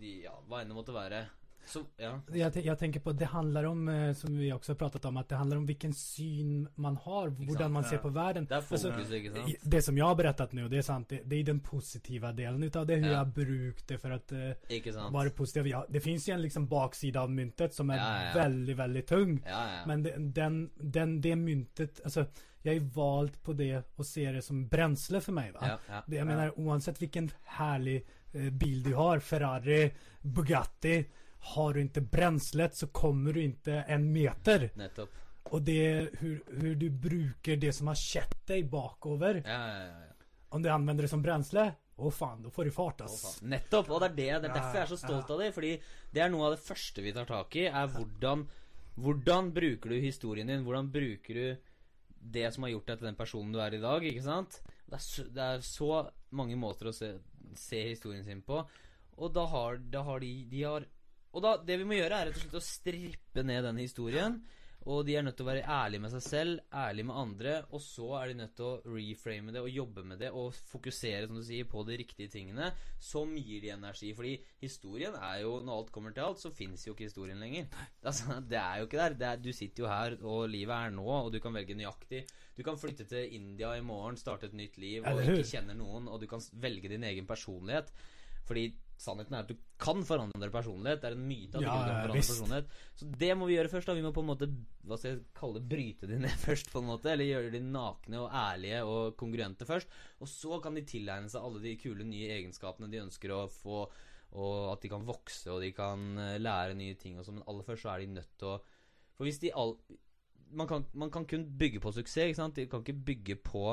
Ja, 0.00 0.38
hva 0.48 0.62
enn 0.62 0.72
det 0.72 0.76
måtte 0.78 0.96
være. 0.96 1.26
Så, 1.70 1.82
ja. 2.00 2.14
jeg, 2.34 2.64
jeg, 2.64 2.74
tenker 2.80 3.02
på, 3.04 3.12
det 3.14 3.28
handler 3.30 3.66
om, 3.68 3.84
eh, 3.92 4.08
som 4.18 4.34
vi 4.34 4.48
også 4.50 4.72
har 4.72 4.78
pratet 4.80 5.04
om, 5.06 5.18
at 5.20 5.28
det 5.30 5.38
handler 5.38 5.60
om 5.60 5.66
hvilken 5.68 5.92
syn 5.94 6.64
man 6.82 6.96
har, 7.04 7.30
hvordan 7.30 7.70
man 7.76 7.86
ser 7.86 8.00
på 8.02 8.10
verden. 8.14 8.48
Det 8.50 8.56
er 8.56 8.64
fokus, 8.64 8.84
altså, 8.88 9.14
ikke 9.20 9.32
sant? 9.36 9.68
det 9.74 9.82
som 9.86 10.00
jeg 10.00 10.06
har 10.08 10.18
berettet 10.18 10.56
nå, 10.56 10.66
det 10.72 10.80
er 10.80 10.86
sant, 10.88 11.08
det, 11.12 11.20
det 11.30 11.38
är 11.38 11.46
den 11.52 11.60
positiva 11.62 12.32
delen 12.34 12.64
av 12.74 12.86
det, 12.88 12.98
Hvordan 12.98 13.04
Ja. 13.04 13.12
jeg 13.12 13.16
har 13.20 13.32
brukt 13.38 13.86
det 13.88 14.00
for 14.02 14.16
å 14.16 14.20
Ikke 14.68 14.94
positiv. 15.36 15.70
Ja, 15.70 15.84
det 15.88 16.02
fins 16.02 16.28
en 16.34 16.42
liksom 16.42 16.66
baksida 16.68 17.22
av 17.22 17.30
myntet 17.30 17.74
som 17.74 17.90
er 17.94 18.34
väldigt, 18.34 18.76
väldigt 18.76 19.06
tung. 19.06 19.38
Men 19.86 20.02
det, 20.02 20.16
den, 20.34 20.70
den, 20.74 21.20
det 21.20 21.36
myntet, 21.36 22.00
altså, 22.04 22.26
jeg 22.62 22.76
är 22.76 22.88
valgt 22.94 23.42
på 23.42 23.52
det 23.56 23.84
å 23.96 24.04
ser 24.04 24.34
det 24.36 24.42
som 24.44 24.66
bränsle 24.68 25.20
for 25.24 25.32
meg. 25.32 25.54
va. 25.54 25.76
ja, 25.88 26.02
ja. 26.10 26.50
Uansett 26.56 26.98
hvilken 27.00 27.30
menar 27.56 28.02
eh, 28.32 28.50
bil 28.50 28.82
du 28.82 28.94
har, 28.94 29.20
Ferrari, 29.20 29.90
Bugatti. 30.22 30.98
Har 31.54 31.74
du 31.74 31.80
ikke 31.82 32.04
bränslet 32.04 32.76
så 32.76 32.90
kommer 32.92 33.32
du 33.32 33.40
ikke 33.42 33.84
en 33.88 34.10
meter. 34.12 34.70
Nettopp. 34.76 35.16
Og 35.50 35.62
det 35.62 35.78
är 35.86 36.10
hur, 36.20 36.42
hur 36.46 36.74
du 36.74 36.90
bruker 36.90 37.56
det 37.56 37.72
som 37.72 37.88
har 37.88 37.96
kjett 37.96 38.36
deg 38.46 38.68
bakover. 38.70 39.40
Ja, 39.44 39.60
ja, 39.68 39.78
ja. 39.84 40.02
ja. 40.04 40.26
Om 40.50 40.62
du 40.62 40.68
anvender 40.68 41.06
det 41.06 41.10
som 41.10 41.22
brensle, 41.22 41.70
å 42.00 42.08
oh, 42.08 42.12
faen, 42.14 42.42
da 42.44 42.50
får 42.52 42.68
du 42.68 42.74
fart 42.74 43.02
ass. 43.04 43.16
Oh, 43.24 43.48
Nettopp. 43.48 43.90
Og 43.92 44.00
det 44.02 44.10
er 44.10 44.14
det. 44.14 44.28
Det 44.44 44.50
er 44.50 44.54
derfor 44.56 44.78
jeg 44.78 44.84
er 44.84 44.92
så 44.92 45.00
stolt 45.00 45.32
av 45.32 45.42
det. 45.42 45.50
Fordi 45.56 45.72
det 46.12 46.22
er 46.24 46.32
noe 46.32 46.48
av 46.48 46.56
det 46.56 46.62
første 46.64 47.04
vi 47.04 47.14
tar 47.16 47.28
tak 47.28 47.56
i, 47.60 47.68
er 47.68 47.92
hvordan 47.96 48.48
Hvordan 49.00 49.52
bruker 49.54 49.94
du 49.94 50.02
historien 50.02 50.48
din? 50.50 50.64
Hvordan 50.66 50.90
bruker 50.92 51.38
du 51.38 51.46
det 52.20 52.50
som 52.52 52.66
har 52.66 52.74
gjort 52.74 52.90
deg 52.90 52.98
til 52.98 53.08
den 53.08 53.16
personen 53.16 53.52
du 53.54 53.60
er 53.62 53.76
i 53.76 53.80
dag? 53.80 54.04
Ikke 54.04 54.24
sant? 54.24 54.58
Det 54.90 54.98
er 54.98 55.04
så, 55.04 55.26
det 55.30 55.48
er 55.54 55.66
så 55.66 55.90
mange 56.36 56.56
måter 56.58 56.90
å 56.90 56.94
se, 56.94 57.12
se 57.58 57.82
historien 57.92 58.24
sin 58.26 58.42
på. 58.46 58.62
Og 59.20 59.34
da 59.34 59.44
har, 59.52 59.78
da 59.92 60.02
har 60.06 60.22
de, 60.22 60.32
de 60.50 60.64
har 60.64 60.88
Og 61.30 61.44
da, 61.44 61.52
det 61.62 61.76
vi 61.78 61.84
må 61.86 61.94
gjøre, 61.94 62.16
er 62.16 62.26
rett 62.26 62.38
og 62.38 62.42
slett 62.42 62.58
å 62.58 62.64
strippe 62.66 63.42
ned 63.46 63.62
den 63.62 63.76
historien. 63.78 64.40
Og 64.88 65.02
de 65.04 65.12
er 65.18 65.24
nødt 65.26 65.36
til 65.36 65.44
å 65.44 65.50
være 65.50 65.64
ærlige 65.68 66.00
med 66.00 66.12
seg 66.14 66.22
selv, 66.24 66.60
ærlige 66.72 67.08
med 67.10 67.18
andre, 67.20 67.56
og 67.68 67.82
så 67.84 68.06
er 68.16 68.30
de 68.30 68.38
nødt 68.38 68.54
til 68.56 68.64
å 68.64 68.94
reframe 68.94 69.52
det 69.52 69.60
og 69.60 69.68
jobbe 69.68 70.04
med 70.08 70.22
det 70.22 70.30
og 70.32 70.56
fokusere 70.70 71.26
som 71.28 71.36
du 71.36 71.42
sier, 71.44 71.68
på 71.68 71.82
de 71.84 71.98
riktige 72.00 72.32
tingene 72.32 72.70
som 72.96 73.34
gir 73.36 73.60
de 73.60 73.74
energi. 73.74 74.14
Fordi 74.16 74.32
historien 74.62 75.18
er 75.20 75.42
jo, 75.42 75.58
når 75.66 75.82
alt 75.82 75.92
kommer 75.92 76.16
til 76.16 76.24
alt, 76.24 76.40
så 76.40 76.52
fins 76.54 76.86
jo 76.86 76.96
ikke 76.96 77.10
historien 77.10 77.42
lenger. 77.42 77.68
Altså, 78.00 78.40
det 78.48 78.56
er 78.56 78.80
jo 78.80 78.88
ikke 78.88 79.02
der. 79.02 79.18
Det 79.20 79.28
er, 79.28 79.42
du 79.44 79.52
sitter 79.52 79.84
jo 79.84 79.90
her, 79.90 80.16
og 80.24 80.46
livet 80.48 80.76
er 80.76 80.94
nå, 80.96 81.08
og 81.12 81.28
du 81.34 81.40
kan 81.44 81.54
velge 81.54 81.76
nøyaktig. 81.76 82.24
Du 82.56 82.64
kan 82.64 82.80
flytte 82.80 83.04
til 83.10 83.36
India 83.36 83.74
i 83.76 83.84
morgen, 83.84 84.16
starte 84.20 84.48
et 84.48 84.56
nytt 84.56 84.80
liv, 84.80 85.04
og 85.04 85.20
ikke 85.20 85.44
kjenne 85.52 85.76
noen, 85.76 86.08
og 86.08 86.24
du 86.24 86.28
kan 86.30 86.40
velge 86.64 86.88
din 86.88 87.04
egen 87.04 87.28
personlighet. 87.28 87.92
Fordi 88.48 88.70
sannheten 89.00 89.36
er 89.36 89.46
at 89.46 89.50
du 89.50 89.56
kan 89.80 90.02
forandre 90.04 90.50
personlighet. 90.52 91.00
Det 91.00 91.08
er 91.08 91.16
en 91.16 91.24
myte 91.28 91.56
at 91.56 91.62
du 91.62 91.66
Ja, 91.66 91.72
du 91.72 91.78
kan 91.78 91.88
forandre 91.88 92.18
personlighet. 92.18 92.74
Så 93.00 93.08
det 93.22 93.30
må 93.38 93.48
vi 93.48 93.56
gjøre 93.56 93.72
først. 93.72 93.88
da 93.88 93.96
Vi 93.96 94.04
må 94.04 94.12
på 94.12 94.24
en 94.24 94.28
måte 94.28 94.48
Hva 94.84 94.98
skal 95.00 95.14
jeg 95.14 95.22
kalle 95.36 95.62
bryte 95.72 96.10
de 96.10 96.18
ned 96.20 96.36
først, 96.46 96.70
på 96.72 96.82
en 96.82 96.90
måte. 96.90 97.12
Eller 97.12 97.30
gjøre 97.30 97.54
de 97.54 97.62
nakne 97.64 98.20
og 98.20 98.36
ærlige 98.42 98.82
og 98.84 99.16
kongruente 99.20 99.68
først. 99.68 99.88
Og 100.20 100.28
så 100.28 100.60
kan 100.60 100.76
de 100.76 100.84
tilegne 100.88 101.32
seg 101.32 101.46
alle 101.46 101.64
de 101.64 101.74
kule 101.80 102.06
nye 102.06 102.28
egenskapene 102.36 102.90
de 102.92 103.02
ønsker 103.06 103.32
å 103.36 103.46
få. 103.54 103.86
Og 104.30 104.58
at 104.74 104.84
de 104.84 104.92
kan 104.92 105.08
vokse 105.08 105.50
og 105.50 105.64
de 105.64 105.72
kan 105.74 106.04
eh, 106.20 106.36
lære 106.38 106.76
nye 106.78 106.98
ting 107.00 107.16
og 107.18 107.26
sånn. 107.26 107.40
Men 107.40 107.48
aller 107.50 107.66
først 107.66 107.86
så 107.86 107.94
er 107.94 108.04
de 108.04 108.20
nødt 108.20 108.36
til 108.38 108.52
å 108.52 108.60
For 109.16 109.26
hvis 109.26 109.40
de 109.42 109.54
all 109.56 109.74
man 110.50 110.66
kan, 110.66 110.84
man 110.98 111.10
kan 111.14 111.24
kun 111.30 111.44
bygge 111.58 111.80
på 111.82 111.92
suksess, 111.94 112.30
ikke 112.30 112.40
sant? 112.40 112.56
De 112.58 112.66
kan 112.66 112.82
ikke 112.82 113.04
bygge 113.06 113.36
på 113.38 113.64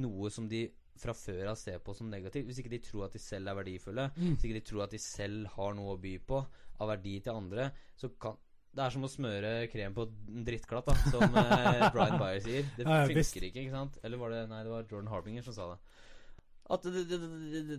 noe 0.00 0.30
som 0.32 0.48
de 0.48 0.66
fra 0.98 1.12
før 1.16 1.52
av 1.52 1.56
ser 1.60 1.78
på 1.84 1.94
som 1.96 2.08
negativt. 2.10 2.46
Hvis 2.48 2.58
ikke 2.62 2.72
de 2.72 2.78
tror 2.84 3.04
at 3.06 3.12
de 3.16 3.20
selv 3.22 3.48
er 3.52 3.58
verdifulle, 3.60 4.08
Mm. 4.16 4.34
hvis 4.36 4.44
ikke 4.48 4.58
de 4.60 4.64
tror 4.70 4.82
at 4.86 4.90
de 4.96 4.98
selv 5.02 5.46
har 5.56 5.74
noe 5.78 5.94
å 5.96 6.00
by 6.00 6.16
på 6.26 6.40
av 6.80 6.88
verdi 6.92 7.18
til 7.24 7.32
andre, 7.36 7.70
så 7.96 8.10
kan 8.20 8.36
det 8.76 8.84
er 8.84 8.90
som 8.92 9.04
å 9.06 9.08
smøre 9.08 9.50
krem 9.72 9.94
på 9.96 10.04
en 10.04 10.42
drittklatt, 10.44 10.84
da, 10.84 10.94
som 11.08 11.22
eh, 11.40 11.84
Brian 11.94 12.18
Byer 12.20 12.40
sier. 12.44 12.66
Det 12.76 12.84
Ja, 12.84 12.98
ja, 12.98 13.06
funker 13.06 13.16
visst. 13.22 13.36
ikke, 13.40 13.62
ikke 13.62 13.72
sant? 13.72 13.96
Eller 14.04 14.20
var 14.20 14.34
det 14.34 14.42
Nei, 14.50 14.58
det 14.66 14.72
var 14.74 14.84
Jordan 14.90 15.08
Harbinger 15.08 15.46
som 15.46 15.54
sa 15.56 15.70
det. 15.70 15.78
At 16.76 16.82
det, 16.84 17.06
det, 17.08 17.20
det, 17.22 17.78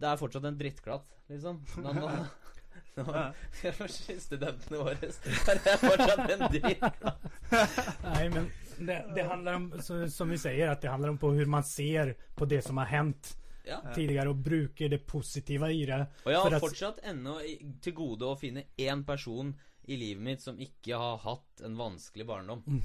det, 0.00 0.06
er 0.08 0.16
fortsatt 0.16 0.46
en 0.48 0.56
drittklatt, 0.56 1.12
liksom. 1.28 1.60
Men 1.84 2.00
man, 2.96 3.34
Ja. 3.62 3.72
Studentene 4.20 4.78
våre 4.78 4.94
Det 5.00 5.72
er 5.72 5.80
fortsatt 5.80 6.30
en 6.34 6.46
drittklatt. 6.52 7.26
Nei, 8.04 8.28
men 8.34 8.50
det, 8.78 8.98
det 9.14 9.24
handler 9.28 9.54
om, 9.60 9.68
som 10.10 10.28
vi 10.32 10.38
sier, 10.40 10.70
at 10.72 10.80
det 10.82 10.90
handler 10.90 11.12
om 11.14 11.18
på 11.20 11.30
hur 11.36 11.46
man 11.50 11.64
ser 11.64 12.14
på 12.36 12.48
det 12.48 12.62
som 12.66 12.76
har 12.82 12.86
hendt. 12.96 13.36
Ja. 13.70 13.76
tidligere 13.94 14.30
og 14.32 14.38
bruker 14.42 14.88
det 14.88 15.02
positiva 15.06 15.68
i 15.70 15.82
det. 15.86 15.98
Og 16.24 16.30
jeg 16.32 16.38
har 16.40 16.54
at- 16.56 16.62
fortsatt 16.62 17.02
ennå 17.06 17.34
til 17.84 17.92
gode 17.94 18.24
å 18.26 18.38
finne 18.40 18.64
én 18.80 19.04
person 19.06 19.52
i 19.86 19.98
livet 20.00 20.22
mitt 20.24 20.40
som 20.42 20.56
ikke 20.58 20.96
har 20.98 21.18
hatt 21.22 21.60
en 21.68 21.76
vanskelig 21.78 22.26
barndom. 22.26 22.62
Mm. 22.66 22.80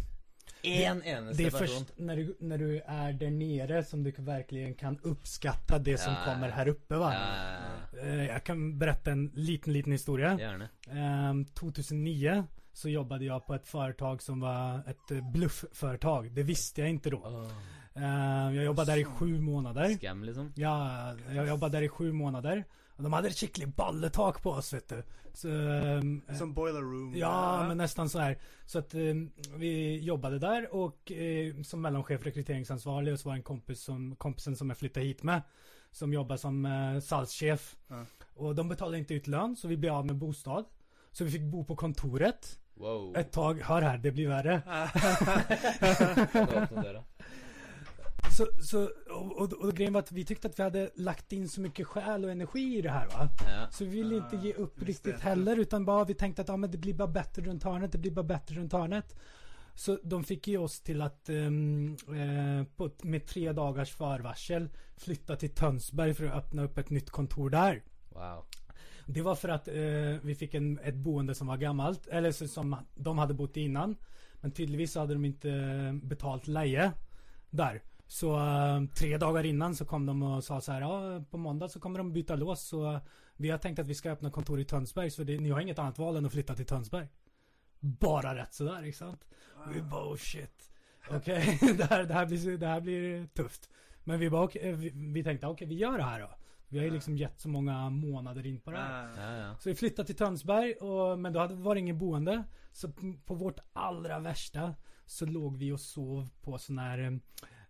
Én 0.66 1.00
Det 1.04 1.10
er 1.44 1.48
är 1.48 1.52
person. 1.52 1.68
först 1.68 1.92
när 1.98 2.16
du, 2.16 2.38
när 2.40 2.58
du 2.58 2.82
är 2.86 3.14
där 3.14 3.30
nere 3.32 3.84
som 3.84 4.04
du 4.04 4.12
verkligen 4.18 4.74
kan 4.74 5.00
uppskatta 5.04 5.80
det 5.80 5.98
som 5.98 6.14
Ja, 6.14 6.20
kommer 6.34 6.50
her 6.50 6.56
här 6.56 6.68
uppe 6.68 6.96
va. 6.96 7.14
Ja, 7.14 8.00
Eh, 8.02 8.26
Jag 8.26 8.44
kan 8.44 8.80
berätta 8.80 9.12
en 9.12 9.32
liten, 9.34 9.74
liten 9.74 9.92
historia. 9.92 10.40
gjerne. 10.40 10.70
Ehm, 10.92 11.46
2009 11.46 12.44
så 12.74 12.90
jobbade 12.90 13.26
jag 13.26 13.46
på 13.48 13.54
ett 13.54 13.68
företag 13.68 14.22
som 14.22 14.40
var 14.40 14.80
ett 14.90 15.12
eh, 15.12 15.32
bluffföretag. 15.32 16.32
Det 16.32 16.44
visste 16.44 16.82
jag 16.82 16.90
inte 16.90 17.10
då. 17.10 17.48
Ehm, 17.96 18.56
jag 18.56 18.66
jobbade 18.66 18.92
där 18.92 18.98
i 18.98 19.04
sju 19.06 19.42
månader. 19.42 19.90
Scam, 19.98 20.24
liksom. 20.24 20.54
Ja, 20.56 21.14
jag 21.34 21.48
jobbade 21.48 21.78
där 21.78 21.82
i 21.82 21.90
sju 21.90 22.12
månader. 22.12 22.64
Och 22.96 23.04
de 23.04 23.14
hadde 23.14 23.28
et 23.28 23.38
skikkelig 23.38 23.68
balletak 23.76 24.42
på 24.42 24.52
oss 24.60 24.74
vet 24.74 24.90
du. 24.90 25.04
Så, 25.36 25.50
um, 25.50 26.22
Som 26.38 26.54
boiler 26.54 26.82
room. 26.82 27.16
Ja, 27.16 27.68
men 27.68 27.78
nesten 27.78 28.10
så 28.10 28.20
här. 28.20 28.38
Så 28.66 28.80
at, 28.80 28.96
um, 28.96 29.32
vi 29.56 30.00
jobbade 30.00 30.40
der, 30.40 30.70
og 30.76 31.12
uh, 31.12 31.62
som 31.64 31.82
mellomsjef 31.84 32.24
rekrutteringsansvarlig, 32.26 33.14
og 33.14 33.20
så 33.20 33.30
var 33.30 33.36
det 33.36 33.44
en 33.44 33.50
kompis 33.50 33.84
som, 33.84 34.16
kompisen 34.16 34.56
som 34.56 34.72
jeg 34.72 34.80
flytta 34.80 35.04
hit 35.04 35.24
med. 35.24 35.42
Som 35.92 36.14
jobbar 36.14 36.40
som 36.40 36.64
uh, 36.66 37.00
salgssjef. 37.04 37.74
Ja. 37.92 38.06
Og 38.36 38.56
de 38.56 38.68
betalte 38.70 39.04
ikke 39.04 39.20
ut 39.20 39.28
lønn, 39.28 39.58
så 39.60 39.68
vi 39.68 39.80
ble 39.80 39.92
av 39.92 40.08
med 40.08 40.20
bostad. 40.20 40.72
Så 41.12 41.28
vi 41.28 41.36
fikk 41.36 41.52
bo 41.52 41.64
på 41.68 41.76
kontoret 41.80 42.56
Wow. 42.76 43.14
Et 43.16 43.32
tag. 43.32 43.62
Hør 43.64 43.82
her, 43.82 43.98
det 44.04 44.12
blir 44.12 44.28
värre. 44.28 44.62
Kan 46.32 46.48
du 46.48 46.58
åpne 46.60 46.84
døra? 46.84 47.04
Så, 48.32 48.48
så, 48.62 48.90
och, 49.10 49.42
och, 49.42 49.54
och 49.54 49.74
grejen 49.74 49.94
var 49.94 50.00
att 50.00 50.12
vi 50.12 50.26
tyckte 50.26 50.48
att 50.48 50.60
vi 50.60 50.64
hade 50.64 50.90
lagt 50.96 51.34
in 51.34 51.50
så 51.50 51.62
mycket 51.62 51.88
själ 51.88 52.26
och 52.26 52.32
energi 52.32 52.78
i 52.78 52.82
det 52.82 52.90
här 52.90 53.08
va. 53.08 53.30
Ja. 53.40 53.68
Så 53.72 53.86
vi 53.86 53.90
ville 53.90 54.16
inte 54.16 54.36
ge 54.36 54.54
upp 54.54 54.74
ja, 54.80 54.88
riktigt 54.88 55.20
heller 55.20 55.60
utan 55.60 55.86
bara 55.86 56.04
vi 56.04 56.14
tänkte 56.14 56.42
att 56.42 56.48
ja, 56.48 56.58
men 56.58 56.72
det 56.72 56.78
blir 56.78 56.94
bara 56.94 57.08
bättre 57.08 57.42
runt 57.42 57.64
hörnet, 57.64 57.92
det 57.92 57.98
blir 57.98 58.12
bara 58.12 58.24
bättre 58.24 58.56
runt 58.56 58.74
hörnet. 58.74 59.16
Så 59.76 60.00
de 60.04 60.24
fick 60.24 60.48
ju 60.48 60.58
oss 60.58 60.82
till 60.82 61.02
att 61.02 61.30
um, 61.30 61.90
eh, 61.92 62.68
på, 62.76 62.90
med 63.02 63.26
tre 63.26 63.52
dagars 63.52 63.92
förvarsel 63.92 64.70
flytta 64.98 65.36
till 65.36 65.50
Tönsberg 65.50 66.14
för 66.14 66.26
att 66.26 66.34
öppna 66.34 66.64
upp 66.64 66.78
ett 66.78 66.90
nytt 66.90 67.10
kontor 67.10 67.50
där. 67.50 67.84
Wow. 68.10 68.46
Det 69.06 69.22
var 69.22 69.36
för 69.36 69.50
att 69.50 69.68
eh, 69.68 69.74
vi 70.24 70.36
fick 70.36 70.54
en, 70.54 70.80
ett 70.80 70.96
boende 70.96 71.36
som 71.36 71.48
var 71.48 71.58
gammalt, 71.58 72.08
eller 72.08 72.32
så, 72.32 72.48
som 72.48 72.76
de 72.96 73.18
hade 73.18 73.34
bott 73.34 73.58
i 73.58 73.62
innan. 73.62 73.96
Men 74.42 74.52
tydligtvis 74.52 74.92
så 74.92 75.00
hade 75.00 75.14
de 75.14 75.26
inte 75.26 76.00
betalt 76.04 76.48
leje 76.48 76.92
där. 77.50 77.82
Så 78.08 78.36
uh, 78.36 78.86
tre 78.96 79.18
dagar 79.18 79.46
innan 79.46 79.76
så 79.76 79.86
kom 79.86 80.06
de 80.06 80.24
og 80.24 80.44
sa 80.44 80.62
så 80.62 80.72
här, 80.72 80.82
ja 80.82 81.24
på 81.32 81.38
måndag 81.38 81.70
så 81.70 81.80
kommer 81.80 81.98
de 81.98 82.14
byta 82.14 82.36
lås 82.36 82.68
så 82.68 82.92
uh, 82.92 83.00
vi 83.38 83.50
har 83.50 83.58
tänkt 83.58 83.80
att 83.80 83.88
vi 83.88 83.96
ska 83.96 84.12
öppna 84.12 84.32
kontor 84.32 84.60
i 84.60 84.66
Tönsberg 84.66 85.12
så 85.12 85.24
det, 85.24 85.40
ni 85.40 85.50
har 85.50 85.60
inget 85.60 85.80
annat 85.80 86.00
val 86.00 86.16
än 86.16 86.26
att 86.26 86.32
flytta 86.32 86.56
till 86.56 86.66
Tönsberg. 86.66 87.08
Bara 87.80 88.36
rätt 88.36 88.54
sådär, 88.54 88.86
inte 88.86 88.98
sant? 88.98 89.26
Vi 89.74 89.82
bara 89.82 90.12
oh 90.12 90.16
shit. 90.16 90.72
Okej, 91.10 91.60
det, 91.78 91.84
här, 91.84 92.04
det, 92.04 92.14
här 92.14 92.26
blir, 92.26 92.58
det 92.58 92.68
här 92.68 92.82
blir 92.82 93.28
tufft. 93.28 93.70
Men 94.04 94.20
vi 94.20 94.30
bara 94.30 94.44
okay, 94.44 94.72
vi, 94.72 94.92
vi 95.14 95.24
tänkte 95.24 95.48
okej 95.48 95.68
vi 95.68 95.76
gör 95.76 95.98
det 95.98 96.04
här 96.04 96.20
då. 96.20 96.30
Vi 96.68 96.78
har 96.78 96.86
ju 96.86 96.92
liksom 96.92 97.18
gett 97.18 97.40
så 97.40 97.50
många 97.50 97.90
månader 97.90 98.46
in 98.46 98.60
på 98.60 98.72
det 98.72 98.78
här. 98.78 99.08
Ja, 99.08 99.32
Ja, 99.32 99.38
ja. 99.38 99.56
Så 99.60 99.70
vi 99.70 99.76
flyttade 99.76 100.06
till 100.06 100.16
Tönsberg, 100.16 100.74
och, 100.74 101.20
men 101.20 101.34
då 101.34 101.40
hade, 101.40 101.56
var 101.56 101.76
det 101.76 101.80
ingen 101.80 101.98
boende. 101.98 102.44
Så 102.72 102.90
på 103.26 103.36
vårt 103.36 103.60
allra 103.74 104.20
värsta 104.20 104.76
så 105.06 105.26
låg 105.26 105.58
vi 105.58 105.72
och 105.72 105.80
sov 105.80 106.30
på 106.42 106.58
sån 106.58 106.78
här 106.78 107.00
eh, 107.00 107.12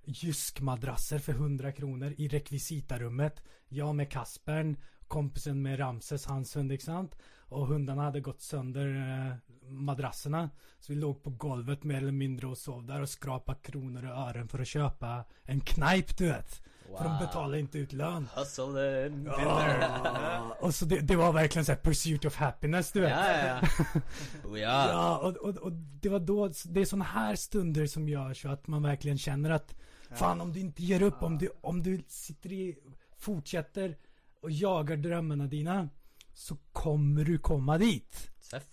Jysk-madrasser 0.08 1.20
för 1.20 1.34
100 1.34 1.72
kronor 1.72 2.14
i 2.18 2.28
rekvisitarummet. 2.28 3.44
Jag 3.68 3.96
med 3.96 4.12
Kaspern, 4.12 4.78
kompisen 5.08 5.62
med 5.62 5.80
Ramses, 5.80 6.26
hans 6.26 6.56
hund, 6.56 6.72
ikke 6.72 6.86
sant? 6.86 7.16
Og 7.54 7.68
hundene 7.70 8.08
hadde 8.08 8.24
gått 8.26 8.42
sønder 8.42 8.90
eh, 8.90 9.34
madrassene. 9.70 10.50
Så 10.80 10.94
vi 10.94 11.00
låg 11.00 11.24
på 11.24 11.30
golvet 11.30 11.84
mer 11.84 12.02
eller 12.02 12.16
mindre 12.16 12.54
og 12.54 12.58
sov 12.58 12.86
der 12.86 13.06
og 13.06 13.10
skrapa 13.10 13.58
kroner 13.62 14.10
og 14.10 14.30
øren 14.30 14.50
for 14.50 14.62
å 14.62 14.70
kjøpe 14.70 15.18
en 15.54 15.62
kneip, 15.74 16.16
du 16.18 16.28
vet. 16.30 16.62
For 16.86 17.04
de 17.04 17.14
betaler 17.20 17.64
ikke 17.64 17.82
ut 17.84 17.94
lønn. 17.98 18.28
Hustle 18.36 18.84
and 19.06 19.30
Oh, 19.36 20.52
og 20.68 20.74
så 20.74 20.86
det, 20.86 21.02
det 21.10 21.18
var 21.18 21.34
verkligen 21.34 21.66
så 21.66 21.72
här 21.72 21.80
pursuit 21.80 22.26
of 22.26 22.36
happiness, 22.36 22.92
du 22.92 23.02
vet. 23.02 23.10
Ja, 23.10 23.48
ja. 23.48 23.62
Oh, 24.46 24.60
ja. 24.60 24.88
Ja, 24.90 25.18
og, 25.18 25.38
og, 25.42 25.58
og, 25.58 25.72
det 26.02 26.12
var 26.12 26.20
da 26.20 26.48
det 26.48 26.84
er 26.84 26.90
sånne 26.90 27.10
her 27.10 27.36
stunder 27.40 27.90
som 27.90 28.08
gjør 28.08 28.34
så 28.38 28.54
at 28.54 28.68
man 28.68 28.86
virkelig 28.86 29.20
kjenner 29.20 29.50
att 29.50 29.76
Fan 30.12 30.42
om 30.42 30.54
du 30.54 30.60
inte 30.60 30.84
ger 30.84 31.02
upp, 31.02 31.24
om 31.24 31.38
du, 31.38 31.50
om 31.62 31.84
du 31.84 32.04
sitter 32.08 32.52
i, 32.54 32.78
fortsätter 33.18 33.98
och 34.42 34.52
jagar 34.52 34.98
drömmarna 34.98 35.48
dina 35.48 35.90
Så 36.34 36.58
kommer 36.72 37.24
du 37.26 37.38
komma 37.38 37.78
dit. 37.78 38.32
Seff. 38.40 38.64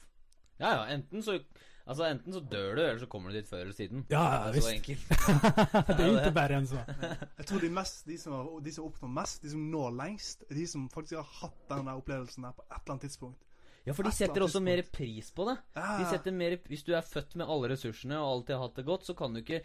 Ja, 0.57 0.75
ja. 0.75 0.87
Enten 0.87 1.23
så 1.23 1.39
Altså, 1.85 2.05
enten 2.07 2.33
så 2.33 2.41
dør 2.41 2.77
du, 2.77 2.83
eller 2.83 2.99
så 2.99 3.07
kommer 3.11 3.31
du 3.31 3.37
dit 3.41 3.49
før 3.49 3.61
eller 3.65 3.73
siden. 3.75 4.05
Ja, 4.09 4.21
ja, 4.35 4.41
det 4.45 4.49
er 4.49 4.53
visst. 4.53 4.67
så 4.67 4.73
enkelt. 4.73 5.09
det 5.99 6.03
är 6.05 6.07
jo 6.09 6.19
inte 6.19 6.31
värre 6.31 6.55
än 6.57 6.67
så. 6.67 6.77
Jeg 7.39 7.47
tror 7.47 7.61
de, 7.61 7.71
mest, 7.71 8.05
de, 8.07 8.19
som, 8.19 8.33
har- 8.33 8.61
de 8.61 8.73
som 8.73 8.85
oppnår 8.85 9.09
mest, 9.09 9.43
de 9.43 9.51
som 9.51 9.65
når 9.71 9.91
lengst, 9.99 10.45
er 10.51 10.55
de 10.55 10.67
som 10.67 10.85
faktisk 10.89 11.17
har 11.19 11.27
hatt 11.41 11.65
den 11.69 11.89
opplevelsen 11.89 12.45
her 12.47 12.53
på 12.53 12.63
et 12.63 12.77
eller 12.77 12.93
annet 12.95 13.03
tidspunkt. 13.09 13.43
Ja, 13.85 13.93
for 13.99 14.07
de 14.07 14.13
setter 14.15 14.45
også 14.47 14.61
mer 14.63 14.85
pris 14.95 15.33
på 15.35 15.49
det. 15.49 15.57
De 15.75 16.05
setter 16.07 16.31
mer 16.31 16.55
Hvis 16.71 16.85
du 16.87 16.93
er 16.95 17.03
født 17.03 17.35
med 17.35 17.51
alle 17.51 17.73
ressursene 17.75 18.15
og 18.23 18.29
alltid 18.37 18.55
har 18.55 18.63
hatt 18.69 18.77
det 18.79 18.85
godt, 18.87 19.07
så 19.11 19.15
kan 19.19 19.35
du 19.35 19.41
ikke 19.43 19.59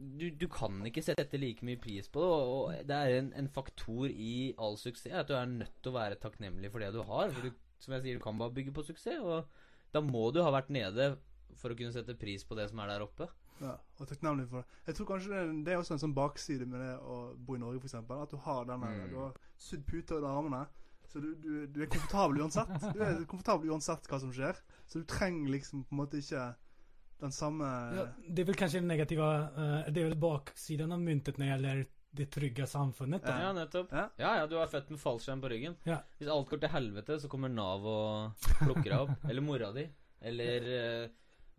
Du, 0.00 0.30
du, 0.32 0.46
kan 0.48 0.78
ikke 0.88 1.02
sette 1.04 1.38
like 1.40 1.64
mye 1.66 1.78
pris 1.80 2.08
på 2.08 2.22
det. 2.22 2.28
Og 2.28 2.52
og 2.60 2.86
det 2.88 2.96
er 2.96 3.18
en, 3.18 3.32
en 3.36 3.50
faktor 3.52 4.08
i 4.08 4.54
all 4.58 4.78
suksess 4.80 5.12
at 5.22 5.28
du 5.28 5.34
er 5.36 5.50
nødt 5.50 5.74
til 5.82 5.92
å 5.92 5.98
være 5.98 6.20
takknemlig 6.22 6.70
for 6.72 6.80
det 6.80 6.92
du 6.96 7.02
har. 7.04 7.30
For 7.34 7.48
du, 7.48 7.58
som 7.80 7.94
jeg 7.96 8.06
sier, 8.06 8.20
du 8.20 8.24
kan 8.24 8.40
bare 8.40 8.54
bygge 8.56 8.72
på 8.76 8.86
suksess. 8.86 9.20
Og 9.20 9.44
da 9.92 10.02
må 10.04 10.30
du 10.32 10.40
ha 10.44 10.50
vært 10.54 10.72
nede 10.72 11.12
for 11.60 11.72
å 11.72 11.76
kunne 11.76 11.92
sette 11.92 12.16
pris 12.16 12.44
på 12.46 12.56
det 12.56 12.70
som 12.70 12.80
er 12.80 12.94
der 12.94 13.04
oppe. 13.04 13.28
Ja, 13.60 13.74
og 14.00 14.08
takknemlig 14.08 14.46
for 14.48 14.62
det. 14.62 14.78
Jeg 14.86 14.96
tror 14.96 15.08
kanskje 15.10 15.30
det, 15.34 15.40
det 15.66 15.72
er 15.74 15.80
også 15.82 15.98
en 15.98 16.00
sånn 16.06 16.16
bakside 16.16 16.64
med 16.64 16.80
det 16.80 16.94
å 17.04 17.16
bo 17.36 17.58
i 17.58 17.60
Norge, 17.60 17.82
f.eks. 17.82 17.98
At 18.00 18.32
du 18.32 18.38
har 18.46 18.64
den 18.70 18.80
Mm. 18.86 19.10
du 19.10 19.18
har 19.20 19.34
sydd 19.60 19.84
puter 19.84 20.16
under 20.16 20.30
armene. 20.30 20.62
Så 21.10 21.20
du, 21.20 21.34
du, 21.42 21.66
du 21.66 21.82
er 21.82 21.90
komfortabel 21.90 22.40
uansett. 22.40 22.70
Du 22.94 23.00
er 23.02 23.24
komfortabel 23.28 23.72
uansett 23.74 24.06
hva 24.08 24.20
som 24.22 24.32
skjer. 24.32 24.56
Så 24.86 25.02
du 25.02 25.04
trenger 25.10 25.50
liksom 25.50 25.82
på 25.84 25.92
en 25.96 26.00
måte 26.04 26.20
ikke 26.22 26.44
den 27.20 27.32
samme 27.34 27.68
Ja, 27.96 28.04
det 28.26 28.42
er 28.42 28.50
vel 28.50 28.58
kanskje 28.58 28.80
den 28.82 28.90
negative 28.90 29.30
eh, 29.30 29.88
det 29.90 30.02
er 30.02 30.10
vel 30.10 30.20
baksiden 30.20 30.92
av 30.94 31.02
myntet 31.02 31.38
når 31.38 31.46
det 31.46 31.50
gjelder 31.54 31.82
det 32.10 32.26
trygge 32.34 32.66
samfunnet. 32.66 33.22
Da. 33.22 33.36
Ja. 33.36 33.46
Ja, 33.46 33.50
nettopp. 33.54 33.92
Ja. 33.94 34.04
Ja, 34.18 34.30
ja, 34.40 34.46
du 34.50 34.56
er 34.58 34.70
født 34.70 34.90
med 34.90 34.98
fallskjerm 34.98 35.42
på 35.44 35.50
ryggen. 35.52 35.76
Ja. 35.86 36.00
Hvis 36.18 36.30
alt 36.34 36.48
går 36.50 36.62
til 36.64 36.72
helvete, 36.72 37.18
så 37.22 37.30
kommer 37.30 37.52
Nav 37.52 37.86
og 37.86 38.48
plukker 38.64 38.88
deg 38.88 38.98
opp. 38.98 39.12
Eller 39.30 39.46
mora 39.46 39.70
di. 39.76 39.86
Eller 40.30 40.70
eh, 40.74 41.08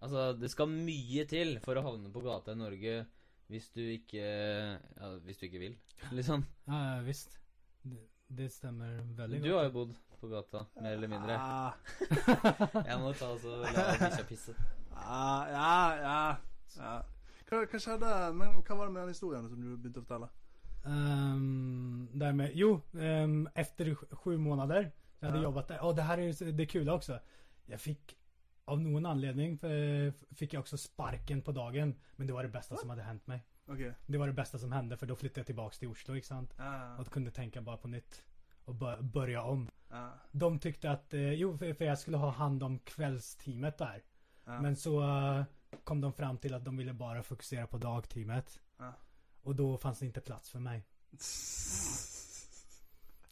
Altså, 0.02 0.32
det 0.34 0.50
skal 0.50 0.66
mye 0.72 1.28
til 1.30 1.60
for 1.62 1.78
å 1.78 1.84
havne 1.86 2.10
på 2.10 2.24
gata 2.26 2.56
i 2.56 2.58
Norge 2.58 3.04
hvis 3.52 3.68
du 3.76 3.84
ikke 3.84 4.24
Ja, 4.24 5.10
hvis 5.26 5.42
du 5.42 5.46
ikke 5.46 5.62
vil, 5.62 5.76
liksom. 6.16 6.46
Ja, 6.66 7.02
visst. 7.06 7.36
Det, 7.84 8.00
det 8.32 8.48
veldig 8.64 9.42
godt 9.42 9.46
Du 9.46 9.54
har 9.54 9.68
jo 9.68 9.74
bodd 9.76 9.94
på 10.22 10.30
gata, 10.32 10.66
mer 10.82 10.96
eller 10.96 11.10
mindre. 11.12 11.36
Ah, 11.38 11.74
Jeg 12.90 12.98
må 13.02 13.14
ta 13.18 13.32
og 13.34 13.42
så 13.42 13.58
la 13.62 13.86
bikkja 13.98 14.26
pisse. 14.30 14.56
Ah, 15.06 15.48
ja, 15.50 15.96
ja, 16.02 16.36
ja. 16.78 17.04
Hva, 17.50 17.66
hva 17.66 17.80
skjedde 17.80 18.34
Men 18.34 18.62
hva 18.62 18.76
var 18.78 18.86
det 18.86 18.94
med 18.94 19.02
den 19.04 19.10
historien 19.10 19.50
som 19.50 19.62
du 19.62 19.78
begynte 19.78 20.00
å 20.00 20.04
fortelle? 20.04 20.30
Um, 20.84 22.10
därmed, 22.14 22.52
jo, 22.54 22.82
um, 22.94 23.50
efter 23.56 23.96
sju 23.96 24.38
månader. 24.38 24.92
Jag 25.20 25.28
hade 25.28 25.40
Ja. 25.40 25.44
jobbat 25.44 25.68
där. 25.68 25.84
Och 25.84 25.96
det 25.96 26.02
här 26.02 26.18
är 26.18 26.52
det 26.52 26.66
kule 26.66 26.92
också. 26.92 27.20
Jag 27.66 27.82
fick, 27.82 28.18
av 28.66 28.82
någon 28.82 29.06
anledning, 29.06 29.58
fikk 29.60 30.38
fick 30.38 30.54
jag 30.54 30.60
också 30.60 30.78
sparken 30.78 31.42
på 31.42 31.52
dagen. 31.52 31.96
Men 32.16 32.28
det 32.28 32.34
var 32.34 32.44
det 32.44 32.50
bästa 32.50 32.78
som 32.78 32.90
hade 32.90 33.02
hänt 33.02 33.28
mig. 33.28 33.44
Okay. 33.68 33.92
Det 34.08 34.18
var 34.18 34.28
det 34.28 34.34
bästa 34.34 34.58
som 34.58 34.72
hände 34.72 34.98
för 34.98 35.06
då 35.06 35.16
flyttade 35.16 35.40
jag 35.40 35.46
tillbaks 35.46 35.80
till 35.80 35.88
Oslo, 35.88 36.16
ikke 36.16 36.28
sant? 36.28 36.54
Ja, 36.58 36.98
Och 36.98 37.08
kunde 37.08 37.32
tänka 37.32 37.62
bara 37.62 37.78
på 37.78 37.88
nytt. 37.88 38.24
Och 38.66 38.76
bör, 38.76 39.02
börja 39.02 39.42
om. 39.44 39.70
ja, 39.90 40.14
De 40.32 40.60
tyckte 40.60 40.92
att, 40.92 41.14
eh, 41.14 41.34
jo 41.34 41.58
for 41.58 41.74
för 41.74 41.86
jag 41.86 42.00
skulle 42.00 42.18
ha 42.18 42.30
hand 42.30 42.64
om 42.64 42.80
kvällsteamet 42.80 43.78
där. 43.78 44.02
Ja. 44.46 44.62
Men 44.62 44.76
så 44.76 45.02
eh, 45.02 45.44
kom 45.84 46.02
de 46.02 46.14
fram 46.14 46.38
till 46.38 46.54
att 46.54 46.66
de 46.66 46.78
ville 46.78 46.94
bara 46.94 47.24
fokusera 47.24 47.68
på 47.68 47.78
dagteamet. 47.78 48.60
Ja. 48.78 48.94
Och 49.42 49.56
då 49.56 49.78
fanns 49.78 50.00
det 50.00 50.06
inte 50.06 50.22
plats 50.22 50.50
för 50.50 50.60
mig. 50.60 50.86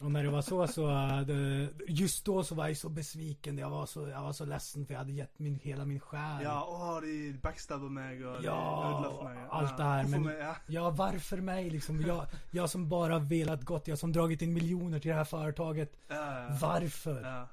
Och 0.01 0.11
när 0.11 0.23
det 0.23 0.29
var 0.29 0.41
så 0.41 0.67
så, 0.67 0.89
eh, 0.89 1.21
det, 1.21 1.69
just 1.87 2.25
då 2.25 2.43
så 2.43 2.55
var 2.55 2.67
jag 2.67 2.77
så 2.77 2.89
besviken. 2.89 3.57
Jag 3.57 3.69
var 3.69 3.85
så, 3.85 4.07
jag 4.07 4.21
var 4.21 4.33
så 4.33 4.45
ledsen 4.45 4.85
för 4.85 4.93
jag 4.93 4.99
hade 4.99 5.11
gett 5.11 5.39
min, 5.39 5.55
hela 5.55 5.85
min 5.85 5.99
själ. 5.99 6.43
Ja, 6.43 6.63
å, 6.67 6.99
de 7.01 7.33
backstabber 7.43 7.89
meg, 7.89 8.21
og 8.25 8.43
Ja, 8.43 8.55
de 8.83 8.89
ødela 8.89 9.11
for 9.17 9.23
meg. 9.33 9.47
alt 9.49 9.77
det 9.77 9.83
her, 9.83 10.07
men- 10.07 10.23
meg? 10.23 10.39
Ja. 10.39 10.55
Ja, 10.67 10.89
varför 10.89 11.37
mig 11.41 11.69
liksom? 11.69 12.01
Jag, 12.01 12.25
jag 12.51 12.69
som 12.69 12.89
bara 12.89 13.19
velat 13.19 13.63
gott, 13.63 13.87
jag 13.87 13.97
som 13.97 14.11
dragit 14.11 14.41
in 14.41 14.53
miljoner 14.53 14.99
till 14.99 15.09
det 15.09 15.15
här 15.17 15.23
företaget. 15.23 15.97
Ja, 16.07 16.15
ja. 16.15 16.57
Varför? 16.61 17.21
ja. 17.21 17.47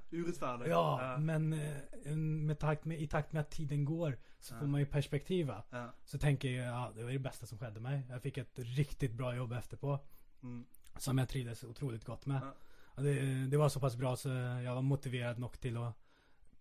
Ja, 0.67 1.17
men 1.19 1.53
eh, 1.53 2.17
med 2.17 2.59
takt 2.59 2.85
med, 2.85 3.01
i 3.01 3.07
takt 3.07 3.33
med 3.33 3.41
att 3.41 3.51
tiden 3.51 3.85
går 3.85 4.19
så 4.41 4.55
får 4.55 4.67
man 4.67 4.81
ju 4.81 4.87
perspektiv 4.87 5.53
ja. 5.71 5.93
Så 6.05 6.19
tänker 6.19 6.49
jag, 6.49 6.67
ja 6.67 6.93
det 6.97 7.03
var 7.05 7.11
det 7.11 7.19
bästa 7.19 7.47
som 7.47 7.59
skedde 7.59 7.81
mig. 7.81 8.03
Jag 8.11 8.23
fick 8.23 8.39
ett 8.39 8.53
riktigt 8.55 9.13
bra 9.13 9.35
jobb 9.37 9.53
efterpå. 9.53 9.99
Mm. 10.43 10.65
Som 10.99 11.19
jeg 11.21 11.29
trivdes 11.29 11.65
utrolig 11.65 12.01
godt 12.05 12.27
med. 12.31 12.43
Ja. 12.43 13.03
Det, 13.03 13.15
det 13.51 13.59
var 13.61 13.69
såpass 13.69 13.97
bra 13.97 14.15
så 14.17 14.33
jeg 14.33 14.73
var 14.73 14.85
motivert 14.85 15.39
nok 15.39 15.59
til 15.61 15.77
å 15.77 15.91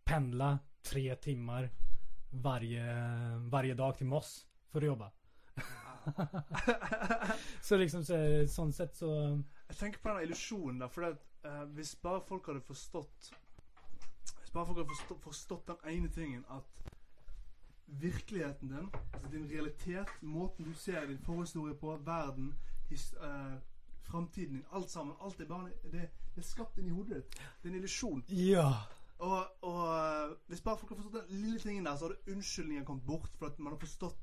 pendle 0.06 0.58
tre 0.84 1.06
timer 1.24 1.69
varje, 2.43 2.88
varje 3.52 3.78
dag 3.80 3.95
til 3.98 4.10
Moss 4.12 4.34
for 4.71 4.84
å 4.84 4.91
jobbe. 4.91 5.08
så 7.65 7.78
liksom 7.80 8.04
så, 8.06 8.17
sånn 8.52 8.74
sett 8.76 8.93
så 9.00 9.10
Jeg 9.71 9.78
tenker 9.80 10.04
på 10.04 10.12
den 10.12 10.28
illusjonen 10.28 10.84
der, 10.84 10.91
for 10.91 11.06
det, 11.06 11.15
at, 11.15 11.24
eh, 11.50 11.63
hvis 11.78 11.95
bare 12.04 12.21
folk 12.28 12.50
hadde 12.52 12.62
forstått 12.62 13.30
Hvis 13.32 14.52
bare 14.52 14.67
folk 14.67 14.78
hadde 14.78 14.91
forstått, 14.91 15.24
forstått 15.24 15.71
den 15.71 15.95
ene 15.95 16.12
tingen 16.13 16.43
at 16.54 16.84
virkeligheten 17.86 18.69
din, 18.69 18.89
altså 19.13 19.32
din 19.32 19.50
realitet, 19.50 20.12
måten 20.21 20.65
du 20.65 20.74
ser 20.74 21.06
din 21.06 21.21
forhistorie 21.21 21.76
på, 21.78 21.95
verden, 22.06 22.54
his, 22.89 23.13
eh, 23.13 23.58
framtiden 24.06 24.60
din, 24.60 24.65
alt 24.72 24.91
sammen 24.91 25.15
Alt 25.22 25.41
er 25.41 25.50
bare 25.50 25.72
det, 25.91 26.10
det 26.36 26.44
er 26.44 26.48
skapt 26.48 26.78
inn 26.78 26.88
i 26.88 26.96
hodet 26.96 27.20
ditt. 27.20 27.41
Det 27.62 27.70
er 27.70 27.74
en 27.74 27.80
illusjon. 27.80 28.24
Ja. 28.30 28.70
Og, 29.18 29.46
og 29.62 29.82
eh, 29.98 30.38
hvis 30.48 30.62
bare 30.62 30.78
folk 30.78 30.89
har 30.94 31.02
forstått 31.02 31.30
den 31.30 31.44
lille 31.44 31.60
tingen 31.60 31.86
der, 31.86 31.96
så 31.96 32.10
hadde 32.10 32.34
unnskyldningen 32.36 32.86
kommet 32.86 33.06
bort. 33.06 33.32
For 33.39 33.52
at 33.52 33.60
man 33.60 33.74
har 33.74 33.80
forstått 33.80 34.22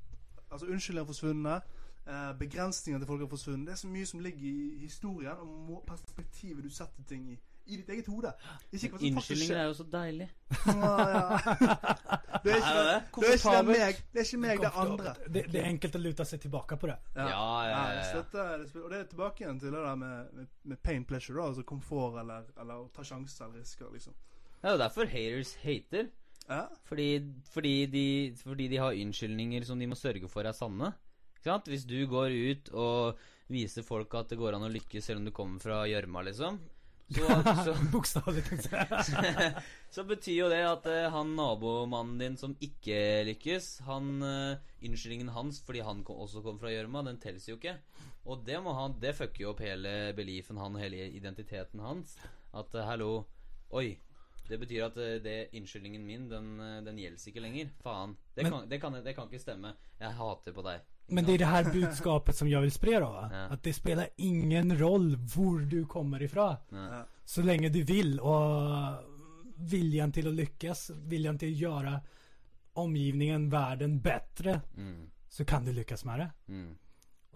Altså 0.53 0.67
unnskyldningen 0.69 1.01
har 1.01 1.09
forsvunnet. 1.09 1.61
Eh, 2.07 2.39
begrensningene 2.39 3.01
til 3.01 3.07
folk 3.07 3.21
har 3.21 3.27
forsvunnet. 3.27 3.67
Det 3.67 3.71
er 3.73 3.79
så 3.81 3.87
mye 3.87 4.05
som 4.05 4.19
ligger 4.19 4.39
i 4.39 4.77
historien, 4.77 5.39
og 5.39 5.83
perspektivet 5.87 6.63
du 6.63 6.69
setter 6.69 7.03
ting 7.09 7.31
i. 7.31 7.39
I 7.65 7.77
ditt 7.79 7.89
eget 7.89 8.07
hode. 8.11 8.31
Unnskyldninger 8.73 9.55
er 9.55 9.67
jo 9.69 9.75
så 9.77 9.85
deilig. 9.87 10.29
Ja. 10.73 11.39
Det 12.43 12.51
er 12.51 12.57
ikke 12.59 12.71
det 12.75 12.83
det, 12.83 12.93
det? 12.93 13.21
det, 13.21 13.27
er 13.29 13.37
ikke 13.37 13.61
meg. 13.67 13.99
Det 14.13 14.19
er 14.19 14.25
ikke 14.25 14.39
meg, 14.43 14.57
det 14.59 14.67
er 14.67 14.79
andre. 14.81 15.13
Det, 15.27 15.43
det 15.53 15.59
er 15.61 15.67
enkelt 15.69 15.95
å 15.95 16.01
lute 16.01 16.25
seg 16.27 16.41
tilbake 16.43 16.77
på 16.81 16.89
det. 16.89 16.97
Ja, 17.15 17.27
ja, 17.29 17.45
ja, 17.69 17.77
ja, 17.93 18.01
ja. 18.03 18.81
Og 18.81 18.89
det 18.91 18.97
er 18.99 19.05
tilbake 19.13 19.45
igjen 19.45 19.61
til 19.61 19.71
det 19.71 19.83
der 19.85 19.95
med, 20.01 20.33
med, 20.35 20.49
med 20.73 20.81
pain 20.83 21.05
pleasure, 21.07 21.37
da. 21.39 21.47
Altså 21.53 21.63
komfort 21.67 22.19
eller, 22.19 22.49
eller 22.59 22.83
å 22.83 22.89
ta 22.95 23.05
sjanser 23.07 23.47
eller 23.47 23.63
risker, 23.63 23.87
liksom. 23.95 24.17
Det 24.59 24.69
er 24.69 24.75
jo 24.75 24.81
derfor 24.83 25.13
haters 25.13 25.55
hater. 25.63 26.11
Ja. 26.49 26.65
Fordi, 26.89 27.07
fordi, 27.53 27.73
de, 27.85 28.05
fordi 28.43 28.67
de 28.73 28.83
har 28.83 28.99
unnskyldninger 29.05 29.65
som 29.67 29.79
de 29.79 29.87
må 29.87 29.95
sørge 29.99 30.27
for 30.31 30.47
er 30.47 30.55
sanne. 30.57 30.91
Hvis 31.43 31.87
du 31.87 31.97
går 32.07 32.31
ut 32.31 32.69
og 32.79 33.23
viser 33.51 33.83
folk 33.83 34.13
at 34.15 34.31
det 34.31 34.39
går 34.39 34.55
an 34.55 34.67
å 34.67 34.71
lykkes 34.71 35.09
selv 35.09 35.19
om 35.19 35.27
du 35.27 35.33
kommer 35.35 35.59
fra 35.63 35.81
gjørma, 35.89 36.23
liksom, 36.29 36.59
så, 37.09 37.43
så, 37.65 37.73
Bokstavligt 37.91 38.49
tänkte 38.49 39.53
så 39.95 40.03
betyr 40.07 40.37
jo 40.37 40.49
det 40.51 40.61
at 40.65 40.85
uh, 40.89 41.11
han 41.13 41.33
nabomannen 41.37 42.21
din 42.21 42.37
som 42.39 42.55
ikke 42.63 43.23
lykkes, 43.27 43.79
han 43.87 44.15
uh, 44.23 44.61
Unnskyldningen 44.83 45.33
hans 45.35 45.61
fordi 45.63 45.83
han 45.85 46.03
kom, 46.07 46.21
også 46.23 46.41
kom 46.43 46.57
fra 46.59 46.71
gjørma, 46.73 47.03
den 47.07 47.19
telles 47.23 47.45
jo 47.47 47.55
ikke. 47.59 47.77
Og 48.27 48.43
det 48.47 48.57
må 48.63 48.73
han 48.75 48.95
Det 48.99 49.13
fucker 49.15 49.45
jo 49.45 49.51
opp 49.51 49.61
hele 49.63 50.13
beliefen 50.15 50.59
han, 50.59 50.79
hele 50.79 51.09
identiteten 51.11 51.83
hans. 51.83 52.17
At 52.53 52.73
uh, 52.75 52.85
hallo 52.87 53.25
Oi. 53.73 53.93
Det 54.43 54.57
betyr 54.59 54.83
at 54.89 54.97
det 55.23 55.37
unnskyldningen 55.55 56.03
min, 56.03 56.25
den, 56.29 56.57
den 56.83 56.97
gjelder 56.99 57.29
ikke 57.31 57.41
lenger. 57.45 57.69
Faen. 57.81 58.17
Det, 58.35 58.43
Men- 58.43 58.51
kan, 58.51 58.65
det, 58.69 58.79
kan, 58.81 58.97
det 59.05 59.13
kan 59.15 59.31
ikke 59.31 59.39
stemme. 59.39 59.71
Jeg 60.01 60.17
hater 60.19 60.53
på 60.53 60.65
deg. 60.67 60.83
Men 61.07 61.25
det 61.25 61.33
är 61.33 61.37
det 61.37 61.45
här 61.45 61.73
budskapet 61.73 62.35
som 62.35 62.49
jag 62.49 62.61
vill 62.61 62.71
sprida 62.71 62.99
då. 62.99 63.05
Va? 63.05 63.29
Ja. 63.33 63.37
Att 63.37 63.63
det 63.63 63.73
spelar 63.73 64.07
ingen 64.15 64.79
roll 64.79 65.15
var 65.15 65.59
du 65.59 65.85
kommer 65.85 66.21
ifrån. 66.21 66.55
Ja. 66.69 67.05
Så 67.25 67.41
länge 67.41 67.69
du 67.69 67.83
vill 67.83 68.19
och 68.19 68.41
viljan 69.55 70.11
till 70.11 70.27
att 70.27 70.33
lyckas, 70.33 70.89
viljan 70.89 71.39
till 71.39 71.53
att 71.53 71.59
göra 71.59 72.01
omgivningen, 72.73 73.49
världen 73.49 74.01
bättre. 74.01 74.61
Mm. 74.77 75.09
Så 75.29 75.45
kan 75.45 75.65
du 75.65 75.73
lyckas 75.73 76.05
med 76.05 76.19
det. 76.19 76.31
Mm. 76.47 76.75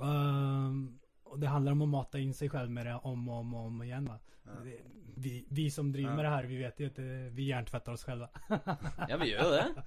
Ehm, 0.01 0.99
och 1.29 1.39
det 1.39 1.47
handlar 1.47 1.71
om 1.71 1.81
att 1.81 1.89
mata 1.89 2.19
in 2.19 2.33
sig 2.33 2.49
själv 2.49 2.71
med 2.71 2.85
det 2.85 2.95
om 2.95 3.29
och 3.29 3.35
om, 3.35 3.53
och 3.53 3.65
om 3.65 3.83
igen 3.83 4.05
va. 4.05 4.19
Ja. 4.43 4.51
Vi, 5.15 5.45
vi 5.49 5.71
som 5.71 5.91
driver 5.91 6.09
Ja. 6.09 6.15
med 6.15 6.25
det 6.25 6.29
här, 6.29 6.43
vi 6.43 6.57
vet 6.57 6.79
ju 6.79 6.87
att 6.87 6.99
eh, 6.99 7.05
vi 7.05 7.43
hjärntvättar 7.43 7.91
oss 7.91 8.03
själva. 8.03 8.29
Ja, 9.09 9.17
vi 9.17 9.31
gjør 9.31 9.41
jo 9.43 9.49
det. 9.49 9.83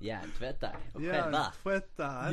Hjärntvättar. 0.00 0.76
Och 0.94 1.00
själva. 1.00 1.46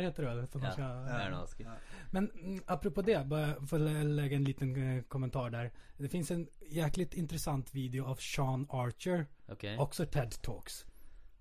Heter 0.00 0.22
det 0.22 0.28
väl? 0.34 0.46
Ja. 0.62 1.46
ska. 1.46 1.62
Ja. 1.62 1.74
Men 2.10 2.30
mm, 2.30 2.62
apropå 2.66 3.02
det, 3.02 3.26
bara 3.26 3.66
för 3.66 3.76
att 3.76 4.06
lägga 4.06 4.36
en 4.36 4.44
liten 4.44 4.96
eh, 4.96 5.02
kommentar 5.02 5.50
där. 5.50 5.72
Det 5.96 6.08
finns 6.08 6.30
en 6.30 6.48
jäkligt 6.70 7.14
intressant 7.14 7.74
video 7.74 8.04
av 8.06 8.16
Sean 8.16 8.66
Archer, 8.70 9.26
Okay. 9.48 9.76
också 9.76 10.06
TED 10.06 10.42
Talks. 10.42 10.86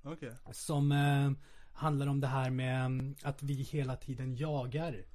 Okay. 0.04 0.32
Som 0.52 0.92
eh, 0.92 1.32
handlar 1.74 2.08
om 2.08 2.20
det 2.20 2.28
här 2.28 2.50
med 2.50 2.86
at 3.24 3.30
att 3.30 3.44
vi 3.44 3.54
hela 3.54 3.96
tiden 3.96 4.36
jagar. 4.36 5.06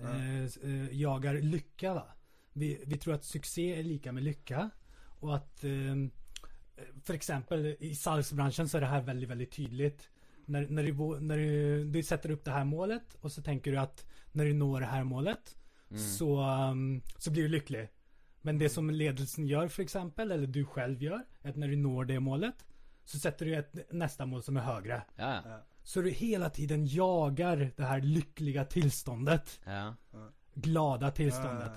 Ja. 0.00 0.14
Eh, 0.14 0.88
jagar 1.00 1.40
lycka 1.42 1.94
va. 1.94 2.04
Vi, 2.54 2.74
vi 2.86 2.98
tror 3.02 3.16
at 3.16 3.26
suksess 3.26 3.78
er 3.78 3.86
lika 3.86 4.12
med 4.14 4.26
lykke, 4.26 4.68
og 5.22 5.34
at 5.38 5.64
eh, 5.68 6.04
F.eks. 7.04 7.30
i 7.86 7.94
salgsbranschen 7.94 8.68
så 8.68 8.78
er 8.78 8.84
det 8.86 8.92
her 8.92 9.04
veldig 9.06 9.28
veldig 9.30 9.50
tydelig. 9.50 9.92
Når, 10.46 10.66
når, 10.70 10.82
du, 10.82 10.92
når 10.94 11.20
när 11.20 11.38
du, 11.38 11.84
du 11.94 12.02
setter 12.02 12.34
opp 12.34 12.42
det 12.44 12.52
her 12.52 12.64
målet 12.68 13.14
og 13.22 13.30
så 13.32 13.40
tenker 13.40 13.72
du 13.72 13.78
at 13.80 14.02
når 14.36 14.50
du 14.50 14.58
når 14.58 14.80
det 14.84 14.90
her 14.90 15.06
målet 15.08 15.54
Mm. 15.94 15.98
så, 16.00 16.28
um, 16.70 17.02
så 17.18 17.30
blir 17.30 17.42
du 17.42 17.48
lykkelig. 17.48 17.88
Men 18.42 18.58
det 18.58 18.68
som 18.72 18.90
ledelsen 18.90 19.46
gjør, 19.46 19.68
f.eks., 19.70 19.84
exempel, 19.84 20.32
eller 20.32 20.50
du 20.50 20.64
selv 20.74 21.00
gjør, 21.00 21.20
at 21.44 21.56
når 21.56 21.68
du 21.68 21.76
når 21.76 22.08
det 22.08 22.22
målet 22.22 22.64
så 23.04 23.20
setter 23.20 23.46
du 23.46 23.54
et 23.54 23.92
nästa 23.92 24.24
mål 24.26 24.42
som 24.42 24.56
er 24.56 24.86
ja. 24.88 25.00
Ja. 25.18 25.58
Så 25.86 26.00
du 26.00 26.10
hela 26.10 26.50
tiden 26.50 26.86
jagar 26.86 27.72
det 27.76 27.84
här 27.84 28.00
lyckliga 28.00 28.64
tillståndet. 28.64 29.60
ja. 29.64 29.94
Glada 30.54 31.10
tillståndet. 31.10 31.72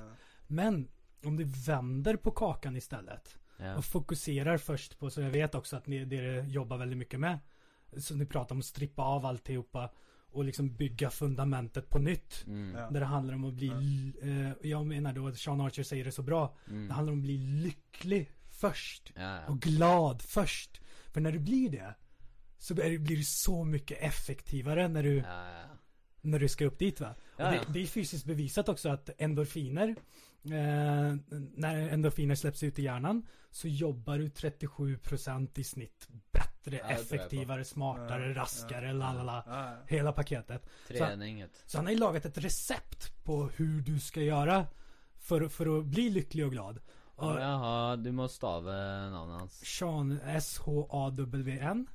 Men 0.48 0.88
om 1.26 1.38
du 1.38 1.44
vänder 1.44 2.16
på 2.16 2.32
kakan 2.32 2.76
istället 2.76 3.38
ja. 3.58 3.76
och 3.78 3.86
fokuserar 3.86 4.58
först 4.58 5.00
på, 5.00 5.10
så 5.10 5.22
jag 5.22 5.30
vet 5.30 5.56
också 5.56 5.76
att 5.78 5.88
ni 5.88 6.06
det 6.06 6.46
jobbar 6.48 6.78
väldigt 6.78 6.98
mycket 6.98 7.20
med. 7.20 7.40
Så 7.98 8.16
ni 8.16 8.26
pratar 8.26 8.56
om 8.56 8.60
att 8.60 8.66
strippa 8.66 9.02
av 9.02 9.26
alltihopa 9.26 9.90
och 10.32 10.44
liksom 10.44 10.76
bygga 10.76 11.10
fundamentet 11.10 11.90
på 11.90 12.00
nytt. 12.00 12.44
Mm. 12.48 12.76
Ja. 12.76 12.90
Där 12.90 13.00
det 13.00 13.06
handlar 13.06 13.34
om 13.34 13.44
att 13.46 13.54
bli, 13.54 13.70
eh, 14.22 14.70
jag 14.70 14.86
menar 14.86 15.14
då 15.14 15.28
att 15.28 15.38
Sean 15.38 15.62
Archer 15.62 15.84
säger 15.84 16.06
det 16.06 16.12
så 16.12 16.22
bra. 16.24 16.56
Det 16.66 16.72
Mm. 16.72 16.90
handlar 16.90 17.14
om 17.14 17.20
att 17.20 17.24
bli 17.24 17.38
lycklig 17.38 18.32
först. 18.50 19.12
Ja, 19.16 19.22
ja. 19.22 19.48
Och 19.48 19.60
glad 19.60 20.22
först. 20.22 20.82
För 21.14 21.22
när 21.22 21.32
du 21.32 21.40
blir 21.40 21.70
det 21.70 21.96
så 22.58 22.74
blir 22.74 23.18
du 23.18 23.24
så 23.24 23.64
mycket 23.64 23.98
effektivare 24.02 24.88
när 24.88 25.04
du, 25.04 25.16
Ja, 25.18 25.24
ja. 25.52 25.78
när 26.22 26.40
du 26.40 26.48
ska 26.50 26.66
upp 26.66 26.80
dit 26.80 27.00
va. 27.00 27.16
Ja, 27.38 27.46
ja. 27.56 27.62
det, 27.68 27.74
det 27.74 27.80
är 27.84 27.88
fysiskt 27.88 28.26
bevisat 28.26 28.70
också 28.70 28.90
att 28.90 29.10
endorfiner, 29.18 29.88
eh, 30.44 31.16
när 31.56 31.90
endorfiner 31.90 32.36
släpps 32.36 32.64
ut 32.64 32.80
i 32.80 32.84
hjärnan 32.84 33.28
så 33.52 33.68
jobbar 33.68 34.18
du 34.18 34.28
37% 34.28 35.60
i 35.60 35.64
snitt 35.64 36.08
bättre, 36.32 36.78
effektivare, 36.80 37.66
smartare, 37.66 38.28
Ja, 38.30 38.36
raskare, 38.36 38.86
ja. 38.88 38.94
lalala. 38.94 39.44
Hela 39.88 40.12
paketet. 40.12 40.70
Träning. 40.88 41.42
vet 41.42 41.54
du. 41.54 41.60
Så 41.66 41.78
han 41.78 41.86
har 41.86 41.94
ju 41.94 42.00
lagat 42.00 42.26
ett 42.26 42.38
recept 42.38 43.24
på 43.24 43.48
hur 43.56 43.82
du 43.82 44.00
ska 44.00 44.22
göra 44.22 44.66
for, 45.20 45.48
for 45.50 45.68
å 45.68 45.82
bli 45.82 46.10
lykkelig 46.10 46.46
og 46.46 46.52
glad. 46.52 46.80
Och 47.16 47.42
Jaha, 47.42 47.96
du 47.96 48.12
må 48.12 48.28
stave 48.28 48.72
navnet 49.10 49.40
hans. 49.40 49.66
Sean 49.66 50.20
S-H-A-W-N 50.26 51.88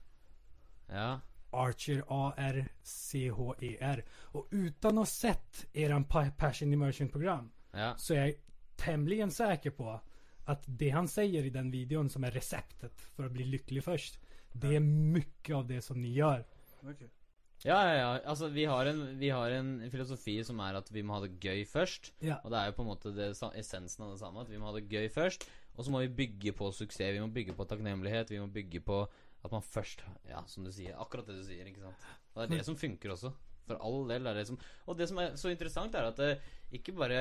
Ja. 0.93 1.20
Archer 1.51 2.05
A-R-C-H-E-R 2.09 3.99
E 3.99 4.03
Och 4.11 4.49
utan 4.51 4.90
att 4.90 4.97
ha 4.97 5.07
sett 5.07 5.66
eran 5.72 6.05
Pa- 6.05 6.30
Passion 6.36 6.72
Immersion 6.72 7.09
program 7.09 7.51
Ja. 7.72 7.95
Så 7.97 8.14
är 8.14 8.26
jag 8.26 8.34
tämligen 8.76 9.30
säker 9.30 9.70
på 9.70 10.01
att 10.45 10.62
det 10.66 10.90
han 10.90 11.09
säger 11.09 11.45
i 11.45 11.51
den 11.51 11.70
videon 11.70 12.11
som 12.11 12.24
är 12.24 12.30
receptet 12.30 13.01
för 13.01 13.24
att 13.24 13.32
bli 13.32 13.45
lycklig 13.45 13.84
först 13.84 14.18
Det 14.53 14.76
är 14.76 14.80
mycket 14.80 15.57
av 15.57 15.66
det 15.66 15.82
som 15.82 16.03
ni 16.03 16.12
gör. 16.12 16.45
Okay. 16.82 17.09
Ja, 17.64 17.88
ja, 17.88 17.95
ja. 17.95 18.20
Altså, 18.26 18.49
vi 18.49 18.64
har, 18.64 18.86
en, 18.86 19.18
vi 19.18 19.30
har 19.30 19.51
en 19.51 19.90
filosofi 19.90 20.45
som 20.45 20.61
er 20.61 20.74
at 20.74 20.90
vi 20.90 21.03
må 21.03 21.14
ha 21.14 21.20
det 21.22 21.38
gøy 21.40 21.64
først. 21.64 22.12
Ja. 22.20 22.40
Og 22.45 22.51
det 22.51 22.59
er 22.59 22.66
jo 22.70 22.74
på 22.76 22.82
en 22.82 22.90
måte 22.90 23.12
det, 23.14 23.28
essensen 23.55 24.05
av 24.05 24.11
det 24.12 24.18
samme. 24.20 24.43
At 24.43 24.51
vi 24.51 24.59
må 24.59 24.66
ha 24.66 24.74
det 24.76 24.88
gøy 24.90 25.07
først. 25.09 25.47
Og 25.76 25.84
så 25.84 25.92
må 25.92 26.02
vi 26.02 26.12
bygge 26.22 26.52
på 26.56 26.68
suksess. 26.74 27.14
Vi 27.14 27.22
må 27.22 27.30
bygge 27.32 27.54
på 27.56 27.66
takknemlighet. 27.68 28.30
Vi 28.34 28.40
må 28.42 28.48
bygge 28.52 28.82
på 28.84 29.02
at 29.42 29.54
man 29.54 29.64
først 29.64 30.04
Ja, 30.28 30.42
som 30.46 30.66
du 30.66 30.72
sier. 30.74 30.98
Akkurat 31.00 31.26
det 31.26 31.38
du 31.40 31.46
sier, 31.46 31.66
ikke 31.66 31.82
sant. 31.82 32.04
Og 32.34 32.42
det 32.42 32.46
er 32.48 32.60
det 32.60 32.68
som 32.68 32.78
funker 32.78 33.14
også. 33.14 33.32
For 33.66 33.78
all 33.78 34.08
del 34.10 34.26
er 34.26 34.34
det 34.34 34.46
som 34.48 34.58
Og 34.90 34.98
det 34.98 35.06
som 35.08 35.20
er 35.22 35.36
så 35.38 35.52
interessant, 35.52 35.94
er 35.94 36.08
at 36.10 36.18
det 36.18 36.32
ikke 36.74 36.94
bare 36.98 37.20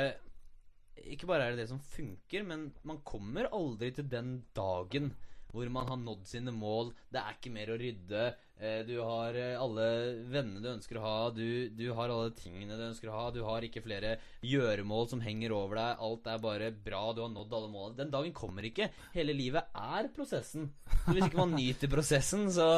Ikke 1.05 1.27
bare 1.29 1.47
er 1.47 1.55
det 1.55 1.63
det 1.63 1.69
som 1.69 1.79
funker, 1.79 2.43
men 2.43 2.71
man 2.83 2.99
kommer 3.07 3.47
aldri 3.53 3.91
til 3.95 4.09
den 4.11 4.41
dagen 4.55 5.13
hvor 5.51 5.69
man 5.73 5.87
har 5.91 5.99
nådd 5.99 6.25
sine 6.29 6.51
mål. 6.55 6.93
Det 7.11 7.19
er 7.21 7.35
ikke 7.37 7.51
mer 7.53 7.71
å 7.73 7.77
rydde. 7.81 8.23
Eh, 8.61 8.81
Du 8.87 8.93
har 9.01 9.35
eh, 9.35 9.57
alle 9.59 9.87
vennene 10.31 10.61
du 10.63 10.69
ønsker 10.73 10.99
å 10.99 11.03
ha. 11.05 11.15
Du, 11.35 11.69
du 11.75 11.85
har 11.97 12.09
alle 12.13 12.31
tingene 12.37 12.77
du 12.79 12.85
ønsker 12.87 13.09
å 13.11 13.17
ha. 13.17 13.25
Du 13.35 13.41
har 13.47 13.61
ikke 13.67 13.83
flere 13.85 14.15
gjøremål 14.45 15.09
som 15.11 15.21
henger 15.25 15.53
over 15.57 15.79
deg. 15.81 16.01
Alt 16.07 16.27
er 16.33 16.41
bare 16.43 16.71
bra. 16.71 17.03
Du 17.17 17.21
har 17.25 17.31
nådd 17.33 17.53
alle 17.59 17.71
målene. 17.73 17.99
Den 18.01 18.11
dagen 18.13 18.33
kommer 18.37 18.65
ikke. 18.67 18.89
Hele 19.15 19.35
livet 19.37 19.69
er 19.75 20.09
prosessen. 20.15 20.69
Så 21.05 21.15
hvis 21.15 21.27
ikke 21.29 21.41
man 21.43 21.55
nyter 21.57 21.91
prosessen, 21.91 22.47
så 22.53 22.69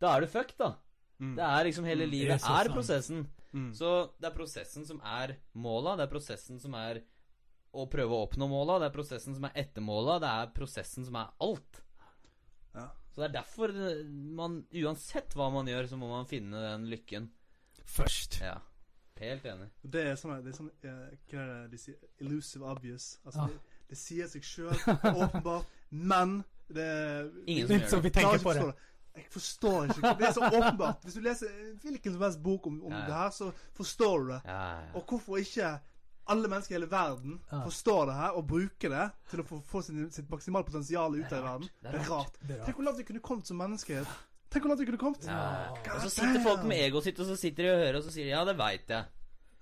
da 0.00 0.14
er 0.16 0.24
du 0.24 0.30
fucked, 0.32 0.58
da. 0.60 0.74
Mm. 1.20 1.34
Det 1.36 1.44
er 1.44 1.64
liksom 1.68 1.84
Hele 1.84 2.06
Mm, 2.06 2.08
er 2.08 2.12
livet 2.16 2.44
er 2.48 2.70
prosessen. 2.72 3.24
Mm. 3.52 3.70
Så 3.74 3.88
det 4.20 4.28
er 4.30 4.36
prosessen 4.36 4.86
som 4.88 5.00
er 5.04 5.34
måla. 5.54 5.96
Det 5.98 6.06
er 6.06 6.12
prosessen 6.12 6.60
som 6.62 6.74
er 6.78 7.02
å 7.76 7.84
prøve 7.90 8.16
å 8.16 8.24
oppnå 8.26 8.48
måla. 8.50 8.78
Det 8.80 8.88
er 8.88 8.94
prosessen 8.94 9.36
som 9.36 9.44
er 9.46 9.52
etter 9.62 9.84
måla. 9.84 10.16
Det 10.22 10.30
er 10.30 10.52
prosessen 10.56 11.04
som 11.06 11.18
er 11.20 11.28
alt. 11.44 11.82
Ja. 12.74 12.88
Så 13.14 13.20
det 13.22 13.28
er 13.28 13.32
derfor 13.40 13.72
man 14.38 14.60
Uansett 14.84 15.34
hva 15.34 15.48
man 15.52 15.66
gjør, 15.66 15.88
så 15.90 15.96
må 15.98 16.08
man 16.12 16.26
finne 16.30 16.60
den 16.62 16.84
lykken. 16.90 17.30
Først. 17.84 18.40
Ja. 18.44 18.58
Helt 19.20 19.44
enig. 19.44 19.66
Det 19.82 20.04
er 20.08 20.14
sånn, 20.16 20.38
det 20.44 20.52
er 20.54 20.56
sånn 20.56 20.70
eh, 20.82 21.00
Hva 21.28 21.40
er 21.42 21.48
det 21.50 21.70
de 21.74 21.78
sier? 21.82 21.96
Illusive 22.24 22.64
obvious. 22.70 23.18
Altså, 23.26 23.40
Ja. 23.40 23.46
det, 23.48 23.82
det 23.90 23.98
sier 23.98 24.30
seg 24.30 24.46
sjøl, 24.46 24.70
åpenbart, 25.10 25.66
men 25.90 26.38
det 26.70 26.86
er 26.86 27.26
Ingen 27.46 27.66
som 27.66 27.74
är 27.74 27.80
inte 27.80 27.90
så 27.90 27.96
gjør 27.98 28.02
vi 28.06 28.10
det. 28.14 28.20
klarer 28.22 28.38
på 28.46 28.54
det. 28.54 28.86
Jeg 29.18 29.26
forstår 29.34 29.90
ikke. 29.90 30.14
Det 30.20 30.26
er 30.28 30.32
så 30.32 30.46
åpenbart. 30.46 31.02
Hvis 31.04 31.14
du 31.18 31.20
leser 31.20 31.48
hvilken 31.82 32.12
som 32.14 32.22
helst 32.22 32.40
bok 32.42 32.66
om, 32.70 32.76
om 32.86 32.92
Ja, 32.94 33.00
ja. 33.00 33.06
det 33.10 33.14
her, 33.18 33.30
så 33.34 33.50
forstår 33.76 34.18
du 34.22 34.28
det. 34.32 34.40
Ja, 34.46 34.60
ja. 34.80 34.92
Og 34.94 35.04
hvorfor 35.10 35.36
ikke 35.42 35.72
alle 36.30 36.48
mennesker 36.48 36.74
i 36.74 36.78
hele 36.78 36.88
verden 36.90 37.38
Ja. 37.52 37.60
forstår 37.66 38.06
det 38.10 38.14
her 38.20 38.30
og 38.38 38.46
bruker 38.48 38.88
det 38.94 39.06
til 39.30 39.42
å 39.42 39.46
få, 39.50 39.60
få 39.66 39.82
sin, 39.84 40.10
sitt 40.14 40.30
maksimale 40.30 40.64
potensial 40.68 41.14
ut 41.18 41.32
av 41.32 41.44
verden? 41.44 41.68
Det 41.82 41.88
er 41.88 41.92
Det 41.98 42.00
er 42.06 42.10
rart. 42.10 42.40
Tenk 42.66 42.76
hvor 42.76 42.84
langt 42.88 42.98
vi 43.02 43.08
kunne 43.12 43.20
kommet 43.20 43.46
som 43.50 43.58
menneskehet. 43.60 44.06
Tenk 44.50 44.64
hvor 44.64 44.72
langt 44.72 44.80
vi 44.82 44.86
kunne 44.90 44.98
kommet. 45.04 45.24
Ja. 45.26 45.70
God, 45.84 45.94
Og 45.94 46.02
så 46.06 46.10
sitter 46.16 46.42
folk 46.42 46.64
med 46.66 46.78
egoet 46.88 47.04
sitt, 47.04 47.20
og 47.20 47.26
så 47.26 47.36
sitter 47.38 47.62
de 47.68 47.70
og 47.74 47.78
hører, 47.84 47.96
og 48.00 48.02
så 48.04 48.10
sier 48.14 48.24
de 48.24 48.30
'ja, 48.30 48.44
det 48.44 48.56
veit 48.58 48.86
jeg'. 48.88 49.04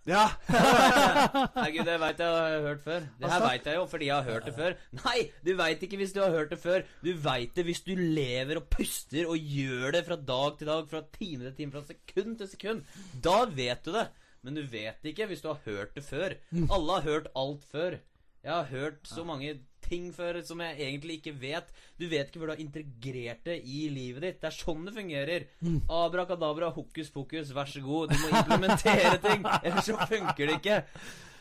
Ja. 0.08 0.28
Herregud, 0.48 1.84
det 1.84 1.96
veit 2.00 2.20
jeg 2.22 2.28
har 2.32 2.62
hørt 2.64 2.80
før. 2.84 3.00
Det 3.00 3.28
her 3.28 3.34
Altså- 3.34 3.48
veit 3.50 3.64
jeg 3.66 3.74
jo 3.76 3.86
fordi 3.86 4.06
jeg 4.06 4.14
har 4.16 4.22
hørt 4.32 4.44
det 4.46 4.54
før. 4.54 4.76
Nei, 5.04 5.30
du 5.44 5.50
veit 5.58 5.82
ikke 5.82 5.98
hvis 6.00 6.12
du 6.14 6.20
har 6.22 6.30
hørt 6.30 6.50
det 6.50 6.58
før. 6.62 6.82
Du 7.04 7.12
veit 7.12 7.54
det 7.54 7.64
hvis 7.68 7.82
du 7.84 7.92
lever 7.94 8.56
og 8.56 8.70
puster 8.70 9.26
og 9.28 9.36
gjør 9.36 9.92
det 9.92 10.04
fra 10.06 10.16
dag 10.16 10.58
til 10.58 10.66
dag, 10.66 10.88
fra 10.88 11.02
time 11.18 11.44
til 11.50 11.52
time, 11.58 11.72
fra 11.72 11.82
sekund 11.84 12.38
til 12.38 12.48
sekund. 12.48 12.82
Da 13.22 13.44
vet 13.44 13.84
du 13.84 13.92
det. 13.92 14.08
Men 14.48 14.56
du 14.56 14.62
vet 14.72 15.04
ikke 15.10 15.26
hvis 15.28 15.42
du 15.44 15.50
har 15.52 15.58
hørt 15.66 15.90
det 15.98 16.06
før. 16.08 16.34
Alle 16.72 16.94
har 16.96 17.04
hørt 17.04 17.26
alt 17.36 17.66
før. 17.68 17.98
Jeg 18.40 18.54
har 18.54 18.68
hørt 18.70 19.08
så 19.10 19.24
mange 19.28 19.58
ting 19.84 20.06
før 20.14 20.38
som 20.46 20.60
jeg 20.64 20.78
egentlig 20.86 21.18
ikke 21.18 21.34
vet. 21.40 21.68
Du 22.00 22.06
vet 22.08 22.30
ikke 22.30 22.40
hvor 22.40 22.48
du 22.48 22.54
har 22.54 22.62
integrert 22.62 23.42
det 23.44 23.58
i 23.66 23.88
livet 23.92 24.24
ditt. 24.24 24.38
Det 24.40 24.48
er 24.48 24.56
sånn 24.56 24.86
det 24.88 24.94
fungerer. 24.96 25.44
Abrakadabra, 25.92 26.70
hokus 26.72 27.10
pokus, 27.12 27.52
vær 27.52 27.68
så 27.68 27.82
god. 27.84 28.14
Du 28.14 28.22
må 28.22 28.30
implementere 28.40 29.18
ting, 29.26 29.44
ellers 29.60 29.90
så 29.90 29.98
funker 30.08 30.46
det 30.48 30.56
ikke. 30.62 30.78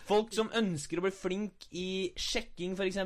Folk 0.08 0.36
som 0.36 0.52
ønsker 0.56 1.00
å 1.00 1.06
bli 1.08 1.14
flink 1.16 1.70
i 1.76 1.88
sjekking, 2.20 2.76
f.eks. 2.76 3.00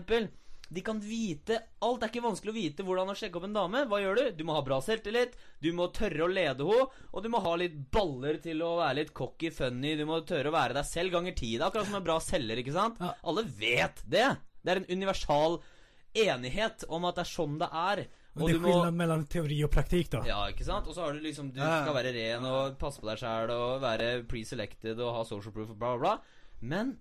De 0.71 0.81
kan 0.85 1.01
vite 1.03 1.57
Alt 1.83 2.05
er 2.05 2.11
ikke 2.11 2.23
vanskelig 2.23 2.51
å 2.53 2.55
vite 2.55 2.83
hvordan 2.87 3.09
å 3.11 3.15
sjekke 3.17 3.39
opp 3.39 3.47
en 3.49 3.55
dame. 3.57 3.81
Hva 3.91 3.97
gjør 3.99 4.19
du? 4.21 4.23
Du 4.39 4.45
må 4.47 4.55
ha 4.55 4.61
bra 4.63 4.77
selvtillit, 4.83 5.33
du 5.59 5.71
må 5.75 5.89
tørre 5.91 6.23
å 6.23 6.29
lede 6.31 6.67
henne, 6.67 6.85
og 7.11 7.25
du 7.25 7.27
må 7.33 7.41
ha 7.43 7.55
litt 7.59 7.75
baller 7.91 8.39
til 8.43 8.63
å 8.63 8.77
være 8.79 9.01
litt 9.01 9.11
cocky, 9.17 9.51
funny. 9.51 9.97
Du 9.99 10.05
må 10.07 10.21
tørre 10.27 10.51
å 10.51 10.55
være 10.55 10.77
deg 10.77 10.87
selv 10.87 11.17
ganger 11.17 11.35
ti. 11.35 11.51
Det 11.57 11.65
er 11.65 11.67
akkurat 11.67 11.89
som 11.89 11.99
en 11.99 12.05
bra 12.07 12.15
selger, 12.23 12.61
ikke 12.63 12.75
sant? 12.77 13.01
Ja. 13.03 13.11
Alle 13.27 13.43
vet 13.43 13.99
det. 14.07 14.29
Det 14.61 14.73
er 14.73 14.81
en 14.83 14.89
universal 14.93 15.59
enighet 16.21 16.85
om 16.91 17.07
at 17.07 17.17
det 17.19 17.25
er 17.25 17.31
sånn 17.31 17.57
det 17.59 17.67
er. 17.67 18.03
Og 18.37 18.45
det 18.47 18.53
er 18.53 18.61
skillnad 18.63 18.95
mellom 18.95 19.25
teori 19.27 19.57
og 19.65 19.71
praktikk, 19.73 20.13
da. 20.13 20.21
Ja, 20.29 20.39
ikke 20.53 20.63
sant? 20.67 20.87
Og 20.87 20.95
så 20.95 21.03
har 21.03 21.17
du 21.17 21.23
liksom 21.23 21.49
Du 21.51 21.59
skal 21.59 21.95
være 21.97 22.13
ren 22.15 22.47
og 22.47 22.77
passe 22.79 23.03
på 23.03 23.09
deg 23.09 23.19
sjæl 23.19 23.51
og 23.51 23.81
være 23.83 24.11
pre-selected 24.29 25.01
og 25.03 25.17
ha 25.17 25.25
social 25.27 25.51
proof 25.55 25.73
og 25.73 25.81
bla, 25.81 25.97
bla, 25.97 26.13
bla. 26.15 26.45
Men 26.63 26.95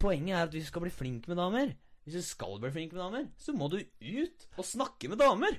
poenget 0.00 0.38
er 0.38 0.46
at 0.46 0.56
hvis 0.56 0.64
du 0.64 0.70
skal 0.72 0.86
bli 0.86 0.94
flink 0.94 1.28
med 1.28 1.36
damer 1.40 1.74
Hvis 2.08 2.22
du 2.22 2.24
skal 2.24 2.54
bli 2.62 2.70
flink 2.72 2.94
med 2.96 3.02
damer, 3.02 3.26
så 3.36 3.52
må 3.52 3.68
du 3.68 3.76
ut 3.84 4.46
og 4.56 4.64
snakke 4.64 5.10
med 5.12 5.20
damer. 5.20 5.58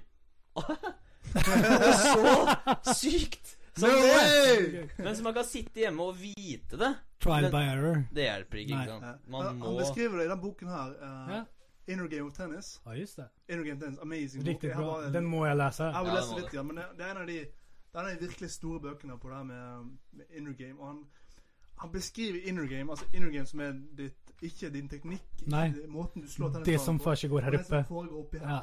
det 0.58 1.92
så 2.02 2.94
sykt 2.98 3.52
som 3.78 3.90
No 3.90 4.00
det! 4.02 4.90
Mens 4.98 5.22
man 5.22 5.36
kan 5.38 5.46
sitte 5.46 5.84
hjemme 5.86 6.08
og 6.10 6.18
vite 6.18 6.80
det. 6.82 6.90
Trial 7.22 7.52
by 7.54 7.62
error. 7.70 8.02
Det 8.12 8.26
hjelper 8.26 8.62
ikke, 8.64 8.80
ikke 8.80 8.96
sant? 8.96 9.28
Man 9.30 9.60
må 9.60 9.70
Han 9.70 9.78
beskriver 9.78 10.18
det 10.20 10.26
i 10.26 10.32
den 10.34 10.42
boken 10.42 10.74
her. 10.74 10.98
Uh, 10.98 11.32
Ja. 11.36 11.44
Inner 11.90 12.08
Game 12.08 12.26
of 12.28 12.34
Tennis. 12.34 12.82
Ja, 12.86 12.94
just 12.94 13.16
det. 13.18 13.30
Inner 13.50 13.64
Game 13.64 13.78
of 13.78 13.84
Tennis, 13.84 14.00
Amazing 14.02 14.44
Riktig 14.48 14.74
bok. 14.76 14.84
Bra. 14.84 15.06
En, 15.08 15.14
Den 15.14 15.26
må 15.26 15.46
jeg 15.46 15.58
lese. 15.58 15.84
Jeg 15.84 16.06
vil 16.06 16.12
Ja, 16.14 16.20
lese 16.20 16.36
litt, 16.42 16.54
ja, 16.54 16.64
men 16.64 16.76
det, 16.78 16.84
det 16.98 17.06
er 17.06 17.12
en 17.16 17.22
av 17.22 17.28
de 17.28 17.38
det 17.40 17.98
er 17.98 18.00
en 18.04 18.10
av 18.10 18.20
de 18.20 18.28
virkelig 18.28 18.50
store 18.54 18.80
bøkene 18.84 19.16
på 19.18 19.30
det 19.30 19.38
her 19.38 19.44
med, 19.44 19.88
med 20.12 20.26
inner 20.38 20.54
game. 20.54 20.76
Og 20.80 20.88
han, 20.88 21.00
han 21.82 21.92
beskriver 21.92 22.44
inner 22.46 22.68
game, 22.70 22.92
altså 22.92 23.06
inner 23.14 23.32
game 23.34 23.46
som 23.50 23.64
er 23.66 23.72
ditt, 23.98 24.29
ikke 24.42 24.70
din 24.74 24.90
teknikk, 24.90 25.24
ikke 25.40 25.52
Nei. 25.52 25.74
måten 25.88 26.22
du 26.22 26.30
slår 26.30 26.54
tennisballen 26.54 27.00
på, 27.00 27.40
her 27.42 27.52
det 27.52 27.66
som 27.66 27.78
oppe. 27.78 27.88
foregår 27.88 28.20
oppi 28.20 28.38
her. 28.38 28.50
Ja. 28.50 28.60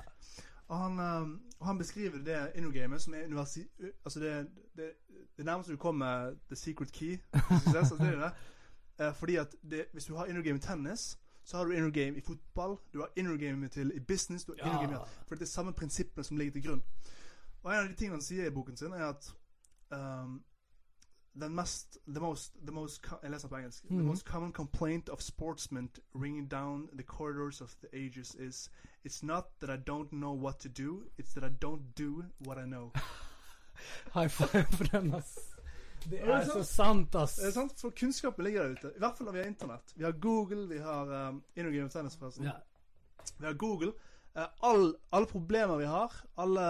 Og 0.68 0.78
han, 0.78 1.00
um, 1.22 1.42
han 1.62 1.78
beskriver 1.78 2.18
det 2.24 2.50
inner 2.54 2.70
gamet 2.70 3.02
som 3.02 3.14
er 3.14 3.24
universi... 3.24 3.66
Altså 4.04 4.20
det, 4.20 4.46
det, 4.76 4.90
det 5.36 5.44
nærmeste 5.44 5.72
du 5.72 5.76
kommer 5.76 6.34
the 6.48 6.56
secret 6.56 6.92
key 6.92 7.18
Synes, 7.60 7.90
det 7.90 8.00
det. 8.00 8.30
Uh, 9.00 9.14
fordi 9.14 9.36
at 9.36 9.56
det, 9.70 9.84
hvis 9.92 10.04
du 10.04 10.14
har 10.16 10.24
inner 10.24 10.42
game 10.42 10.56
i 10.56 10.60
tennis, 10.60 11.18
så 11.44 11.56
har 11.56 11.64
du 11.64 11.70
inner 11.70 11.90
game 11.90 12.18
i 12.18 12.20
fotball, 12.20 12.76
du 12.92 12.98
har 12.98 13.10
inner 13.16 13.36
game 13.36 13.68
til 13.68 13.92
i 13.94 14.00
business, 14.00 14.44
du 14.44 14.54
har 14.62 14.82
Ja. 14.82 14.98
For 15.28 15.34
det 15.34 15.42
er 15.42 15.46
samme 15.46 15.72
prinsippene 15.72 16.24
som 16.24 16.36
ligger 16.36 16.52
til 16.52 16.62
grunn. 16.62 16.82
Og 17.62 17.72
en 17.72 17.78
av 17.78 17.88
de 17.88 17.94
tingene 17.94 18.14
han 18.14 18.22
sier 18.22 18.46
i 18.46 18.50
boken 18.50 18.76
sin, 18.76 18.92
er 18.92 19.04
at 19.04 19.34
um, 19.90 20.44
den 21.40 21.54
mest 21.54 21.98
the 22.08 22.20
most, 22.20 22.52
the 22.66 22.72
most 22.72 23.06
Jeg 23.22 23.30
leser 23.30 23.48
på 23.48 23.56
engelsk. 23.56 23.82
The 23.88 23.94
Mhm. 23.96 24.06
most 24.06 24.26
common 24.26 24.52
complaint 24.52 25.08
of 25.08 25.20
sportsmen 25.20 25.90
ringing 26.14 26.50
down 26.50 26.88
the 26.92 27.02
corridors 27.02 27.60
of 27.60 27.74
the 27.80 27.88
ages 28.06 28.34
is 28.34 28.70
It's 29.04 29.22
not 29.26 29.44
that 29.60 29.70
I 29.70 29.82
don't 29.90 30.08
know 30.10 30.34
what 30.44 30.58
to 30.58 30.68
do, 30.68 31.02
it's 31.18 31.32
that 31.34 31.44
I 31.44 31.54
don't 31.64 31.82
do 31.98 32.24
what 32.46 32.58
I 32.58 32.64
know. 32.66 32.90
High 34.14 34.28
five 34.28 34.66
for 34.70 34.84
den, 34.84 35.14
ass. 35.14 35.38
Det 36.10 36.20
er, 36.20 36.26
det 36.26 36.34
er 36.34 36.44
så 36.44 36.62
sant. 36.64 37.14
ass. 37.14 37.36
Det 37.36 37.46
er 37.46 37.50
sant, 37.52 37.80
For 37.80 37.90
kunnskapen 37.90 38.44
ligger 38.44 38.62
der 38.62 38.70
ute. 38.70 38.92
I 38.96 38.98
hvert 38.98 39.16
fall 39.18 39.24
når 39.24 39.32
vi 39.32 39.38
har 39.38 39.46
internett. 39.46 39.92
Vi 39.96 40.04
har 40.04 40.12
Google, 40.12 40.68
vi 40.68 40.78
har 40.78 41.28
um, 41.28 41.42
Inner 41.56 41.88
Tennis, 41.88 42.16
forresten. 42.16 42.44
Yeah. 42.44 42.60
Vi 43.38 43.46
har 43.46 43.54
Google. 43.54 43.92
Uh, 44.36 44.44
all, 44.62 44.94
alle 45.12 45.26
problemer 45.26 45.76
vi 45.76 45.84
har, 45.84 46.12
alle, 46.38 46.66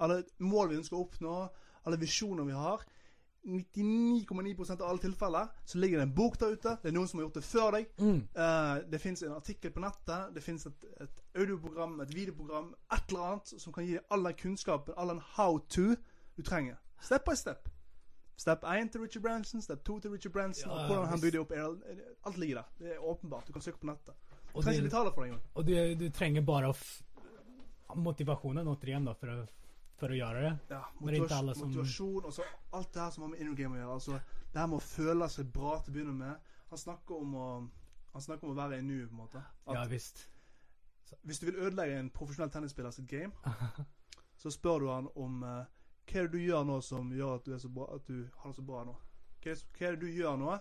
alle 0.00 0.24
mål 0.38 0.68
vi 0.68 0.76
ønsker 0.76 0.96
å 0.96 1.04
oppnå, 1.06 1.48
alle 1.86 1.96
visjoner 1.96 2.44
vi 2.44 2.52
har 2.52 2.82
99,9 3.42 4.82
av 4.82 4.88
alle 4.88 4.98
tilfeller 4.98 5.48
så 5.64 5.78
ligger 5.78 5.98
det 5.98 6.02
en 6.02 6.14
bok 6.14 6.38
der 6.40 6.52
ute. 6.52 6.76
Det 6.82 6.90
er 6.90 6.94
noen 6.94 7.08
som 7.08 7.20
har 7.20 7.26
gjort 7.26 7.38
det 7.38 7.44
før 7.46 7.74
deg. 7.76 7.88
Mm. 7.96 8.20
Uh, 8.36 8.76
det 8.92 9.00
fins 9.00 9.22
en 9.24 9.36
artikkel 9.36 9.72
på 9.72 9.82
nettet. 9.84 10.34
Det 10.34 10.44
fins 10.44 10.66
et, 10.68 10.86
et 11.00 11.22
audioprogram, 11.40 11.98
et 12.04 12.14
videoprogram, 12.14 12.74
et 12.92 13.12
eller 13.12 13.26
annet 13.30 13.54
som 13.64 13.74
kan 13.74 13.86
gi 13.86 13.96
deg 13.96 14.12
all 14.12 14.28
den 14.28 14.38
kunnskapen, 14.42 14.96
all 14.96 15.14
den 15.14 15.22
how 15.36 15.58
to 15.72 15.94
du 16.36 16.42
trenger. 16.46 16.76
Step 17.00 17.24
by 17.24 17.36
step. 17.36 17.68
Step 18.40 18.64
1 18.64 18.92
til 18.92 19.00
Richard 19.00 19.22
Branson, 19.22 19.62
step 19.62 19.84
2 19.84 20.00
til 20.00 20.10
Richard 20.10 20.32
Branson. 20.32 20.70
Ja, 20.70 20.76
og 20.76 20.86
hvordan 20.86 21.08
han 21.08 21.20
bygde 21.20 21.40
opp 21.40 21.52
Alt 22.26 22.38
ligger 22.38 22.62
der. 22.62 22.68
Det 22.78 22.94
er 22.94 22.98
åpenbart. 23.04 23.48
Du 23.48 23.52
kan 23.52 23.62
søke 23.62 23.78
på 23.78 23.86
nettet. 23.86 24.14
Du 24.54 24.62
trenger 24.62 24.72
ikke 24.72 24.88
betale 24.88 25.12
for 25.14 25.22
det 25.22 25.28
engang. 25.28 25.42
og 25.54 25.66
du, 25.66 26.04
du 26.04 26.10
trenger 26.10 26.42
bare 26.42 26.74
motivasjonen 27.96 28.68
återigen 28.68 29.04
da, 29.04 29.14
for 29.18 29.32
å, 29.32 29.44
for 30.00 30.12
å 30.12 30.18
gjøre 30.18 30.42
det. 30.44 30.52
Ja, 30.72 30.82
motivasjon, 31.00 31.54
som- 31.54 31.68
motivasjon 31.68 32.24
og 32.24 32.32
så 32.34 32.46
alt 32.78 32.92
det 32.92 33.02
her 33.02 33.10
som 33.14 33.24
har 33.24 33.30
med 33.34 33.40
inner 33.40 33.54
game 33.58 33.76
å 33.76 33.80
gjøre. 33.80 33.94
Altså, 33.98 34.20
det 34.52 34.60
her 34.60 34.66
med 34.66 34.78
å 34.80 34.86
føle 34.86 35.28
seg 35.28 35.52
bra 35.52 35.78
til 35.80 35.92
å 35.92 35.96
begynne 35.96 36.16
med. 36.16 36.50
Han 36.70 36.78
snakker 36.78 37.20
om 37.20 37.34
å, 37.34 37.48
han 38.12 38.22
snakker 38.22 38.48
om 38.48 38.54
å 38.54 38.60
være 38.60 38.78
i 38.78 38.82
nu, 38.82 39.06
på 39.06 39.10
en 39.10 39.22
måte. 39.22 39.44
At 39.66 39.74
Ja 39.74 39.84
visst. 39.90 40.26
Hvis 41.26 41.40
du 41.40 41.46
vil 41.46 41.58
ødelegge 41.58 41.98
en 41.98 42.10
profesjonell 42.10 42.50
tennisspiller 42.54 42.90
sitt 42.94 43.08
game, 43.08 43.32
så 44.42 44.50
spør 44.50 44.78
du 44.78 44.88
han 44.88 45.08
om 45.16 45.42
uh, 45.42 45.64
hva 46.06 46.20
er 46.20 46.28
det 46.28 46.32
du 46.32 46.38
gjør 46.38 46.64
nå 46.66 46.80
som 46.82 47.10
gjør 47.14 47.34
at 47.38 47.46
du, 47.46 47.54
er 47.54 47.58
så 47.58 47.68
bra, 47.68 47.88
at 47.94 48.06
du 48.06 48.28
har 48.36 48.50
det 48.50 48.56
så 48.56 48.62
bra 48.66 48.84
nå? 48.86 48.94
Hva 49.42 49.52
er, 49.52 49.64
hva 49.78 49.86
er 49.88 49.96
det 49.96 50.00
du 50.00 50.10
gjør 50.14 50.38
nå 50.38 50.56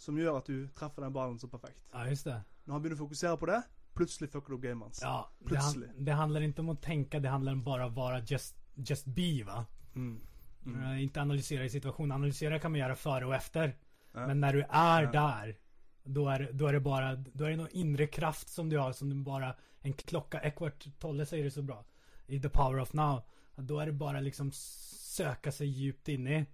som 0.00 0.16
gjør 0.16 0.38
at 0.40 0.48
du 0.48 0.68
treffer 0.76 1.04
den 1.04 1.12
ballen 1.16 1.38
så 1.40 1.48
perfekt? 1.48 1.82
Ja, 1.92 2.04
just 2.08 2.28
det. 2.28 2.38
Når 2.66 2.74
han 2.74 2.82
begynner 2.82 3.00
å 3.00 3.04
fokusere 3.06 3.40
på 3.40 3.48
det, 3.50 3.60
plutselig 3.96 4.30
fucker 4.32 4.54
du 4.54 4.58
opp 4.58 4.64
gamet 4.64 4.88
hans. 4.88 5.02
Ja, 5.02 5.16
det, 5.48 5.58
han, 5.60 5.84
det 5.98 6.16
handler 6.16 6.46
ikke 6.46 6.64
om 6.64 6.72
å 6.74 6.78
tenke, 6.80 7.20
det 7.20 7.32
handler 7.32 7.58
om 7.58 7.64
bare 7.66 7.88
å 7.88 7.94
være 7.96 8.22
just, 8.30 8.59
just 8.88 9.06
be 9.06 9.44
va. 9.44 9.66
Mm. 9.94 10.20
Mm. 10.66 10.80
Uh, 10.80 11.02
inte 11.02 11.20
analysera 11.20 11.64
i 11.64 11.70
situationen. 11.70 12.12
Analysera 12.12 12.58
kan 12.58 12.70
man 12.70 12.80
göra 12.80 12.94
före 12.94 13.26
och 13.26 13.34
efter. 13.34 13.76
Ja. 14.12 14.26
Men 14.26 14.40
när 14.40 14.52
du 14.52 14.62
är 14.70 15.02
Ja. 15.02 15.10
där, 15.10 15.58
då 16.04 16.28
är, 16.28 16.48
då 16.52 16.66
är 16.66 16.72
det 16.72 16.80
bara, 16.80 17.16
då 17.16 17.44
är 17.44 17.50
det 17.50 17.56
någon 17.56 17.68
inre 17.72 18.06
kraft 18.06 18.48
som 18.48 18.68
du 18.68 18.78
har 18.78 18.92
som 18.92 19.08
du 19.08 19.14
bara, 19.14 19.54
en 19.80 19.92
klocka, 19.92 20.40
Eckhart 20.40 20.86
Tolle 20.98 21.26
säger 21.26 21.44
det 21.44 21.50
så 21.50 21.62
bra. 21.62 21.84
I 22.26 22.40
The 22.40 22.48
Power 22.48 22.80
of 22.80 22.92
Now. 22.92 23.22
Då 23.56 23.80
är 23.80 23.86
det 23.86 23.92
bara 23.92 24.20
liksom 24.20 24.50
söka 24.52 25.52
sig 25.52 25.66
djupt 25.66 26.08
in 26.08 26.26
i. 26.26 26.46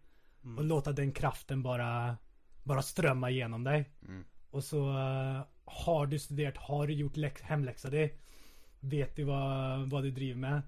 Mm. 0.45 0.59
Och 0.59 0.65
låta 0.65 0.93
den 0.93 1.13
kraften 1.13 1.63
bara, 1.63 2.17
bara 2.63 2.83
strömma 2.83 3.31
igenom 3.31 3.65
dig. 3.65 3.91
Mm. 4.09 4.25
Och 4.51 4.65
så 4.65 4.89
uh, 4.89 5.45
har 5.65 6.07
du 6.07 6.19
studerat, 6.19 6.57
har 6.57 6.87
du 6.87 6.93
gjort 6.93 7.17
läx- 7.17 7.43
hemläxa 7.43 7.91
dig. 7.91 8.19
Vet 8.81 9.17
du 9.17 9.25
vad, 9.25 9.91
vad 9.91 10.03
du 10.03 10.11
driver 10.11 10.39
med? 10.41 10.63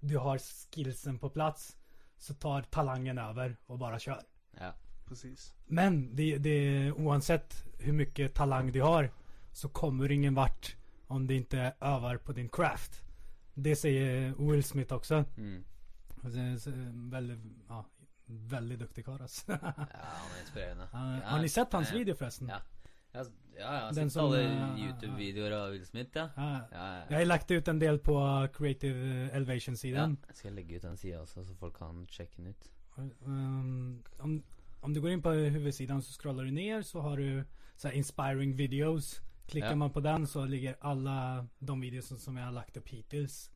Du 0.00 0.18
har 0.18 0.38
skillsen 0.38 1.18
på 1.18 1.30
plats. 1.30 1.76
Så 2.18 2.34
tar 2.34 2.62
talangen 2.62 3.18
över 3.18 3.56
och 3.66 3.78
bara 3.78 3.98
kör. 3.98 4.22
Ja. 4.60 4.74
Precis. 5.06 5.54
Men 5.66 6.16
det, 6.16 6.38
det, 6.38 6.92
oavsett 6.92 7.64
hur 7.78 7.92
mycket 7.92 8.34
talang 8.34 8.72
du 8.72 8.82
har 8.82 9.10
så 9.52 9.68
kommer 9.68 10.08
du 10.08 10.14
ingen 10.14 10.34
vart 10.34 10.76
om 11.06 11.26
du 11.26 11.34
inte 11.34 11.74
övar 11.80 12.16
på 12.16 12.32
din 12.32 12.48
craft. 12.48 13.02
Det 13.54 13.76
säger 13.76 14.34
Will 14.50 14.64
Smith 14.64 14.94
också. 14.94 15.24
Mm. 15.36 15.64
Väldigt, 17.10 17.38
ja, 17.68 17.86
väldigt 18.26 18.78
duktig 18.78 19.04
karl 19.04 19.22
alltså. 19.22 19.42
ja, 19.52 19.58
han 19.62 20.36
er 20.36 20.40
inspirerende. 20.40 20.88
Han- 20.92 21.22
Har 21.24 21.38
ni 21.40 21.48
sett 21.48 21.72
hans 21.72 21.90
ja. 21.92 21.98
video 21.98 22.14
förresten? 22.14 22.48
Ja. 22.48 22.60
Ja, 23.16 23.24
ja, 23.56 23.62
jeg 23.62 23.80
har 23.80 23.92
Den 23.96 24.10
sett 24.10 24.12
som, 24.12 24.26
alle 24.26 24.42
eh, 24.44 24.80
YouTube-videoer 24.84 25.54
av 25.56 25.70
Will 25.72 25.86
Smith, 25.86 26.12
ja. 26.14 26.28
Ja. 26.36 26.48
Ja. 26.72 26.88
Jag 27.08 27.18
har 27.18 27.24
lagt 27.24 27.50
ut 27.50 27.68
en 27.68 27.78
del 27.80 27.98
på 27.98 28.16
Creative 28.52 29.30
Elevation-siden. 29.32 30.16
Ja, 30.20 30.32
jeg 30.32 30.36
skal 30.36 30.58
legge 30.58 30.76
ut 30.76 30.82
den 30.84 30.96
sida 31.00 31.22
også, 31.22 31.44
så 31.44 31.56
folk 31.56 31.78
kan 31.78 32.04
sjekke 32.12 32.42
den 32.42 32.52
ut. 32.52 32.68
Um, 32.98 34.02
om, 34.18 34.42
om 34.80 34.94
du 34.94 35.00
går 35.00 35.16
inn 35.16 35.24
på 35.24 35.32
hovedsiden, 35.32 36.02
så 36.02 36.12
scroller 36.12 36.44
du 36.44 36.52
ned, 36.56 36.84
så 36.84 37.00
har 37.04 37.16
du 37.16 37.44
så 37.76 37.92
inspiring 37.92 38.56
videos. 38.56 39.22
Klikker 39.46 39.74
man 39.74 39.92
på 39.94 40.00
den 40.00 40.26
så 40.26 40.44
ligger 40.44 40.74
alle 40.80 41.46
de 41.58 41.80
videoene 41.80 42.18
som, 42.18 42.36
jeg 42.36 42.44
har 42.44 42.54
lagt 42.54 42.76
opp 42.76 42.88
hittills. 42.90 43.50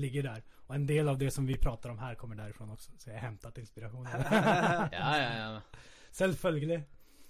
Ligger 0.00 0.22
der. 0.22 0.42
Og 0.68 0.76
en 0.76 0.86
del 0.88 1.08
av 1.08 1.18
det 1.20 1.32
som 1.34 1.46
vi 1.46 1.58
prater 1.60 1.90
om 1.92 1.98
her, 2.00 2.14
kommer 2.16 2.38
derifra 2.38 2.64
også, 2.70 2.94
Så 2.98 3.10
jeg 3.10 3.20
har 3.20 3.28
hentet 3.28 3.58
inspiration. 3.58 4.06
Ja, 4.12 4.88
ja, 4.92 5.32
ja. 5.36 5.60
Selvfølgelig. 6.12 6.84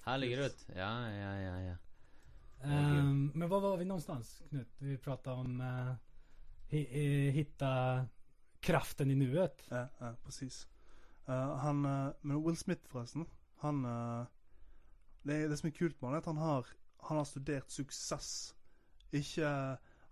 Her 0.05 0.16
ligger 0.16 0.36
det 0.36 0.46
ut. 0.46 0.66
Ja, 0.74 1.11
ja, 1.11 1.32
ja. 1.40 1.59
ja. 1.61 1.76
Um, 2.64 3.32
men 3.34 3.48
var 3.48 3.61
var 3.61 3.76
vi 3.76 3.84
någonstans 3.84 4.42
Knut? 4.48 4.68
Vi 4.78 4.98
pratade 4.98 5.36
om 5.36 5.61
eh, 5.61 5.94
eh, 6.80 7.32
hitta 7.34 8.05
kraften 8.61 9.11
i 9.11 9.14
nuet. 9.14 9.64
Ja, 9.68 9.88
ja 9.98 10.14
precis. 10.24 10.68
Uh, 11.28 11.34
han, 11.34 11.84
uh, 11.84 12.12
men 12.20 12.44
Will 12.44 12.57
Smith 12.57 12.88
forresten, 12.90 13.26
han 13.57 13.82
det, 15.22 15.48
det 15.50 15.59
som 15.59 15.68
er 15.68 15.74
kult 15.76 16.00
med 16.00 16.09
han 16.09 16.14
er 16.14 16.22
at 16.22 16.26
han 16.26 16.36
har, 16.36 16.66
han 17.03 17.16
har 17.16 17.24
studert 17.24 17.70
suksess. 17.70 18.55
Ikke 19.12 19.46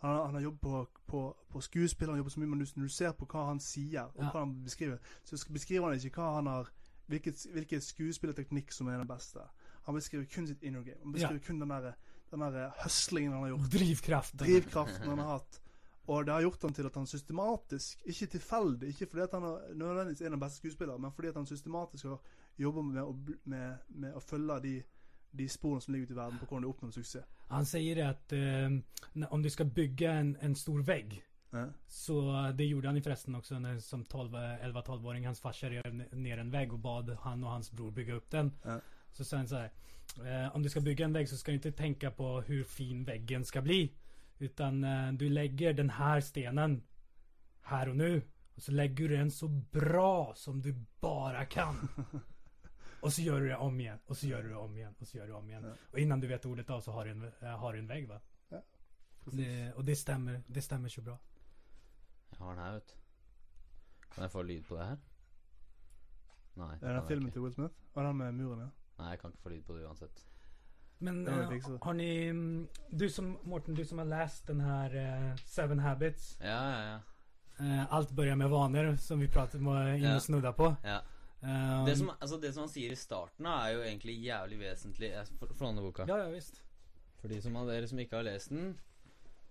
Han 0.00 0.10
har, 0.10 0.24
han 0.24 0.34
har 0.34 0.40
jobbet 0.40 0.60
på, 0.60 0.86
på, 1.06 1.36
på 1.48 1.60
skuespill, 1.60 2.08
han 2.08 2.14
har 2.14 2.18
jobbet 2.18 2.32
så 2.32 2.40
mye, 2.40 2.48
men 2.48 2.58
når 2.58 2.82
du 2.82 2.88
ser 2.88 3.12
på 3.12 3.26
hva 3.28 3.42
han 3.50 3.58
sier, 3.60 4.06
og 4.14 4.22
Ja. 4.22 4.30
hva 4.30 4.40
han 4.40 4.54
beskriver, 4.64 4.96
så 5.24 5.36
beskriver 5.52 5.88
han 5.88 6.00
ikke 6.00 6.22
hva 6.22 6.34
han 6.34 6.46
har 6.46 6.70
hvilket, 7.06 7.46
hvilken 7.52 7.80
skuespillerteknikk 7.80 8.72
som 8.72 8.88
er 8.88 8.98
den 8.98 9.08
beste. 9.08 9.44
Han 9.90 9.98
beskriver 9.98 10.28
kun 10.30 10.46
sitt 10.48 10.62
inner 10.62 10.84
game. 10.86 11.00
Han 11.02 11.16
beskriver 11.16 11.42
kun 11.46 11.58
den 11.62 11.74
der, 11.74 11.90
den 12.30 12.44
der 12.46 12.70
hustlingen 12.84 13.34
han 13.34 13.42
har 13.42 13.52
gjort. 13.54 13.72
Drivkraften. 13.74 14.44
Drivkraften 14.44 15.08
han 15.08 15.22
har 15.22 15.34
hatt. 15.38 15.60
Og 16.10 16.26
det 16.26 16.32
har 16.34 16.42
gjort 16.42 16.62
han 16.66 16.74
til 16.74 16.86
at 16.88 16.96
han 16.98 17.06
systematisk, 17.06 18.00
ikke 18.10 18.26
tilfeldig, 18.26 18.88
ikke 18.88 19.06
fordi 19.06 19.22
at 19.22 19.34
han 19.36 19.44
er 19.46 19.74
nødvendigvis 19.78 20.22
av 20.26 20.32
de 20.34 20.40
beste 20.42 20.58
skuespillere, 20.58 20.98
men 20.98 21.12
fordi 21.14 21.28
at 21.30 21.36
han 21.38 21.46
systematisk 21.46 22.08
har 22.08 22.32
jobba 22.58 22.82
med 22.82 23.36
med, 23.44 23.84
med 23.88 24.16
å 24.18 24.22
følge 24.24 24.56
de, 24.64 24.72
de 25.38 25.48
sporene 25.48 25.84
som 25.84 25.94
ligger 25.94 26.08
ute 26.08 26.16
i 26.16 26.18
verden, 26.18 26.40
på 26.40 26.48
hvordan 26.48 26.66
de 26.66 26.72
oppnår 26.72 26.94
suksess. 26.96 27.28
Han 27.50 27.66
sier 27.66 27.94
det 27.94 28.08
att 28.08 28.32
eh, 28.32 29.28
om 29.30 29.42
du 29.42 29.50
skal 29.50 29.66
bygge 29.66 30.10
en, 30.10 30.36
en 30.40 30.54
stor 30.54 30.82
vegg 30.82 31.22
Ja. 31.52 31.66
Så 31.86 32.20
det 32.54 32.64
gjorde 32.64 32.88
han 32.88 33.02
forresten 33.02 33.34
også 33.34 33.58
når, 33.58 33.78
som 33.82 34.04
11-12-åring. 34.04 35.26
Hans 35.26 35.40
farsa 35.42 35.70
rev 35.70 35.94
ned 36.12 36.38
en 36.38 36.52
vegg 36.52 36.72
og 36.72 36.82
bad 36.82 37.10
han 37.24 37.44
og 37.44 37.50
hans 37.50 37.70
bror 37.74 37.90
bygge 37.90 38.16
opp 38.20 38.30
den. 38.30 38.52
Ja. 38.64 38.78
Så 39.12 39.24
sa 39.24 39.36
han 39.36 39.48
så 39.48 39.56
här. 39.56 39.70
Eh, 40.24 40.56
om 40.56 40.62
du 40.62 40.68
ska 40.68 40.80
bygga 40.80 41.04
en 41.04 41.12
vägg 41.12 41.28
så 41.28 41.36
ska 41.36 41.50
du 41.50 41.56
inte 41.56 41.72
tänka 41.72 42.10
på 42.10 42.40
hur 42.40 42.64
fin 42.64 43.04
väggen 43.04 43.44
ska 43.44 43.62
bli. 43.62 43.92
Utan 44.38 44.84
eh, 44.84 45.12
du 45.12 45.28
lägger 45.28 45.72
den 45.72 45.90
här 45.90 46.20
stenen 46.20 46.82
här 47.62 47.88
och 47.88 47.96
nu. 47.96 48.22
Och 48.54 48.62
så 48.62 48.72
lägger 48.72 49.08
du 49.08 49.16
den 49.16 49.30
så 49.30 49.48
bra 49.48 50.34
som 50.36 50.62
du 50.62 50.84
bara 51.00 51.44
kan. 51.44 51.88
Och 53.00 53.12
så 53.12 53.22
gör 53.22 53.40
du 53.40 53.48
det 53.48 53.56
om 53.56 53.80
igen. 53.80 53.98
Och 54.06 54.16
så 54.16 54.26
gör 54.26 54.42
du 54.42 54.48
det 54.48 54.56
om 54.56 54.76
igen. 54.76 54.94
Och 54.98 55.08
så 55.08 55.18
gör 55.18 55.26
du 55.26 55.32
det 55.32 55.38
om 55.38 55.50
igen. 55.50 55.64
Ja. 55.64 55.74
Och 55.90 55.98
innan 55.98 56.20
du 56.20 56.26
vet 56.26 56.46
ordet 56.46 56.70
av 56.70 56.80
så 56.80 56.92
har 56.92 57.04
du 57.04 57.10
en, 57.10 57.32
äh, 57.42 57.58
har 57.58 57.72
du 57.72 57.78
en 57.78 57.86
vägg 57.86 58.08
va? 58.08 58.20
Ja, 58.48 58.62
Det, 59.24 59.72
och 59.72 59.84
det 59.84 59.96
stämmer, 59.96 60.42
det 60.46 60.62
stämmer 60.62 60.88
så 60.88 61.02
bra. 61.02 61.18
Jeg 62.30 62.38
har 62.38 62.54
den 62.54 62.64
her, 62.64 62.72
vet. 62.72 62.96
Kan 64.14 64.22
jeg 64.22 64.30
få 64.30 64.42
lyd 64.42 64.62
på 64.62 64.76
det 64.76 64.84
her? 64.86 64.96
Nei. 66.54 66.76
det 66.80 66.88
Er 66.88 66.92
den 66.92 67.08
filmen 67.08 67.32
til 67.32 67.40
Will 67.42 67.54
Smith? 67.54 67.74
Og 67.94 68.04
den 68.04 68.16
med 68.16 68.32
muren, 68.32 68.60
ja. 68.60 68.68
Nei, 69.00 69.14
jeg 69.14 69.22
kan 69.22 69.32
ikke 69.32 69.46
få 69.46 69.52
lyd 69.54 69.62
på 69.66 69.76
det 69.76 69.86
uansett. 69.88 70.24
Men 71.00 71.22
fikset. 71.48 71.78
har 71.84 71.94
ni, 71.96 72.10
mm, 72.28 72.68
du 72.90 73.06
som 73.08 73.30
Morten, 73.48 73.74
du 73.74 73.84
som 73.88 74.02
har 74.02 74.08
lest 74.10 74.50
den 74.50 74.60
her 74.60 74.96
uh, 74.96 75.36
Seven 75.48 75.80
Habits. 75.80 76.34
Ja, 76.40 76.58
ja, 76.72 76.82
ja. 76.90 76.98
Uh, 77.60 77.94
alt 77.94 78.12
begynner 78.12 78.36
med 78.36 78.50
vaner, 78.52 78.96
som 78.96 79.20
vi 79.20 79.28
pratet 79.28 79.62
med 79.64 79.98
inn 79.98 80.10
og 80.10 80.16
och 80.16 80.22
snudda 80.22 80.52
på. 80.52 80.74
ja. 80.84 81.00
Um, 81.42 81.86
Det, 81.86 81.96
som, 81.96 82.10
altså, 82.20 82.36
det 82.36 82.52
som 82.52 82.60
han 82.60 82.68
sier 82.68 82.92
i 82.92 82.96
starten, 82.96 83.46
er 83.46 83.70
jo 83.72 83.80
egentlig 83.80 84.18
jævlig 84.20 84.58
vesentlig 84.60 85.10
for, 85.38 85.46
får 85.46 85.72
få 85.76 85.82
boka. 85.82 86.04
Ja, 86.08 86.18
ja 86.18 86.28
visst. 86.28 86.62
For 87.20 87.28
de 87.28 87.40
som 87.42 87.56
av 87.56 87.68
dere 87.68 87.88
som 87.88 87.98
ikke 87.98 88.16
har 88.16 88.26
lest 88.28 88.52
den, 88.52 88.74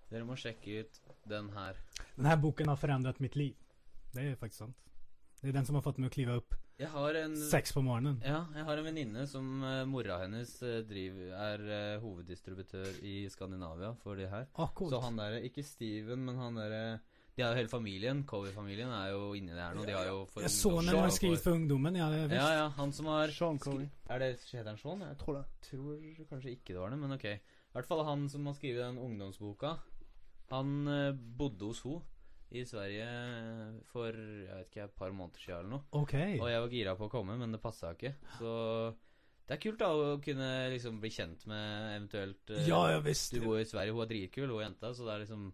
dere 0.09 0.25
må 0.25 0.37
sjekke 0.37 0.83
ut 0.83 1.01
den 1.29 1.49
her. 1.49 1.81
Den 2.15 2.25
här 2.25 2.37
boken 2.37 2.67
har 2.67 2.75
forandret 2.75 3.19
mitt 3.19 3.35
liv. 3.35 3.55
Det 4.13 4.21
er 4.21 4.35
faktisk 4.35 4.57
sant. 4.57 4.77
Det 5.41 5.49
er 5.49 5.53
den 5.53 5.65
som 5.65 5.75
har 5.75 5.81
fått 5.81 5.97
meg 5.97 6.11
å 6.11 6.13
klive 6.13 6.37
upp 6.37 6.55
Jeg 6.79 6.87
har 6.93 7.17
en 7.19 7.33
Seks 7.35 7.73
på 7.75 7.81
morgenen. 7.83 8.21
Ja, 8.23 8.45
jeg 8.55 8.63
har 8.63 8.79
en 8.79 8.85
venninne 8.87 9.25
som 9.27 9.47
uh, 9.65 9.81
mora 9.89 10.21
hennes 10.21 10.53
uh, 10.63 10.77
driver, 10.87 11.33
er 11.35 11.63
uh, 11.67 12.03
hoveddistributør 12.05 13.01
i 13.03 13.15
Skandinavia 13.31 13.89
for 13.99 14.15
det 14.15 14.29
her. 14.31 14.45
Ah, 14.55 14.69
coolt. 14.71 14.93
Så 14.93 15.01
han 15.03 15.19
derre 15.19 15.41
Ikke 15.43 15.63
Steven, 15.67 16.23
men 16.29 16.39
han 16.39 16.55
derre 16.55 16.83
De 17.35 17.43
har 17.43 17.51
jo 17.51 17.59
hele 17.59 17.71
familien. 17.71 18.21
Covey-familien 18.27 18.93
er 18.95 19.11
jo 19.11 19.33
inni 19.35 19.51
det 19.51 19.59
her 19.59 19.75
nå. 19.75 19.83
De 19.87 19.97
har 19.97 20.07
jo 20.07 20.21
for 20.31 20.47
Sonen 20.47 20.87
ungdomsskoler 20.87 21.01
har 21.03 21.11
og 21.11 21.17
skrivit 21.17 21.43
för 21.43 21.57
ungdomen, 21.59 21.99
ja, 21.99 22.07
ja 22.15 22.27
visst. 22.31 22.39
Ja, 22.39 22.49
ja. 22.61 22.67
Han 22.79 22.95
som 22.95 23.11
har 23.11 23.35
Sean 23.35 23.59
Covey. 23.59 23.89
Er 24.07 24.23
det 24.23 24.29
Heter 24.47 24.71
han 24.71 24.79
Sean? 24.79 25.03
Jeg 25.03 25.09
Jeg 25.09 25.19
tror 25.25 25.37
det. 25.41 25.45
tror 25.67 26.23
kanskje 26.31 26.55
ikke 26.55 26.73
det 26.73 26.79
var 26.79 26.95
det, 26.95 26.99
men 27.03 27.15
ok. 27.15 27.25
I 27.25 27.75
hvert 27.75 27.91
fall 27.91 28.05
han 28.07 28.27
som 28.31 28.47
har 28.47 28.55
skrevet 28.55 28.85
den 28.85 29.03
ungdomsboka. 29.03 29.75
Han 30.55 30.87
eh, 30.87 31.11
bodde 31.13 31.67
hos 31.69 31.83
henne 31.83 32.01
i 32.51 32.63
Sverige 32.65 33.05
for 33.91 34.09
jeg 34.15 34.49
vet 34.49 34.69
ikke, 34.71 34.87
et 34.87 34.95
par 34.97 35.11
måneder 35.13 35.43
siden 35.43 35.59
eller 35.59 35.73
noe. 35.75 35.83
Okay. 36.01 36.39
Og 36.39 36.49
jeg 36.49 36.63
var 36.63 36.73
gira 36.73 36.95
på 36.97 37.05
å 37.09 37.11
komme, 37.13 37.35
men 37.37 37.53
det 37.53 37.61
passa 37.61 37.91
ikke. 37.93 38.15
Så 38.39 38.53
det 39.49 39.55
er 39.57 39.61
kult 39.63 39.79
da 39.81 39.89
å 39.93 40.17
kunne 40.21 40.49
liksom 40.73 40.99
bli 41.01 41.09
kjent 41.13 41.45
med 41.49 41.95
eventuelt 41.95 42.51
eh, 42.53 42.67
Ja, 42.69 42.83
ja 42.93 42.99
visst. 43.05 43.33
Du 43.33 43.41
bor 43.45 43.57
i 43.61 43.65
Sverige, 43.69 43.93
hun 43.93 44.03
er 44.05 44.11
dritkul, 44.11 44.49
hun 44.49 44.59
er 44.61 44.67
jenta, 44.67 44.93
så 44.93 45.05
det 45.07 45.15
er 45.15 45.23
liksom 45.25 45.49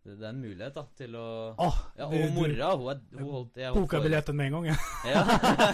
Det, 0.00 0.14
det 0.16 0.24
er 0.24 0.30
en 0.32 0.40
mulighet 0.40 0.74
da 0.78 0.82
til 0.96 1.14
å 1.20 1.26
Ah, 1.60 1.78
Ja, 1.98 2.06
og 2.08 2.14
du- 2.14 2.32
mora, 2.38 2.70
hun 2.80 2.88
er 2.94 3.00
hun 3.18 3.30
holdt, 3.34 3.58
jeg 3.60 3.70
holdt 3.74 3.84
Boka 3.84 4.00
biljetten 4.06 4.38
med 4.38 4.46
en 4.46 4.54
gang, 4.56 4.70
ja. 4.70 4.76
ja. 5.12 5.24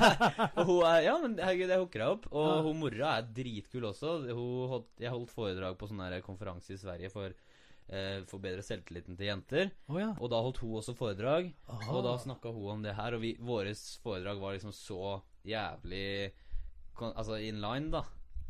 er, 0.90 1.02
ja, 1.06 1.14
men 1.22 1.36
herregud, 1.38 1.68
jeg 1.70 1.78
deg 2.02 2.08
opp. 2.16 2.26
Og 2.32 2.48
Ja. 2.48 2.62
hun 2.66 2.80
mora 2.80 3.12
er 3.20 3.28
dritkul 3.36 3.86
også. 3.92 4.16
Hun 4.34 4.68
holdt, 4.72 4.90
jeg 5.04 5.12
holdt 5.14 5.30
foredrag 5.30 5.76
på 5.78 5.88
sånn 5.92 6.02
konferanse 6.26 6.74
i 6.74 6.80
Sverige 6.80 7.12
for 7.14 7.32
eh, 7.88 8.24
forbedre 8.30 8.64
selvtilliten 8.64 9.18
til 9.18 9.30
jenter. 9.30 9.70
Oh, 9.90 10.00
ja. 10.00 10.10
Og 10.18 10.30
da 10.32 10.40
holdt 10.42 10.60
hun 10.62 10.76
også 10.80 10.96
foredrag. 10.98 11.52
Aha. 11.68 11.92
Og 11.94 12.02
da 12.06 12.16
snakka 12.22 12.52
hun 12.54 12.78
om 12.78 12.84
det 12.86 12.96
her, 12.98 13.16
og 13.16 13.24
vi, 13.24 13.36
våres 13.38 13.84
foredrag 14.04 14.42
var 14.42 14.56
liksom 14.56 14.74
så 14.76 15.20
jævlig 15.46 16.32
Altså 16.96 17.36
in 17.44 17.58
line, 17.60 17.90
da. 17.92 18.00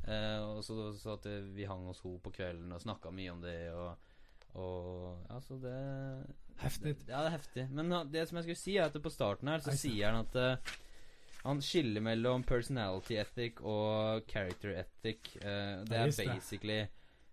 Eh, 0.07 0.41
og 0.47 0.61
så, 0.63 0.93
så 0.95 1.17
at 1.17 1.25
eh, 1.27 1.49
vi 1.57 1.67
hang 1.67 1.83
hos 1.89 1.99
henne 2.05 2.23
på 2.23 2.31
kvelden 2.31 2.71
og 2.71 2.83
snakka 2.83 3.11
mye 3.11 3.33
om 3.33 3.41
det, 3.43 3.57
og, 3.75 3.97
og 4.55 5.25
Ja, 5.27 5.41
så 5.43 5.59
det 5.59 5.79
Häftigt. 6.57 7.03
Ja, 7.09 7.21
det 7.21 7.27
er 7.27 7.35
heftig. 7.35 7.65
Men 7.75 7.91
det 8.13 8.23
som 8.29 8.39
jeg 8.39 8.47
skulle 8.47 8.61
si, 8.61 8.77
er 8.81 8.89
at 8.89 9.03
på 9.03 9.13
starten 9.13 9.51
her 9.51 9.61
så 9.65 9.75
Oi, 9.75 9.81
sier 9.81 10.15
han 10.15 10.23
at 10.25 10.39
uh, 10.41 10.77
han 11.43 11.61
skiller 11.61 12.01
mellom 12.01 12.47
personality 12.49 13.19
ethic 13.21 13.61
og 13.61 14.25
character 14.31 14.73
ethic. 14.81 15.35
Uh, 15.43 15.85
det 15.85 15.99
er 15.99 16.15
det. 16.15 16.29
basically 16.31 16.79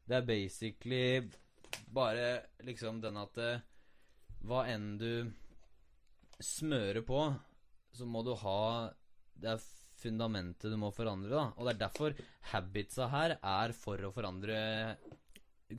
Det 0.09 0.17
er 0.17 0.27
basically 0.27 1.05
bare 1.93 2.43
liksom 2.65 3.01
den 3.03 3.17
at 3.21 3.39
uh, 3.39 3.61
hva 4.43 4.65
enn 4.71 4.97
du 4.99 5.31
smører 6.43 7.03
på, 7.07 7.21
så 7.93 8.07
må 8.09 8.23
du 8.25 8.33
ha 8.41 8.91
Det 9.37 9.53
er 9.53 9.61
fundamentet 10.03 10.71
du 10.71 10.77
må 10.79 10.89
forandre, 10.91 11.31
da. 11.31 11.45
Og 11.57 11.67
det 11.67 11.75
er 11.75 11.81
derfor 11.85 12.15
habitsa 12.51 13.07
her 13.11 13.37
er 13.39 13.73
for 13.77 14.01
å 14.03 14.11
forandre 14.15 14.57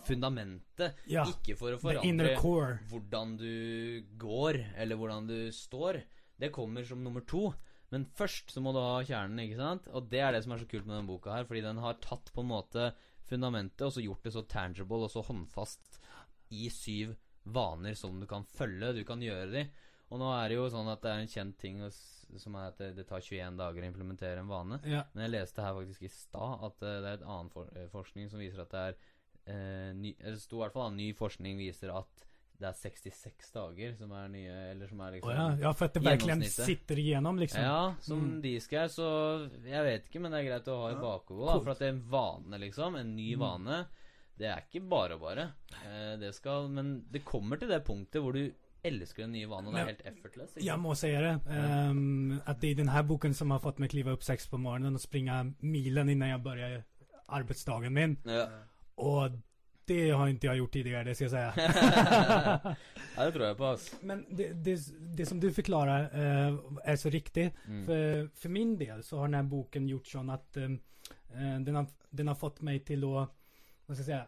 fundamentet, 0.09 0.97
Ja. 1.07 1.24
ikke 1.28 1.57
for 1.59 1.76
å 1.76 1.78
forandre 1.78 2.32
hvordan 2.90 3.36
du 3.38 4.05
går, 4.18 4.59
eller 4.80 4.99
hvordan 4.99 5.28
du 5.28 5.53
står. 5.53 6.01
Det 6.40 6.51
kommer 6.55 6.84
som 6.84 7.05
nummer 7.05 7.20
to. 7.20 7.53
Men 7.92 8.07
først 8.16 8.51
så 8.51 8.62
må 8.64 8.72
du 8.74 8.80
ha 8.80 9.05
kjernen, 9.07 9.38
ikke 9.45 9.61
sant? 9.61 9.86
Og 9.95 10.09
det 10.11 10.22
er 10.24 10.32
det 10.34 10.42
som 10.42 10.55
er 10.55 10.62
så 10.62 10.66
kult 10.66 10.86
med 10.86 10.97
denne 10.97 11.07
boka 11.11 11.30
her, 11.36 11.45
fordi 11.47 11.62
den 11.62 11.78
har 11.78 12.01
tatt 12.03 12.32
på 12.34 12.42
en 12.42 12.51
måte 12.51 12.88
fundamentet 13.29 13.87
og 13.87 13.95
så 13.95 14.05
gjort 14.05 14.27
det 14.27 14.35
så 14.35 14.45
tangible 14.49 15.07
og 15.07 15.12
så 15.12 15.25
håndfast 15.25 16.01
i 16.55 16.68
syv 16.72 17.14
vaner 17.45 17.97
som 17.99 18.20
du 18.20 18.27
kan 18.29 18.45
følge. 18.45 18.93
Du 18.97 19.05
kan 19.05 19.22
gjøre 19.22 19.51
de. 19.53 19.64
Og 20.12 20.20
nå 20.20 20.29
er 20.37 20.51
det 20.51 20.59
jo 20.59 20.68
sånn 20.70 20.89
at 20.93 21.03
det 21.03 21.11
er 21.11 21.22
en 21.22 21.33
kjent 21.33 21.57
ting 21.61 21.81
som 21.89 22.57
er 22.59 22.70
at 22.70 22.83
det, 22.97 23.07
tar 23.09 23.25
21 23.25 23.59
dager 23.59 23.85
å 23.85 23.89
implementere 23.89 24.43
en 24.43 24.51
vane. 24.51 24.79
Ja. 24.89 25.05
Men 25.12 25.27
jeg 25.27 25.35
leste 25.35 25.64
her 25.64 25.77
faktisk 25.77 26.07
i 26.07 26.12
stad 26.12 26.64
at 26.68 26.85
eh, 26.85 27.01
det 27.03 27.11
er 27.11 27.18
et 27.18 27.27
annen 27.27 27.51
for, 27.53 27.70
eh, 27.75 27.89
forskning 27.93 28.31
som 28.33 28.43
viser 28.43 28.64
at 28.64 28.75
det 28.75 28.85
er 28.85 28.97
eh, 29.51 29.91
ny, 29.97 30.14
eller 30.20 30.39
Det 30.39 30.45
sto 30.45 30.61
i 30.61 30.64
hvert 30.64 30.77
fall 30.77 30.93
at 30.93 30.99
ny 30.99 31.09
forskning 31.18 31.59
viser 31.61 31.93
at 31.95 32.27
det 32.61 32.68
er 32.68 32.72
66 32.78 33.50
dager 33.52 33.94
som 33.98 34.12
er 34.12 34.28
nye 34.28 34.52
Eller 34.70 34.86
som 34.88 35.00
er 35.00 35.11
liksom 35.16 35.30
Oh, 35.30 35.34
ja. 35.34 35.57
ja, 35.61 35.72
for 35.72 35.84
at 35.86 35.94
det 35.94 36.02
virkelig 36.05 36.50
sitter 36.52 36.96
igjennom, 37.02 37.38
liksom. 37.38 37.61
Ja, 37.62 37.94
som 38.00 38.20
Mm. 38.20 38.40
de 38.42 38.61
skal, 38.61 38.88
så 38.88 39.50
jeg 39.64 39.84
vet 39.84 40.07
ikke, 40.09 40.20
men 40.20 40.30
det 40.32 40.40
er 40.44 40.50
greit 40.50 40.68
å 40.68 40.80
ha 40.82 40.88
i 40.90 40.94
Ja. 40.94 41.00
bakhodet. 41.00 41.46
da, 41.46 41.61
For 41.61 41.70
at 41.70 41.78
det 41.78 41.86
er 41.88 41.92
en 41.96 42.05
vane, 42.11 42.59
liksom. 42.61 42.96
En 42.96 43.16
ny 43.16 43.34
Mm. 43.34 43.40
vane. 43.40 43.86
Det 44.38 44.46
er 44.46 44.62
ikke 44.62 44.88
bare 44.88 45.18
bare. 45.18 45.52
Eh, 45.84 46.16
det 46.16 46.34
skal 46.34 46.68
Men 46.68 47.05
det 47.11 47.24
kommer 47.24 47.57
til 47.59 47.68
det 47.68 47.84
punktet 47.84 48.20
hvor 48.22 48.32
du 48.32 48.52
elsker 48.84 49.22
den 49.24 49.32
nye 49.32 49.46
vanen, 49.48 49.68
og 49.68 49.74
det 49.74 49.80
er 49.80 49.86
helt 49.86 50.02
effortless. 50.16 50.55
ikke 50.57 50.64
Jeg 50.64 50.78
må 50.78 50.94
si 50.96 51.09
det. 51.11 51.40
Um, 51.46 52.40
at 52.46 52.61
det 52.61 52.70
er 52.70 52.74
denne 52.84 53.07
boken 53.09 53.32
som 53.34 53.50
har 53.50 53.59
fått 53.61 53.78
meg 53.78 53.90
klive 53.90 54.12
opp 54.12 54.22
sex 54.22 54.46
på 54.46 54.59
morgenen 54.59 54.94
og 54.94 55.00
springe 55.00 55.55
milen 55.62 56.09
innan 56.11 56.28
jeg 56.28 56.42
begynner 56.42 56.84
arbeidsdagen 57.28 57.92
min. 57.92 58.16
Ja. 58.24 58.46
Och 58.96 59.30
det 59.87 60.11
har 60.11 60.28
inte 60.28 60.47
jag 60.47 60.57
gjort 60.57 60.72
tidigare, 60.72 61.05
det 61.05 61.14
ska 61.14 61.24
jag 61.24 61.30
säga. 61.30 61.53
ja, 63.16 63.24
det 63.24 63.32
tror 63.32 63.47
jeg 63.47 63.57
på, 63.57 63.64
Oss. 63.64 63.95
Men 64.01 64.26
det, 64.30 64.53
det, 64.53 64.80
det 65.01 65.26
som 65.26 65.41
du 65.41 65.53
förklarar 65.53 66.01
eh, 66.01 66.59
är 66.85 66.97
så 66.97 67.09
riktigt. 67.11 67.53
Mm. 67.66 67.87
För, 67.87 68.28
för 68.35 68.49
min 68.49 68.78
del 68.78 69.03
så 69.03 69.16
har 69.16 69.24
den 69.24 69.35
här 69.35 69.43
boken 69.43 69.89
gjort 69.89 70.07
sån 70.07 70.30
att 70.30 70.57
eh, 70.57 70.64
eh, 70.64 71.61
den, 71.61 71.74
har, 71.74 71.87
den 72.11 72.28
har 72.28 72.35
fått 72.35 72.61
mig 72.61 72.80
till 72.80 73.05
att, 73.05 73.30
vad 73.87 73.97
ska 73.97 74.01
jag 74.01 74.07
säga, 74.07 74.26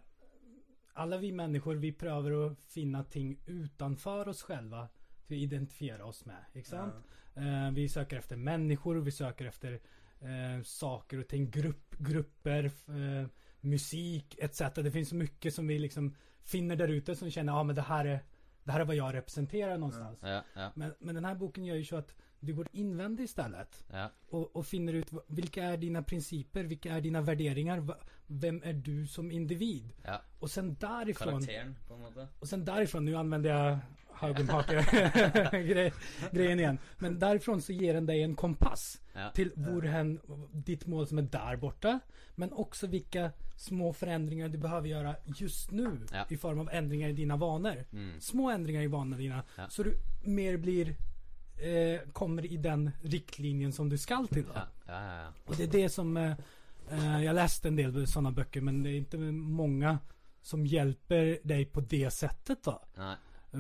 alla 0.93 1.19
vi 1.19 1.33
människor 1.33 1.75
vi 1.75 1.93
prövar 1.93 2.47
att 2.47 2.59
finna 2.69 3.05
ting 3.05 3.41
utanför 3.47 4.29
oss 4.29 4.43
själva 4.43 4.89
för 5.27 5.35
att 5.35 5.41
identifiera 5.41 6.05
oss 6.05 6.25
med. 6.25 6.65
Sant? 6.65 6.95
Eh, 7.35 7.71
vi 7.73 7.89
söker 7.89 8.17
efter 8.17 8.37
människor, 8.37 8.97
vi 8.97 9.13
söker 9.13 9.45
efter 9.45 9.81
eh, 10.21 10.63
saker 10.65 11.19
och 11.19 11.29
ting, 11.29 11.51
grupp, 11.51 11.95
grupper, 11.99 12.65
eh, 12.89 13.29
musik 13.67 14.37
etc. 14.39 14.61
Det 14.75 14.91
finns 14.91 15.09
så 15.09 15.15
mycket 15.17 15.55
som 15.55 15.67
vi 15.67 15.79
liksom 15.79 16.15
finner 16.45 16.77
där 16.77 16.89
ute 16.89 17.17
som 17.17 17.31
känner, 17.31 17.53
ja 17.53 17.59
ah, 17.59 17.65
men 17.65 17.77
det 17.77 17.83
här 17.83 18.05
är 18.05 18.21
det 18.65 18.73
här 18.73 18.81
är 18.81 18.85
vad 18.85 18.97
jag 18.97 19.15
representerar 19.15 19.79
någonstans. 19.79 20.19
Ja, 20.23 20.43
ja, 20.55 20.73
Men, 20.75 20.95
men 20.99 21.15
den 21.15 21.25
här 21.25 21.35
boken 21.35 21.65
gör 21.65 21.77
ju 21.77 21.85
så 21.85 21.97
att 21.97 22.15
du 22.41 22.55
går 22.55 22.69
invändigt 22.73 23.25
istället 23.31 23.85
ja. 23.93 24.11
och, 24.29 24.57
och 24.57 24.67
finner 24.67 24.93
ut 24.93 25.11
vilka 25.27 25.65
är 25.65 25.77
dina 25.77 26.03
principer, 26.03 26.65
vilka 26.65 26.93
är 26.95 27.01
dina 27.01 27.21
värderingar, 27.21 27.87
vem 28.27 28.63
är 28.65 28.73
du 28.73 29.07
som 29.07 29.31
individ? 29.31 29.93
ja. 30.05 30.23
Och 30.41 30.51
sen 30.51 30.75
därifrån, 30.75 31.33
Karaktären 31.33 31.77
på 31.89 31.95
en 31.95 32.01
måte. 32.01 32.29
och 32.41 32.49
sen 32.49 32.65
därifrån, 32.65 33.05
nu 33.05 33.17
använder 33.17 33.51
jag 33.51 33.79
Haugenhake-grejen 34.21 36.59
igjen. 36.61 36.79
Men 36.99 37.19
derfra 37.19 37.61
så 37.61 37.73
gir 37.73 37.95
den 37.95 38.07
deg 38.07 38.21
en 38.25 38.35
kompass 38.37 39.01
Ja. 39.17 39.31
till 39.33 39.49
hvorhen 39.57 40.19
ditt 40.53 40.83
mål 40.87 41.07
som 41.09 41.19
er 41.19 41.23
der 41.33 41.57
borte, 41.57 42.01
Men 42.37 42.51
også 42.53 42.87
vilka 42.93 43.31
små 43.57 43.93
forandringer 43.97 44.49
du 44.53 44.59
behøver 44.59 44.87
gjøre 44.89 45.15
just 45.41 45.71
nu 45.73 45.99
Ja. 46.13 46.25
i 46.31 46.37
form 46.37 46.59
av 46.61 46.69
endringer 46.73 47.09
i 47.09 47.13
dina 47.13 47.37
vaner. 47.37 47.85
Mm. 47.93 48.21
Små 48.21 48.51
endringer 48.53 48.83
i 48.83 48.87
vanene 48.93 49.17
dina. 49.17 49.43
Ja. 49.57 49.69
Så 49.69 49.83
du 49.83 49.95
mer 50.25 50.57
blir 50.59 50.95
eh, 51.59 52.01
kommer 52.13 52.45
i 52.47 52.57
den 52.57 52.91
riktlinjen 53.03 53.73
som 53.73 53.89
du 53.89 53.97
skal 53.99 54.29
til. 54.29 54.45
Då. 54.45 54.53
Ja, 54.55 54.67
ja, 54.87 55.01
ja. 55.07 55.17
ja. 55.23 55.33
Och 55.47 55.57
det 55.57 55.63
er 55.63 55.67
det 55.83 55.89
som 55.93 56.17
eh, 56.17 56.37
Jeg 56.91 57.25
Jag 57.25 57.35
läste 57.35 57.69
en 57.69 57.77
del 57.77 58.07
sånne 58.07 58.33
böcker 58.33 58.61
men 58.61 58.83
det 58.83 58.91
er 58.91 59.01
ikke 59.01 59.19
mange 59.33 59.99
som 60.43 60.65
hjelper 60.65 61.39
deg 61.43 61.73
på 61.73 61.81
det 61.81 62.11
settet. 62.13 62.63
da. 62.65 62.79
Nei. 62.97 63.17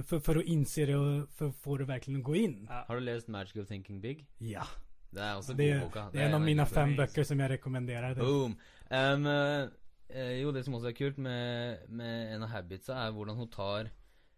För, 0.06 0.20
för 0.20 0.36
att 0.36 0.44
inse 0.44 0.86
det 0.86 0.96
och 0.96 1.28
för 1.30 1.48
att 1.48 1.56
få 1.56 1.76
det 1.76 1.84
verkligen 1.84 2.20
att 2.20 2.24
gå 2.24 2.36
in. 2.36 2.66
Ja. 2.70 2.84
Har 2.88 2.94
du 2.94 3.00
lest 3.00 3.28
Magical 3.28 3.66
Thinking 3.66 4.00
Big? 4.00 4.26
Ja. 4.38 4.66
Det 5.10 5.22
er 5.22 5.34
også 5.34 5.54
Det, 5.54 5.72
god 5.72 5.80
boka. 5.80 6.08
det 6.12 6.20
är 6.20 6.26
en 6.26 6.34
av 6.34 6.40
mina 6.40 6.66
fem 6.66 6.88
bøker 6.96 7.06
böcker 7.06 7.24
som 7.24 7.40
jag 7.40 7.50
rekommenderar. 7.50 8.14
Boom. 8.14 8.56
Um, 8.90 9.26
eh, 9.26 10.40
jo, 10.42 10.52
det 10.52 10.64
som 10.64 10.74
også 10.74 10.88
er 10.88 10.92
kult 10.92 11.18
med, 11.18 11.78
med 11.88 12.34
en 12.34 12.42
av 12.42 12.48
habitsa, 12.48 12.92
er 13.06 13.10
hvordan 13.12 13.36
hun 13.36 13.48
tar 13.48 13.90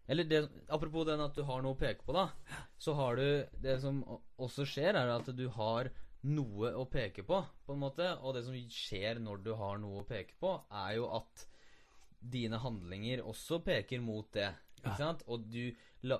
Eller 0.07 0.23
det, 0.23 0.49
apropos 0.69 1.05
den 1.05 1.21
at 1.21 1.35
du 1.35 1.43
har 1.43 1.61
noe 1.61 1.75
å 1.75 1.77
peke 1.77 2.01
på, 2.05 2.13
da. 2.13 2.29
Så 2.77 2.93
har 2.93 3.15
du 3.15 3.45
Det 3.61 3.81
som 3.81 4.03
også 4.37 4.65
skjer, 4.65 4.95
er 4.95 5.11
at 5.13 5.35
du 5.37 5.49
har 5.49 5.91
noe 6.21 6.71
å 6.73 6.85
peke 6.89 7.23
på, 7.23 7.43
på 7.65 7.73
en 7.73 7.79
måte. 7.79 8.07
Og 8.23 8.33
det 8.33 8.43
som 8.45 8.55
skjer 8.55 9.19
når 9.19 9.43
du 9.43 9.53
har 9.55 9.77
noe 9.77 10.01
å 10.01 10.07
peke 10.07 10.33
på, 10.39 10.55
er 10.71 10.95
jo 10.97 11.11
at 11.15 11.45
dine 12.19 12.57
handlinger 12.57 13.21
også 13.23 13.61
peker 13.63 14.01
mot 14.01 14.27
det. 14.33 14.49
Ikke 14.79 14.97
sant? 14.97 15.23
Og 15.27 15.45
du 15.51 15.71
la, 16.07 16.19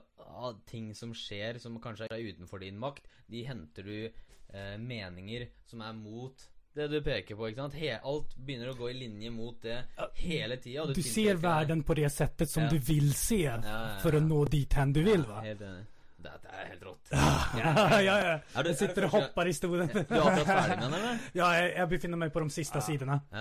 ting 0.70 0.91
som 0.95 1.14
skjer 1.16 1.60
som 1.64 1.80
kanskje 1.82 2.07
er 2.12 2.24
utenfor 2.34 2.60
din 2.64 2.78
makt, 2.80 3.07
de 3.32 3.43
henter 3.47 3.84
du 3.84 3.97
eh, 4.05 4.78
meninger 4.78 5.47
som 5.70 5.82
er 5.86 5.93
mot 5.93 6.47
det 6.76 6.86
du 6.91 6.99
peker 7.01 7.36
på. 7.36 7.47
ikke 7.49 7.64
sant? 7.64 7.74
He, 7.80 7.89
alt 7.97 8.36
begynner 8.38 8.70
å 8.72 8.78
gå 8.78 8.89
i 8.91 8.97
linje 8.99 9.32
mot 9.34 9.57
det 9.64 9.80
hele 10.22 10.57
tida. 10.62 10.86
Du 10.93 11.01
ser 11.03 11.39
verden 11.41 11.82
på 11.84 11.95
det 11.97 12.10
sättet 12.14 12.49
som 12.49 12.64
Ja. 12.64 12.70
du 12.70 12.78
vil 12.80 13.14
se 13.14 13.41
ja, 13.43 13.57
ja. 13.64 13.97
for 14.03 14.16
å 14.16 14.20
nå 14.22 14.45
dit 14.49 14.74
hen 14.74 14.93
du 14.93 15.01
vil. 15.03 15.24
va? 15.28 15.41
Helt 15.41 15.62
enig. 15.62 15.86
Dette 16.20 16.49
er 16.51 16.65
helt 16.74 16.82
rått. 16.84 17.11
Ja, 17.59 17.99
ja, 18.03 18.15
ja. 18.20 18.34
Er 18.55 18.63
du- 18.63 18.70
jeg 18.70 18.78
sitter 18.78 19.05
og 19.07 19.13
hopper 19.13 19.47
i 19.47 19.53
stolen. 19.55 19.88
Du 19.93 19.99
er 19.99 20.20
akkurat 20.20 20.49
ferdig 20.49 20.76
med 20.76 20.84
den, 20.84 20.93
eller? 20.99 21.20
Ja, 21.38 21.47
jeg, 21.55 21.70
jeg, 21.78 21.89
befinner 21.93 22.17
meg 22.20 22.34
på 22.36 22.43
de 22.43 22.49
siste 22.53 22.82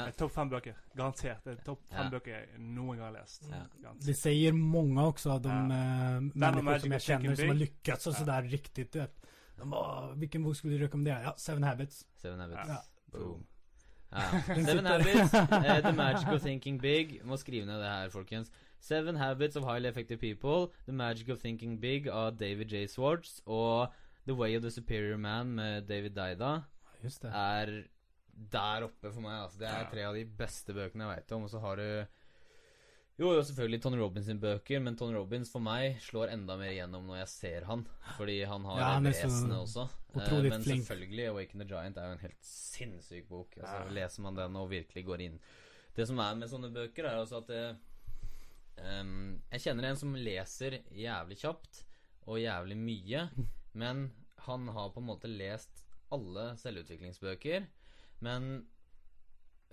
er 0.07 0.13
Topp 0.19 0.33
fem 0.37 0.53
bøker. 0.53 0.77
Garantert. 0.97 1.43
Det 1.45 1.57
er 1.57 1.65
topp 1.67 1.83
fem 1.91 2.05
Ja. 2.05 2.09
bøker 2.15 2.31
jeg 2.37 2.63
noen 2.63 2.97
gang 3.01 3.07
har 3.09 3.17
lest. 3.19 3.49
Ja. 3.51 3.93
Det 4.07 4.17
sier 4.17 4.53
mange 4.55 5.03
også, 5.03 5.35
av 5.35 5.43
de 5.43 5.49
Ja. 5.49 5.81
eh, 5.81 6.21
människor 6.35 6.79
som 6.85 6.93
jeg 6.93 7.07
kjenner 7.09 7.37
som 7.37 7.49
har 7.49 7.61
lykkes 7.65 8.07
og 8.07 8.15
så 8.15 8.25
der 8.25 8.25
sådär 8.25 8.51
riktigt. 8.51 8.93
du 8.93 8.99
vet. 9.01 9.15
De 9.59 9.67
bara, 9.71 10.13
vilken 10.15 10.43
bok 10.45 10.57
skulle 10.57 10.79
du 10.79 10.85
rekommendere? 10.85 11.23
Ja, 11.23 11.33
Seven 11.37 11.63
Habits. 11.67 12.05
Seven 12.23 12.41
Habits. 12.41 12.69
Ja. 12.69 12.77
Boom. 13.13 13.47
Ja. 14.13 14.21
Seven 14.55 14.87
Habits, 14.87 15.35
uh, 15.35 15.81
The 15.83 15.93
Magical 15.93 16.39
Thinking 16.41 16.79
Big. 16.81 17.21
Må 17.25 17.37
skrive 17.37 17.67
ned 17.67 17.81
det 17.83 17.89
her, 17.91 18.09
folkens. 18.11 18.51
Seven 18.81 19.17
Habits 19.17 19.57
of 19.57 19.65
Highly 19.65 19.89
Effective 19.89 20.21
People, 20.21 20.73
The 20.87 20.93
Magic 20.93 21.29
of 21.29 21.41
Thinking 21.43 21.79
Big 21.81 22.09
av 22.09 22.37
David 22.39 22.69
J. 22.73 22.87
Swartz 22.87 23.41
og 23.47 23.93
The 24.27 24.35
Way 24.37 24.57
of 24.57 24.63
the 24.63 24.71
Superior 24.71 25.17
Man 25.19 25.55
med 25.57 25.87
David 25.89 26.15
Daida 26.15 26.63
Just 27.03 27.23
det. 27.23 27.33
er 27.35 27.85
der 28.53 28.85
oppe 28.87 29.11
for 29.13 29.21
meg. 29.25 29.43
Altså. 29.43 29.59
Det 29.59 29.69
er 29.69 29.89
tre 29.91 30.05
av 30.07 30.15
de 30.15 30.25
beste 30.39 30.73
bøkene 30.77 31.09
jeg 31.09 31.17
veit 31.17 31.33
om. 31.35 31.43
Og 31.43 31.51
så 31.51 31.59
har 31.63 31.77
du 31.81 31.87
jo, 33.19 33.33
jo, 33.35 33.43
selvfølgelig 33.43 33.81
Tony 33.83 33.99
Robins 33.99 34.27
sine 34.31 34.39
bøker, 34.39 34.79
men 34.81 34.95
Tony 34.97 35.17
Robins 35.19 35.51
for 35.51 35.59
meg 35.65 35.97
slår 36.05 36.31
enda 36.37 36.55
mer 36.61 36.71
igjennom 36.71 37.09
når 37.09 37.19
jeg 37.25 37.31
ser 37.33 37.65
han. 37.67 37.83
Fordi 38.15 38.37
han 38.47 38.65
har 38.69 38.79
Ja, 38.79 38.93
vesenet 39.03 39.57
også. 39.59 39.89
Eh, 40.15 40.43
men 40.45 40.63
flink. 40.63 40.85
selvfølgelig, 40.87 41.27
Awaken 41.33 41.59
the 41.65 41.67
Giant 41.67 41.97
er 41.99 42.07
jo 42.07 42.13
en 42.13 42.23
helt 42.23 42.45
sinnssyk 42.47 43.27
bok. 43.29 43.57
Altså, 43.59 43.75
Ja. 43.75 43.91
Leser 43.91 44.23
man 44.23 44.37
den 44.39 44.55
og 44.57 44.71
virkelig 44.71 45.05
går 45.05 45.21
inn 45.27 45.41
Det 45.97 46.07
som 46.07 46.19
er 46.21 46.35
med 46.37 46.49
sånne 46.49 46.71
bøker, 46.73 47.05
er 47.07 47.19
altså 47.19 47.39
at 47.43 47.49
det, 47.49 47.77
ehm, 48.85 49.41
Jeg 49.53 49.65
kjenner 49.67 49.89
en 49.89 50.01
som 50.01 50.17
leser 50.17 50.81
jævlig 50.95 51.39
kjapt 51.43 51.85
og 52.29 52.41
jævlig 52.43 52.79
mye, 52.81 53.29
men 53.81 54.09
han 54.49 54.69
har 54.73 54.93
på 54.95 55.03
en 55.03 55.09
måte 55.11 55.31
lest 55.31 55.85
alle 56.15 56.55
selvutviklingsbøker, 56.57 57.67
men 58.25 58.67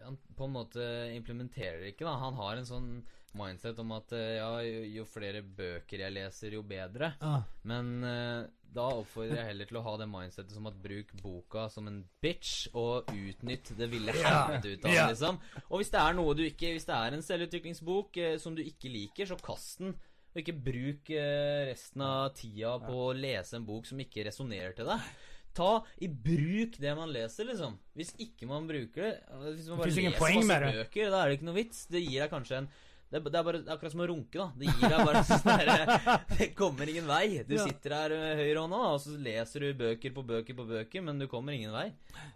han 0.03 0.17
på 0.35 0.47
en 0.47 0.55
måte 0.55 0.85
implementerer 1.15 1.85
ikke, 1.87 2.03
da. 2.03 2.17
Han 2.19 2.35
har 2.35 2.59
en 2.59 2.67
sånn 2.67 2.89
mindset 3.35 3.79
om 3.83 3.93
at 3.95 4.11
eh, 4.15 4.37
ja, 4.39 4.49
jo, 4.63 4.83
jo 4.99 5.05
flere 5.07 5.41
bøker 5.43 6.03
jeg 6.05 6.15
leser, 6.15 6.55
jo 6.57 6.63
bedre. 6.67 7.13
Ah. 7.23 7.45
Men 7.67 7.93
eh, 8.07 8.47
da 8.75 8.87
oppfordrer 8.99 9.37
jeg 9.39 9.49
heller 9.51 9.69
til 9.69 9.77
å 9.79 9.83
ha 9.85 9.93
det 10.01 10.07
mindsetet 10.09 10.55
som 10.55 10.67
at 10.69 10.79
bruk 10.81 11.13
boka 11.21 11.67
som 11.71 11.87
en 11.91 12.01
bitch, 12.23 12.67
og 12.73 13.11
utnytt 13.13 13.71
det 13.77 13.87
ville 13.91 14.15
helvete 14.15 14.73
ut 14.73 14.87
av 14.87 14.91
den, 14.91 15.11
liksom. 15.13 15.39
Og 15.69 15.79
hvis 15.79 15.93
det 15.93 16.01
er 16.01 16.17
noe 16.17 16.35
du 16.35 16.43
ikke 16.47 16.73
Hvis 16.75 16.87
det 16.89 16.97
er 16.97 17.15
en 17.15 17.23
selvutviklingsbok 17.25 18.19
eh, 18.23 18.35
som 18.41 18.57
du 18.57 18.63
ikke 18.65 18.91
liker, 18.91 19.29
så 19.29 19.37
kast 19.39 19.83
den. 19.83 19.95
Og 20.35 20.41
ikke 20.41 20.57
bruk 20.65 21.13
eh, 21.15 21.61
resten 21.69 22.03
av 22.03 22.33
tida 22.35 22.73
på 22.83 22.97
å 23.05 23.13
lese 23.15 23.55
en 23.55 23.67
bok 23.67 23.87
som 23.87 24.01
ikke 24.03 24.25
resonnerer 24.27 24.75
til 24.75 24.89
deg. 24.89 25.13
Ta 25.55 25.69
i 26.03 26.09
bruk 26.11 26.75
det 26.83 26.95
man 26.97 27.13
leser, 27.15 27.47
liksom. 27.47 27.77
Hvis 27.95 28.11
ikke 28.19 28.49
man 28.49 28.67
bruker 28.67 29.05
det 29.05 29.13
Hvis 29.55 29.69
man 29.71 29.79
bare 29.79 29.93
leser 29.93 30.11
masse 30.11 30.73
bøker, 30.81 31.13
da 31.13 31.21
er 31.21 31.31
det 31.31 31.37
ikke 31.37 31.47
noe 31.47 31.59
vits. 31.61 31.85
Det 31.87 32.03
gir 32.03 32.25
deg 32.25 32.33
kanskje 32.33 32.59
en 32.59 32.69
det 33.15 33.31
det 33.31 33.39
er 33.39 33.45
bare 33.47 33.59
det 33.61 33.69
er 33.69 33.75
akkurat 33.75 33.93
som 33.95 34.01
å 34.03 34.07
runke, 34.11 34.37
da. 34.37 34.47
Det 34.59 34.67
gir 34.69 34.93
deg 34.93 35.05
bare 35.09 35.23
sånn 35.29 35.61
der, 35.61 36.19
Det 36.35 36.47
kommer 36.57 36.91
ingen 36.91 37.07
vei. 37.09 37.43
Du 37.47 37.55
Ja. 37.55 37.63
sitter 37.69 37.95
her 37.95 38.15
med 38.15 38.41
høyre 38.41 38.63
hånda, 38.65 38.81
og 38.93 38.99
så 39.03 39.15
leser 39.17 39.65
du 39.65 39.73
bøker 39.79 40.13
på 40.15 40.23
bøker 40.27 40.57
på 40.57 40.65
bøker, 40.69 41.05
men 41.07 41.19
du 41.21 41.27
kommer 41.31 41.55
ingen 41.57 41.71
vei. 41.75 41.87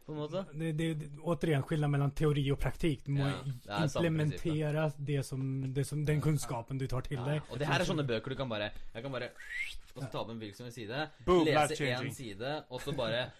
På 0.06 0.14
en 0.16 0.20
måte. 0.24 0.46
Det, 0.54 0.72
det, 0.80 0.88
det, 1.04 1.10
återigen 1.22 1.64
skillnad 1.68 1.92
mellom 1.94 2.12
teori 2.16 2.46
og 2.54 2.60
praktik. 2.64 3.04
Du 3.06 3.12
må 3.18 3.28
Ja, 3.30 3.42
det 3.84 3.90
implementere 3.90 4.88
det 4.98 5.20
som, 5.28 5.44
det 5.74 5.86
som, 5.88 6.06
den 6.06 6.22
kunnskapen 6.24 6.78
du 6.80 6.88
tar 6.88 7.02
til 7.08 7.18
Ja. 7.20 7.26
deg. 7.26 7.42
Og 7.52 7.60
det 7.60 7.68
her 7.68 7.80
er 7.84 7.86
sånne 7.86 8.08
bøker 8.08 8.30
du 8.30 8.36
kan 8.40 8.50
bare 8.50 8.72
Jeg 8.94 9.04
kan 9.04 9.12
bare 9.12 9.30
Og 9.96 10.04
så 10.04 10.10
ta 10.12 10.20
opp 10.22 10.30
en 10.32 10.40
hvilken 10.40 10.56
som 10.56 10.66
helst 10.70 10.78
side, 10.80 11.10
Boom, 11.26 11.46
lese 11.46 11.76
én 11.84 12.12
side, 12.14 12.52
og 12.70 12.80
så 12.82 12.94
bare 12.96 13.32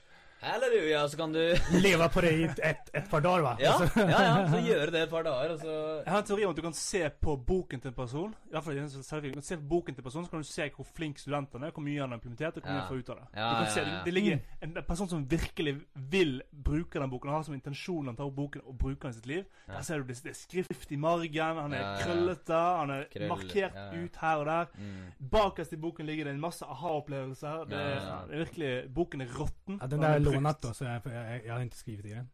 Halleluja, 0.42 1.08
så 1.10 1.18
kan 1.18 1.34
du 1.34 1.40
Leve 1.84 2.10
på 2.10 2.22
det 2.22 2.32
i 2.32 2.44
et, 2.48 2.60
ett, 2.64 2.90
ett 2.96 3.10
par 3.12 3.22
dager, 3.22 3.42
va? 3.44 3.58
Ja, 3.60 3.74
ja, 3.96 4.06
ja, 4.24 4.36
så 4.52 4.60
gjøre 4.70 4.92
det 4.94 5.02
et 5.04 5.10
par 5.12 5.24
dager, 5.28 5.52
og 5.52 5.60
så 5.60 5.74
Jeg 6.06 6.14
har 6.14 6.22
en 6.22 6.28
teori 6.30 6.46
om 6.48 6.54
at 6.54 6.60
du 6.60 6.62
kan 6.64 6.76
se 6.80 7.02
på 7.10 7.36
boken 7.50 7.82
til 7.84 7.92
en 7.92 7.98
person. 7.98 8.32
I 8.48 8.54
hvert 8.54 8.64
fall 8.64 8.78
i 8.78 8.80
en 8.80 8.88
som 8.94 9.04
selvutvikling. 9.04 9.36
Du 9.36 9.42
kan 9.42 9.48
se 9.50 9.58
på 9.60 9.68
boken 9.74 9.98
til 9.98 10.02
en 10.02 10.08
person, 10.08 10.26
så 10.26 10.32
kan 10.32 10.46
du 10.46 10.48
se 10.48 10.70
hvor 10.78 10.88
flink 10.96 11.20
studenten 11.20 11.64
er, 11.68 11.74
hvor 11.76 11.84
mye 11.84 12.00
han 12.00 12.14
har 12.16 12.22
implementert, 12.22 12.56
og 12.58 12.64
hvor 12.64 12.72
mye 12.72 12.80
han 12.80 12.88
får 12.94 13.02
ut 13.04 13.12
av 13.12 13.20
det. 13.20 13.28
Ja, 13.36 13.50
du 13.50 13.56
kan 13.60 13.68
ja, 13.68 13.74
se, 13.74 13.84
ja. 13.84 13.90
det, 13.98 14.00
det 14.06 14.14
ligger 14.16 14.38
en, 14.38 14.72
en 14.78 14.88
person 14.88 15.12
som 15.12 15.26
virkelig 15.36 15.76
vil 16.16 16.34
bruke 16.70 17.04
den 17.04 17.12
boken, 17.12 17.34
og 17.34 17.36
har 17.36 17.44
som 17.50 17.58
intensjon 17.60 18.14
å 18.14 18.16
ta 18.16 18.30
opp 18.30 18.38
boken 18.40 18.64
og 18.64 18.80
bruke 18.80 19.02
den 19.04 19.18
i 19.18 19.20
sitt 19.20 19.30
liv. 19.34 19.44
Ja. 19.68 19.74
Der 19.76 19.86
ser 19.90 20.00
du 20.00 20.08
det, 20.14 20.18
det 20.24 20.32
er 20.32 20.40
skrift 20.40 20.96
i 20.96 21.02
margen, 21.04 21.60
han 21.66 21.76
er 21.76 21.84
Ja, 21.84 21.84
ja, 21.84 21.92
ja. 21.92 22.06
krøllete, 22.08 22.64
han 22.80 22.96
er 22.96 23.06
Krøll, 23.12 23.28
markert 23.34 23.76
ja, 23.76 23.90
ja. 23.92 24.04
ut 24.08 24.24
her 24.24 24.40
og 24.46 24.50
der. 24.54 24.74
mm. 24.80 25.06
Bakerst 25.36 25.76
i 25.76 25.82
boken 25.84 26.08
ligger 26.08 26.30
det 26.32 26.38
en 26.38 26.42
masse 26.48 26.64
aha-opplevelser. 26.66 27.68
Det, 27.70 27.76
Ja, 27.76 27.90
ja, 27.90 28.02
ja. 28.08 28.18
det 28.30 28.36
er 28.40 28.44
virkelig 28.46 28.72
Boken 28.96 29.22
er 29.22 29.36
råtten. 29.36 29.80
Ja, 29.82 29.88
den 29.92 30.04
og 30.29 30.29
lånat 30.34 30.62
då, 30.62 30.74
så 30.74 30.86
jeg, 30.86 31.02
jeg, 31.06 31.42
jeg, 31.46 31.54
har 31.54 31.62
ikke 31.66 31.80
skrevet 31.80 32.06
i 32.06 32.14
den. 32.14 32.28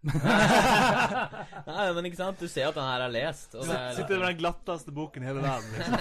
Nei, 1.70 1.86
men 1.98 2.10
ikke 2.10 2.20
sant? 2.20 2.40
Du 2.40 2.48
ser 2.52 2.70
at 2.70 2.78
den 2.78 2.88
her 2.88 3.06
er 3.06 3.14
lest. 3.14 3.56
Og 3.56 3.68
det 3.68 3.78
er, 3.78 3.92
sitter 3.98 4.22
med 4.22 4.28
den 4.28 4.40
glatteste 4.40 4.96
boken 4.96 5.26
i 5.26 5.30
hele 5.30 5.44
verden. 5.44 5.70
Liksom. 5.76 5.94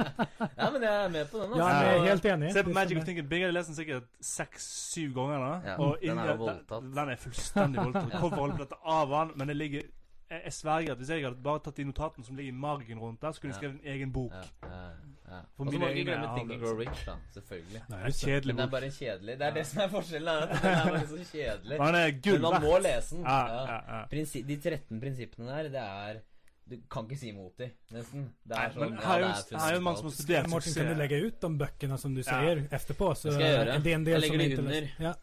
ja, 0.60 0.70
men 0.74 0.86
jeg 0.88 0.94
er 0.94 1.12
med 1.18 1.30
på 1.32 1.42
den. 1.42 1.54
Ja, 1.60 1.68
jeg 1.74 1.92
er 1.92 2.08
helt 2.08 2.30
enig. 2.32 2.52
Se 2.56 2.64
på 2.66 2.74
Magic 2.78 3.02
of 3.02 3.04
Thinking 3.08 3.28
Big. 3.28 3.44
Jeg 3.44 3.52
har 3.52 3.56
lest 3.58 3.72
den 3.72 3.78
sikkert 3.78 4.08
seks-syv 4.20 5.14
ganger. 5.18 5.44
Da. 5.44 5.52
Ja, 5.70 5.76
og 5.84 6.02
den 6.02 6.18
er 6.18 6.32
jo 6.32 6.40
voldtatt. 6.44 6.82
Den, 6.82 6.90
den 6.96 7.14
er 7.14 7.22
fullstendig 7.22 7.84
voldtatt. 7.84 8.18
Coverholdet 8.18 8.56
på 8.60 8.66
dette 8.66 8.82
av 8.98 9.16
han, 9.18 9.32
men 9.36 9.52
det 9.52 9.58
ligger 9.58 9.88
jeg, 10.30 10.40
jeg 10.44 10.52
sverger 10.52 10.92
at 10.92 10.98
hvis 11.00 11.08
jeg 11.10 11.24
hadde 11.24 11.42
bare 11.42 11.60
tatt 11.64 11.76
de 11.76 11.84
notatene 11.88 12.24
som 12.26 12.36
ligger 12.36 12.52
i 12.52 12.56
margen 12.56 12.98
rundt 13.02 13.20
der, 13.22 13.32
så 13.32 13.40
kunne 13.40 13.52
jeg 13.54 13.58
skrevet 13.60 13.78
en 13.80 13.92
egen 13.94 14.12
bok. 14.12 14.32
Ja, 14.32 14.68
ja, 14.68 14.80
ja. 15.28 15.40
Og 15.58 15.66
så 15.72 15.78
må 15.78 15.86
du 15.86 15.92
ikke 15.92 16.04
glemme 16.10 16.28
Think 16.36 16.52
and 16.52 16.60
Grow. 16.62 16.78
Rich, 16.78 17.02
da. 17.06 17.14
Selvfølgelig. 17.34 17.82
Nei, 17.88 17.98
det 17.98 18.12
er 18.12 18.18
kjedelig 18.26 18.54
Men 18.54 18.62
det 18.62 18.66
er 18.66 18.72
bare 18.76 18.90
kjedelig. 18.98 19.38
Det 19.38 19.46
er 19.48 19.54
det 19.58 19.66
som 19.66 19.82
er 19.84 19.88
forskjellen. 19.88 20.40
Det 20.40 20.48
at 20.48 20.62
den 20.62 20.72
er 20.72 20.90
bare 20.90 21.06
så 21.08 21.20
kjedelig. 21.32 21.78
Men 21.78 22.42
man 22.46 22.62
må 22.62 22.78
lese 22.86 23.14
den. 23.16 23.24
Ja, 23.24 23.38
Ja. 23.48 23.62
ja, 23.72 23.80
ja. 23.98 24.42
De 24.52 24.56
13 24.56 25.00
prinsippene 25.00 25.46
der, 25.48 25.68
det 25.76 25.84
er 25.84 26.20
Du 26.68 26.76
kan 26.90 27.06
ikke 27.08 27.16
si 27.16 27.28
imot 27.32 27.56
dem, 27.58 27.70
nesten. 27.96 28.26
Det 28.44 28.56
er 28.58 28.72
sånn 28.74 28.90
men 28.90 28.98
her 29.00 29.22
er 29.22 29.22
det 29.24 29.54
er 29.54 29.58
her 29.58 29.70
er 29.70 29.74
jo 29.78 29.80
mann 29.80 29.96
som 29.96 30.04
har 30.04 30.12
studert 30.12 30.50
Martin, 30.52 30.74
kan 30.76 30.90
du 30.90 30.98
legge 31.00 31.20
ut 31.24 31.40
de 31.40 31.48
bøkene 31.62 31.96
som 31.98 32.14
du 32.14 32.20
Ja. 32.20 32.40
etterpå? 32.44 32.74
efterpå? 32.76 33.08
Så 33.16 33.22
Det 33.30 33.32
skal 33.32 33.44
jeg 33.46 33.54
gjøre. 33.56 33.64
Det 33.64 33.84
legger 33.84 33.94
en 33.94 34.04
del 34.04 34.20
Jag 34.20 34.28
som 34.28 34.36
lägger 34.36 34.58
under. 34.58 34.90
Ja. 35.00 35.14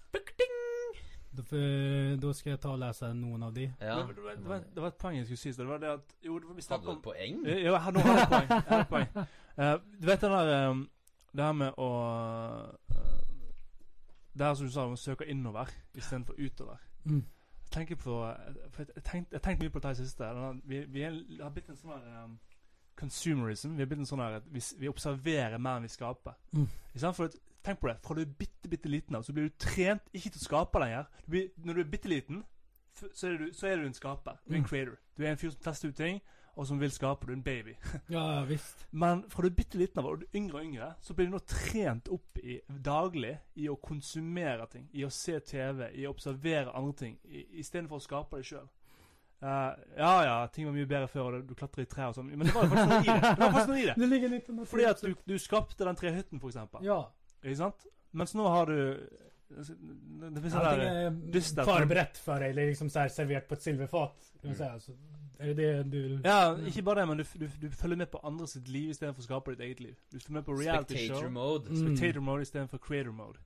Då, 1.36 1.44
får- 1.44 2.16
då 2.22 2.34
ska 2.34 2.50
jag 2.50 2.60
ta 2.62 2.72
og 2.72 2.80
lese 2.80 3.14
noen 3.14 3.44
av 3.44 3.54
de. 3.54 3.66
Ja. 3.80 3.96
Det, 3.96 4.24
var, 4.24 4.36
det, 4.36 4.50
var, 4.50 4.62
det 4.76 4.82
var 4.82 4.88
et 4.88 4.98
poeng 4.98 5.18
jeg 5.18 5.26
skulle 5.26 5.38
si. 5.38 5.52
Det 5.52 5.68
var 5.68 5.78
det 5.78 5.90
at 5.94 6.16
Jo, 6.24 6.40
det 6.40 6.48
var, 6.48 6.62
Hadde 6.70 6.86
du 6.86 6.92
et 6.92 7.04
poeng? 7.04 7.46
Ja, 7.48 7.58
jeg 7.60 7.82
hadde, 7.82 8.00
nå 8.00 8.06
har 8.06 8.18
jeg 8.18 8.24
et 8.24 8.30
poeng. 8.30 8.50
Jeg 8.50 8.64
hadde 8.68 8.82
et 8.82 8.88
poeng. 8.88 9.08
Uh, 9.58 9.76
du 10.02 10.08
vet 10.08 10.22
den 10.22 10.32
der 10.32 10.70
um, 10.70 10.90
Det 11.36 11.44
her 11.44 11.52
med 11.52 11.72
å 11.78 11.90
uh, 12.92 12.96
Det 14.38 14.46
her 14.46 14.54
som 14.54 14.68
du 14.68 14.72
sa, 14.72 14.86
å 14.88 14.96
søke 14.96 15.26
innover 15.32 15.72
istedenfor 15.96 16.36
utover. 16.40 16.78
Mm. 17.04 17.24
Jeg 17.66 17.72
tenker 17.72 17.96
på 17.96 18.04
for 18.04 18.28
jeg, 18.78 18.88
jeg 18.96 19.04
tenkte, 19.04 19.36
jeg 19.36 19.42
tenkte 19.42 19.64
mye 19.66 19.72
på 19.72 19.80
dette 19.80 19.96
i 20.00 20.04
det 20.04 20.10
siste. 20.10 20.32
Vi, 20.64 20.84
vi 20.88 21.02
er, 21.02 21.16
har 21.42 21.52
blitt 21.56 21.70
en 21.70 21.80
sånn 21.80 21.96
her 21.96 22.24
um, 22.24 22.38
consumerism. 23.00 23.76
Vi 23.76 23.84
har 23.84 23.88
blitt 23.92 24.00
en 24.04 24.10
sånn 24.10 24.24
her 24.24 24.38
at 24.40 24.48
vi, 24.52 24.62
vi 24.80 24.92
observerer 24.92 25.58
mer 25.58 25.80
enn 25.80 25.88
vi 25.88 25.92
skaper. 25.92 26.38
Mm. 26.56 26.68
For 27.06 27.26
at, 27.28 27.36
tenk 27.66 27.80
på 27.82 27.90
det. 27.92 27.98
Fra 28.06 28.16
du 28.18 28.22
er 28.22 28.32
bitte, 28.40 28.70
bitte 28.72 28.90
liten 28.92 29.16
av, 29.18 29.24
så 29.28 29.34
blir 29.36 29.50
du 29.50 29.56
trent 29.60 30.06
ikke 30.14 30.32
til 30.36 30.42
å 30.42 30.46
skape 30.46 30.80
lenger. 30.86 31.10
Du 31.26 31.32
blir, 31.36 31.50
når 31.66 31.74
du 31.74 31.82
er 31.86 31.92
bitte 31.98 32.12
liten, 32.12 32.44
så 32.96 33.28
er, 33.28 33.38
du, 33.42 33.50
så 33.54 33.68
er 33.68 33.82
du 33.82 33.90
en 33.90 33.94
skaper. 33.98 34.38
Du 34.48 34.54
er 34.54 34.58
en 34.62 34.64
Mm. 34.64 34.70
creator. 34.70 34.98
Du 35.18 35.24
er 35.26 35.32
en 35.34 35.38
fyr 35.42 35.50
som 35.52 35.62
tester 35.66 35.90
ut 35.92 35.98
ting, 36.00 36.22
og 36.56 36.68
som 36.70 36.80
vil 36.80 36.92
skape. 36.92 37.26
Du 37.28 37.32
er 37.34 37.36
en 37.36 37.44
baby. 37.44 37.74
Ja, 38.10 38.44
visst. 38.48 38.86
Men 38.92 39.26
fra 39.30 39.42
du 39.44 39.50
er 39.50 39.56
bitte 39.58 39.78
liten 39.78 40.00
av 40.00 40.06
og 40.08 40.22
du 40.22 40.26
er 40.30 40.38
yngre 40.40 40.62
og 40.62 40.64
yngre, 40.70 40.94
så 41.04 41.14
blir 41.14 41.28
du 41.28 41.34
nå 41.36 41.42
trent 41.44 42.08
opp 42.16 42.40
i, 42.40 42.62
daglig 42.70 43.34
i 43.60 43.68
å 43.68 43.76
konsumere 43.76 44.68
ting. 44.72 44.88
I 44.94 45.04
å 45.04 45.12
se 45.12 45.36
TV, 45.44 45.90
i 46.00 46.06
å 46.08 46.14
observere 46.16 46.72
andre 46.72 46.94
ting, 47.02 47.18
istedenfor 47.60 48.00
å 48.00 48.06
skape 48.08 48.38
det 48.40 48.46
sjøl. 48.48 48.70
ja 49.42 50.24
ja, 50.24 50.48
ting 50.48 50.66
var 50.66 50.74
mye 50.74 50.88
bedre 50.88 51.08
før, 51.12 51.36
og 51.42 51.48
du 51.50 51.54
klatrer 51.60 51.84
i 51.84 51.90
trær 51.92 52.08
og 52.10 52.16
sånn, 52.16 52.32
men 52.32 52.48
det 52.48 52.54
var 52.56 52.64
jo 52.64 52.70
faktisk 52.72 52.88
noe 52.90 53.02
i 53.04 53.20
det. 53.20 53.34
Det 53.36 53.68
noe 53.68 53.78
i 53.78 54.30
det. 54.32 54.42
Det 54.56 54.68
Fordi 54.72 54.86
at 54.90 55.02
du, 55.04 55.14
du 55.28 55.36
skapte 55.38 55.86
den 55.86 55.96
trehytten, 56.00 56.40
for 56.40 56.48
eksempel. 56.50 56.86
Ja. 56.88 57.02
Ikke 57.46 57.58
sant? 57.62 57.86
Mens 58.16 58.34
nå 58.36 58.48
har 58.50 58.66
du 58.66 58.80
Det, 59.50 59.76
det 60.34 60.42
finnes 60.42 60.54
der 60.54 60.66
Antingen 60.66 61.32
dyster- 61.32 61.66
förberett 61.66 62.18
för 62.18 62.40
dig 62.40 62.50
eller 62.50 62.66
liksom 62.68 62.90
servert 62.90 63.30
här 63.44 63.48
på 63.48 63.54
et 63.54 63.62
silverfat. 63.62 64.32
Mm. 64.44 64.56
säga. 64.56 64.80
Så 64.80 64.92
är 65.40 65.48
det 65.48 65.54
det 65.54 65.84
du... 65.84 66.20
Ja, 66.24 66.58
ikke 66.68 66.82
bare 66.82 67.00
det, 67.00 67.06
men 67.06 67.18
du, 67.18 67.24
du, 67.34 67.48
du 67.62 67.72
følger 67.72 67.96
med 67.98 68.12
på 68.12 68.18
andre 68.24 68.48
sitt 68.48 68.68
liv 68.68 68.90
istedenfor 68.90 69.22
å 69.22 69.26
skape 69.26 69.52
ditt 69.52 69.60
eget 69.60 69.80
liv. 69.80 69.96
Du 70.12 70.20
følger 70.20 70.34
med 70.40 70.46
på 70.46 70.54
reality 70.58 70.96
Spectator 70.98 71.22
show. 71.22 71.32
mode. 71.32 71.70
Mm. 71.70 71.82
Spectator 71.98 72.22
mode 72.22 72.42
istedenfor 72.42 72.78
creator 72.78 73.12
mode. 73.12 73.40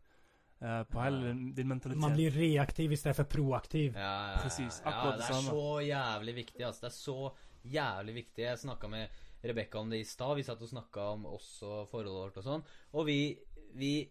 Eh, 0.62 0.84
på 0.84 1.00
hele 1.02 1.28
din, 1.28 1.54
din 1.56 1.68
mentalitet. 1.68 2.02
Man 2.02 2.14
blir 2.14 2.32
reaktiv 2.32 2.92
istedenfor 2.92 3.24
för 3.24 3.32
proaktiv. 3.38 3.94
Ja, 3.96 4.02
ja, 4.02 4.32
ja, 4.32 4.38
Precis, 4.44 4.82
ja, 4.86 4.90
akkurat 4.92 5.18
det 5.18 5.24
det 5.24 5.30
er 5.30 5.34
samme. 5.34 5.50
så 5.50 5.82
jævlig 5.82 6.36
viktig, 6.36 6.66
altså. 6.66 6.82
Det 6.82 6.92
er 6.92 6.98
så 7.00 7.32
jævlig 7.64 8.14
viktig. 8.16 8.44
Jeg 8.44 8.60
snakka 8.60 8.88
med 8.88 9.08
Rebekka 9.44 9.80
om 9.80 9.90
det 9.90 10.00
i 10.00 10.04
stad. 10.04 10.36
Vi 10.36 10.44
satt 10.44 10.62
og 10.62 10.68
snakka 10.70 11.00
om 11.14 11.26
oss 11.26 11.62
og 11.64 11.88
forholdet 11.88 12.12
vårt 12.14 12.38
og 12.38 12.44
sånn. 12.44 12.64
Og 12.94 13.06
vi, 13.08 13.38
vi 13.78 14.10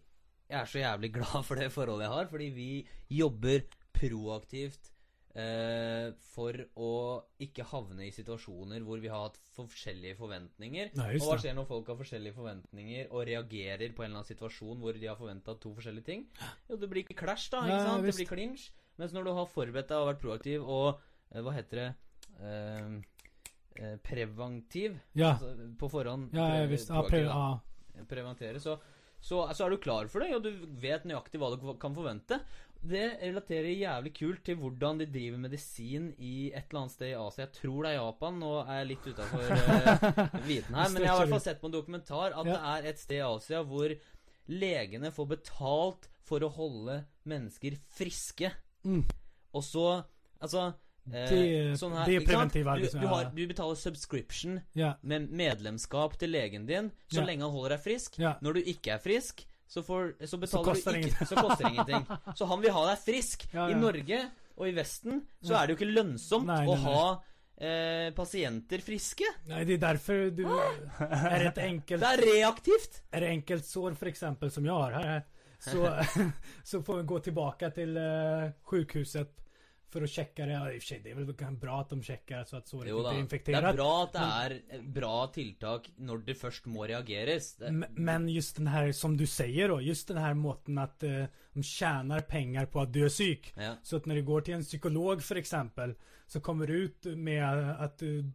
Jeg 0.49 0.61
er 0.61 0.65
så 0.65 0.79
jævlig 0.81 1.11
glad 1.17 1.43
for 1.45 1.55
det 1.55 1.71
forholdet 1.71 2.07
jeg 2.07 2.13
har, 2.15 2.29
fordi 2.31 2.47
vi 2.55 2.69
jobber 3.19 3.59
proaktivt 3.93 4.89
eh, 5.37 6.09
for 6.33 6.57
å 6.81 6.91
ikke 7.45 7.65
havne 7.69 8.07
i 8.07 8.11
situasjoner 8.15 8.81
hvor 8.87 8.97
vi 9.03 9.11
har 9.11 9.27
hatt 9.27 9.37
forskjellige 9.57 10.17
forventninger. 10.17 10.89
Nei, 10.97 11.09
Og 11.19 11.27
hva 11.27 11.37
skjer 11.41 11.53
når 11.57 11.67
folk 11.69 11.91
har 11.91 11.99
forskjellige 11.99 12.33
forventninger 12.39 13.11
og 13.13 13.25
reagerer 13.29 13.93
på 13.93 14.01
en 14.03 14.09
eller 14.09 14.21
annen 14.23 14.29
situasjon 14.31 14.81
hvor 14.81 14.97
de 14.97 15.05
har 15.11 15.19
forventa 15.19 15.53
to 15.61 15.75
forskjellige 15.77 16.07
ting? 16.09 16.25
Jo, 16.69 16.79
det 16.81 16.89
blir 16.91 17.05
clash, 17.13 17.49
da. 17.53 17.61
ikke 17.67 17.75
Nei, 17.77 17.85
sant? 17.85 18.09
Det 18.09 18.17
blir 18.17 18.31
clinch. 18.33 18.67
Mens 18.99 19.13
når 19.15 19.29
du 19.29 19.33
har 19.37 19.47
forberedt 19.53 19.91
deg 19.93 20.01
og 20.01 20.09
vært 20.09 20.23
proaktiv 20.25 20.65
og 20.65 20.87
eh, 20.97 21.41
Hva 21.45 21.53
heter 21.55 21.83
det? 21.83 21.89
Eh, 22.39 22.93
eh, 23.83 23.97
preventiv. 24.03 24.97
Ja, 25.13 25.35
Altså, 25.35 25.53
på 25.79 25.91
forhånd. 25.93 26.33
ja, 26.33 26.49
ja 26.57 26.65
visst. 26.71 26.89
Ja, 26.89 27.03
pre, 27.05 27.21
ja. 27.27 28.03
Preventere. 28.09 28.59
Så, 28.63 28.79
så, 29.21 29.43
så 29.53 29.65
er 29.65 29.73
du 29.73 29.81
klar 29.83 30.07
for 30.11 30.23
det, 30.23 30.31
og 30.35 30.43
du 30.45 30.51
vet 30.79 31.05
nøyaktig 31.07 31.39
hva 31.41 31.49
du 31.53 31.63
kan 31.81 31.95
forvente. 31.95 32.39
Det 32.79 33.17
relaterer 33.19 33.73
jævlig 33.75 34.13
kult 34.15 34.43
til 34.47 34.55
hvordan 34.61 35.01
de 35.01 35.07
driver 35.11 35.41
medisin 35.43 36.05
i 36.15 36.47
et 36.53 36.69
eller 36.69 36.85
annet 36.85 36.93
sted 36.93 37.09
i 37.11 37.17
Asia. 37.19 37.43
Jeg 37.43 37.51
tror 37.57 37.83
det 37.83 37.89
er 37.91 37.97
Japan. 37.97 38.37
Nå 38.39 38.51
er 38.61 38.77
jeg 38.77 38.87
litt 38.93 39.09
utafor 39.09 39.49
uh, 39.51 40.37
viten 40.47 40.77
her. 40.79 40.93
Men 40.93 41.03
jeg 41.03 41.11
har 41.11 41.17
i 41.17 41.25
hvert 41.25 41.33
fall 41.35 41.43
sett 41.49 41.59
på 41.59 41.67
en 41.67 41.75
dokumentar 41.75 42.31
at 42.31 42.47
Ja. 42.47 42.53
det 42.53 42.61
er 42.71 42.87
et 42.93 43.01
sted 43.03 43.19
i 43.19 43.25
Asia 43.27 43.59
hvor 43.67 43.95
legene 44.49 45.11
får 45.11 45.27
betalt 45.35 46.07
for 46.29 46.45
å 46.47 46.51
holde 46.55 47.01
mennesker 47.27 47.75
friske. 47.99 48.53
Mm. 48.87 49.03
Og 49.51 49.65
så 49.65 49.89
Altså 50.39 50.69
eh, 51.13 51.73
sånn 51.79 51.93
her, 51.97 52.05
det 52.05 52.15
er 52.19 52.25
preventiv 52.27 52.63
du, 52.65 52.69
arbeid, 52.69 52.91
du, 53.01 53.07
har, 53.07 53.29
du 53.35 53.41
betaler 53.47 53.75
subscription 53.75 54.59
Ja, 54.75 54.93
med 55.01 55.29
medlemskap 55.31 56.17
til 56.19 56.31
legen 56.31 56.65
din 56.69 56.91
så 57.11 57.19
Ja. 57.21 57.25
lenge 57.25 57.43
han 57.47 57.51
holder 57.51 57.75
deg 57.77 57.83
frisk. 57.85 58.19
ja. 58.19 58.35
Når 58.41 58.53
du 58.53 58.61
ikke 58.73 58.93
er 58.95 58.99
frisk, 59.03 59.45
så, 59.69 59.83
får, 59.85 60.15
så 60.25 60.37
betaler 60.41 60.65
koster 60.65 60.93
du 60.93 61.07
ikke 61.07 61.25
Så 61.29 61.35
koster 61.35 61.63
det 61.65 61.73
ingenting. 61.73 62.05
Så 62.37 62.45
han 62.49 62.61
vil 62.61 62.71
ha 62.73 62.85
deg 62.89 63.01
frisk. 63.05 63.47
I. 63.53 63.73
Norge 63.77 64.21
og 64.57 64.67
i 64.67 64.71
Vesten 64.75 65.21
så 65.45 65.55
er 65.55 65.67
det 65.67 65.75
jo 65.75 65.79
ikke 65.79 65.93
lønnsomt 65.93 66.47
Nei, 66.49 66.63
å 66.67 66.73
nei, 66.73 66.79
å 66.79 66.95
ha 66.97 67.03
eh, 67.55 68.09
pasienter 68.17 68.81
friske. 68.83 69.23
Nei, 69.47 69.63
det 69.69 69.77
er 69.77 69.83
derfor 69.85 70.29
du 70.35 70.41
er 70.99 71.45
et 71.51 71.57
enkelt, 71.63 72.01
Det 72.01 72.09
er 72.15 72.23
reaktivt. 72.33 73.03
Er 73.13 73.19
det 73.23 73.29
enkelt 73.37 73.65
sår 73.65 73.93
för 73.99 74.07
exempel 74.11 74.51
som 74.51 74.65
jeg 74.65 74.73
har 74.73 74.97
her, 74.99 75.21
Så, 75.59 75.85
så 76.63 76.81
får 76.81 77.01
vi 77.01 77.03
gå 77.13 77.19
tilbake 77.29 77.69
til 77.75 77.97
eh, 77.99 78.49
sjukhuset 78.69 79.35
för 79.89 80.01
att 80.01 80.09
checka 80.09 80.45
det. 80.45 80.51
Ja, 80.51 80.71
i 80.71 80.77
och 80.77 80.81
för 80.81 80.87
sig, 80.87 80.99
det 81.03 81.11
är 81.11 81.15
väl 81.15 81.55
bra 81.55 81.81
att 81.81 81.89
de 81.89 82.03
checkar 82.03 82.43
så 82.43 82.57
att 82.57 82.67
såret 82.67 82.89
Jo 82.89 83.11
inte 83.11 83.35
är 83.35 83.39
Det 83.45 83.51
er 83.51 83.73
bra 83.73 84.03
at 84.03 84.13
det 84.13 84.75
er 84.75 84.81
bra 84.81 85.27
tiltak 85.27 85.89
når 85.97 86.17
det 86.25 86.35
først 86.35 86.65
må 86.65 86.85
reageres. 86.87 87.55
Det, 87.55 87.71
Men 87.89 88.29
just 88.29 88.55
den 88.55 88.67
här, 88.67 88.91
som 88.91 89.17
du 89.17 89.27
säger 89.27 89.69
då, 89.69 89.81
just 89.81 90.07
den 90.07 90.17
här 90.17 90.33
måten 90.33 90.77
att 90.77 91.03
eh, 91.03 91.25
de 91.53 91.63
tjänar 91.63 92.19
pengar 92.19 92.65
på 92.65 92.81
att 92.81 92.93
du 92.93 93.05
är 93.05 93.09
psyk. 93.09 93.53
ja. 93.57 93.75
Så 93.83 93.97
att 93.97 94.05
när 94.05 94.15
du 94.15 94.23
går 94.23 94.41
till 94.41 94.53
en 94.53 94.63
psykolog 94.63 95.23
för 95.23 95.35
exempel 95.35 95.95
så 96.27 96.41
kommer 96.41 96.67
du 96.67 96.73
ut 96.73 97.05
med 97.05 97.71
att 97.71 97.97
du 97.97 98.31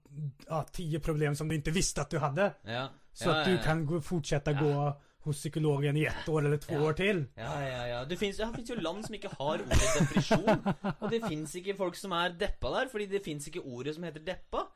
har 0.49 0.65
tio 0.73 1.01
problem 1.01 1.37
som 1.37 1.49
du 1.49 1.55
inte 1.55 1.71
visste 1.71 2.01
att 2.01 2.11
du 2.11 2.19
hade. 2.19 2.53
Ja. 2.65 2.89
Så 3.13 3.29
ja, 3.29 3.41
att 3.41 3.47
du 3.47 3.53
ja. 3.53 3.63
kan 3.63 3.87
gå, 3.87 4.01
fortsätta 4.01 4.53
Ja. 4.53 4.61
gå 4.61 5.01
hos 5.25 5.41
psykologen 5.41 5.97
i 5.97 6.05
ett 6.07 6.29
år 6.29 6.45
eller 6.47 6.59
to 6.63 6.75
Ja. 6.75 6.81
år 6.89 6.97
til. 6.97 7.27
Ja, 7.37 7.53
ja, 7.65 7.83
ja. 7.87 8.05
Det 8.05 8.19
fins 8.19 8.39
jo 8.39 8.75
land 8.81 9.05
som 9.07 9.15
ikke 9.15 9.31
har 9.35 9.59
ordet 9.65 9.81
depresjon. 9.99 10.75
Og 11.03 11.11
det 11.11 11.23
fins 11.25 11.55
ikke 11.57 11.77
folk 11.77 11.97
som 11.97 12.13
er 12.13 12.31
deppa 12.39 12.71
der, 12.79 12.89
fordi 12.93 13.07
det 13.11 13.23
fins 13.25 13.47
ikke 13.49 13.65
ordet 13.65 13.95
som 13.95 14.05
heter 14.05 14.25
deppa. 14.25 14.67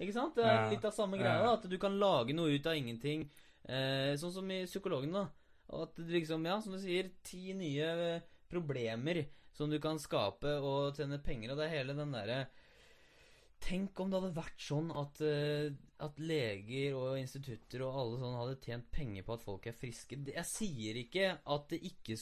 Ikke 0.00 0.12
sant? 0.14 0.34
Det 0.36 0.44
er 0.44 0.54
Ja. 0.64 0.70
litt 0.70 0.84
av 0.84 0.92
samme 0.94 1.18
greia. 1.18 1.42
da, 1.42 1.52
At 1.54 1.68
du 1.68 1.76
kan 1.78 1.98
lage 1.98 2.32
noe 2.34 2.54
ut 2.54 2.66
av 2.66 2.74
ingenting. 2.74 3.28
Eh, 3.68 4.14
sånn 4.16 4.32
som 4.32 4.50
i 4.50 4.64
psykologen, 4.64 5.12
da. 5.12 5.26
Og 5.70 5.82
at 5.82 5.96
det 5.96 6.08
liksom, 6.22 6.44
ja, 6.46 6.60
som 6.60 6.72
du 6.72 6.78
sier, 6.78 7.10
ti 7.22 7.52
nye 7.52 8.22
problemer 8.48 9.26
som 9.52 9.68
du 9.70 9.78
kan 9.78 9.98
skape 9.98 10.54
og 10.62 10.94
tjene 10.96 11.18
penger, 11.22 11.50
og 11.52 11.58
det 11.58 11.66
er 11.66 11.76
hele 11.82 11.94
den 11.98 12.12
derre 12.12 12.46
Tenk 13.58 13.98
om 14.00 14.10
det 14.10 14.20
hadde 14.20 14.36
vært 14.36 14.62
sånn 14.62 14.88
at, 14.96 15.20
eh, 15.26 15.72
at 16.04 16.20
leger 16.22 16.94
og 16.94 17.18
institutter 17.18 17.82
og 17.84 17.96
alle 18.00 18.20
sånn 18.20 18.36
hadde 18.38 18.60
tjent 18.62 18.86
penger 18.94 19.26
på 19.26 19.34
at 19.34 19.44
folk 19.44 19.66
er 19.66 19.76
friske. 19.76 20.20
Jeg 20.30 20.46
sier 20.46 21.00
ikke 21.02 21.26
at 21.42 21.66
det 21.72 21.80
ikke 21.90 22.16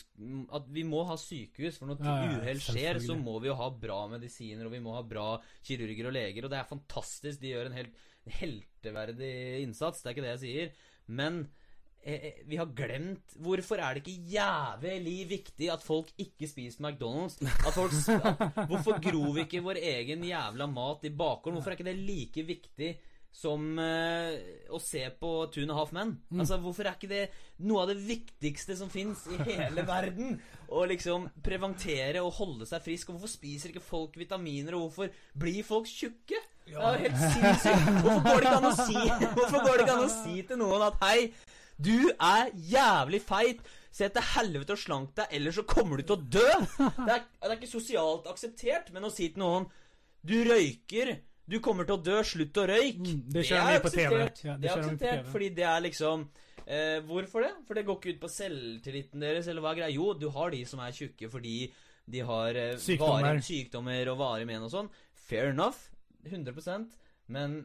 At 0.57 0.67
vi 0.73 0.83
må 0.89 1.05
ha 1.07 1.19
sykehus, 1.21 1.79
for 1.79 1.93
når 1.93 2.01
Ja, 2.01 2.17
ja, 2.25 2.39
uhell 2.41 2.63
skjer, 2.65 3.01
så 3.05 3.19
må 3.21 3.37
vi 3.43 3.51
jo 3.51 3.59
ha 3.59 3.69
bra 3.71 4.01
medisiner, 4.09 4.65
og 4.67 4.73
vi 4.73 4.83
må 4.83 4.97
ha 4.97 5.05
bra 5.05 5.29
kirurger 5.63 6.09
og 6.09 6.17
leger, 6.17 6.45
og 6.45 6.51
det 6.51 6.59
er 6.59 6.73
fantastisk. 6.73 7.41
De 7.41 7.53
gjør 7.53 7.71
en 7.71 7.81
helt 7.83 8.05
helteverdig 8.27 9.63
innsats, 9.63 10.03
det 10.03 10.11
er 10.11 10.17
ikke 10.17 10.25
det 10.25 10.35
jeg 10.35 10.45
sier. 10.45 10.73
Men 11.07 11.45
eh, 12.07 12.29
eh, 12.31 12.39
vi 12.47 12.61
har 12.61 12.71
glemt 12.79 13.35
Hvorfor 13.43 13.83
er 13.83 13.97
det 13.97 14.05
ikke 14.05 14.31
jævlig 14.37 15.19
viktig 15.33 15.69
at 15.73 15.83
folk 15.85 16.13
ikke 16.23 16.49
spiser 16.49 16.85
McDonald's? 16.87 17.37
At 17.43 17.75
folk, 17.75 17.93
at, 17.93 18.63
hvorfor 18.71 19.03
gror 19.03 19.35
vi 19.35 19.45
ikke 19.47 19.65
vår 19.67 19.83
egen 19.83 20.25
jævla 20.25 20.71
mat 20.71 21.05
i 21.05 21.13
bakgården? 21.13 21.59
Hvorfor 21.59 21.75
er 21.75 21.79
ikke 21.79 21.91
det 21.91 21.99
like 22.07 22.47
viktig 22.47 22.95
som 23.37 23.77
eh, 23.83 24.37
å 24.73 24.79
se 24.81 25.03
på 25.21 25.31
Two 25.53 25.67
and 25.67 25.75
a 25.75 25.77
Half 25.77 25.93
Men? 25.93 26.15
Altså, 26.39 26.57
hvorfor 26.63 26.89
er 26.89 26.97
ikke 26.97 27.11
det 27.11 27.25
noe 27.69 27.83
av 27.85 27.91
det 27.93 27.99
viktigste 28.01 28.77
som 28.79 28.93
fins 28.93 29.27
i 29.29 29.41
hele 29.51 29.85
verden? 29.95 30.39
Å 30.73 30.87
liksom 30.89 31.29
preventere 31.45 32.25
og 32.25 32.33
holde 32.41 32.69
seg 32.69 32.83
frisk. 32.87 33.11
Og 33.11 33.19
hvorfor 33.19 33.35
spiser 33.35 33.75
ikke 33.75 33.85
folk 33.85 34.17
vitaminer, 34.19 34.79
og 34.79 34.89
hvorfor 34.89 35.13
blir 35.37 35.67
folk 35.67 35.91
tjukke? 35.91 36.41
Det 36.67 36.75
er 36.75 36.97
jo 36.97 37.05
helt 37.05 37.21
sinnssykt. 37.21 38.01
Hvorfor 38.03 38.25
går 38.27 38.73
si 38.81 39.03
Hvorfor 39.37 39.61
går 39.61 39.77
det 39.77 39.85
ikke 39.85 39.99
an 39.99 40.07
å 40.09 40.15
si 40.17 40.41
til 40.49 40.59
noen 40.59 40.87
at 40.89 40.97
hei, 41.05 41.29
du 41.77 42.11
er 42.13 42.51
jævlig 42.55 43.21
feit. 43.23 43.61
Se 43.97 44.09
til 44.13 44.25
helvete 44.35 44.75
og 44.75 44.81
slank 44.81 45.15
deg, 45.17 45.31
ellers 45.39 45.57
så 45.57 45.63
kommer 45.65 45.97
du 45.97 46.05
til 46.05 46.19
å 46.19 46.25
dø. 46.37 46.49
Det 46.77 47.13
er, 47.15 47.23
det 47.25 47.49
er 47.49 47.55
ikke 47.57 47.71
sosialt 47.71 48.27
akseptert, 48.29 48.91
men 48.93 49.09
å 49.09 49.13
si 49.13 49.31
til 49.33 49.41
noen 49.41 49.71
Du 50.27 50.35
røyker. 50.45 51.15
Du 51.49 51.61
kommer 51.65 51.87
til 51.89 51.97
å 51.97 52.03
dø. 52.05 52.19
Slutt 52.27 52.59
å 52.61 52.67
røyke. 52.69 53.01
Mm, 53.07 53.23
det 53.31 53.45
det, 53.47 53.47
TV. 53.49 53.79
akseptert. 53.79 54.43
Ja, 54.45 54.57
det 54.61 54.69
er 54.69 54.83
akseptert 54.83 55.31
fordi 55.33 55.49
det 55.57 55.65
er 55.71 55.81
liksom 55.87 56.27
eh, 56.67 56.99
Hvorfor 57.07 57.47
det? 57.47 57.53
For 57.69 57.79
det 57.79 57.87
går 57.87 58.01
ikke 58.01 58.15
ut 58.17 58.23
på 58.27 58.33
selvtilliten 58.35 59.25
deres, 59.25 59.49
eller 59.49 59.65
hva 59.65 59.73
er 59.73 59.81
greia? 59.81 59.95
Jo, 59.95 60.11
du 60.19 60.29
har 60.35 60.53
de 60.53 60.65
som 60.69 60.83
er 60.85 60.97
tjukke 60.97 61.31
fordi 61.33 61.57
de 62.07 62.23
har 62.27 62.59
eh, 62.59 62.75
Sykdommer. 62.83 63.31
varige 63.31 63.47
sykdommer 63.49 64.13
og 64.13 64.19
varige 64.21 64.51
men 64.51 64.67
og 64.67 64.75
sånn. 64.75 64.91
Fair 65.27 65.55
enough. 65.55 65.87
100% 66.27 66.91
Men 67.33 67.61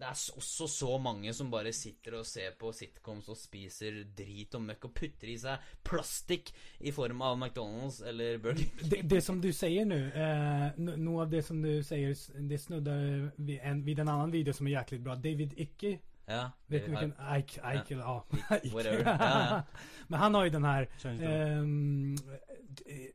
det 0.00 0.08
er 0.08 0.20
også 0.40 0.66
så 0.70 0.98
mange 1.02 1.32
som 1.36 1.50
bare 1.52 1.72
sitter 1.76 2.14
og 2.20 2.26
ser 2.26 2.54
på 2.58 2.70
sitcoms 2.72 3.28
og 3.28 3.36
spiser 3.36 3.98
drit 4.16 4.54
og 4.56 4.62
møkk 4.64 4.86
og 4.88 4.94
putter 4.96 5.28
i 5.28 5.36
seg 5.40 5.72
plastikk 5.84 6.52
i 6.80 6.92
form 6.96 7.20
av 7.26 7.36
McDonald's 7.36 8.00
eller 8.08 8.38
Burger 8.40 8.62
King. 8.64 8.90
Det, 8.94 9.02
det 9.10 9.20
som 9.24 9.42
du 9.42 9.50
sier 9.52 9.88
nå, 9.88 9.98
eh, 10.16 10.78
noe 10.80 11.26
av 11.26 11.32
det 11.32 11.42
som 11.44 11.60
du 11.60 11.82
sier, 11.84 12.14
det 12.48 12.60
snudder 12.62 13.26
vid 13.36 13.58
en, 13.60 13.82
vid 13.84 14.00
en 14.00 14.12
annen 14.14 14.32
video 14.32 14.56
som 14.56 14.70
er 14.70 14.78
jæklig 14.78 15.02
bra. 15.04 15.18
David 15.20 15.58
Icke, 15.60 15.98
Ja, 16.30 16.44
vet 16.70 16.84
du 16.86 16.92
hvilken 16.92 17.10
vilken? 17.10 17.38
Ike, 17.38 17.60
Ike, 17.74 17.94
ja. 17.98 18.22
Ike. 18.54 18.70
whatever. 18.74 19.04
Ja, 19.20 19.40
ja. 19.40 19.60
Men 20.08 20.18
han 20.18 20.34
har 20.34 20.44
jo 20.46 20.54
den 20.54 20.64
her 20.64 20.86
um, 21.04 21.20
ehm, 21.20 22.16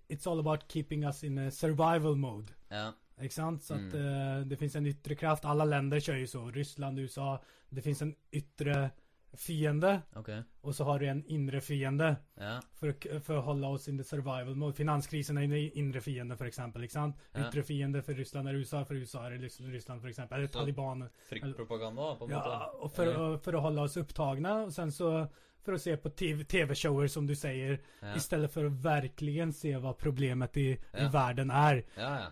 it's 0.10 0.28
all 0.28 0.40
about 0.40 0.68
keeping 0.68 1.06
us 1.06 1.24
in 1.24 1.38
a 1.38 1.50
survival 1.52 2.16
mode. 2.16 2.54
ja. 2.72 2.92
Ikke 3.22 3.34
sant? 3.34 3.64
Så 3.64 3.74
att 3.74 3.94
Mm. 3.94 4.40
eh, 4.40 4.46
det 4.46 4.58
finns 4.58 4.76
en 4.76 4.86
yttre 4.86 5.16
kraft. 5.16 5.46
Alla 5.46 5.66
länder 5.66 6.00
kör 6.00 6.16
ju 6.16 6.28
så. 6.28 6.52
Ryssland, 6.52 7.00
USA. 7.00 7.42
Det 7.70 7.82
finns 7.82 8.02
en 8.02 8.16
yttre 8.32 8.92
fiende. 9.38 10.02
Okay. 10.16 10.42
Och 10.62 10.76
så 10.76 10.84
har 10.84 11.00
du 11.00 11.08
en 11.08 11.26
inre 11.26 11.62
fiende. 11.62 12.16
Ja. 12.40 12.60
Å- 12.82 13.20
for 13.20 13.34
å 13.38 13.42
holde 13.42 13.68
oss 13.68 13.88
in 13.88 13.98
the 13.98 14.04
survival 14.04 14.56
mode. 14.56 14.74
Finanskrisen 14.74 15.38
er 15.38 15.42
en 15.44 15.54
inre 15.54 16.02
fiende, 16.02 16.38
for 16.38 16.46
eksempel. 16.48 16.84
Ikke 16.84 16.92
sant? 16.94 17.16
Ja. 17.34 17.48
Ytre 17.50 17.64
fiende 17.64 18.02
for 18.04 18.14
Russland 18.14 18.48
er 18.50 18.54
USA, 18.56 18.84
for 18.86 18.96
USA 18.96 19.26
er 19.26 19.38
Ryssland 19.40 20.02
for 20.02 20.08
eksempel. 20.10 20.34
Eller 20.38 20.48
Så- 20.48 20.60
Taliban. 20.60 21.10
Fryktpropaganda, 21.30 22.16
på 22.20 22.24
en 22.26 22.30
Ja, 22.32 22.72
og 22.80 22.92
for, 22.92 23.06
å- 23.06 23.38
for 23.44 23.52
å 23.54 23.60
holde 23.62 23.82
oss 23.82 23.98
opptagna. 23.98 24.64
Og 24.66 24.72
sen 24.74 24.92
så 24.92 25.28
for 25.66 25.74
å 25.74 25.80
se 25.80 25.96
på 25.98 26.10
TV 26.16 26.44
TV-shower, 26.44 27.08
som 27.08 27.26
du 27.26 27.34
sier. 27.36 27.80
Ja. 28.02 28.14
Istället 28.16 28.52
for 28.52 28.64
å 28.70 28.70
virkelig 28.70 29.54
se 29.56 29.74
hva 29.74 29.94
problemet 29.98 30.56
i, 30.58 30.78
Ja. 30.94 31.00
i 31.06 31.10
verden 31.10 31.50
er. 31.52 31.84
Ja, 31.98 32.28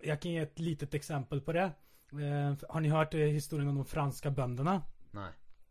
Eh, 0.00 0.08
Jeg 0.08 0.20
kan 0.20 0.30
gi 0.32 0.38
et 0.38 0.58
litet 0.60 0.94
eksempel 0.94 1.40
på 1.40 1.52
det. 1.52 1.70
Eh, 2.12 2.54
Har 2.68 2.80
ni 2.80 2.88
hørt 2.88 3.14
eh, 3.14 3.28
historien 3.34 3.68
om 3.68 3.76
de 3.76 3.84
franske 3.84 4.30
bøndene? 4.30 4.82
Nei. 5.12 5.30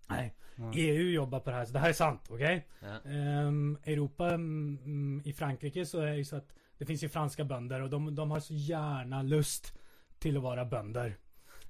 Nej. 0.10 0.34
Ja. 0.58 0.72
EU 0.74 1.10
jobbar 1.12 1.40
på 1.40 1.50
det 1.50 1.56
här, 1.56 1.66
så 1.66 1.74
det 1.74 1.80
här 1.80 1.90
är 1.90 1.94
sant. 1.94 2.28
Okej? 2.30 2.68
Ja. 2.80 3.00
Ehm, 3.12 3.78
Europa, 3.86 4.30
mm, 4.34 4.78
mm, 4.86 5.22
i 5.26 5.34
Frankrike 5.34 5.86
så 5.86 6.00
är 6.00 6.06
det 6.06 6.16
ju 6.18 6.26
så 6.26 6.36
att 6.36 6.54
det 6.78 6.86
finns 6.86 7.04
ju 7.04 7.10
franska 7.10 7.44
bönder 7.46 7.82
och 7.82 7.90
de, 7.90 8.16
de 8.16 8.32
har 8.32 8.40
så 8.40 8.54
gärna 8.54 9.22
lust 9.22 9.74
till 10.20 10.38
att 10.38 10.44
vara 10.44 10.66
bönder. 10.66 11.18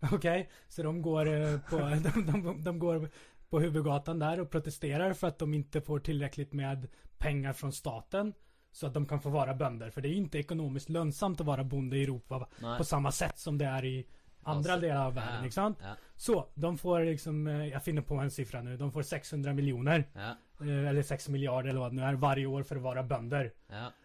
Okej? 0.11 0.49
Så 0.67 0.83
de 0.83 1.01
går 1.01 1.27
eh, 1.27 1.59
på, 1.69 1.77
de, 2.15 2.25
de, 2.43 2.63
de 2.63 2.79
går 2.79 3.09
på 3.49 3.59
huvudgatan 3.59 4.19
där 4.19 4.39
och 4.39 4.49
protesterar 4.49 5.13
för 5.13 5.27
att 5.27 5.39
de 5.39 5.53
inte 5.53 5.81
får 5.81 5.99
tillräckligt 5.99 6.53
med 6.53 6.87
pengar 7.17 7.53
från 7.53 7.71
staten. 7.73 8.33
Så 8.77 8.87
att 8.87 8.93
de 8.93 9.05
kan 9.05 9.21
få 9.21 9.29
vara 9.29 9.53
bönder. 9.53 9.89
För 9.89 10.01
det 10.01 10.09
är 10.09 10.13
inte 10.13 10.37
ekonomiskt 10.39 10.89
lönsamt 10.89 11.41
att 11.41 11.47
vara 11.47 11.63
bonde 11.63 11.97
i 11.97 12.03
Europa 12.03 12.47
Nej. 12.59 12.77
på 12.77 12.83
samma 12.83 13.11
sätt 13.11 13.39
som 13.39 13.57
det 13.57 13.65
är 13.65 13.85
i 13.85 14.07
andra 14.43 14.73
alltså, 14.73 14.87
delar 14.87 15.05
av 15.05 15.13
världen. 15.13 15.33
ja, 15.33 15.43
Inte 15.43 15.55
sant? 15.55 15.77
Ja. 15.81 15.95
Så, 16.15 16.47
de 16.53 16.77
får 16.77 17.03
liksom, 17.03 17.47
eh, 17.47 17.67
jag 17.67 17.83
finner 17.83 18.01
på 18.01 18.15
en 18.15 18.31
siffra 18.31 18.61
nu, 18.61 18.77
de 18.77 18.91
får 18.91 19.01
600 19.01 19.53
miljoner. 19.53 20.09
Ja. 20.13 20.35
eh, 20.65 20.89
Eller 20.89 21.03
6 21.03 21.29
miljarder 21.29 21.69
eller 21.69 21.79
vad 21.79 21.91
det 21.91 21.95
nu 21.95 22.01
är 22.01 22.13
varje 22.13 22.45
år 22.45 22.63
för 22.63 22.75
att 22.75 22.81
vara 22.81 23.03
bönder. 23.03 23.53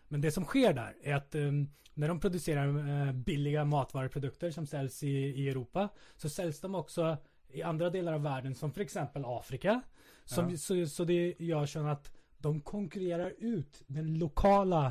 Men 0.09 0.20
det 0.20 0.33
som 0.33 0.45
sker 0.45 0.73
där 0.73 0.95
är 1.03 1.14
att 1.14 1.35
um, 1.35 1.73
när 1.95 2.09
de 2.09 2.20
producerar 2.20 2.66
uh, 2.66 3.12
billiga 3.12 3.64
matvaruprodukter 3.64 4.51
som 4.51 4.66
säljs 4.66 5.03
i, 5.03 5.09
i 5.16 5.49
Europa 5.49 5.89
så 6.16 6.29
säljs 6.29 6.61
de 6.61 6.75
också 6.75 7.16
i 7.49 7.62
andra 7.62 7.91
delar 7.91 8.12
av 8.12 8.23
världen 8.23 8.55
som 8.55 8.73
för 8.73 8.81
exempel 8.81 9.23
Afrika. 9.27 9.83
Som, 10.25 10.57
så, 10.59 10.87
så 10.87 11.05
det 11.05 11.35
gör 11.39 11.66
så 11.66 11.87
att 11.87 12.12
de 12.43 12.53
konkurrerer 12.66 13.34
ut 13.40 13.82
den 13.86 14.14
lokala, 14.20 14.84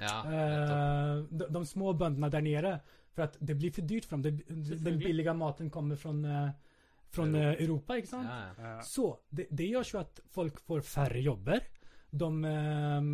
ja. 0.00 0.16
eh, 0.26 1.14
de, 1.30 1.48
de 1.54 1.64
små 1.68 1.94
bøndene 1.98 2.30
der 2.32 2.44
nere. 2.44 2.74
For 3.12 3.26
at 3.26 3.36
det 3.44 3.58
blir 3.60 3.72
for 3.76 3.84
dyrt 3.84 4.06
for 4.08 4.24
dem. 4.24 4.38
Det, 4.40 4.78
den 4.80 4.98
billige 5.00 5.34
maten 5.36 5.70
kommer 5.70 5.98
fra 6.00 6.14
fra 7.12 7.26
Europa. 7.26 7.62
Europa. 7.62 7.94
Europa, 7.94 8.06
sant? 8.06 8.28
Ja, 8.28 8.68
ja. 8.72 8.82
Så 8.82 9.18
det, 9.28 9.46
det 9.50 9.68
gjør 9.68 9.84
så 9.84 9.98
at 10.00 10.20
folk 10.32 10.60
får 10.64 10.80
færre 10.80 11.20
jobber. 11.20 11.60
De 12.12 12.28
eh, 12.48 13.10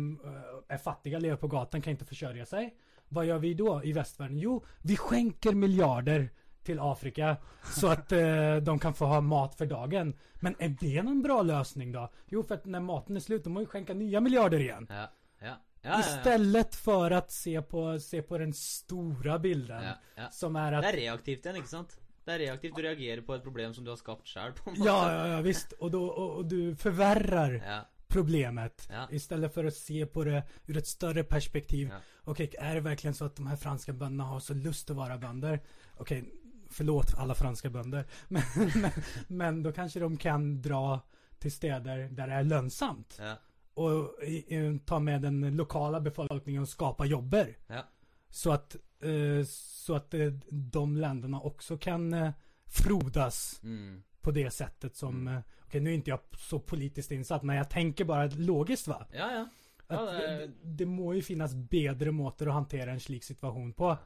er 0.69 0.81
fattige, 0.83 1.19
lever 1.19 1.39
på 1.39 1.49
gaten, 1.51 1.83
kan 1.83 1.97
ikke 1.97 2.07
forsørge 2.13 2.47
seg. 2.47 2.71
Hva 3.09 3.25
gjør 3.25 3.41
vi 3.43 3.53
da 3.57 3.75
i 3.83 3.93
Vestverden? 3.95 4.39
Jo, 4.39 4.59
vi 4.85 4.95
skjenker 4.99 5.57
miljarder 5.57 6.29
till 6.63 6.79
Afrika 6.79 7.37
så 7.75 7.87
att 7.87 8.11
eh, 8.11 8.55
de 8.55 8.79
kan 8.79 8.93
få 8.93 9.05
ha 9.05 9.21
mat 9.21 9.55
för 9.55 9.65
dagen. 9.65 10.13
Men 10.33 10.55
är 10.59 10.75
det 10.79 11.03
någon 11.03 11.21
bra 11.21 11.41
lösning 11.41 11.91
då? 11.91 12.11
Jo, 12.27 12.43
för 12.43 12.55
att 12.55 12.65
när 12.65 12.79
maten 12.79 13.15
är 13.15 13.19
slut, 13.19 13.43
då 13.43 13.49
måste 13.49 13.65
vi 13.65 13.65
skänka 13.65 13.93
nya 13.93 14.19
miljarder 14.21 14.59
igen. 14.59 14.87
Ja. 14.89 15.09
Ja. 15.41 15.55
Ja. 15.81 15.99
Istället 15.99 16.75
för 16.75 17.11
att 17.11 17.31
se 17.31 17.61
på, 17.61 17.99
se 17.99 18.21
på 18.21 18.37
den 18.37 18.53
stora 18.53 19.39
bilden. 19.39 19.83
Som 20.31 20.55
är 20.55 20.71
Det 20.71 20.77
att 20.77 20.85
er 20.85 20.97
reaktivt 20.97 21.45
igjen, 21.45 21.55
ikke 21.55 21.67
sant? 21.67 21.99
Det 22.25 22.33
er 22.35 22.39
reaktivt. 22.39 22.75
Du 22.75 22.81
reagerer 22.81 23.21
på 23.21 23.33
et 23.35 23.43
problem 23.43 23.73
som 23.73 23.83
du 23.85 23.91
har 23.91 23.97
skapt 23.97 24.27
sjøl, 24.27 24.51
en. 24.65 24.75
Ja, 24.83 24.97
ja, 25.13 25.27
ja 25.27 25.41
visst. 25.41 25.73
Og, 25.79 25.91
då, 25.91 26.03
og, 26.11 26.37
og 26.37 26.49
du 26.49 26.75
forverrer 26.75 27.61
Ja. 27.65 27.79
problemet. 28.07 28.87
Ja. 28.91 29.07
Istället 29.11 29.53
för 29.53 29.65
att 29.65 29.73
se 29.73 30.05
på 30.05 30.23
det 30.23 30.43
ur 30.67 30.77
ett 30.77 30.87
större 30.87 31.23
perspektiv. 31.23 31.87
Ja. 31.91 31.97
Okej, 32.23 32.55
är 32.59 32.75
det 32.75 32.81
verkligen 32.81 33.13
så 33.13 33.25
att 33.25 33.35
de 33.35 33.47
här 33.47 33.55
franska 33.55 33.93
bönderna 33.93 34.23
har 34.23 34.39
så 34.39 34.53
lust 34.53 34.89
att 34.89 34.95
vara 34.95 35.17
bönder? 35.17 35.59
Okej, 35.97 36.23
förlåt 36.69 37.13
alla 37.17 37.35
franska 37.35 37.69
bönder. 37.69 38.05
Men, 38.27 38.43
men, 38.81 38.91
men 39.27 39.63
då 39.63 39.71
kanske 39.71 39.99
de 39.99 40.17
kan 40.17 40.61
dra 40.61 40.99
till 41.39 41.51
städer 41.51 41.97
där 42.11 42.27
det 42.27 42.33
är 42.33 42.43
lönsamt. 42.43 43.17
Ja. 43.21 43.35
Och 43.73 44.23
i, 44.23 44.55
i, 44.55 44.79
ta 44.85 44.99
med 44.99 45.21
den 45.21 45.55
lokala 45.55 45.99
befolkningen 46.01 46.61
och 46.61 46.69
skapa 46.69 47.05
jobber. 47.05 47.57
Ja. 47.67 47.83
Så 48.29 48.51
att, 48.51 48.75
eh, 49.01 49.45
så 49.47 49.95
att 49.95 50.13
eh, 50.13 50.27
de 50.49 50.97
länderna 50.97 51.39
också 51.41 51.77
kan 51.77 52.13
eh, 52.13 52.31
frodas 52.65 53.59
Mm. 53.63 54.03
på 54.21 54.31
det 54.31 54.51
sättet 54.51 54.95
som, 54.95 55.15
Mm. 55.27 55.33
okej 55.37 55.67
okay, 55.67 55.81
nu 55.81 55.89
är 55.89 55.93
inte 55.93 56.09
jag 56.09 56.19
så 56.37 56.59
politiskt 56.59 57.11
insatt 57.11 57.43
men 57.43 57.55
jag 57.55 57.69
tänker 57.69 58.05
bara 58.05 58.25
logiskt 58.25 58.87
va? 58.87 59.05
Ja, 59.11 59.31
ja. 59.31 59.47
Ja, 59.87 59.95
Att 60.09 60.17
det 60.19 60.25
er- 60.27 60.37
det, 60.39 60.51
det 60.63 60.85
må 60.85 61.13
ju 61.13 61.21
finnas 61.21 61.55
bedre 61.55 62.11
måter 62.11 62.47
å 62.47 62.51
hantera 62.51 62.91
en 62.91 62.99
slik 62.99 63.23
situasjon 63.23 63.73
på 63.73 63.97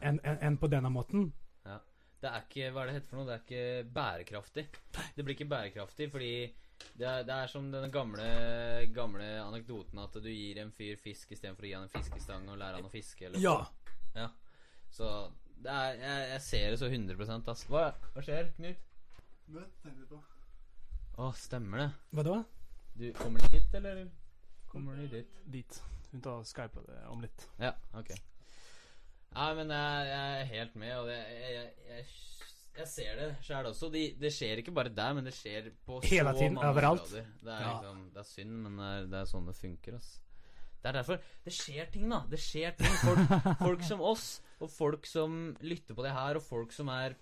enn 0.00 0.20
en, 0.22 0.38
en 0.40 0.56
på 0.56 0.66
denne 0.66 0.88
måten. 0.90 1.32
Det 2.22 2.30
er 2.30 2.44
ikke 2.46 2.68
Hva 2.70 2.82
er 2.82 2.88
det 2.88 2.96
heter 2.98 3.10
for 3.10 3.18
noe? 3.18 3.26
Det 3.28 3.34
er 3.34 3.44
ikke 3.46 3.94
bærekraftig. 3.96 4.66
Det 5.16 5.24
blir 5.24 5.34
ikke 5.34 5.50
bærekraftig 5.50 6.10
fordi 6.12 6.34
det 6.98 7.06
er, 7.06 7.22
det 7.26 7.34
er 7.34 7.50
som 7.50 7.68
den 7.70 7.90
gamle, 7.94 8.24
gamle 8.94 9.26
anekdoten 9.42 10.00
at 10.02 10.16
du 10.18 10.28
gir 10.30 10.58
en 10.62 10.72
fyr 10.74 10.98
fisk 10.98 11.30
istedenfor 11.34 11.66
å 11.66 11.68
gi 11.68 11.76
han 11.76 11.86
en 11.86 11.92
fiskestang 11.92 12.48
og 12.50 12.58
lære 12.58 12.80
han 12.80 12.88
å 12.88 12.92
fiske. 12.92 13.28
Eller 13.28 13.42
Ja. 14.18 14.28
Så 14.92 15.08
det 15.62 15.70
er, 15.72 15.94
jeg, 16.02 16.24
jeg 16.32 16.42
ser 16.46 16.70
det 16.70 16.80
så 16.80 16.90
100 16.90 17.52
ass. 17.54 17.62
Hva, 17.70 17.84
hva 18.14 18.24
skjer, 18.24 18.50
Knut? 18.58 18.88
Møte, 19.52 19.70
tenker 19.84 20.10
på. 20.10 20.18
Å, 21.22 21.30
stemmer 21.38 21.84
det. 21.84 21.88
Hva 22.16 22.26
da? 22.26 22.36
Du, 22.98 23.06
kommer 23.16 23.40
du 23.40 23.56
hit, 23.56 23.70
eller 23.78 24.04
kommer 24.68 24.98
du 24.98 25.06
dit? 25.12 25.40
Dit. 25.54 25.80
Hun 26.10 26.24
tar 26.24 26.44
Skype 26.44 26.82
det 26.88 26.98
om 27.08 27.22
litt. 27.24 27.46
Ja, 27.62 27.72
ok. 27.96 28.12
Nei, 29.34 29.48
men 29.58 29.70
jeg, 29.72 30.08
jeg 30.12 30.40
er 30.40 30.50
helt 30.52 30.74
med, 30.76 30.92
og 30.98 31.08
jeg, 31.08 31.38
jeg, 31.88 32.04
jeg, 32.78 32.88
ser 32.88 33.16
det 33.20 33.28
sjæl 33.46 33.68
også. 33.70 33.88
De, 33.94 34.02
det 34.20 34.32
skjer 34.34 34.60
ikke 34.62 34.74
bare 34.76 34.92
der, 34.92 35.14
men 35.16 35.24
det 35.28 35.32
skjer 35.36 35.70
på 35.86 36.00
Hele 36.04 36.32
så 36.34 36.38
tiden, 36.38 36.54
mange 36.58 36.68
overalt. 36.72 37.06
områder. 37.06 37.30
Det 37.40 37.52
er, 37.54 37.62
Ja. 37.64 37.72
liksom, 37.78 38.02
det 38.12 38.20
er 38.24 38.28
synd, 38.28 38.54
men 38.66 38.76
det 38.80 38.90
er, 38.90 39.06
det 39.14 39.18
er 39.22 39.30
sånn 39.32 39.48
det 39.48 39.56
funker. 39.56 39.96
ass. 40.00 40.10
Det 40.82 40.90
er 40.90 40.96
derfor 40.98 41.18
Det 41.44 41.52
skjer 41.54 41.90
ting, 41.94 42.08
da. 42.10 42.22
Det 42.28 42.40
skjer 42.42 42.76
ting. 42.76 42.94
Folk, 43.04 43.34
folk 43.66 43.84
som 43.86 44.00
oss, 44.02 44.28
og 44.60 44.70
folk 44.70 45.06
som 45.06 45.56
lytter 45.62 45.94
på 45.94 46.02
det 46.04 46.12
her, 46.16 46.36
og 46.40 46.42
folk 46.42 46.72
som 46.74 46.88
er 46.92 47.14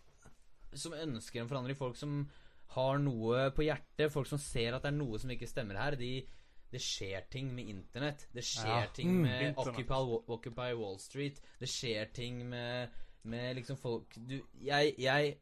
Som 0.74 0.92
ønsker 0.94 1.40
en 1.42 1.48
forandring. 1.50 1.76
Folk 1.76 1.96
som 1.98 2.28
har 2.76 2.98
noe 3.02 3.48
på 3.50 3.64
hjertet. 3.66 4.12
Folk 4.14 4.28
som 4.30 4.38
ser 4.38 4.76
at 4.76 4.82
det 4.84 4.92
er 4.92 4.98
noe 4.98 5.18
som 5.18 5.30
ikke 5.34 5.48
stemmer 5.50 5.74
her. 5.76 5.96
De, 5.98 6.12
det 6.70 6.80
skjer 6.82 7.24
ting 7.30 7.52
med 7.54 7.68
internett. 7.68 8.26
Det 8.32 8.42
skjer 8.46 8.82
Ja. 8.84 8.86
ting 8.94 9.08
Mm. 9.10 9.22
med 9.22 9.54
mm, 9.54 9.58
Occupy, 9.58 10.00
Occupy 10.36 10.72
Wall 10.78 10.98
Street. 11.02 11.40
Det 11.58 11.68
skjer 11.68 12.12
ting 12.14 12.44
med, 12.48 12.88
med 13.24 13.56
liksom 13.56 13.76
folk 13.76 14.14
Du, 14.14 14.40
jeg, 14.62 14.94
jeg 14.98 15.36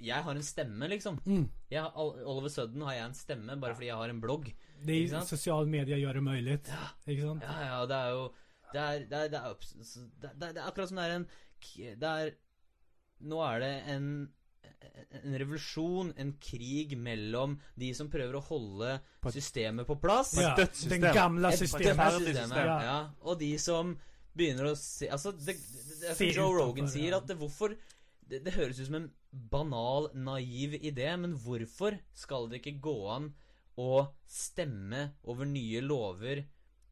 Jeg 0.00 0.22
har 0.22 0.30
en 0.34 0.42
stemme, 0.42 0.88
liksom. 0.88 1.18
Mm. 1.26 1.48
Jeg, 1.70 1.82
all, 1.94 2.12
over 2.24 2.48
sudden 2.48 2.82
har 2.86 2.92
jeg 2.94 3.04
en 3.08 3.14
stemme 3.14 3.56
bare 3.60 3.74
fordi 3.74 3.86
jeg 3.90 3.96
har 3.96 4.08
en 4.10 4.20
blogg. 4.20 4.52
Det 4.86 4.94
i 4.94 5.08
Sosiale 5.26 5.66
medier 5.66 5.98
gjør 5.98 6.14
det 6.14 6.22
mulig. 6.22 6.58
Ikke 7.08 7.22
sant? 7.22 7.42
Ja, 7.42 7.60
ja, 7.66 7.86
det 7.86 7.96
er 7.96 8.10
jo 8.14 8.28
Det 8.72 8.74
det 8.74 8.82
er, 8.82 8.98
det 9.08 9.38
er, 9.38 9.54
det 10.22 10.30
er, 10.30 10.52
det 10.52 10.56
er 10.62 10.66
akkurat 10.68 10.88
som 10.88 10.96
det 10.96 11.04
er 11.08 11.16
en 11.16 11.26
Det 12.00 12.08
er 12.08 12.30
Nå 13.20 13.40
er 13.42 13.58
det 13.58 13.72
en 13.90 14.28
en 15.24 15.34
revolusjon, 15.40 16.12
en 16.20 16.32
krig 16.42 16.94
mellom 17.00 17.56
de 17.78 17.90
som 17.96 18.10
prøver 18.12 18.36
å 18.38 18.44
holde 18.48 18.98
systemet 19.34 19.88
på 19.88 19.96
plass. 20.00 20.34
Ja, 20.38 20.54
den 20.56 21.06
gamle 21.14 21.52
Et 21.52 21.62
systemet. 21.62 21.96
dødt 21.96 22.26
system. 22.26 22.44
system, 22.44 22.66
Ja. 22.66 22.78
ja. 22.82 22.98
Og 23.22 23.38
de 23.40 23.52
som 23.58 23.96
begynner 24.38 24.70
å 24.70 24.76
se 24.78 25.08
Altså, 25.08 25.32
det, 25.32 25.56
det, 25.56 26.14
det 26.18 26.34
Joe 26.34 26.52
Rogan 26.54 26.88
sier, 26.90 27.16
at 27.16 27.26
det, 27.26 27.38
hvorfor 27.40 27.74
det, 28.28 28.42
det 28.44 28.54
høres 28.54 28.78
ut 28.80 28.86
som 28.86 29.00
en 29.00 29.10
banal, 29.30 30.10
naiv 30.14 30.76
idé, 30.82 31.08
men 31.16 31.34
hvorfor 31.36 31.98
skal 32.16 32.48
det 32.48 32.60
ikke 32.62 32.78
gå 32.84 32.96
an 33.14 33.32
å 33.78 34.06
stemme 34.28 35.12
over 35.24 35.48
nye 35.48 35.82
lover 35.84 36.44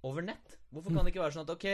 over 0.06 0.22
nett? 0.22 0.58
Hvorfor 0.72 0.94
kan 0.94 1.04
det 1.04 1.12
ikke 1.14 1.24
være 1.24 1.36
sånn 1.36 1.46
at 1.46 1.54
ok, 1.56 1.66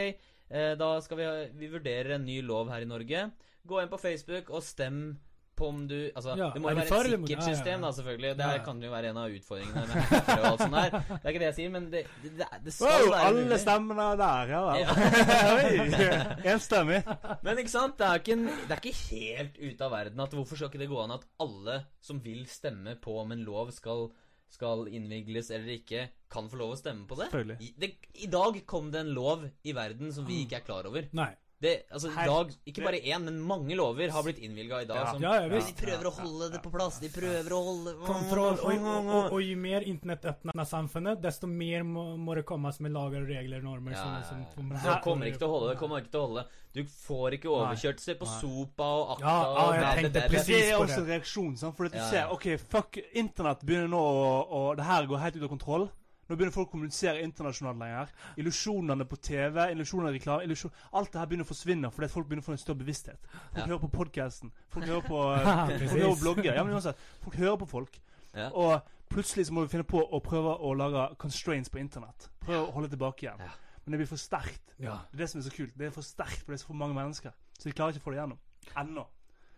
eh, 0.49 0.73
da 0.79 0.89
skal 1.01 1.19
vi 1.19 1.27
Vi 1.59 1.71
vurderer 1.73 2.15
en 2.15 2.25
ny 2.25 2.41
lov 2.41 2.69
her 2.69 2.81
i 2.85 2.89
Norge. 2.89 3.31
Gå 3.65 3.81
inn 3.81 3.91
på 3.91 3.99
Facebook 4.01 4.49
og 4.51 4.63
stem 4.65 5.17
på 5.59 5.67
om 5.69 5.83
du 5.87 5.95
Altså, 6.15 6.33
Ja, 6.39 6.47
det 6.53 6.61
må 6.63 6.71
jo 6.71 6.77
være 6.79 6.87
for 6.89 7.05
et 7.05 7.11
sikkert 7.13 7.29
Ja, 7.31 7.71
ja, 7.71 7.77
da, 7.83 7.91
selvfølgelig. 7.97 8.31
Det 8.39 8.45
her 8.47 8.57
ja. 8.57 8.63
kan 8.65 8.81
jo 8.83 8.91
være 8.93 9.11
en 9.13 9.19
av 9.21 9.35
utfordringene 9.37 9.83
med 9.89 10.07
hackere 10.09 10.39
og 10.39 10.47
alt 10.49 10.63
sånt 10.63 10.77
der. 10.77 10.97
Det 11.09 11.19
er 11.23 11.29
ikke 11.33 11.43
det 11.43 11.49
jeg 11.49 11.57
sier, 11.59 11.73
men 11.75 11.85
det, 11.93 12.01
det, 12.23 12.31
det, 12.39 12.47
det 12.65 12.73
skal 12.75 12.87
Wow, 12.89 13.11
være 13.13 13.27
alle 13.29 13.43
mulig. 13.47 13.59
stemmene 13.63 14.07
der, 14.23 14.53
ja 14.53 14.63
vel. 14.69 16.43
Enstemmig. 16.53 16.99
Men 17.45 17.61
ikke 17.63 17.73
sant, 17.73 17.95
det 17.99 18.07
er 18.09 18.21
ikke, 18.23 18.37
en, 18.37 18.45
det 18.49 18.75
er 18.77 18.81
ikke 18.81 18.97
helt 19.13 19.61
ute 19.63 19.87
av 19.87 19.95
verden 19.95 20.25
at 20.25 20.35
hvorfor 20.37 20.59
skal 20.59 20.71
ikke 20.71 20.83
det 20.83 20.89
gå 20.91 20.99
an 21.03 21.15
at 21.17 21.25
alle 21.43 21.77
som 22.03 22.19
vil 22.23 22.43
stemme 22.49 22.97
på 23.03 23.15
om 23.21 23.31
en 23.35 23.43
lov 23.47 23.71
skal, 23.75 24.07
skal 24.51 24.87
innvigles 24.91 25.51
eller 25.53 25.77
ikke, 25.77 26.07
kan 26.33 26.49
få 26.49 26.57
lov 26.59 26.73
å 26.75 26.79
stemme 26.79 27.05
på 27.09 27.17
det? 27.19 27.29
Selvfølgelig. 27.31 27.57
I, 27.61 27.73
det, 27.83 27.91
I 28.25 28.29
dag 28.33 28.59
kom 28.69 28.91
det 28.93 29.03
en 29.05 29.13
lov 29.15 29.45
i 29.63 29.75
verden 29.77 30.13
som 30.15 30.25
vi 30.27 30.43
ikke 30.45 30.61
er 30.61 30.67
klar 30.67 30.89
over. 30.89 31.07
Nei. 31.17 31.31
Det, 31.63 31.73
altså, 31.95 32.09
i 32.11 32.25
dag, 32.27 32.49
ikke 32.67 32.83
bare 32.83 32.99
én, 32.99 33.23
men 33.23 33.37
mange 33.39 33.75
lover 33.79 34.11
har 34.11 34.23
blitt 34.25 34.41
innvilga 34.43 34.81
i 34.83 34.87
dag. 34.89 34.97
Ja. 34.99 35.11
Som, 35.13 35.21
Ja, 35.23 35.33
ja, 35.41 35.47
visst. 35.47 35.69
de 35.71 35.85
prøver 35.85 36.09
å 36.09 36.11
holde 36.17 36.49
det 36.51 36.59
på 36.65 36.71
plass. 36.73 36.97
De 36.99 37.07
prøver 37.13 37.55
å 37.55 37.61
holde 37.69 37.93
Kontroll. 38.03 38.57
Og, 38.59 38.73
og, 38.73 39.07
og, 39.07 39.29
og 39.37 39.39
jo 39.45 39.55
mer 39.63 39.85
internett 39.87 40.27
öppnar 40.33 40.67
samfunnet, 40.67 41.21
desto 41.23 41.47
mer 41.47 41.85
må, 41.87 42.03
må 42.19 42.35
det 42.35 42.43
komme 42.49 42.73
med 42.83 42.91
lager 42.91 43.23
og 43.23 43.31
regler 43.31 43.57
och 43.57 43.63
normer. 43.63 43.95
Ja, 43.95 44.03
som, 44.03 44.11
ja, 44.13 44.23
som, 44.27 44.43
ja. 44.43 44.51
som, 44.55 44.69
Det 44.91 44.99
kommer 45.07 45.31
ikke 45.31 45.39
til 45.39 45.47
å 45.47 45.53
holde. 45.55 45.71
Det 45.71 45.79
kommer 45.79 46.03
ikke 46.03 46.11
til 46.11 46.19
å 46.19 46.27
holde 46.27 46.45
Du 46.73 46.83
får 47.07 47.39
ikke 47.39 47.49
overkjørt. 47.53 47.99
Se 48.03 48.15
på 48.19 48.25
Nei. 48.27 48.37
Sopa 48.41 48.91
og 48.99 49.15
Akta 49.15 49.23
Ja, 49.23 49.39
ja, 49.39 49.49
og 49.63 49.73
jeg 49.73 49.81
det- 49.81 49.95
tenkte 49.95 50.13
det- 50.13 50.29
det- 50.31 50.45
Det 50.47 50.61
er 50.69 50.77
også 50.83 50.99
en 50.99 51.11
reaksjon. 51.13 51.57
sant? 51.57 51.77
For 51.77 51.87
du 51.87 51.97
Ja, 51.97 52.09
ser. 52.09 52.31
OK, 52.33 52.57
fuck, 52.57 52.97
internett 53.13 53.63
begynner 53.63 53.87
nå 53.87 53.99
å 54.03 54.47
og 54.51 54.75
Det 54.77 54.85
her 54.85 55.05
går 55.05 55.19
helt 55.19 55.35
ut 55.37 55.43
av 55.43 55.49
kontroll. 55.49 55.89
Nå 56.29 56.35
begynner 56.37 56.53
folk 56.55 56.69
å 56.69 56.71
kommunisere 56.71 57.21
internasjonalt 57.25 57.79
lenger. 57.81 58.11
Illusjonene 58.39 59.05
på 59.09 59.17
TV, 59.19 59.57
illusjonene 59.73 60.13
i 60.13 60.17
reklame 60.17 60.45
illusion... 60.47 60.71
Alt 60.95 61.11
det 61.13 61.19
her 61.19 61.27
begynner 61.27 61.43
å 61.47 61.49
forsvinne 61.51 61.91
fordi 61.91 62.07
folk 62.13 62.27
begynner 62.29 62.45
å 62.45 62.47
få 62.47 62.55
en 62.55 62.61
større 62.61 62.79
bevissthet. 62.79 63.27
Folk 63.33 63.57
Ja. 63.59 63.65
hører 63.67 63.81
på 63.83 63.89
podkasten. 63.97 64.51
Folk 64.71 64.85
hører 64.87 65.01
på, 65.07 65.19
folk 65.79 65.91
hører 65.97 66.13
på 66.15 66.19
blogger. 66.21 66.53
Ja, 66.55 66.63
men 66.63 66.73
uansett, 66.77 66.97
folk 67.25 67.35
hører 67.41 67.57
på 67.59 67.67
folk. 67.73 67.99
Ja. 68.33 68.47
Og 68.55 68.81
plutselig 69.13 69.47
så 69.49 69.53
må 69.53 69.65
vi 69.65 69.73
finne 69.75 69.83
på 69.85 69.99
å 70.01 70.21
prøve 70.23 70.55
å 70.63 70.71
lage 70.73 71.09
constraints 71.21 71.69
på 71.69 71.81
internett. 71.83 72.29
Prøve 72.45 72.69
å 72.69 72.71
holde 72.77 72.89
tilbake 72.95 73.27
igjen. 73.27 73.43
Ja. 73.43 73.51
Men 73.83 73.91
det 73.91 73.99
blir 74.05 74.07
for 74.13 74.21
sterkt. 74.21 74.63
Ja. 74.79 75.01
Det 75.11 75.19
er 75.19 75.25
det 75.25 75.29
som 75.29 75.41
er 75.41 75.45
så 75.49 75.51
kult. 75.53 75.75
Det 75.77 75.89
er 75.89 75.91
for 75.91 76.07
sterkt 76.07 76.39
for 76.45 76.53
det 76.53 76.59
er 76.61 76.63
så 76.63 76.71
for 76.71 76.79
mange 76.79 76.95
mennesker. 76.95 77.35
Så 77.59 77.67
de 77.67 77.75
klarer 77.75 77.91
ikke 77.93 78.05
å 78.05 78.07
få 78.07 78.15
det 78.15 78.21
gjennom. 78.23 78.39
Ennå. 78.79 79.03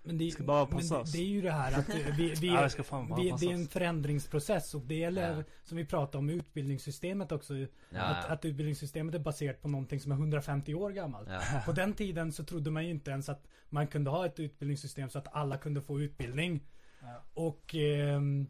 Men 0.05 0.17
det, 0.17 0.31
Ska 0.31 0.43
bara 0.43 0.65
passa 0.65 0.95
det, 0.95 1.01
oss. 1.01 1.11
det 1.11 1.17
är 1.17 1.25
ju 1.25 1.41
det 1.41 1.51
här 1.51 1.79
att 1.79 1.89
eh, 1.89 1.95
vi, 2.17 2.33
vi, 2.41 2.47
Ja, 2.53 2.69
fan 2.69 3.13
vi, 3.17 3.33
det 3.39 3.45
är 3.45 3.53
en 3.53 3.67
förändringsprocess 3.67 4.75
och 4.75 4.81
det 4.81 4.95
gäller, 4.95 5.37
Ja. 5.37 5.43
som 5.63 5.77
vi 5.77 5.85
pratade 5.85 6.17
om 6.17 6.29
utbildningssystemet 6.29 7.31
också. 7.31 7.55
Ja, 7.57 7.65
Att, 7.89 8.25
ja. 8.27 8.33
att 8.33 8.45
utbildningssystemet 8.45 9.15
är 9.15 9.19
baserat 9.19 9.61
på 9.61 9.67
någonting 9.67 9.99
som 9.99 10.11
är 10.11 10.15
150 10.15 10.73
år 10.73 10.91
gammalt. 10.91 11.29
ja. 11.31 11.61
På 11.65 11.71
den 11.71 11.93
tiden 11.93 12.31
så 12.31 12.43
trodde 12.43 12.71
man 12.71 12.83
ju 12.83 12.89
inte 12.89 13.11
ens 13.11 13.29
att 13.29 13.47
man 13.69 13.87
kunde 13.87 14.09
ha 14.09 14.25
ett 14.25 14.39
utbildningssystem 14.39 15.09
så 15.09 15.17
att 15.19 15.27
alla 15.35 15.57
kunde 15.57 15.81
få 15.81 16.01
utbildning. 16.01 16.63
Ja. 17.01 17.23
Och 17.33 17.75
ehm, 17.75 18.47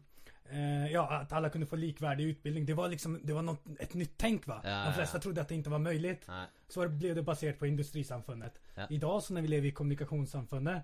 eh, 0.50 0.92
ja, 0.92 1.08
att 1.08 1.32
alla 1.32 1.48
kunde 1.50 1.66
få 1.66 1.76
likvärdig 1.76 2.24
utbildning. 2.24 2.66
Det 2.66 2.74
var 2.74 2.88
liksom, 2.88 3.20
det 3.22 3.32
var 3.32 3.42
något, 3.42 3.60
ett 3.78 3.94
nytt 3.94 4.14
tänk 4.16 4.46
va? 4.46 4.60
Ja, 4.64 4.84
De 4.84 4.92
flesta 4.92 5.18
ja. 5.18 5.22
trodde 5.22 5.40
att 5.40 5.48
det 5.48 5.54
inte 5.54 5.70
var 5.70 5.78
möjligt. 5.78 6.26
Så 6.68 6.88
blev 6.88 7.14
det 7.14 7.22
baserat 7.22 7.58
på 7.58 7.66
industrisamfundet. 7.66 8.60
Ja. 8.74 8.86
Idag 8.90 9.22
så 9.22 9.34
när 9.34 9.42
vi 9.42 9.48
lever 9.48 9.68
i 9.68 9.72
kommunikationssamfundet 9.72 10.82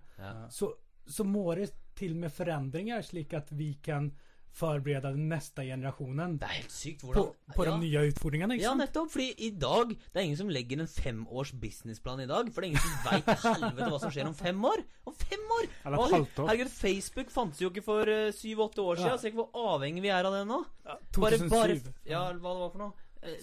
så, 0.51 0.75
så 1.07 1.25
må 1.25 1.55
det 1.55 1.95
til 1.95 2.15
med 2.15 2.33
förändringar 2.33 3.03
slik 3.03 3.33
att 3.33 3.53
vi 3.53 3.75
kan 3.75 4.13
förbereda 4.53 5.11
den 5.15 5.29
neste 5.31 5.65
generasjonen 5.65 6.35
Det 6.41 6.45
er 6.49 6.57
helt 6.59 6.73
sykt 6.75 7.01
på, 7.03 7.13
hvordan 7.13 7.55
på 7.57 7.65
ja. 7.67 7.71
de 7.73 7.87
nye 7.87 8.03
utfordringene. 8.11 8.57
Ikke 8.59 8.65
Ja, 8.67 8.73
sant? 8.75 8.83
nettopp. 8.85 9.11
Fordi 9.15 9.29
i 9.47 9.51
dag 9.51 9.89
Det 9.97 10.17
er 10.21 10.27
ingen 10.27 10.41
som 10.43 10.51
legger 10.53 10.81
en 10.81 10.91
femårs 10.93 11.53
businessplan 11.63 12.21
i 12.25 12.27
dag. 12.31 12.51
For 12.53 12.61
det 12.61 12.69
er 12.69 12.73
ingen 12.73 12.85
som 12.85 13.07
veit 13.07 13.31
helvete 13.47 13.91
hva 13.95 14.01
som 14.03 14.13
skjer 14.13 14.29
om 14.29 14.35
fem 14.37 14.65
år. 14.73 14.85
Om 15.09 15.15
fem 15.15 15.47
år! 15.59 15.69
Eller 15.85 15.97
et 16.07 16.17
halvt 16.19 16.43
år. 16.45 16.51
Herregud, 16.53 16.73
Facebook 16.77 17.31
fantes 17.33 17.63
jo 17.65 17.71
ikke 17.73 17.85
for 17.87 18.09
eh, 18.13 18.29
syv-åtte 18.37 18.85
år 18.85 19.01
siden. 19.01 19.15
Ja. 19.17 19.23
Se 19.25 19.33
hvor 19.37 19.49
avhengig 19.75 20.03
vi 20.05 20.13
er 20.13 20.29
av 20.29 20.37
det 20.37 20.45
nå. 20.51 20.61
Ja, 20.85 20.99
2007. 21.17 21.49
bare 21.51 21.81
Ja, 22.09 22.27
hva 22.33 22.53
det 22.53 22.63
var 22.67 22.71
for 22.77 22.79
noe. 22.87 22.93
Eh, 23.23 23.39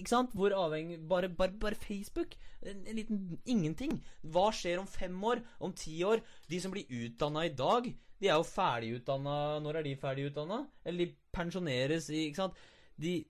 Ikke 0.00 0.08
sant? 0.08 0.32
Hvor 0.32 0.54
avhengig 0.56 0.98
bare, 1.08 1.28
bare, 1.28 1.52
bare 1.60 1.76
Facebook. 1.76 2.34
En, 2.64 2.80
en 2.88 2.96
liten 2.96 3.38
ingenting. 3.44 3.98
Hva 4.24 4.48
skjer 4.56 4.80
om 4.80 4.86
fem 4.88 5.14
år? 5.24 5.42
Om 5.60 5.74
ti 5.76 5.98
år? 6.02 6.22
De 6.48 6.60
som 6.64 6.72
blir 6.72 6.88
utdanna 6.88 7.44
i 7.46 7.52
dag, 7.52 7.90
de 8.20 8.28
er 8.28 8.34
jo 8.34 8.42
ferdigutdanna 8.42 9.34
Når 9.62 9.76
er 9.78 9.82
de 9.86 9.96
ferdigutdanna? 9.96 10.66
Eller 10.84 11.06
de 11.06 11.14
pensjoneres 11.32 12.08
i 12.10 12.24
Ikke 12.28 12.36
sant? 12.42 12.54
De, 13.00 13.24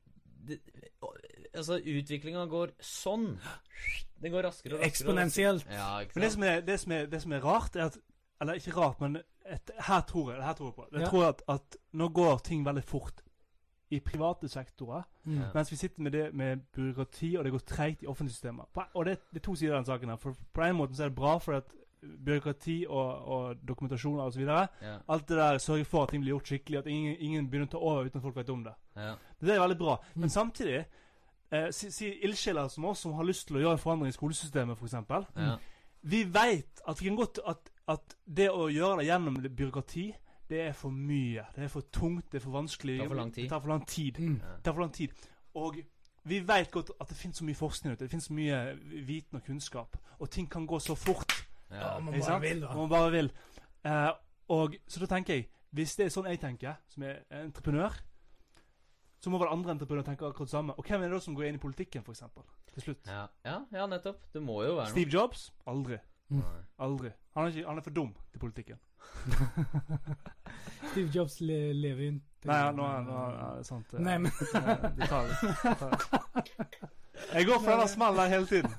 de 0.48 0.58
Altså, 1.54 1.78
utviklinga 1.80 2.44
går 2.50 2.72
sånn. 2.84 3.30
Den 4.22 4.32
går 4.34 4.44
raskere 4.46 4.76
og 4.76 4.80
raskere. 4.80 4.80
og 4.80 4.80
raskere. 4.82 4.88
Eksponentielt. 4.90 5.66
Ja, 5.72 6.02
Men 6.14 6.22
det 6.22 6.32
som, 6.32 6.42
er, 6.42 6.60
det, 6.66 6.76
som 6.80 6.92
er, 6.92 7.06
det 7.06 7.20
som 7.22 7.32
er 7.32 7.40
rart, 7.44 7.76
er 7.76 7.86
at 7.88 7.98
Eller 8.40 8.54
ikke 8.60 8.74
rart, 8.76 9.00
men 9.00 9.16
et, 9.50 9.70
her 9.88 10.00
tror 10.06 10.32
jeg, 10.32 10.42
her 10.44 10.52
tror 10.54 10.66
jeg 10.68 10.74
på. 10.76 10.84
Jeg 10.92 11.00
Ja. 11.00 11.08
tror 11.10 11.24
at, 11.28 11.42
at 11.48 11.76
nå 11.92 12.08
går 12.14 12.38
ting 12.44 12.64
veldig 12.66 12.84
fort 12.84 13.22
i 13.90 13.98
private 14.04 14.48
sektorer. 14.48 15.02
Mm. 15.24 15.40
Mens 15.54 15.70
vi 15.72 15.76
sitter 15.76 16.02
med 16.02 16.12
det 16.12 16.34
med 16.34 16.60
byråkrati, 16.76 17.36
og 17.36 17.44
det 17.44 17.52
går 17.52 17.58
treigt 17.66 18.02
i 18.02 18.06
offentlige 18.06 18.34
systemer. 18.34 18.64
Og 18.94 19.04
det, 19.06 19.18
det 19.32 19.40
er 19.40 19.44
to 19.48 19.54
sider 19.56 19.72
av 19.74 19.78
den 19.82 19.86
saken 19.88 20.08
her. 20.12 20.16
For 20.16 20.36
på 20.54 20.62
en 20.62 20.76
måte 20.76 20.94
så 20.94 21.02
er 21.04 21.08
det 21.08 21.16
bra 21.16 21.38
for 21.38 21.56
at 21.56 21.72
byråkrati 22.02 22.86
og, 22.88 23.28
og 23.28 23.56
dokumentasjon 23.68 24.20
osv. 24.20 24.40
Ja, 24.42 24.66
Alt 25.08 25.28
det 25.28 25.36
der 25.36 25.58
sørger 25.58 25.84
for 25.84 26.02
at 26.02 26.10
ting 26.14 26.22
blir 26.22 26.34
gjort 26.36 26.46
skikkelig, 26.52 26.78
at 26.78 26.86
ingen, 26.86 27.16
ingen 27.18 27.48
begynner 27.50 27.66
å 27.66 27.72
ta 27.74 27.78
over 27.78 28.06
uten 28.06 28.18
at 28.20 28.22
folk 28.22 28.36
vet 28.36 28.50
om 28.54 28.62
det. 28.64 28.74
ja. 28.96 29.14
Det 29.40 29.54
er 29.54 29.60
veldig 29.60 29.78
bra. 29.78 29.96
Mm. 30.14 30.20
Men 30.20 30.30
samtidig 30.30 30.78
eh, 31.50 31.70
Si, 31.70 31.90
si 31.90 32.08
ildsjeler 32.26 32.68
som 32.68 32.84
oss, 32.84 32.98
som 33.04 33.12
har 33.14 33.24
lyst 33.24 33.46
til 33.48 33.56
å 33.56 33.60
gjøre 33.60 33.76
en 33.78 33.82
forandring 33.82 34.08
i 34.10 34.16
skolesystemet, 34.16 34.78
f.eks. 34.78 34.94
ja. 35.36 35.58
Vi 36.02 36.24
vet 36.24 36.80
at 36.88 37.00
vi 37.02 37.08
kan 37.08 37.16
godt 37.16 37.38
at, 37.46 37.70
at 37.88 38.16
det 38.24 38.50
å 38.50 38.68
gjøre 38.70 39.00
det 39.00 39.06
gjennom 39.08 39.38
byråkrati, 39.42 40.06
det 40.48 40.60
er 40.68 40.72
for 40.72 40.90
mye. 40.90 41.44
Det 41.56 41.64
er 41.64 41.68
for 41.72 41.84
tungt, 41.92 42.30
det 42.32 42.38
er 42.40 42.44
for 42.44 42.54
vanskelig. 42.54 42.98
Det 42.98 43.04
tar 43.04 43.08
for 43.08 43.20
lang 43.20 43.32
tid. 43.34 43.42
Det 43.44 43.50
tar 43.50 43.60
for 43.60 43.68
lang 43.68 43.86
tid. 43.86 44.18
Mm. 44.18 44.36
Det 44.40 44.64
tar 44.64 44.72
for 44.76 44.80
lang 44.80 44.92
tid. 44.94 45.10
Og 45.54 45.76
vi 46.28 46.38
vet 46.48 46.70
godt 46.70 46.90
at 47.00 47.08
det 47.08 47.16
finnes 47.16 47.36
så 47.40 47.44
mye 47.44 47.54
forskning 47.58 47.92
ute. 47.94 48.04
Det 48.04 48.10
finnes 48.10 48.28
så 48.30 48.36
mye 48.36 48.60
viten 49.06 49.38
og 49.38 49.44
kunnskap. 49.46 49.96
Og 50.18 50.30
ting 50.30 50.48
kan 50.50 50.66
gå 50.66 50.78
så 50.80 50.94
fort. 50.94 51.32
Ja. 51.70 51.76
Ja, 51.80 51.98
man 52.00 52.20
bare 52.20 52.40
vil, 52.40 52.60
da. 52.62 52.74
Man 52.74 52.90
bare 52.90 53.10
vil. 53.12 53.30
Eh, 53.84 54.10
og 54.48 54.74
Så 54.88 55.00
da 55.00 55.06
tenker 55.06 55.34
jeg 55.34 55.48
Hvis 55.76 55.96
det 55.96 56.06
er 56.06 56.12
sånn 56.14 56.26
jeg 56.30 56.40
tenker, 56.40 56.78
som 56.88 57.02
er 57.04 57.18
entreprenør, 57.42 57.92
så 59.20 59.30
må 59.30 59.38
vel 59.42 59.50
andre 59.52 59.74
entreprenører 59.74 60.06
tenke 60.06 60.24
akkurat 60.24 60.48
det 60.48 60.54
samme. 60.54 60.72
Og 60.78 60.86
hvem 60.86 61.02
er 61.02 61.10
det 61.10 61.18
da 61.18 61.20
som 61.20 61.34
går 61.36 61.48
inn 61.50 61.58
i 61.58 61.60
politikken, 61.60 62.04
f.eks.? 62.06 62.22
Til 62.72 62.82
slutt. 62.86 63.10
Ja, 63.10 63.26
ja, 63.44 63.58
ja, 63.74 63.86
nettopp. 63.90 64.22
Det 64.32 64.40
må 64.42 64.62
jo 64.64 64.78
være 64.78 64.86
noe. 64.86 64.94
Steve 64.94 65.12
Jobs? 65.12 65.42
Aldri. 65.68 65.98
Mm. 66.30 66.40
Nei. 66.40 66.62
Aldri. 66.86 67.12
Han 67.36 67.44
er, 67.44 67.52
ikke, 67.52 67.68
han 67.68 67.80
er 67.82 67.84
for 67.84 67.96
dum 67.98 68.14
til 68.32 68.40
politikken. 68.40 68.80
Steve 70.92 71.10
Jobs 71.12 71.40
le, 71.44 71.58
lever 71.76 72.08
inn 72.08 72.22
inte. 72.38 72.48
Nei, 72.48 72.72
nå 72.72 72.86
er 72.86 73.02
nå 73.06 73.18
er 73.26 73.56
det 73.58 73.66
sant. 73.66 73.92
Nei, 73.98 74.18
men 74.18 74.32
De 74.38 74.60
men 74.62 74.82
det 74.82 74.90
De 74.96 75.08
tar 75.10 75.22
det. 75.28 75.36
Jeg 77.34 77.46
går 77.46 77.58
for 77.60 77.70
denne 77.74 77.88
smellen 77.88 78.16
der 78.22 78.28
hele 78.32 78.46
tiden. 78.46 78.74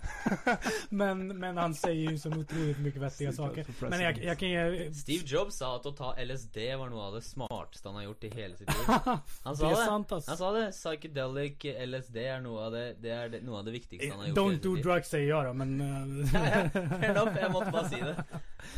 Men, 0.89 1.27
men 1.39 1.57
han 1.57 1.73
säger 1.73 2.11
ju 2.11 2.17
så 2.17 2.29
otroligt 2.29 2.79
mycket 2.79 3.01
vettiga 3.01 3.31
saker. 3.33 3.65
Men 3.89 4.01
jag, 4.01 4.23
jag 4.23 4.37
kan 4.39 4.49
ge... 4.49 4.93
Steve 4.93 5.23
Jobs 5.25 5.55
sa 5.57 5.75
at 5.75 5.85
å 5.85 5.91
ta 5.91 6.11
LSD 6.23 6.57
var 6.79 6.89
noe 6.89 7.01
av 7.09 7.13
det 7.17 7.21
smarteste 7.25 7.87
han 7.89 7.95
har 7.95 8.03
gjort 8.03 8.23
i 8.23 8.29
hele 8.35 8.57
sitt 8.57 8.67
liv. 8.69 8.87
Han 9.43 9.57
sa 9.57 9.69
det 9.69 9.75
det. 9.75 9.85
sant. 9.85 10.11
Han 10.11 10.37
sa 10.37 10.51
det. 10.51 10.65
Psychedelic 10.71 11.65
LSD 11.85 12.17
er 12.23 12.41
noe 12.43 12.65
av 12.67 12.71
det 12.75 12.85
Det 13.01 13.11
er 13.15 13.29
det, 13.33 13.41
noe 13.45 13.59
av 13.61 13.65
det 13.65 13.71
viktigste 13.77 14.09
han 14.11 14.19
har 14.19 14.27
gjort. 14.29 14.37
i 14.37 14.41
Don't 14.41 14.49
hele 14.49 14.61
do 14.63 14.69
sitt 14.75 14.75
liv. 14.75 14.83
drugs 14.85 15.09
säger 15.09 15.29
jag 15.29 15.45
då, 15.45 15.53
men... 15.53 15.81
eh, 15.81 15.89
Ja, 16.33 16.45
ja, 16.45 16.69
fair 16.69 17.09
enough. 17.09 17.37
Jeg 17.39 17.51
måtte 17.51 17.71
bare 17.71 17.89
si 17.89 18.01
det. 18.01 18.15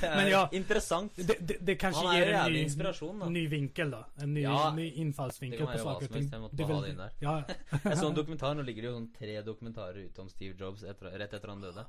Det 0.01 0.09
Men 0.15 0.29
ja, 0.29 0.49
interessant. 0.51 1.11
det, 1.15 1.35
det, 1.39 1.57
det 1.59 1.75
kanske 1.75 2.05
Han 2.07 2.15
ger 2.17 2.33
en 2.33 2.51
ny, 2.53 2.59
inspirasjon, 2.63 3.19
da. 3.19 3.29
ny 3.29 3.47
vinkel 3.47 3.91
då. 3.91 4.05
En 4.21 4.33
ny, 4.33 4.41
Ja, 4.41 4.73
ny 4.75 4.89
det 4.89 5.57
kan 5.57 5.67
på 5.67 5.73
hva 5.73 5.83
saker 5.83 6.05
som 6.05 6.13
ting. 6.13 6.21
helst. 6.21 6.33
Jeg 6.33 6.41
måtte 6.41 6.55
bare 6.55 6.73
ha 6.73 6.81
det 6.81 6.89
inn 6.89 6.97
der. 6.97 7.11
Ja, 7.19 7.43
Jeg 7.83 7.97
så 7.97 8.07
en 8.07 8.15
dokumentar. 8.15 8.53
Nå 8.55 8.61
ligger 8.67 8.81
det 8.81 8.91
jo 8.91 8.95
sånn 8.99 9.09
tre 9.17 9.41
dokumentarer 9.51 9.99
ute 10.07 10.21
om 10.23 10.29
Steve 10.31 10.55
Jobs 10.59 10.83
etter, 10.83 11.11
rett 11.21 11.33
etter 11.37 11.53
han 11.53 11.61
døde. 11.63 11.85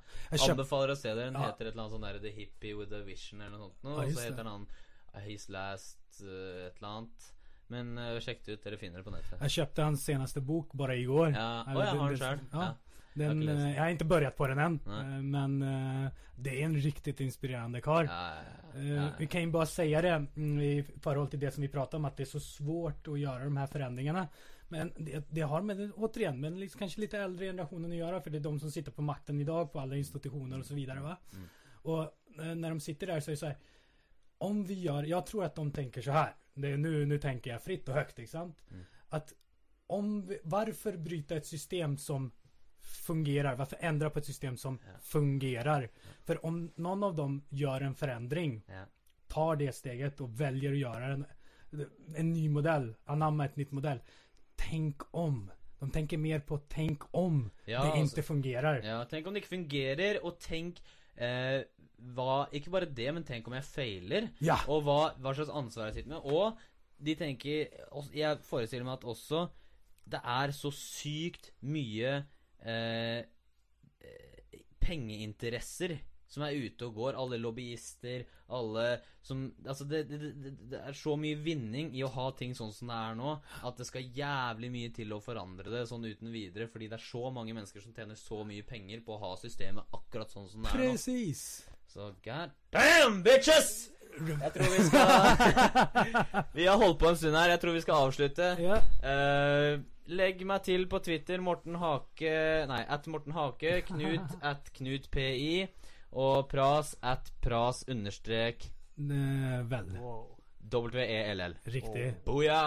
Anbefaler 0.50 0.94
å 0.94 0.96
se 0.98 1.14
det. 1.14 1.24
Den 1.30 1.34
Ja. 1.40 1.46
heter 1.48 1.66
et 1.70 1.72
eller 1.74 1.82
annet 1.86 1.96
sånn 1.96 2.06
der 2.08 2.18
The 2.20 2.34
Hippie 2.36 2.74
with 2.78 2.92
a 2.92 3.02
Vision 3.06 3.40
eller 3.40 3.58
noe 3.58 3.70
sånt. 3.70 3.82
Noe, 3.84 4.02
Ja, 4.02 4.08
Og 4.08 4.12
så 4.18 4.26
heter 4.28 4.44
den 4.44 4.66
uh, 5.14 5.20
His 5.26 5.48
Last 5.48 6.22
uh, 6.22 6.66
et 6.68 6.76
eller 6.78 6.88
annet. 6.96 7.28
Men 7.72 7.96
uh, 7.98 8.18
sjekk 8.20 8.44
det 8.44 8.52
ut. 8.58 8.62
Dere 8.64 8.76
finner 8.76 8.98
det 9.00 9.04
på 9.08 9.14
nettet. 9.14 9.40
Jeg 9.40 9.50
kjøpte 9.58 9.82
hans 9.86 10.02
seneste 10.04 10.40
bok 10.44 10.74
bare 10.76 10.96
i 11.00 11.04
går. 11.08 11.32
Ja, 11.32 11.64
Eller 11.68 11.80
oh, 11.80 11.86
jeg 11.86 12.00
har 12.00 12.08
den 12.08 12.18
sjøl. 12.18 12.48
ja. 12.52 12.62
Ja. 12.62 12.72
Den, 13.14 13.42
Jag 13.44 13.76
har 13.82 13.90
ikke 13.92 14.04
börjat 14.08 14.36
på 14.36 14.46
den 14.48 14.58
än. 14.58 14.80
Eh, 14.86 15.20
Men 15.22 15.62
eh, 15.62 16.10
det 16.36 16.54
er 16.60 16.64
en 16.64 16.76
riktigt 16.80 17.20
inspirerende 17.20 17.80
kar. 17.84 18.04
Ja, 18.08 18.34
ja, 18.34 18.58
Eh, 18.74 18.88
ja, 18.94 19.10
Vi 19.18 19.26
kan 19.26 19.40
ju 19.42 19.50
bara 19.50 19.66
säga 19.66 20.00
det 20.02 20.26
mm, 20.36 20.60
i 20.60 20.82
förhåll 21.02 21.28
till 21.28 21.40
det 21.40 21.50
som 21.50 21.60
vi 21.62 21.68
pratade 21.68 21.96
om 21.96 22.04
at 22.04 22.16
det 22.16 22.22
er 22.22 22.30
så 22.30 22.40
svårt 22.40 23.08
å 23.08 23.18
gjøre 23.20 23.44
de 23.44 23.56
här 23.56 23.66
förändringarna. 23.66 24.28
Men 24.72 24.92
det, 24.96 25.24
det 25.30 25.40
har 25.40 25.62
med, 25.62 25.92
återigen, 25.96 26.40
med 26.40 26.58
liksom 26.58 26.78
kanske 26.78 27.00
lite 27.00 27.18
äldre 27.18 27.46
generationen 27.46 27.90
att 27.90 27.96
göra 27.96 28.20
för 28.20 28.30
det 28.30 28.38
är 28.38 28.40
de 28.40 28.60
som 28.60 28.70
sitter 28.70 28.92
på 28.92 29.02
makten 29.02 29.40
idag 29.40 29.72
på 29.72 29.80
alla 29.80 29.96
institutioner 29.96 30.58
och 30.58 30.66
så 30.66 30.74
vidare 30.74 31.00
va. 31.00 31.16
Mm. 31.32 31.48
Och 31.72 32.02
eh, 32.44 32.54
när 32.54 32.68
de 32.68 32.80
sitter 32.80 33.06
där 33.06 33.20
så 33.20 33.30
är 33.30 33.32
det 33.32 33.36
så 33.36 33.46
här. 33.46 33.56
Om 34.38 34.64
vi 34.64 34.74
gör, 34.74 35.02
jag 35.02 35.26
tror 35.26 35.44
att 35.44 35.54
de 35.54 35.72
tänker 35.72 36.02
så 36.02 36.10
här. 36.10 36.34
Det 36.54 36.68
är 36.68 36.76
nu, 36.76 37.06
nu 37.06 37.18
tänker 37.18 37.50
jag 37.50 37.62
fritt 37.62 37.88
och 37.88 37.94
högt, 37.94 38.18
inte 38.18 38.30
sant? 38.30 38.62
Mm. 38.70 38.84
Att 39.08 39.32
om 39.86 40.26
vi, 40.26 40.38
varför 40.44 40.96
bryta 40.96 41.36
ett 41.36 41.46
system 41.46 41.98
som 41.98 42.30
fungerar? 42.80 43.56
Varför 43.56 43.76
ändra 43.80 44.10
på 44.10 44.18
ett 44.18 44.24
system 44.26 44.56
som 44.56 44.78
Ja. 44.84 44.98
fungerar? 45.00 45.90
För 46.24 46.46
om 46.46 46.72
någon 46.76 47.02
av 47.02 47.14
dem 47.14 47.42
gör 47.48 47.80
en 47.80 47.94
förändring 47.94 48.64
ja. 48.66 48.84
tar 49.26 49.56
det 49.56 49.72
steget 49.72 50.20
och 50.20 50.40
väljer 50.40 50.72
att 50.72 50.78
göra 50.78 51.06
en, 51.06 51.26
en 52.14 52.32
ny 52.32 52.48
modell, 52.48 52.94
anamma 53.04 53.44
ett 53.44 53.56
nytt 53.56 53.70
modell. 53.70 54.00
Tänk 54.72 55.02
om. 55.10 55.50
De 55.80 55.90
tänker 55.90 56.18
mer 56.18 56.38
på 56.40 56.58
tänk 56.58 57.02
om 57.10 57.50
Ja, 57.64 57.82
det 57.84 58.00
inte 58.00 58.22
fungerar. 58.22 58.80
Ja, 58.82 59.04
tenk 59.04 59.26
om 59.26 59.34
det 59.34 59.42
ikke 59.42 59.50
fungerer, 59.50 60.20
og 60.24 60.38
tenk 60.40 60.78
eh, 61.20 61.66
hva 62.16 62.46
Ikke 62.56 62.72
bare 62.72 62.88
det, 62.88 63.08
men 63.12 63.26
tenk 63.28 63.50
om 63.50 63.56
jeg 63.58 63.66
feiler. 63.68 64.30
Ja. 64.40 64.56
Og 64.72 64.86
hva, 64.86 65.12
hva 65.20 65.34
slags 65.36 65.52
ansvar 65.52 65.90
jeg 65.90 65.98
sitter 65.98 66.14
med. 66.14 66.24
Og 66.24 66.56
de 67.02 67.16
tenker 67.18 67.68
Jeg 68.16 68.40
forestiller 68.46 68.86
meg 68.88 68.96
at 69.00 69.04
også 69.12 69.48
det 70.12 70.18
er 70.24 70.50
så 70.56 70.70
sykt 70.74 71.52
mye 71.62 72.14
eh, 72.66 73.20
eh, 74.02 74.62
pengeinteresser 74.82 75.98
som 76.32 76.44
er 76.46 76.56
ute 76.56 76.88
og 76.88 76.96
går. 76.96 77.18
Alle 77.20 77.40
lobbyister, 77.40 78.24
alle 78.52 78.86
som 79.22 79.44
Altså, 79.66 79.86
det, 79.88 80.02
det, 80.10 80.32
det, 80.42 80.52
det 80.72 80.80
er 80.80 80.96
så 80.98 81.14
mye 81.20 81.38
vinning 81.38 81.92
i 81.96 82.02
å 82.04 82.10
ha 82.14 82.30
ting 82.38 82.56
sånn 82.58 82.72
som 82.74 82.90
det 82.90 82.98
er 82.98 83.18
nå, 83.18 83.36
at 83.68 83.78
det 83.78 83.86
skal 83.88 84.08
jævlig 84.16 84.72
mye 84.74 84.92
til 84.96 85.14
å 85.14 85.20
forandre 85.22 85.70
det 85.72 85.84
sånn 85.90 86.08
uten 86.08 86.32
videre, 86.34 86.68
fordi 86.72 86.90
det 86.90 86.98
er 86.98 87.06
så 87.06 87.28
mange 87.34 87.54
mennesker 87.56 87.84
som 87.84 87.94
tjener 87.96 88.18
så 88.18 88.42
mye 88.48 88.66
penger 88.66 89.04
på 89.06 89.16
å 89.16 89.22
ha 89.22 89.34
systemet 89.40 89.94
akkurat 89.94 90.32
sånn 90.32 90.50
som 90.50 90.64
det 90.64 90.72
er 90.72 90.82
nå. 90.82 90.92
Precis. 90.96 91.46
Så 91.92 92.14
god 92.24 92.54
damn, 92.72 93.20
bitches! 93.24 93.92
Jeg 94.12 94.52
tror 94.52 94.68
vi 94.72 94.82
skal 94.86 95.08
Vi 96.58 96.66
har 96.66 96.76
holdt 96.76 96.98
på 97.00 97.08
en 97.08 97.16
stund 97.16 97.36
her. 97.36 97.54
Jeg 97.54 97.60
tror 97.62 97.72
vi 97.72 97.80
skal 97.80 98.06
avslutte. 98.06 98.48
Yeah. 98.60 98.82
Uh, 99.00 99.84
legg 100.12 100.42
meg 100.46 100.64
til 100.66 100.86
på 100.90 101.00
Twitter. 101.04 101.40
Morten 101.40 101.78
Hake 101.80 102.32
Nei, 102.68 102.82
at 102.88 103.08
Morten 103.08 103.32
Hake. 103.36 103.80
Knut 103.88 104.36
at 104.42 104.72
Knut 104.76 105.08
PI. 105.12 105.66
Og 106.12 106.48
Pras 106.50 106.92
at 107.00 107.32
Pras 107.40 107.84
understrek 107.88 108.68
Vel. 108.96 109.88
W-e-l-l. 110.72 111.54
Riktig. 111.64 112.06
Oh. 112.12 112.24
Boja! 112.24 112.60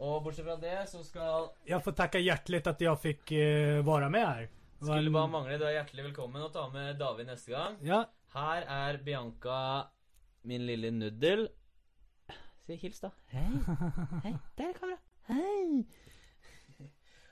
Og 0.00 0.22
bortsett 0.24 0.46
fra 0.46 0.56
det 0.56 0.76
så 0.88 1.02
skal 1.04 1.50
Jeg 1.68 1.82
får 1.84 1.96
takke 1.98 2.22
hjertelig 2.22 2.62
at 2.70 2.80
jeg 2.86 3.00
fikk 3.02 3.32
uh, 3.36 3.80
være 3.86 4.08
med 4.12 4.24
her. 4.24 4.46
Var 4.80 4.96
Skulle 4.96 5.12
bare 5.12 5.28
mangle. 5.28 5.58
Du 5.60 5.66
er 5.68 5.74
hjertelig 5.76 6.06
velkommen 6.06 6.46
og 6.46 6.52
ta 6.54 6.62
med 6.72 6.96
David 7.00 7.28
neste 7.28 7.52
gang. 7.52 7.76
Ja, 7.84 8.04
Her 8.32 8.64
er 8.64 9.00
Bianca, 9.04 9.58
min 10.46 10.62
lille 10.64 10.92
nuddel. 10.94 11.48
Si 12.64 12.78
hils, 12.80 13.02
da. 13.02 13.10
Hei. 13.34 13.50
Hei. 14.24 14.32
Der 14.56 14.70
er 14.70 14.78
kamera. 14.78 15.00
Hei. 15.28 15.82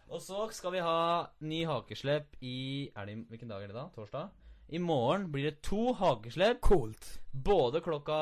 Og 0.09 0.20
så 0.24 0.43
skal 0.56 0.74
vi 0.74 0.82
ha 0.85 0.98
ny 1.44 1.62
hakeslepp 1.69 2.36
i 2.43 2.90
er 2.97 3.09
det, 3.09 3.16
Hvilken 3.31 3.48
dag 3.48 3.62
er 3.62 3.73
det 3.73 3.77
da? 3.77 3.86
Torsdag? 3.94 4.28
I 4.69 4.78
morgen 4.78 5.31
blir 5.32 5.45
det 5.49 5.62
to 5.62 5.93
hageslepp. 5.97 6.61
coolt. 6.61 7.20
Både 7.32 7.81
klokka 7.81 8.19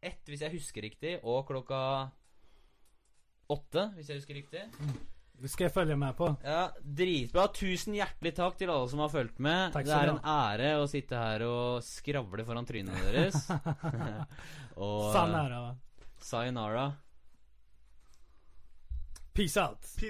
ett, 0.00 0.26
hvis 0.26 0.42
jeg 0.42 0.56
husker 0.56 0.82
riktig, 0.82 1.20
og 1.22 1.46
klokka 1.46 2.10
åtte, 3.52 3.92
hvis 3.94 4.10
jeg 4.10 4.18
husker 4.18 4.34
riktig. 4.34 4.64
Det 5.42 5.50
skal 5.50 5.66
jeg 5.68 5.74
følge 5.74 5.96
med 5.98 6.16
på. 6.18 6.28
Ja, 6.42 6.68
Dritbra. 6.82 7.48
Tusen 7.54 7.94
hjertelig 7.98 8.34
takk 8.36 8.58
til 8.58 8.70
alle 8.70 8.90
som 8.90 9.00
har 9.02 9.10
fulgt 9.10 9.38
med. 9.42 9.72
Takk 9.74 9.86
det 9.86 9.96
er 9.96 10.12
en 10.12 10.20
ære 10.34 10.74
å 10.78 10.88
sitte 10.90 11.18
her 11.18 11.46
og 11.46 11.82
skravle 11.86 12.46
foran 12.46 12.66
trynet 12.66 13.06
deres. 13.10 13.38
og 14.82 15.08
va? 15.14 15.72
sayonara. 16.22 16.84
Peace 19.34 19.56
out. 19.56 19.80
Peace. 19.80 19.98